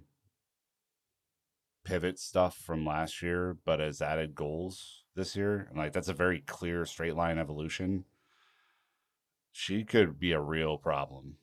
pivot 1.85 2.19
stuff 2.19 2.57
from 2.57 2.85
last 2.85 3.23
year, 3.23 3.57
but 3.65 3.79
has 3.79 4.03
added 4.03 4.35
goals 4.35 5.05
this 5.15 5.37
year. 5.37 5.67
And 5.69 5.79
like 5.79 5.93
that's 5.93 6.09
a 6.09 6.15
very 6.15 6.41
clear 6.41 6.85
straight 6.87 7.15
line 7.15 7.39
evolution. 7.39 8.05
She 9.53 9.85
could 9.85 10.19
be 10.19 10.33
a 10.33 10.41
real 10.41 10.79
problem 10.79 11.37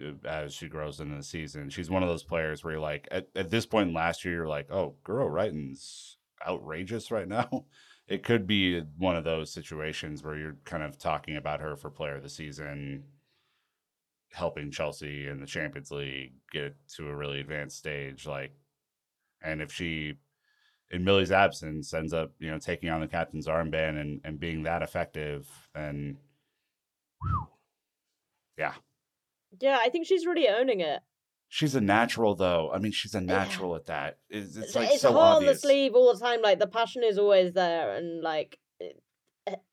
uh, 0.00 0.26
as 0.26 0.54
she 0.54 0.68
grows 0.68 1.00
into 1.00 1.16
the 1.16 1.22
season. 1.24 1.70
She's 1.70 1.90
one 1.90 2.04
of 2.04 2.08
those 2.08 2.22
players 2.22 2.62
where 2.62 2.74
you're 2.74 2.80
like, 2.80 3.08
at, 3.10 3.28
at 3.34 3.50
this 3.50 3.66
point 3.66 3.88
in 3.88 3.94
last 3.94 4.24
year, 4.24 4.34
you're 4.34 4.46
like, 4.46 4.70
oh, 4.70 4.94
girl, 5.02 5.28
Reiten's 5.28 6.18
outrageous 6.46 7.10
right 7.10 7.28
now. 7.28 7.66
It 8.08 8.24
could 8.24 8.48
be 8.48 8.80
one 8.98 9.14
of 9.16 9.22
those 9.24 9.52
situations 9.52 10.24
where 10.24 10.36
you're 10.36 10.56
kind 10.64 10.82
of 10.82 10.98
talking 10.98 11.36
about 11.36 11.60
her 11.60 11.76
for 11.76 11.88
player 11.88 12.16
of 12.16 12.24
the 12.24 12.28
season, 12.28 13.04
helping 14.32 14.72
Chelsea 14.72 15.28
in 15.28 15.40
the 15.40 15.46
Champions 15.46 15.90
League 15.92 16.32
get 16.50 16.74
to 16.96 17.08
a 17.08 17.14
really 17.14 17.40
advanced 17.40 17.78
stage. 17.78 18.26
Like, 18.26 18.52
and 19.40 19.62
if 19.62 19.72
she, 19.72 20.14
in 20.90 21.04
Millie's 21.04 21.30
absence, 21.30 21.94
ends 21.94 22.12
up, 22.12 22.32
you 22.40 22.50
know, 22.50 22.58
taking 22.58 22.90
on 22.90 23.00
the 23.00 23.06
captain's 23.06 23.46
armband 23.46 24.00
and, 24.00 24.20
and 24.24 24.38
being 24.40 24.64
that 24.64 24.82
effective, 24.82 25.48
then, 25.72 26.18
yeah, 28.58 28.74
Yeah, 29.60 29.78
I 29.80 29.90
think 29.90 30.06
she's 30.06 30.26
really 30.26 30.48
owning 30.48 30.80
it. 30.80 31.00
She's 31.54 31.74
a 31.74 31.82
natural, 31.82 32.34
though. 32.34 32.70
I 32.72 32.78
mean, 32.78 32.92
she's 32.92 33.14
a 33.14 33.20
natural 33.20 33.76
at 33.76 33.84
that. 33.84 34.16
It's, 34.30 34.56
it's 34.56 34.74
like 34.74 34.88
it's 34.90 35.02
so 35.02 35.12
hard 35.12 35.36
on 35.36 35.44
the 35.44 35.54
sleeve 35.54 35.94
all 35.94 36.14
the 36.14 36.18
time. 36.18 36.40
Like 36.40 36.58
the 36.58 36.66
passion 36.66 37.04
is 37.04 37.18
always 37.18 37.52
there, 37.52 37.94
and 37.94 38.22
like 38.22 38.58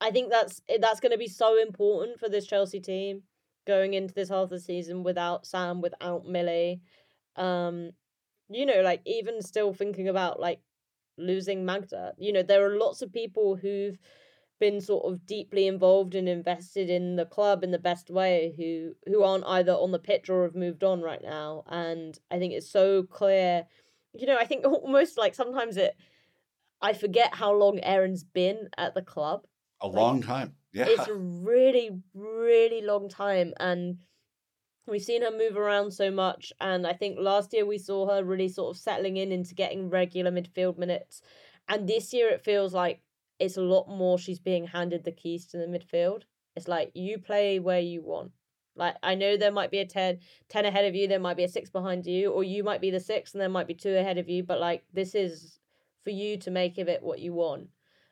I 0.02 0.12
think 0.12 0.30
that's 0.30 0.62
that's 0.82 1.00
going 1.00 1.14
to 1.14 1.18
be 1.18 1.30
so 1.30 1.58
important 1.58 2.20
for 2.20 2.28
this 2.28 2.46
Chelsea 2.46 2.82
team 2.82 3.24
going 3.66 3.94
into 3.94 4.14
this 4.14 4.28
half 4.28 4.44
of 4.44 4.50
the 4.50 4.60
season 4.60 5.04
without 5.04 5.46
Sam, 5.46 5.80
without 5.80 6.26
Millie. 6.26 6.82
Um, 7.38 7.92
you 8.50 8.66
know, 8.66 8.82
like 8.82 9.00
even 9.06 9.42
still 9.42 9.74
thinking 9.74 10.10
about 10.10 10.38
like 10.38 10.60
losing 11.18 11.64
Magda. 11.64 12.12
You 12.18 12.34
know, 12.34 12.44
there 12.44 12.70
are 12.70 12.78
lots 12.78 13.02
of 13.02 13.14
people 13.14 13.56
who've 13.56 13.98
been 14.60 14.82
sort 14.82 15.06
of 15.06 15.26
deeply 15.26 15.68
involved 15.68 16.16
and 16.16 16.28
invested 16.28 16.90
in 16.90 17.16
the 17.16 17.26
club 17.26 17.64
in 17.64 17.72
the 17.72 17.80
best 17.80 18.10
way 18.10 18.54
who 18.58 18.94
who 19.12 19.24
aren't 19.24 19.46
either 19.46 19.72
on 19.72 19.92
the 19.92 20.00
pitch 20.00 20.30
or 20.30 20.44
have 20.44 20.56
moved 20.56 20.84
on 20.84 21.02
right 21.02 21.22
now. 21.22 21.64
And 21.68 22.18
i 22.30 22.38
think 22.38 22.54
it's 22.54 22.70
so 22.70 23.04
clear 23.04 23.66
you 24.14 24.28
know 24.28 24.38
i 24.38 24.46
think 24.46 24.66
almost 24.66 25.18
like 25.18 25.36
sometimes 25.36 25.78
it 25.78 25.96
i 26.82 26.94
forget 26.94 27.34
how 27.34 27.54
long 27.54 27.80
erin's 27.84 28.24
been 28.24 28.70
at 28.78 28.94
the 28.94 29.02
club. 29.02 29.46
A 29.82 29.88
long 29.88 30.22
time. 30.22 30.56
Yeah. 30.74 30.86
it's 30.88 31.08
a 31.08 31.14
really 31.50 31.90
really 32.14 32.82
long 32.82 33.10
time. 33.10 33.54
And 33.60 34.00
we've 34.88 35.02
seen 35.02 35.22
her 35.22 35.32
move 35.32 35.56
around 35.58 35.92
so 35.92 36.12
much. 36.12 36.52
And 36.60 36.86
i 36.86 36.94
think 36.94 37.18
last 37.20 37.54
year 37.54 37.66
we 37.66 37.78
saw 37.78 38.10
her 38.10 38.24
really 38.24 38.50
sort 38.50 38.76
of 38.76 38.82
settling 38.82 39.18
in 39.18 39.32
into 39.32 39.56
getting 39.56 39.90
regular 39.90 40.32
midfield 40.32 40.78
minutes. 40.78 41.22
And 41.68 41.88
this 41.88 42.14
year 42.14 42.30
it 42.30 42.44
feels 42.44 42.74
like 42.74 43.02
it's 43.40 43.58
a 43.58 43.62
lot 43.62 43.90
more 43.90 44.18
she's 44.18 44.40
being 44.40 44.68
handed 44.68 45.04
the 45.04 45.12
keys 45.12 45.48
to 45.48 45.58
the 45.58 45.66
midfield. 45.66 46.24
It's 46.56 46.68
like 46.68 46.92
you 46.94 47.18
play 47.18 47.60
where 47.60 47.80
you 47.80 48.02
want. 48.02 48.32
Like 48.76 48.96
i 49.04 49.14
know 49.16 49.36
there 49.36 49.52
might 49.52 49.72
be 49.72 49.80
a 49.80 49.86
10 49.86 50.20
10 50.48 50.66
ahead 50.66 50.86
of 50.86 50.96
you 50.96 51.08
there 51.08 51.20
might 51.20 51.36
be 51.36 51.44
a 51.44 51.50
6 51.50 51.70
behind 51.70 52.06
you 52.06 52.32
or 52.32 52.44
you 52.44 52.64
might 52.64 52.80
be 52.80 52.92
the 52.92 53.00
6 53.00 53.34
and 53.34 53.42
there 53.42 53.50
might 53.50 53.68
be 53.68 53.74
2 53.74 53.96
ahead 53.96 54.18
of 54.18 54.30
you 54.30 54.44
but 54.44 54.60
like 54.60 54.84
this 54.94 55.16
is 55.16 55.60
for 56.04 56.12
you 56.12 56.38
to 56.38 56.52
make 56.52 56.78
of 56.78 56.88
it 56.88 57.04
what 57.04 57.20
you 57.20 57.34
want. 57.34 57.68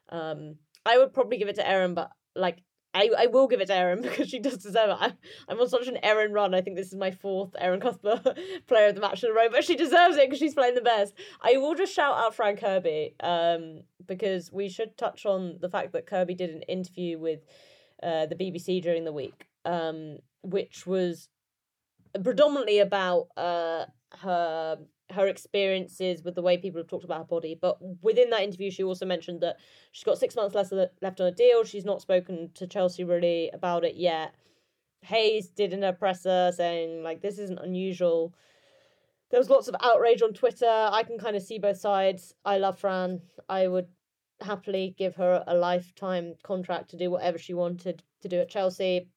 Um 0.10 0.56
i 0.86 0.98
would 0.98 1.14
probably 1.14 1.38
give 1.38 1.48
it 1.48 1.56
to 1.56 1.68
erin 1.68 1.94
but 1.94 2.12
like 2.36 2.64
I, 2.98 3.10
I 3.18 3.28
will 3.28 3.48
give 3.48 3.62
it 3.62 3.68
to 3.68 3.76
Erin 3.76 4.02
because 4.04 4.30
she 4.30 4.40
does 4.40 4.58
deserve 4.58 4.90
it. 4.90 4.98
I'm, 5.00 5.14
I'm 5.48 5.60
on 5.60 5.70
such 5.70 5.88
an 5.88 6.04
Erin 6.04 6.34
run. 6.34 6.56
I 6.56 6.62
think 6.62 6.76
this 6.76 6.88
is 6.88 6.96
my 6.96 7.12
fourth 7.12 7.56
Erin 7.60 7.80
Cuthbert 7.80 8.38
player 8.68 8.90
of 8.90 8.96
the 8.96 9.02
match 9.02 9.24
in 9.24 9.30
a 9.30 9.34
row, 9.34 9.50
but 9.50 9.64
she 9.64 9.76
deserves 9.76 10.18
it 10.18 10.28
because 10.28 10.40
she's 10.40 10.56
playing 10.56 10.76
the 10.76 10.82
best. 10.82 11.14
I 11.42 11.58
will 11.58 11.76
just 11.76 11.94
shout 11.94 12.18
out 12.18 12.36
Fran 12.36 12.58
Kirby 12.58 13.16
um, 13.20 13.82
because 14.06 14.52
we 14.52 14.70
should 14.70 14.98
touch 14.98 15.26
on 15.26 15.58
the 15.62 15.70
fact 15.70 15.94
that 15.94 16.08
Kirby 16.08 16.36
did 16.36 16.50
an 16.50 16.64
interview 16.64 17.20
with 17.20 17.42
uh, 18.02 18.26
the 18.26 18.36
BBC 18.36 18.82
during 18.82 19.06
the 19.06 19.14
week, 19.14 19.48
um, 19.66 20.18
which 20.42 20.88
was 20.88 21.30
predominantly 22.24 22.80
about 22.80 23.28
uh, 23.38 23.86
her 24.22 24.78
her 25.12 25.28
experiences 25.28 26.24
with 26.24 26.36
the 26.36 26.42
way 26.42 26.58
people 26.58 26.80
have 26.80 26.88
talked 26.88 27.06
about 27.06 27.20
her 27.20 27.24
body. 27.26 27.58
But 27.60 27.78
within 28.02 28.30
that 28.32 28.42
interview, 28.42 28.70
she 28.72 28.84
also 28.84 29.06
mentioned 29.06 29.42
that 29.42 29.58
she's 29.92 30.04
got 30.04 30.18
six 30.18 30.36
months 30.36 30.56
less 30.56 30.72
left 31.02 31.22
on 31.22 31.28
a 31.28 31.32
deal. 31.32 31.64
She's 31.64 31.86
not 31.86 32.02
spoken 32.02 32.52
to 32.56 32.68
Chelsea 32.68 33.04
really 33.04 33.50
about 33.54 33.86
it 33.86 33.96
yet. 33.96 34.36
Hayes 35.02 35.50
did 35.50 35.72
her 35.72 35.94
presser 35.94 36.52
saying 36.56 37.04
like 37.04 37.22
this 37.22 37.38
isn't 37.38 37.60
unusual. 37.60 38.34
There 39.30 39.40
was 39.40 39.50
lots 39.50 39.68
of 39.68 39.76
outrage 39.82 40.22
on 40.22 40.34
Twitter. 40.34 40.66
I 40.68 41.04
can 41.04 41.18
kind 41.18 41.36
of 41.36 41.44
see 41.44 41.60
both 41.60 41.78
sides. 41.78 42.34
I 42.46 42.58
love 42.58 42.80
Fran. 42.80 43.22
I 43.50 43.68
would 43.68 43.88
happily 44.42 44.96
give 44.98 45.16
her 45.16 45.44
a 45.48 45.56
lifetime 45.56 46.36
contract 46.44 46.90
to 46.92 46.98
do 46.98 47.10
whatever 47.10 47.38
she 47.38 47.54
wanted 47.54 48.04
to 48.22 48.28
do 48.28 48.40
at 48.40 48.50
Chelsea. 48.50 49.08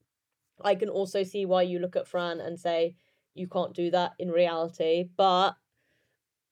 I 0.63 0.75
can 0.75 0.89
also 0.89 1.23
see 1.23 1.47
why 1.47 1.63
you 1.63 1.79
look 1.79 1.97
at 1.97 2.09
Fran 2.09 2.41
and 2.41 2.59
say 2.59 2.97
you 3.35 3.49
can't 3.49 3.75
do 3.75 3.91
that 3.91 4.13
in 4.19 4.31
reality. 4.31 5.09
But 5.17 5.55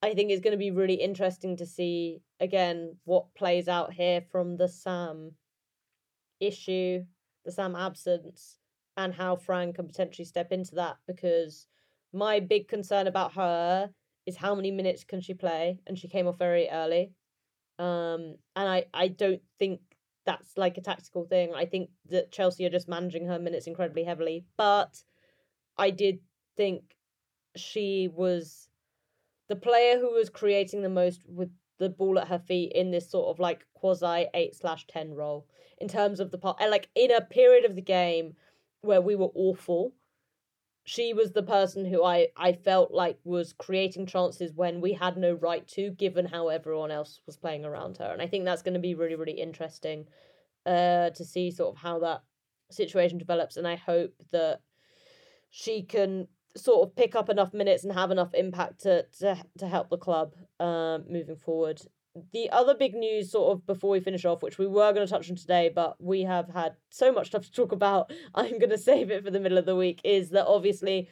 I 0.03 0.15
think 0.15 0.31
it's 0.31 0.43
going 0.43 0.53
to 0.53 0.59
be 0.59 0.71
really 0.71 0.95
interesting 0.95 1.57
to 1.57 1.67
see 1.67 2.23
again 2.41 2.97
what 3.05 3.35
plays 3.35 3.69
out 3.69 3.93
here 3.93 4.23
from 4.31 4.57
the 4.57 4.69
Sam 4.69 5.33
issue, 6.41 7.05
the 7.45 7.53
Sam 7.53 7.75
absence, 7.75 8.59
and 8.97 9.13
how 9.13 9.37
Fran 9.37 9.73
can 9.73 9.87
potentially 9.87 10.25
step 10.25 10.53
into 10.53 10.77
that. 10.77 10.99
Because 11.07 11.67
my 12.13 12.41
big 12.41 12.69
concern 12.69 13.07
about 13.07 13.35
her 13.35 13.91
is 14.27 14.37
how 14.37 14.55
many 14.55 14.71
minutes 14.71 15.05
can 15.05 15.21
she 15.21 15.35
play, 15.35 15.81
and 15.87 15.99
she 15.99 16.09
came 16.09 16.29
off 16.29 16.39
very 16.39 16.69
early. 16.71 17.13
Um, 17.79 18.37
and 18.55 18.69
I 18.69 18.85
I 18.95 19.09
don't 19.09 19.43
think 19.59 19.81
that's 20.27 20.57
like 20.57 20.77
a 20.79 20.83
tactical 20.83 21.25
thing. 21.25 21.55
I 21.55 21.65
think 21.65 21.91
that 22.11 22.31
Chelsea 22.31 22.65
are 22.67 22.71
just 22.71 22.89
managing 22.89 23.27
her 23.27 23.39
minutes 23.39 23.67
incredibly 23.67 24.05
heavily, 24.05 24.45
but 24.57 25.03
I 25.77 25.91
did 25.91 26.21
think 26.57 26.83
she 27.57 28.09
was 28.13 28.68
the 29.49 29.57
player 29.57 29.99
who 29.99 30.13
was 30.13 30.31
creating 30.31 30.83
the 30.83 30.89
most 30.89 31.23
with 31.27 31.51
the 31.79 31.89
ball 31.89 32.19
at 32.19 32.29
her 32.29 32.39
feet 32.39 32.73
in 32.73 32.91
this 32.91 33.11
sort 33.11 33.29
of 33.29 33.39
like 33.39 33.65
quasi 33.75 34.27
8 34.35 34.55
slash 34.55 34.87
10 34.89 35.15
role 35.15 35.47
in 35.79 35.89
terms 35.89 36.21
of 36.21 36.31
the 36.31 36.39
part 36.39 36.59
like 36.61 36.89
in 36.95 37.11
a 37.11 37.21
period 37.21 37.65
of 37.65 37.77
the 37.77 37.83
game 37.83 38.35
where 38.81 39.01
we 39.01 39.15
were 39.15 39.31
awful 39.35 39.93
she 40.89 41.13
was 41.13 41.33
the 41.33 41.43
person 41.43 41.85
who 41.85 42.03
I, 42.03 42.29
I 42.35 42.55
felt 42.55 42.93
like 42.93 43.19
was 43.23 43.53
creating 43.53 44.07
chances 44.07 44.55
when 44.55 44.81
we 44.81 44.95
had 44.95 45.19
no 45.19 45.35
right 45.35 45.69
to, 45.69 45.91
given 45.91 46.25
how 46.25 46.49
everyone 46.49 46.91
else 46.91 47.21
was 47.27 47.37
playing 47.37 47.67
around 47.67 47.99
her. 47.99 48.11
And 48.11 48.23
I 48.23 48.27
think 48.27 48.47
that's 48.47 48.63
going 48.63 48.73
to 48.73 48.81
be 48.81 48.95
really, 48.95 49.15
really 49.15 49.39
interesting 49.39 50.07
uh, 50.65 51.11
to 51.11 51.25
see 51.27 51.51
sort 51.51 51.77
of 51.77 51.83
how 51.83 51.99
that 51.99 52.23
situation 52.71 53.19
develops. 53.19 53.59
And 53.59 53.69
I 53.69 53.77
hope 53.77 54.15
that 54.33 54.63
she 55.51 55.83
can 55.83 56.27
sort 56.57 56.87
of 56.87 56.97
pick 56.97 57.15
up 57.15 57.29
enough 57.29 57.55
minutes 57.55 57.85
and 57.85 57.93
have 57.93 58.11
enough 58.11 58.35
impact 58.35 58.81
to 58.81 59.05
to, 59.21 59.37
to 59.59 59.69
help 59.69 59.91
the 59.91 59.99
club 59.99 60.35
um, 60.61 61.05
moving 61.09 61.37
forward. 61.37 61.81
The 62.33 62.51
other 62.51 62.75
big 62.75 62.95
news, 62.95 63.31
sort 63.31 63.53
of 63.53 63.67
before 63.67 63.91
we 63.91 64.01
finish 64.01 64.25
off, 64.25 64.43
which 64.43 64.59
we 64.59 64.67
were 64.67 64.93
going 64.93 65.07
to 65.07 65.13
touch 65.13 65.31
on 65.31 65.37
today, 65.37 65.71
but 65.73 66.03
we 66.03 66.23
have 66.23 66.49
had 66.49 66.73
so 66.91 67.13
much 67.13 67.29
stuff 67.29 67.45
to 67.45 67.53
talk 67.53 67.71
about, 67.71 68.13
I'm 68.35 68.59
going 68.59 68.71
to 68.71 68.79
save 68.79 69.11
it 69.11 69.25
for 69.25 69.31
the 69.31 69.39
middle 69.39 69.59
of 69.59 69.67
the 69.67 69.77
week, 69.77 70.01
is 70.03 70.31
that 70.31 70.47
obviously 70.47 71.09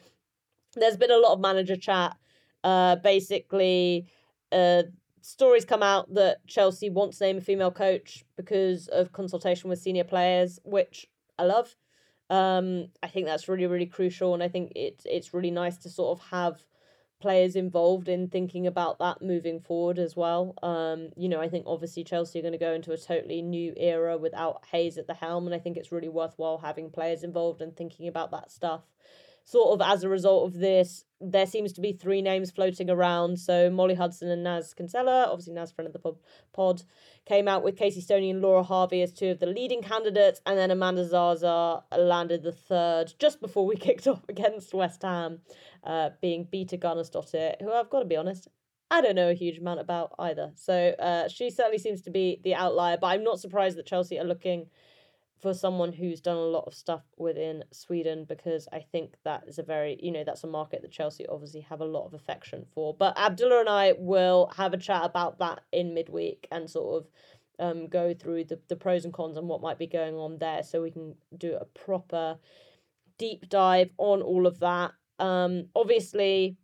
there's 0.75 0.97
been 0.97 1.11
a 1.11 1.17
lot 1.17 1.33
of 1.33 1.39
manager 1.39 1.77
chat. 1.77 2.17
Uh, 2.63 2.97
basically, 2.97 4.07
uh, 4.51 4.83
stories 5.21 5.65
come 5.65 5.83
out 5.83 6.13
that 6.13 6.45
Chelsea 6.47 6.89
wants 6.89 7.19
to 7.19 7.25
name 7.25 7.37
a 7.37 7.41
female 7.41 7.71
coach 7.71 8.25
because 8.35 8.87
of 8.89 9.11
consultation 9.11 9.69
with 9.69 9.79
senior 9.79 10.03
players, 10.03 10.59
which 10.63 11.07
I 11.37 11.43
love. 11.43 11.75
Um, 12.29 12.87
I 13.01 13.07
think 13.07 13.25
that's 13.25 13.47
really, 13.47 13.67
really 13.67 13.85
crucial, 13.85 14.33
and 14.33 14.43
I 14.43 14.49
think 14.49 14.73
it's 14.75 15.05
it's 15.05 15.33
really 15.33 15.51
nice 15.51 15.77
to 15.77 15.89
sort 15.89 16.17
of 16.17 16.25
have 16.27 16.63
players 17.19 17.55
involved 17.55 18.09
in 18.09 18.27
thinking 18.27 18.67
about 18.67 18.99
that 18.99 19.21
moving 19.21 19.59
forward 19.59 19.97
as 19.97 20.15
well. 20.15 20.53
Um, 20.61 21.09
you 21.15 21.29
know, 21.29 21.41
I 21.41 21.49
think 21.49 21.65
obviously 21.67 22.03
Chelsea 22.03 22.39
are 22.39 22.43
going 22.43 22.51
to 22.51 22.57
go 22.59 22.73
into 22.73 22.91
a 22.91 22.97
totally 22.97 23.41
new 23.41 23.73
era 23.75 24.17
without 24.17 24.63
Hayes 24.71 24.97
at 24.97 25.07
the 25.07 25.13
helm, 25.13 25.45
and 25.45 25.55
I 25.55 25.59
think 25.59 25.77
it's 25.77 25.91
really 25.91 26.09
worthwhile 26.09 26.59
having 26.59 26.91
players 26.91 27.23
involved 27.23 27.61
and 27.61 27.75
thinking 27.75 28.07
about 28.07 28.31
that 28.31 28.51
stuff 28.51 28.81
sort 29.47 29.79
of 29.79 29.87
as 29.93 30.03
a 30.03 30.09
result 30.09 30.45
of 30.45 30.59
this, 30.59 31.05
there 31.21 31.45
seems 31.45 31.71
to 31.71 31.79
be 31.79 31.93
three 31.93 32.21
names 32.21 32.51
floating 32.51 32.89
around. 32.89 33.39
So 33.39 33.69
Molly 33.69 33.95
Hudson 33.95 34.29
and 34.29 34.43
Naz 34.43 34.73
Kinsella, 34.73 35.29
obviously 35.31 35.53
Naz, 35.53 35.71
friend 35.71 35.87
of 35.87 35.93
the 35.93 36.15
pod, 36.51 36.83
came 37.25 37.47
out 37.47 37.63
with 37.63 37.77
Casey 37.77 38.01
Stoney 38.01 38.29
and 38.29 38.41
Laura 38.41 38.61
Harvey 38.61 39.01
as 39.01 39.13
two 39.13 39.29
of 39.29 39.39
the 39.39 39.45
leading 39.45 39.81
candidates, 39.81 40.41
and 40.45 40.59
then 40.59 40.69
Amanda 40.69 41.07
Zaza 41.07 41.81
landed 41.97 42.43
the 42.43 42.51
third 42.51 43.13
just 43.19 43.39
before 43.39 43.65
we 43.65 43.75
kicked 43.87 44.05
off 44.05 44.27
against 44.27 44.73
West 44.73 45.03
Ham, 45.03 45.39
uh, 45.85 46.09
being 46.21 46.43
Beata 46.43 46.77
Gunnarsdottir, 46.77 47.61
who 47.61 47.71
I've 47.71 47.89
got 47.89 47.99
to 47.99 48.05
be 48.05 48.17
honest, 48.17 48.49
I 48.91 48.99
don't 48.99 49.15
know 49.15 49.29
a 49.29 49.33
huge 49.33 49.59
amount 49.59 49.79
about 49.79 50.13
either. 50.19 50.51
So 50.55 50.93
uh, 50.99 51.29
she 51.29 51.51
certainly 51.51 51.77
seems 51.77 52.01
to 52.01 52.11
be 52.11 52.41
the 52.43 52.55
outlier, 52.55 52.97
but 52.99 53.07
I'm 53.07 53.23
not 53.23 53.39
surprised 53.39 53.77
that 53.77 53.85
Chelsea 53.85 54.19
are 54.19 54.25
looking 54.25 54.67
for 55.41 55.53
someone 55.53 55.93
who's 55.93 56.19
done 56.19 56.37
a 56.37 56.39
lot 56.39 56.65
of 56.65 56.73
stuff 56.73 57.03
within 57.17 57.63
Sweden 57.71 58.25
because 58.27 58.67
I 58.73 58.79
think 58.79 59.15
that 59.23 59.43
is 59.47 59.59
a 59.59 59.63
very, 59.63 59.99
you 60.01 60.11
know, 60.11 60.23
that's 60.23 60.43
a 60.43 60.47
market 60.47 60.81
that 60.81 60.91
Chelsea 60.91 61.27
obviously 61.27 61.61
have 61.61 61.81
a 61.81 61.85
lot 61.85 62.05
of 62.05 62.13
affection 62.13 62.65
for. 62.73 62.95
But 62.95 63.17
Abdullah 63.17 63.59
and 63.59 63.69
I 63.69 63.93
will 63.97 64.51
have 64.57 64.73
a 64.73 64.77
chat 64.77 65.03
about 65.03 65.39
that 65.39 65.61
in 65.71 65.93
midweek 65.93 66.47
and 66.51 66.69
sort 66.69 67.03
of 67.03 67.09
um, 67.59 67.87
go 67.87 68.13
through 68.13 68.45
the, 68.45 68.59
the 68.67 68.75
pros 68.75 69.05
and 69.05 69.13
cons 69.13 69.37
and 69.37 69.47
what 69.47 69.61
might 69.61 69.77
be 69.77 69.87
going 69.87 70.15
on 70.15 70.37
there 70.37 70.63
so 70.63 70.81
we 70.81 70.91
can 70.91 71.15
do 71.37 71.55
a 71.55 71.65
proper 71.65 72.37
deep 73.17 73.47
dive 73.49 73.91
on 73.97 74.21
all 74.21 74.47
of 74.47 74.59
that. 74.59 74.91
Um, 75.19 75.67
obviously, 75.75 76.57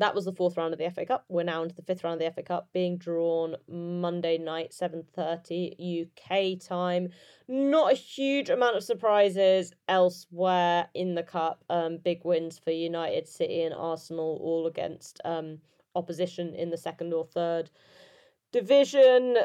that 0.00 0.14
was 0.14 0.24
the 0.24 0.32
fourth 0.32 0.56
round 0.56 0.72
of 0.72 0.78
the 0.78 0.90
FA 0.90 1.06
Cup. 1.06 1.24
We're 1.28 1.44
now 1.44 1.62
into 1.62 1.74
the 1.74 1.82
fifth 1.82 2.02
round 2.02 2.20
of 2.20 2.26
the 2.26 2.34
FA 2.34 2.42
Cup, 2.42 2.68
being 2.72 2.96
drawn 2.96 3.56
Monday 3.68 4.38
night, 4.38 4.72
seven 4.72 5.04
thirty 5.14 6.06
UK 6.06 6.58
time. 6.58 7.10
Not 7.46 7.92
a 7.92 7.96
huge 7.96 8.50
amount 8.50 8.76
of 8.76 8.82
surprises 8.82 9.72
elsewhere 9.88 10.88
in 10.94 11.14
the 11.14 11.22
cup. 11.22 11.64
Um, 11.68 11.98
big 11.98 12.24
wins 12.24 12.58
for 12.58 12.70
United, 12.70 13.28
City, 13.28 13.62
and 13.62 13.74
Arsenal, 13.74 14.38
all 14.42 14.66
against 14.66 15.20
um 15.24 15.58
opposition 15.94 16.54
in 16.54 16.70
the 16.70 16.76
second 16.76 17.12
or 17.12 17.24
third 17.24 17.70
division 18.52 19.36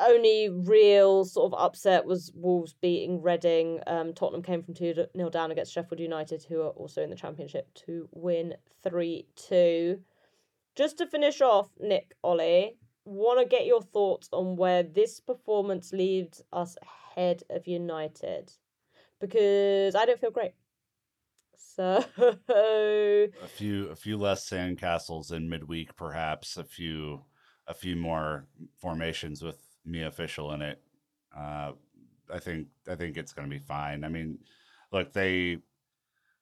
only 0.00 0.48
real 0.48 1.24
sort 1.24 1.52
of 1.52 1.58
upset 1.58 2.04
was 2.04 2.32
Wolves 2.34 2.74
beating 2.80 3.22
Reading. 3.22 3.80
Um, 3.86 4.12
Tottenham 4.12 4.42
came 4.42 4.62
from 4.62 4.74
2 4.74 4.94
0 5.16 5.30
down 5.30 5.50
against 5.50 5.72
Sheffield 5.72 6.00
United, 6.00 6.44
who 6.44 6.62
are 6.62 6.70
also 6.70 7.02
in 7.02 7.10
the 7.10 7.16
Championship, 7.16 7.72
to 7.86 8.08
win 8.12 8.54
3 8.82 9.26
2. 9.36 10.00
Just 10.74 10.98
to 10.98 11.06
finish 11.06 11.40
off, 11.40 11.68
Nick, 11.78 12.14
Ollie, 12.22 12.76
want 13.04 13.40
to 13.40 13.46
get 13.46 13.66
your 13.66 13.82
thoughts 13.82 14.28
on 14.32 14.56
where 14.56 14.82
this 14.82 15.20
performance 15.20 15.92
leaves 15.92 16.42
us 16.52 16.76
ahead 16.82 17.42
of 17.50 17.66
United 17.66 18.52
because 19.20 19.94
I 19.94 20.06
don't 20.06 20.20
feel 20.20 20.30
great. 20.30 20.52
So 21.56 22.04
a 22.18 23.46
few 23.46 23.88
a 23.88 23.96
few 23.96 24.16
less 24.16 24.48
sandcastles 24.48 25.32
in 25.32 25.48
midweek, 25.48 25.94
perhaps 25.96 26.56
a 26.56 26.64
few 26.64 27.22
a 27.66 27.74
few 27.74 27.96
more 27.96 28.46
formations 28.80 29.42
with 29.42 29.58
Mia 29.84 30.10
Fishel 30.10 30.52
in 30.52 30.62
it. 30.62 30.80
Uh, 31.36 31.72
I 32.32 32.38
think 32.38 32.68
I 32.88 32.94
think 32.94 33.16
it's 33.16 33.32
going 33.32 33.48
to 33.48 33.54
be 33.54 33.62
fine. 33.62 34.04
I 34.04 34.08
mean, 34.08 34.38
look, 34.92 35.12
they 35.12 35.58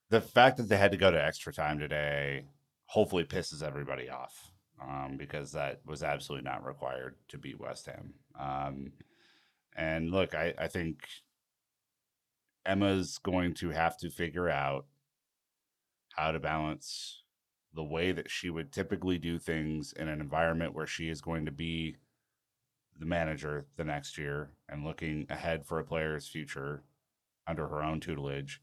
the 0.09 0.21
fact 0.21 0.57
that 0.57 0.63
they 0.63 0.77
had 0.77 0.91
to 0.91 0.97
go 0.97 1.11
to 1.11 1.23
extra 1.23 1.53
time 1.53 1.79
today 1.79 2.45
hopefully 2.85 3.23
pisses 3.23 3.61
everybody 3.61 4.09
off 4.09 4.51
um, 4.81 5.15
because 5.17 5.51
that 5.51 5.79
was 5.85 6.01
absolutely 6.01 6.49
not 6.49 6.65
required 6.65 7.15
to 7.27 7.37
beat 7.37 7.59
West 7.59 7.85
Ham. 7.85 8.13
Um, 8.39 8.91
and 9.75 10.09
look, 10.09 10.33
I, 10.33 10.53
I 10.57 10.67
think 10.67 11.07
Emma's 12.65 13.19
going 13.19 13.53
to 13.55 13.69
have 13.69 13.97
to 13.99 14.09
figure 14.09 14.49
out 14.49 14.85
how 16.15 16.31
to 16.31 16.39
balance 16.39 17.23
the 17.73 17.83
way 17.83 18.11
that 18.11 18.29
she 18.29 18.49
would 18.49 18.71
typically 18.71 19.19
do 19.19 19.37
things 19.37 19.93
in 19.93 20.07
an 20.07 20.19
environment 20.19 20.73
where 20.73 20.87
she 20.87 21.09
is 21.09 21.21
going 21.21 21.45
to 21.45 21.51
be 21.51 21.95
the 22.99 23.05
manager 23.05 23.65
the 23.77 23.83
next 23.83 24.17
year 24.17 24.51
and 24.67 24.83
looking 24.83 25.25
ahead 25.29 25.65
for 25.65 25.79
a 25.79 25.83
player's 25.83 26.27
future 26.27 26.83
under 27.47 27.67
her 27.67 27.81
own 27.81 27.99
tutelage 27.99 28.61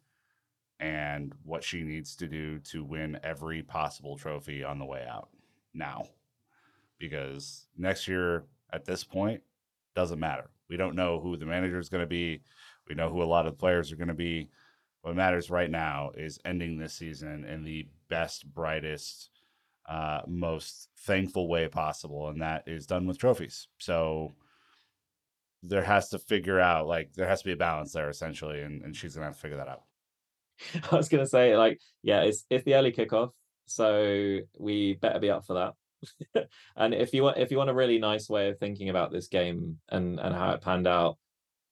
and 0.79 1.33
what 1.43 1.65
she 1.65 1.83
needs 1.83 2.15
to 2.17 2.29
do 2.29 2.59
to 2.59 2.85
win 2.85 3.19
every 3.25 3.63
possible 3.63 4.17
trophy 4.17 4.63
on 4.63 4.79
the 4.79 4.85
way 4.85 5.07
out 5.09 5.31
now. 5.73 6.05
Because 6.99 7.67
next 7.77 8.07
year, 8.07 8.45
at 8.73 8.85
this 8.85 9.03
point, 9.05 9.43
doesn't 9.95 10.21
matter. 10.21 10.51
We 10.69 10.77
don't 10.77 10.97
know 10.97 11.19
who 11.19 11.37
the 11.37 11.47
manager 11.47 11.79
is 11.79 11.89
going 11.89 12.03
to 12.03 12.07
be. 12.07 12.43
We 12.89 12.95
know 12.95 13.09
who 13.09 13.23
a 13.23 13.25
lot 13.25 13.47
of 13.47 13.53
the 13.53 13.59
players 13.59 13.91
are 13.91 13.97
going 13.97 14.09
to 14.09 14.15
be. 14.15 14.51
What 15.01 15.17
matters 15.17 15.51
right 15.51 15.71
now 15.71 16.11
is 16.17 16.39
ending 16.45 16.79
this 16.79 16.95
season 16.95 17.45
in 17.45 17.65
the 17.65 17.89
best, 18.09 18.53
brightest, 18.53 19.31
uh, 19.89 20.21
most 20.27 20.89
thankful 21.01 21.49
way 21.49 21.69
possible, 21.69 22.29
and 22.29 22.43
that 22.43 22.65
is 22.67 22.87
done 22.87 23.07
with 23.07 23.19
trophies. 23.19 23.69
So 23.79 24.33
there 25.63 25.83
has 25.83 26.11
to 26.11 26.19
figure 26.19 26.61
out 26.61 26.87
like 26.87 27.13
there 27.15 27.29
has 27.29 27.41
to 27.41 27.45
be 27.47 27.53
a 27.53 27.57
balance 27.57 27.93
there 27.93 28.09
essentially, 28.09 28.63
and, 28.63 28.83
and 28.83 28.97
she's 28.97 29.15
gonna 29.15 29.27
have 29.27 29.35
to 29.35 29.41
figure 29.41 29.59
that 29.59 29.69
out. 29.69 29.83
I 30.93 30.97
was 30.97 31.09
gonna 31.09 31.27
say 31.27 31.57
like 31.57 31.81
yeah, 32.03 32.23
it's 32.23 32.45
it's 32.51 32.65
the 32.65 32.75
early 32.75 32.93
kickoff, 32.93 33.31
so 33.67 34.39
we 34.59 34.95
better 34.95 35.21
be 35.21 35.31
up 35.31 35.47
for 35.47 35.55
that. 36.35 36.49
and 36.77 36.95
if 36.95 37.15
you 37.15 37.23
want 37.23 37.39
if 37.39 37.51
you 37.51 37.57
want 37.57 37.71
a 37.71 37.75
really 37.75 37.99
nice 37.99 38.29
way 38.29 38.49
of 38.49 38.59
thinking 38.59 38.89
about 38.89 39.13
this 39.13 39.29
game 39.29 39.79
and 39.89 40.19
and 40.19 40.35
how 40.35 40.53
it 40.53 40.63
panned 40.63 40.87
out, 40.87 41.17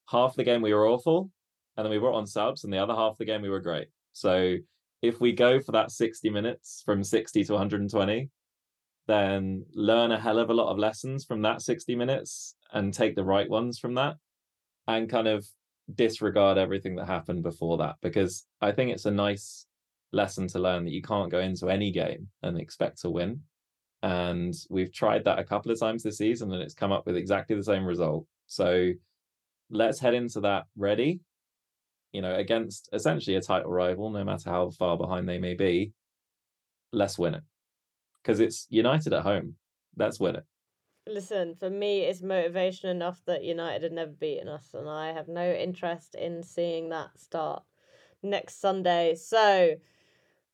half 0.08 0.34
the 0.36 0.44
game 0.44 0.62
we 0.62 0.74
were 0.74 0.88
awful, 0.88 1.30
and 1.76 1.84
then 1.84 1.90
we 1.90 1.98
were 1.98 2.12
on 2.12 2.26
subs, 2.26 2.64
and 2.64 2.72
the 2.72 2.78
other 2.78 2.94
half 2.94 3.18
the 3.18 3.24
game 3.24 3.42
we 3.42 3.50
were 3.50 3.60
great. 3.60 3.88
So 4.12 4.56
if 5.04 5.20
we 5.20 5.32
go 5.32 5.60
for 5.60 5.72
that 5.72 5.90
60 5.90 6.30
minutes 6.30 6.82
from 6.84 7.04
60 7.04 7.44
to 7.44 7.52
120, 7.52 8.30
then 9.06 9.66
learn 9.74 10.12
a 10.12 10.18
hell 10.18 10.38
of 10.38 10.48
a 10.48 10.54
lot 10.54 10.70
of 10.70 10.78
lessons 10.78 11.24
from 11.24 11.42
that 11.42 11.60
60 11.60 11.94
minutes 11.94 12.56
and 12.72 12.92
take 12.92 13.14
the 13.14 13.24
right 13.24 13.48
ones 13.48 13.78
from 13.78 13.94
that 13.94 14.16
and 14.88 15.10
kind 15.10 15.28
of 15.28 15.46
disregard 15.94 16.56
everything 16.56 16.96
that 16.96 17.06
happened 17.06 17.42
before 17.42 17.76
that 17.76 17.96
because 18.00 18.46
I 18.62 18.72
think 18.72 18.90
it's 18.90 19.04
a 19.04 19.10
nice 19.10 19.66
lesson 20.12 20.48
to 20.48 20.58
learn 20.58 20.84
that 20.84 20.92
you 20.92 21.02
can't 21.02 21.30
go 21.30 21.40
into 21.40 21.68
any 21.68 21.90
game 21.90 22.28
and 22.42 22.58
expect 22.58 23.02
to 23.02 23.10
win. 23.10 23.40
And 24.02 24.54
we've 24.70 24.92
tried 24.92 25.24
that 25.24 25.38
a 25.38 25.44
couple 25.44 25.70
of 25.70 25.78
times 25.78 26.02
this 26.02 26.18
season 26.18 26.52
and 26.52 26.62
it's 26.62 26.74
come 26.74 26.92
up 26.92 27.04
with 27.04 27.16
exactly 27.16 27.56
the 27.56 27.64
same 27.64 27.84
result. 27.84 28.26
So 28.46 28.92
let's 29.70 30.00
head 30.00 30.14
into 30.14 30.40
that 30.40 30.64
ready, 30.76 31.20
you 32.14 32.22
know, 32.22 32.36
against 32.36 32.88
essentially 32.92 33.34
a 33.34 33.40
title 33.40 33.72
rival, 33.72 34.08
no 34.08 34.22
matter 34.22 34.48
how 34.48 34.70
far 34.70 34.96
behind 34.96 35.28
they 35.28 35.38
may 35.38 35.54
be. 35.54 35.92
Let's 36.92 37.18
win 37.18 37.34
it 37.34 37.42
because 38.22 38.38
it's 38.38 38.68
United 38.70 39.12
at 39.12 39.24
home. 39.24 39.56
Let's 39.96 40.20
win 40.20 40.36
it. 40.36 40.44
Listen, 41.08 41.56
for 41.56 41.68
me, 41.68 42.02
it's 42.02 42.22
motivation 42.22 42.88
enough 42.88 43.20
that 43.26 43.42
United 43.42 43.82
had 43.82 43.92
never 43.92 44.12
beaten 44.12 44.48
us, 44.48 44.68
and 44.72 44.88
I 44.88 45.12
have 45.12 45.26
no 45.26 45.52
interest 45.52 46.14
in 46.14 46.44
seeing 46.44 46.90
that 46.90 47.10
start 47.18 47.64
next 48.22 48.60
Sunday. 48.60 49.16
So, 49.16 49.74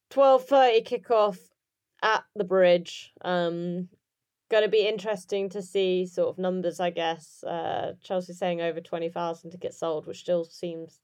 twelve 0.08 0.46
thirty 0.46 0.80
kickoff 0.82 1.36
at 2.02 2.24
the 2.34 2.44
bridge. 2.44 3.12
Um, 3.20 3.88
going 4.50 4.64
to 4.64 4.70
be 4.70 4.88
interesting 4.88 5.50
to 5.50 5.60
see 5.60 6.06
sort 6.06 6.30
of 6.30 6.38
numbers, 6.38 6.80
I 6.80 6.88
guess. 6.88 7.44
Uh, 7.44 7.92
Chelsea 8.02 8.32
saying 8.32 8.62
over 8.62 8.80
twenty 8.80 9.10
thousand 9.10 9.50
to 9.50 9.58
get 9.58 9.74
sold, 9.74 10.06
which 10.06 10.20
still 10.20 10.46
seems 10.46 11.00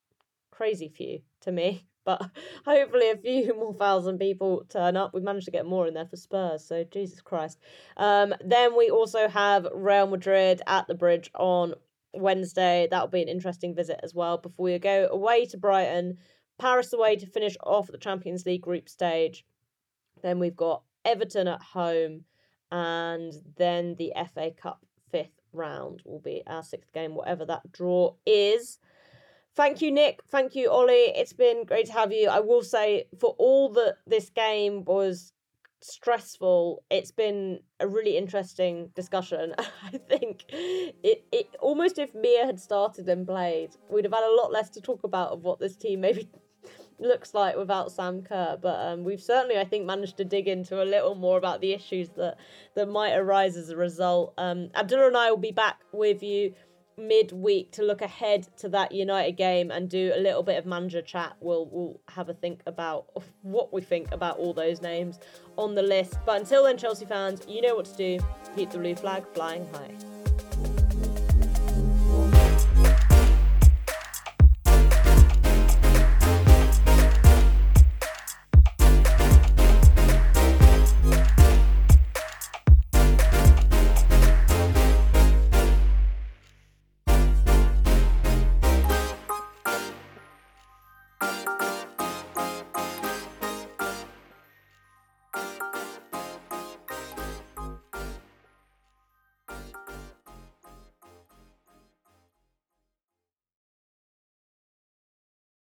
crazy 0.56 0.88
few 0.88 1.20
to 1.42 1.52
me. 1.52 1.86
But 2.06 2.22
hopefully, 2.64 3.10
a 3.10 3.16
few 3.16 3.52
more 3.58 3.74
thousand 3.74 4.20
people 4.20 4.64
turn 4.68 4.96
up. 4.96 5.12
We 5.12 5.20
managed 5.22 5.46
to 5.46 5.50
get 5.50 5.66
more 5.66 5.88
in 5.88 5.94
there 5.94 6.06
for 6.06 6.16
Spurs, 6.16 6.64
so 6.64 6.84
Jesus 6.84 7.20
Christ. 7.20 7.58
Um, 7.96 8.32
then 8.44 8.76
we 8.76 8.90
also 8.90 9.26
have 9.26 9.66
Real 9.74 10.06
Madrid 10.06 10.62
at 10.68 10.86
the 10.86 10.94
bridge 10.94 11.32
on 11.34 11.74
Wednesday. 12.14 12.86
That'll 12.88 13.08
be 13.08 13.22
an 13.22 13.28
interesting 13.28 13.74
visit 13.74 13.98
as 14.04 14.14
well. 14.14 14.38
Before 14.38 14.66
we 14.66 14.78
go 14.78 15.08
away 15.10 15.46
to 15.46 15.56
Brighton, 15.56 16.18
Paris 16.60 16.92
away 16.92 17.16
to 17.16 17.26
finish 17.26 17.56
off 17.64 17.88
the 17.88 17.98
Champions 17.98 18.46
League 18.46 18.62
group 18.62 18.88
stage. 18.88 19.44
Then 20.22 20.38
we've 20.38 20.54
got 20.54 20.84
Everton 21.04 21.48
at 21.48 21.60
home, 21.60 22.22
and 22.70 23.32
then 23.56 23.96
the 23.98 24.12
FA 24.32 24.52
Cup 24.52 24.86
fifth 25.10 25.40
round 25.52 26.02
will 26.04 26.20
be 26.20 26.44
our 26.46 26.62
sixth 26.62 26.92
game, 26.92 27.16
whatever 27.16 27.44
that 27.46 27.72
draw 27.72 28.14
is. 28.24 28.78
Thank 29.56 29.80
you, 29.80 29.90
Nick. 29.90 30.20
Thank 30.28 30.54
you, 30.54 30.70
Ollie. 30.70 31.12
It's 31.16 31.32
been 31.32 31.64
great 31.64 31.86
to 31.86 31.92
have 31.94 32.12
you. 32.12 32.28
I 32.28 32.40
will 32.40 32.62
say, 32.62 33.06
for 33.18 33.34
all 33.38 33.70
that 33.70 33.96
this 34.06 34.28
game 34.28 34.84
was 34.84 35.32
stressful, 35.80 36.84
it's 36.90 37.10
been 37.10 37.60
a 37.80 37.88
really 37.88 38.18
interesting 38.18 38.90
discussion. 38.94 39.54
I 39.58 39.96
think 39.96 40.44
it, 40.50 41.24
it 41.32 41.56
almost 41.58 41.98
if 41.98 42.14
Mia 42.14 42.44
had 42.44 42.60
started 42.60 43.08
and 43.08 43.26
played, 43.26 43.70
we'd 43.90 44.04
have 44.04 44.12
had 44.12 44.24
a 44.24 44.36
lot 44.36 44.52
less 44.52 44.68
to 44.70 44.82
talk 44.82 45.04
about 45.04 45.30
of 45.30 45.42
what 45.42 45.58
this 45.58 45.74
team 45.74 46.02
maybe 46.02 46.28
looks 46.98 47.32
like 47.32 47.56
without 47.56 47.90
Sam 47.90 48.20
Kerr. 48.20 48.58
But 48.60 48.78
um, 48.86 49.04
we've 49.04 49.22
certainly, 49.22 49.58
I 49.58 49.64
think, 49.64 49.86
managed 49.86 50.18
to 50.18 50.24
dig 50.26 50.48
into 50.48 50.82
a 50.82 50.84
little 50.84 51.14
more 51.14 51.38
about 51.38 51.62
the 51.62 51.72
issues 51.72 52.10
that 52.10 52.36
that 52.74 52.90
might 52.90 53.14
arise 53.14 53.56
as 53.56 53.70
a 53.70 53.76
result. 53.76 54.34
Um, 54.36 54.68
Abdullah 54.74 55.06
and 55.06 55.16
I 55.16 55.30
will 55.30 55.38
be 55.38 55.52
back 55.52 55.80
with 55.92 56.22
you 56.22 56.52
midweek 56.98 57.72
to 57.72 57.82
look 57.82 58.02
ahead 58.02 58.48
to 58.58 58.68
that 58.70 58.92
United 58.92 59.32
game 59.32 59.70
and 59.70 59.88
do 59.88 60.12
a 60.14 60.20
little 60.20 60.42
bit 60.42 60.58
of 60.58 60.66
manager 60.66 61.02
chat. 61.02 61.36
We'll 61.40 61.66
we'll 61.70 62.00
have 62.08 62.28
a 62.28 62.34
think 62.34 62.62
about 62.66 63.06
what 63.42 63.72
we 63.72 63.82
think 63.82 64.12
about 64.12 64.38
all 64.38 64.54
those 64.54 64.80
names 64.80 65.18
on 65.56 65.74
the 65.74 65.82
list. 65.82 66.18
But 66.24 66.40
until 66.40 66.64
then, 66.64 66.78
Chelsea 66.78 67.06
fans, 67.06 67.42
you 67.48 67.62
know 67.62 67.74
what 67.74 67.86
to 67.86 67.96
do. 67.96 68.18
Keep 68.56 68.70
the 68.70 68.78
blue 68.78 68.94
flag 68.94 69.24
flying 69.34 69.66
high. 69.72 70.15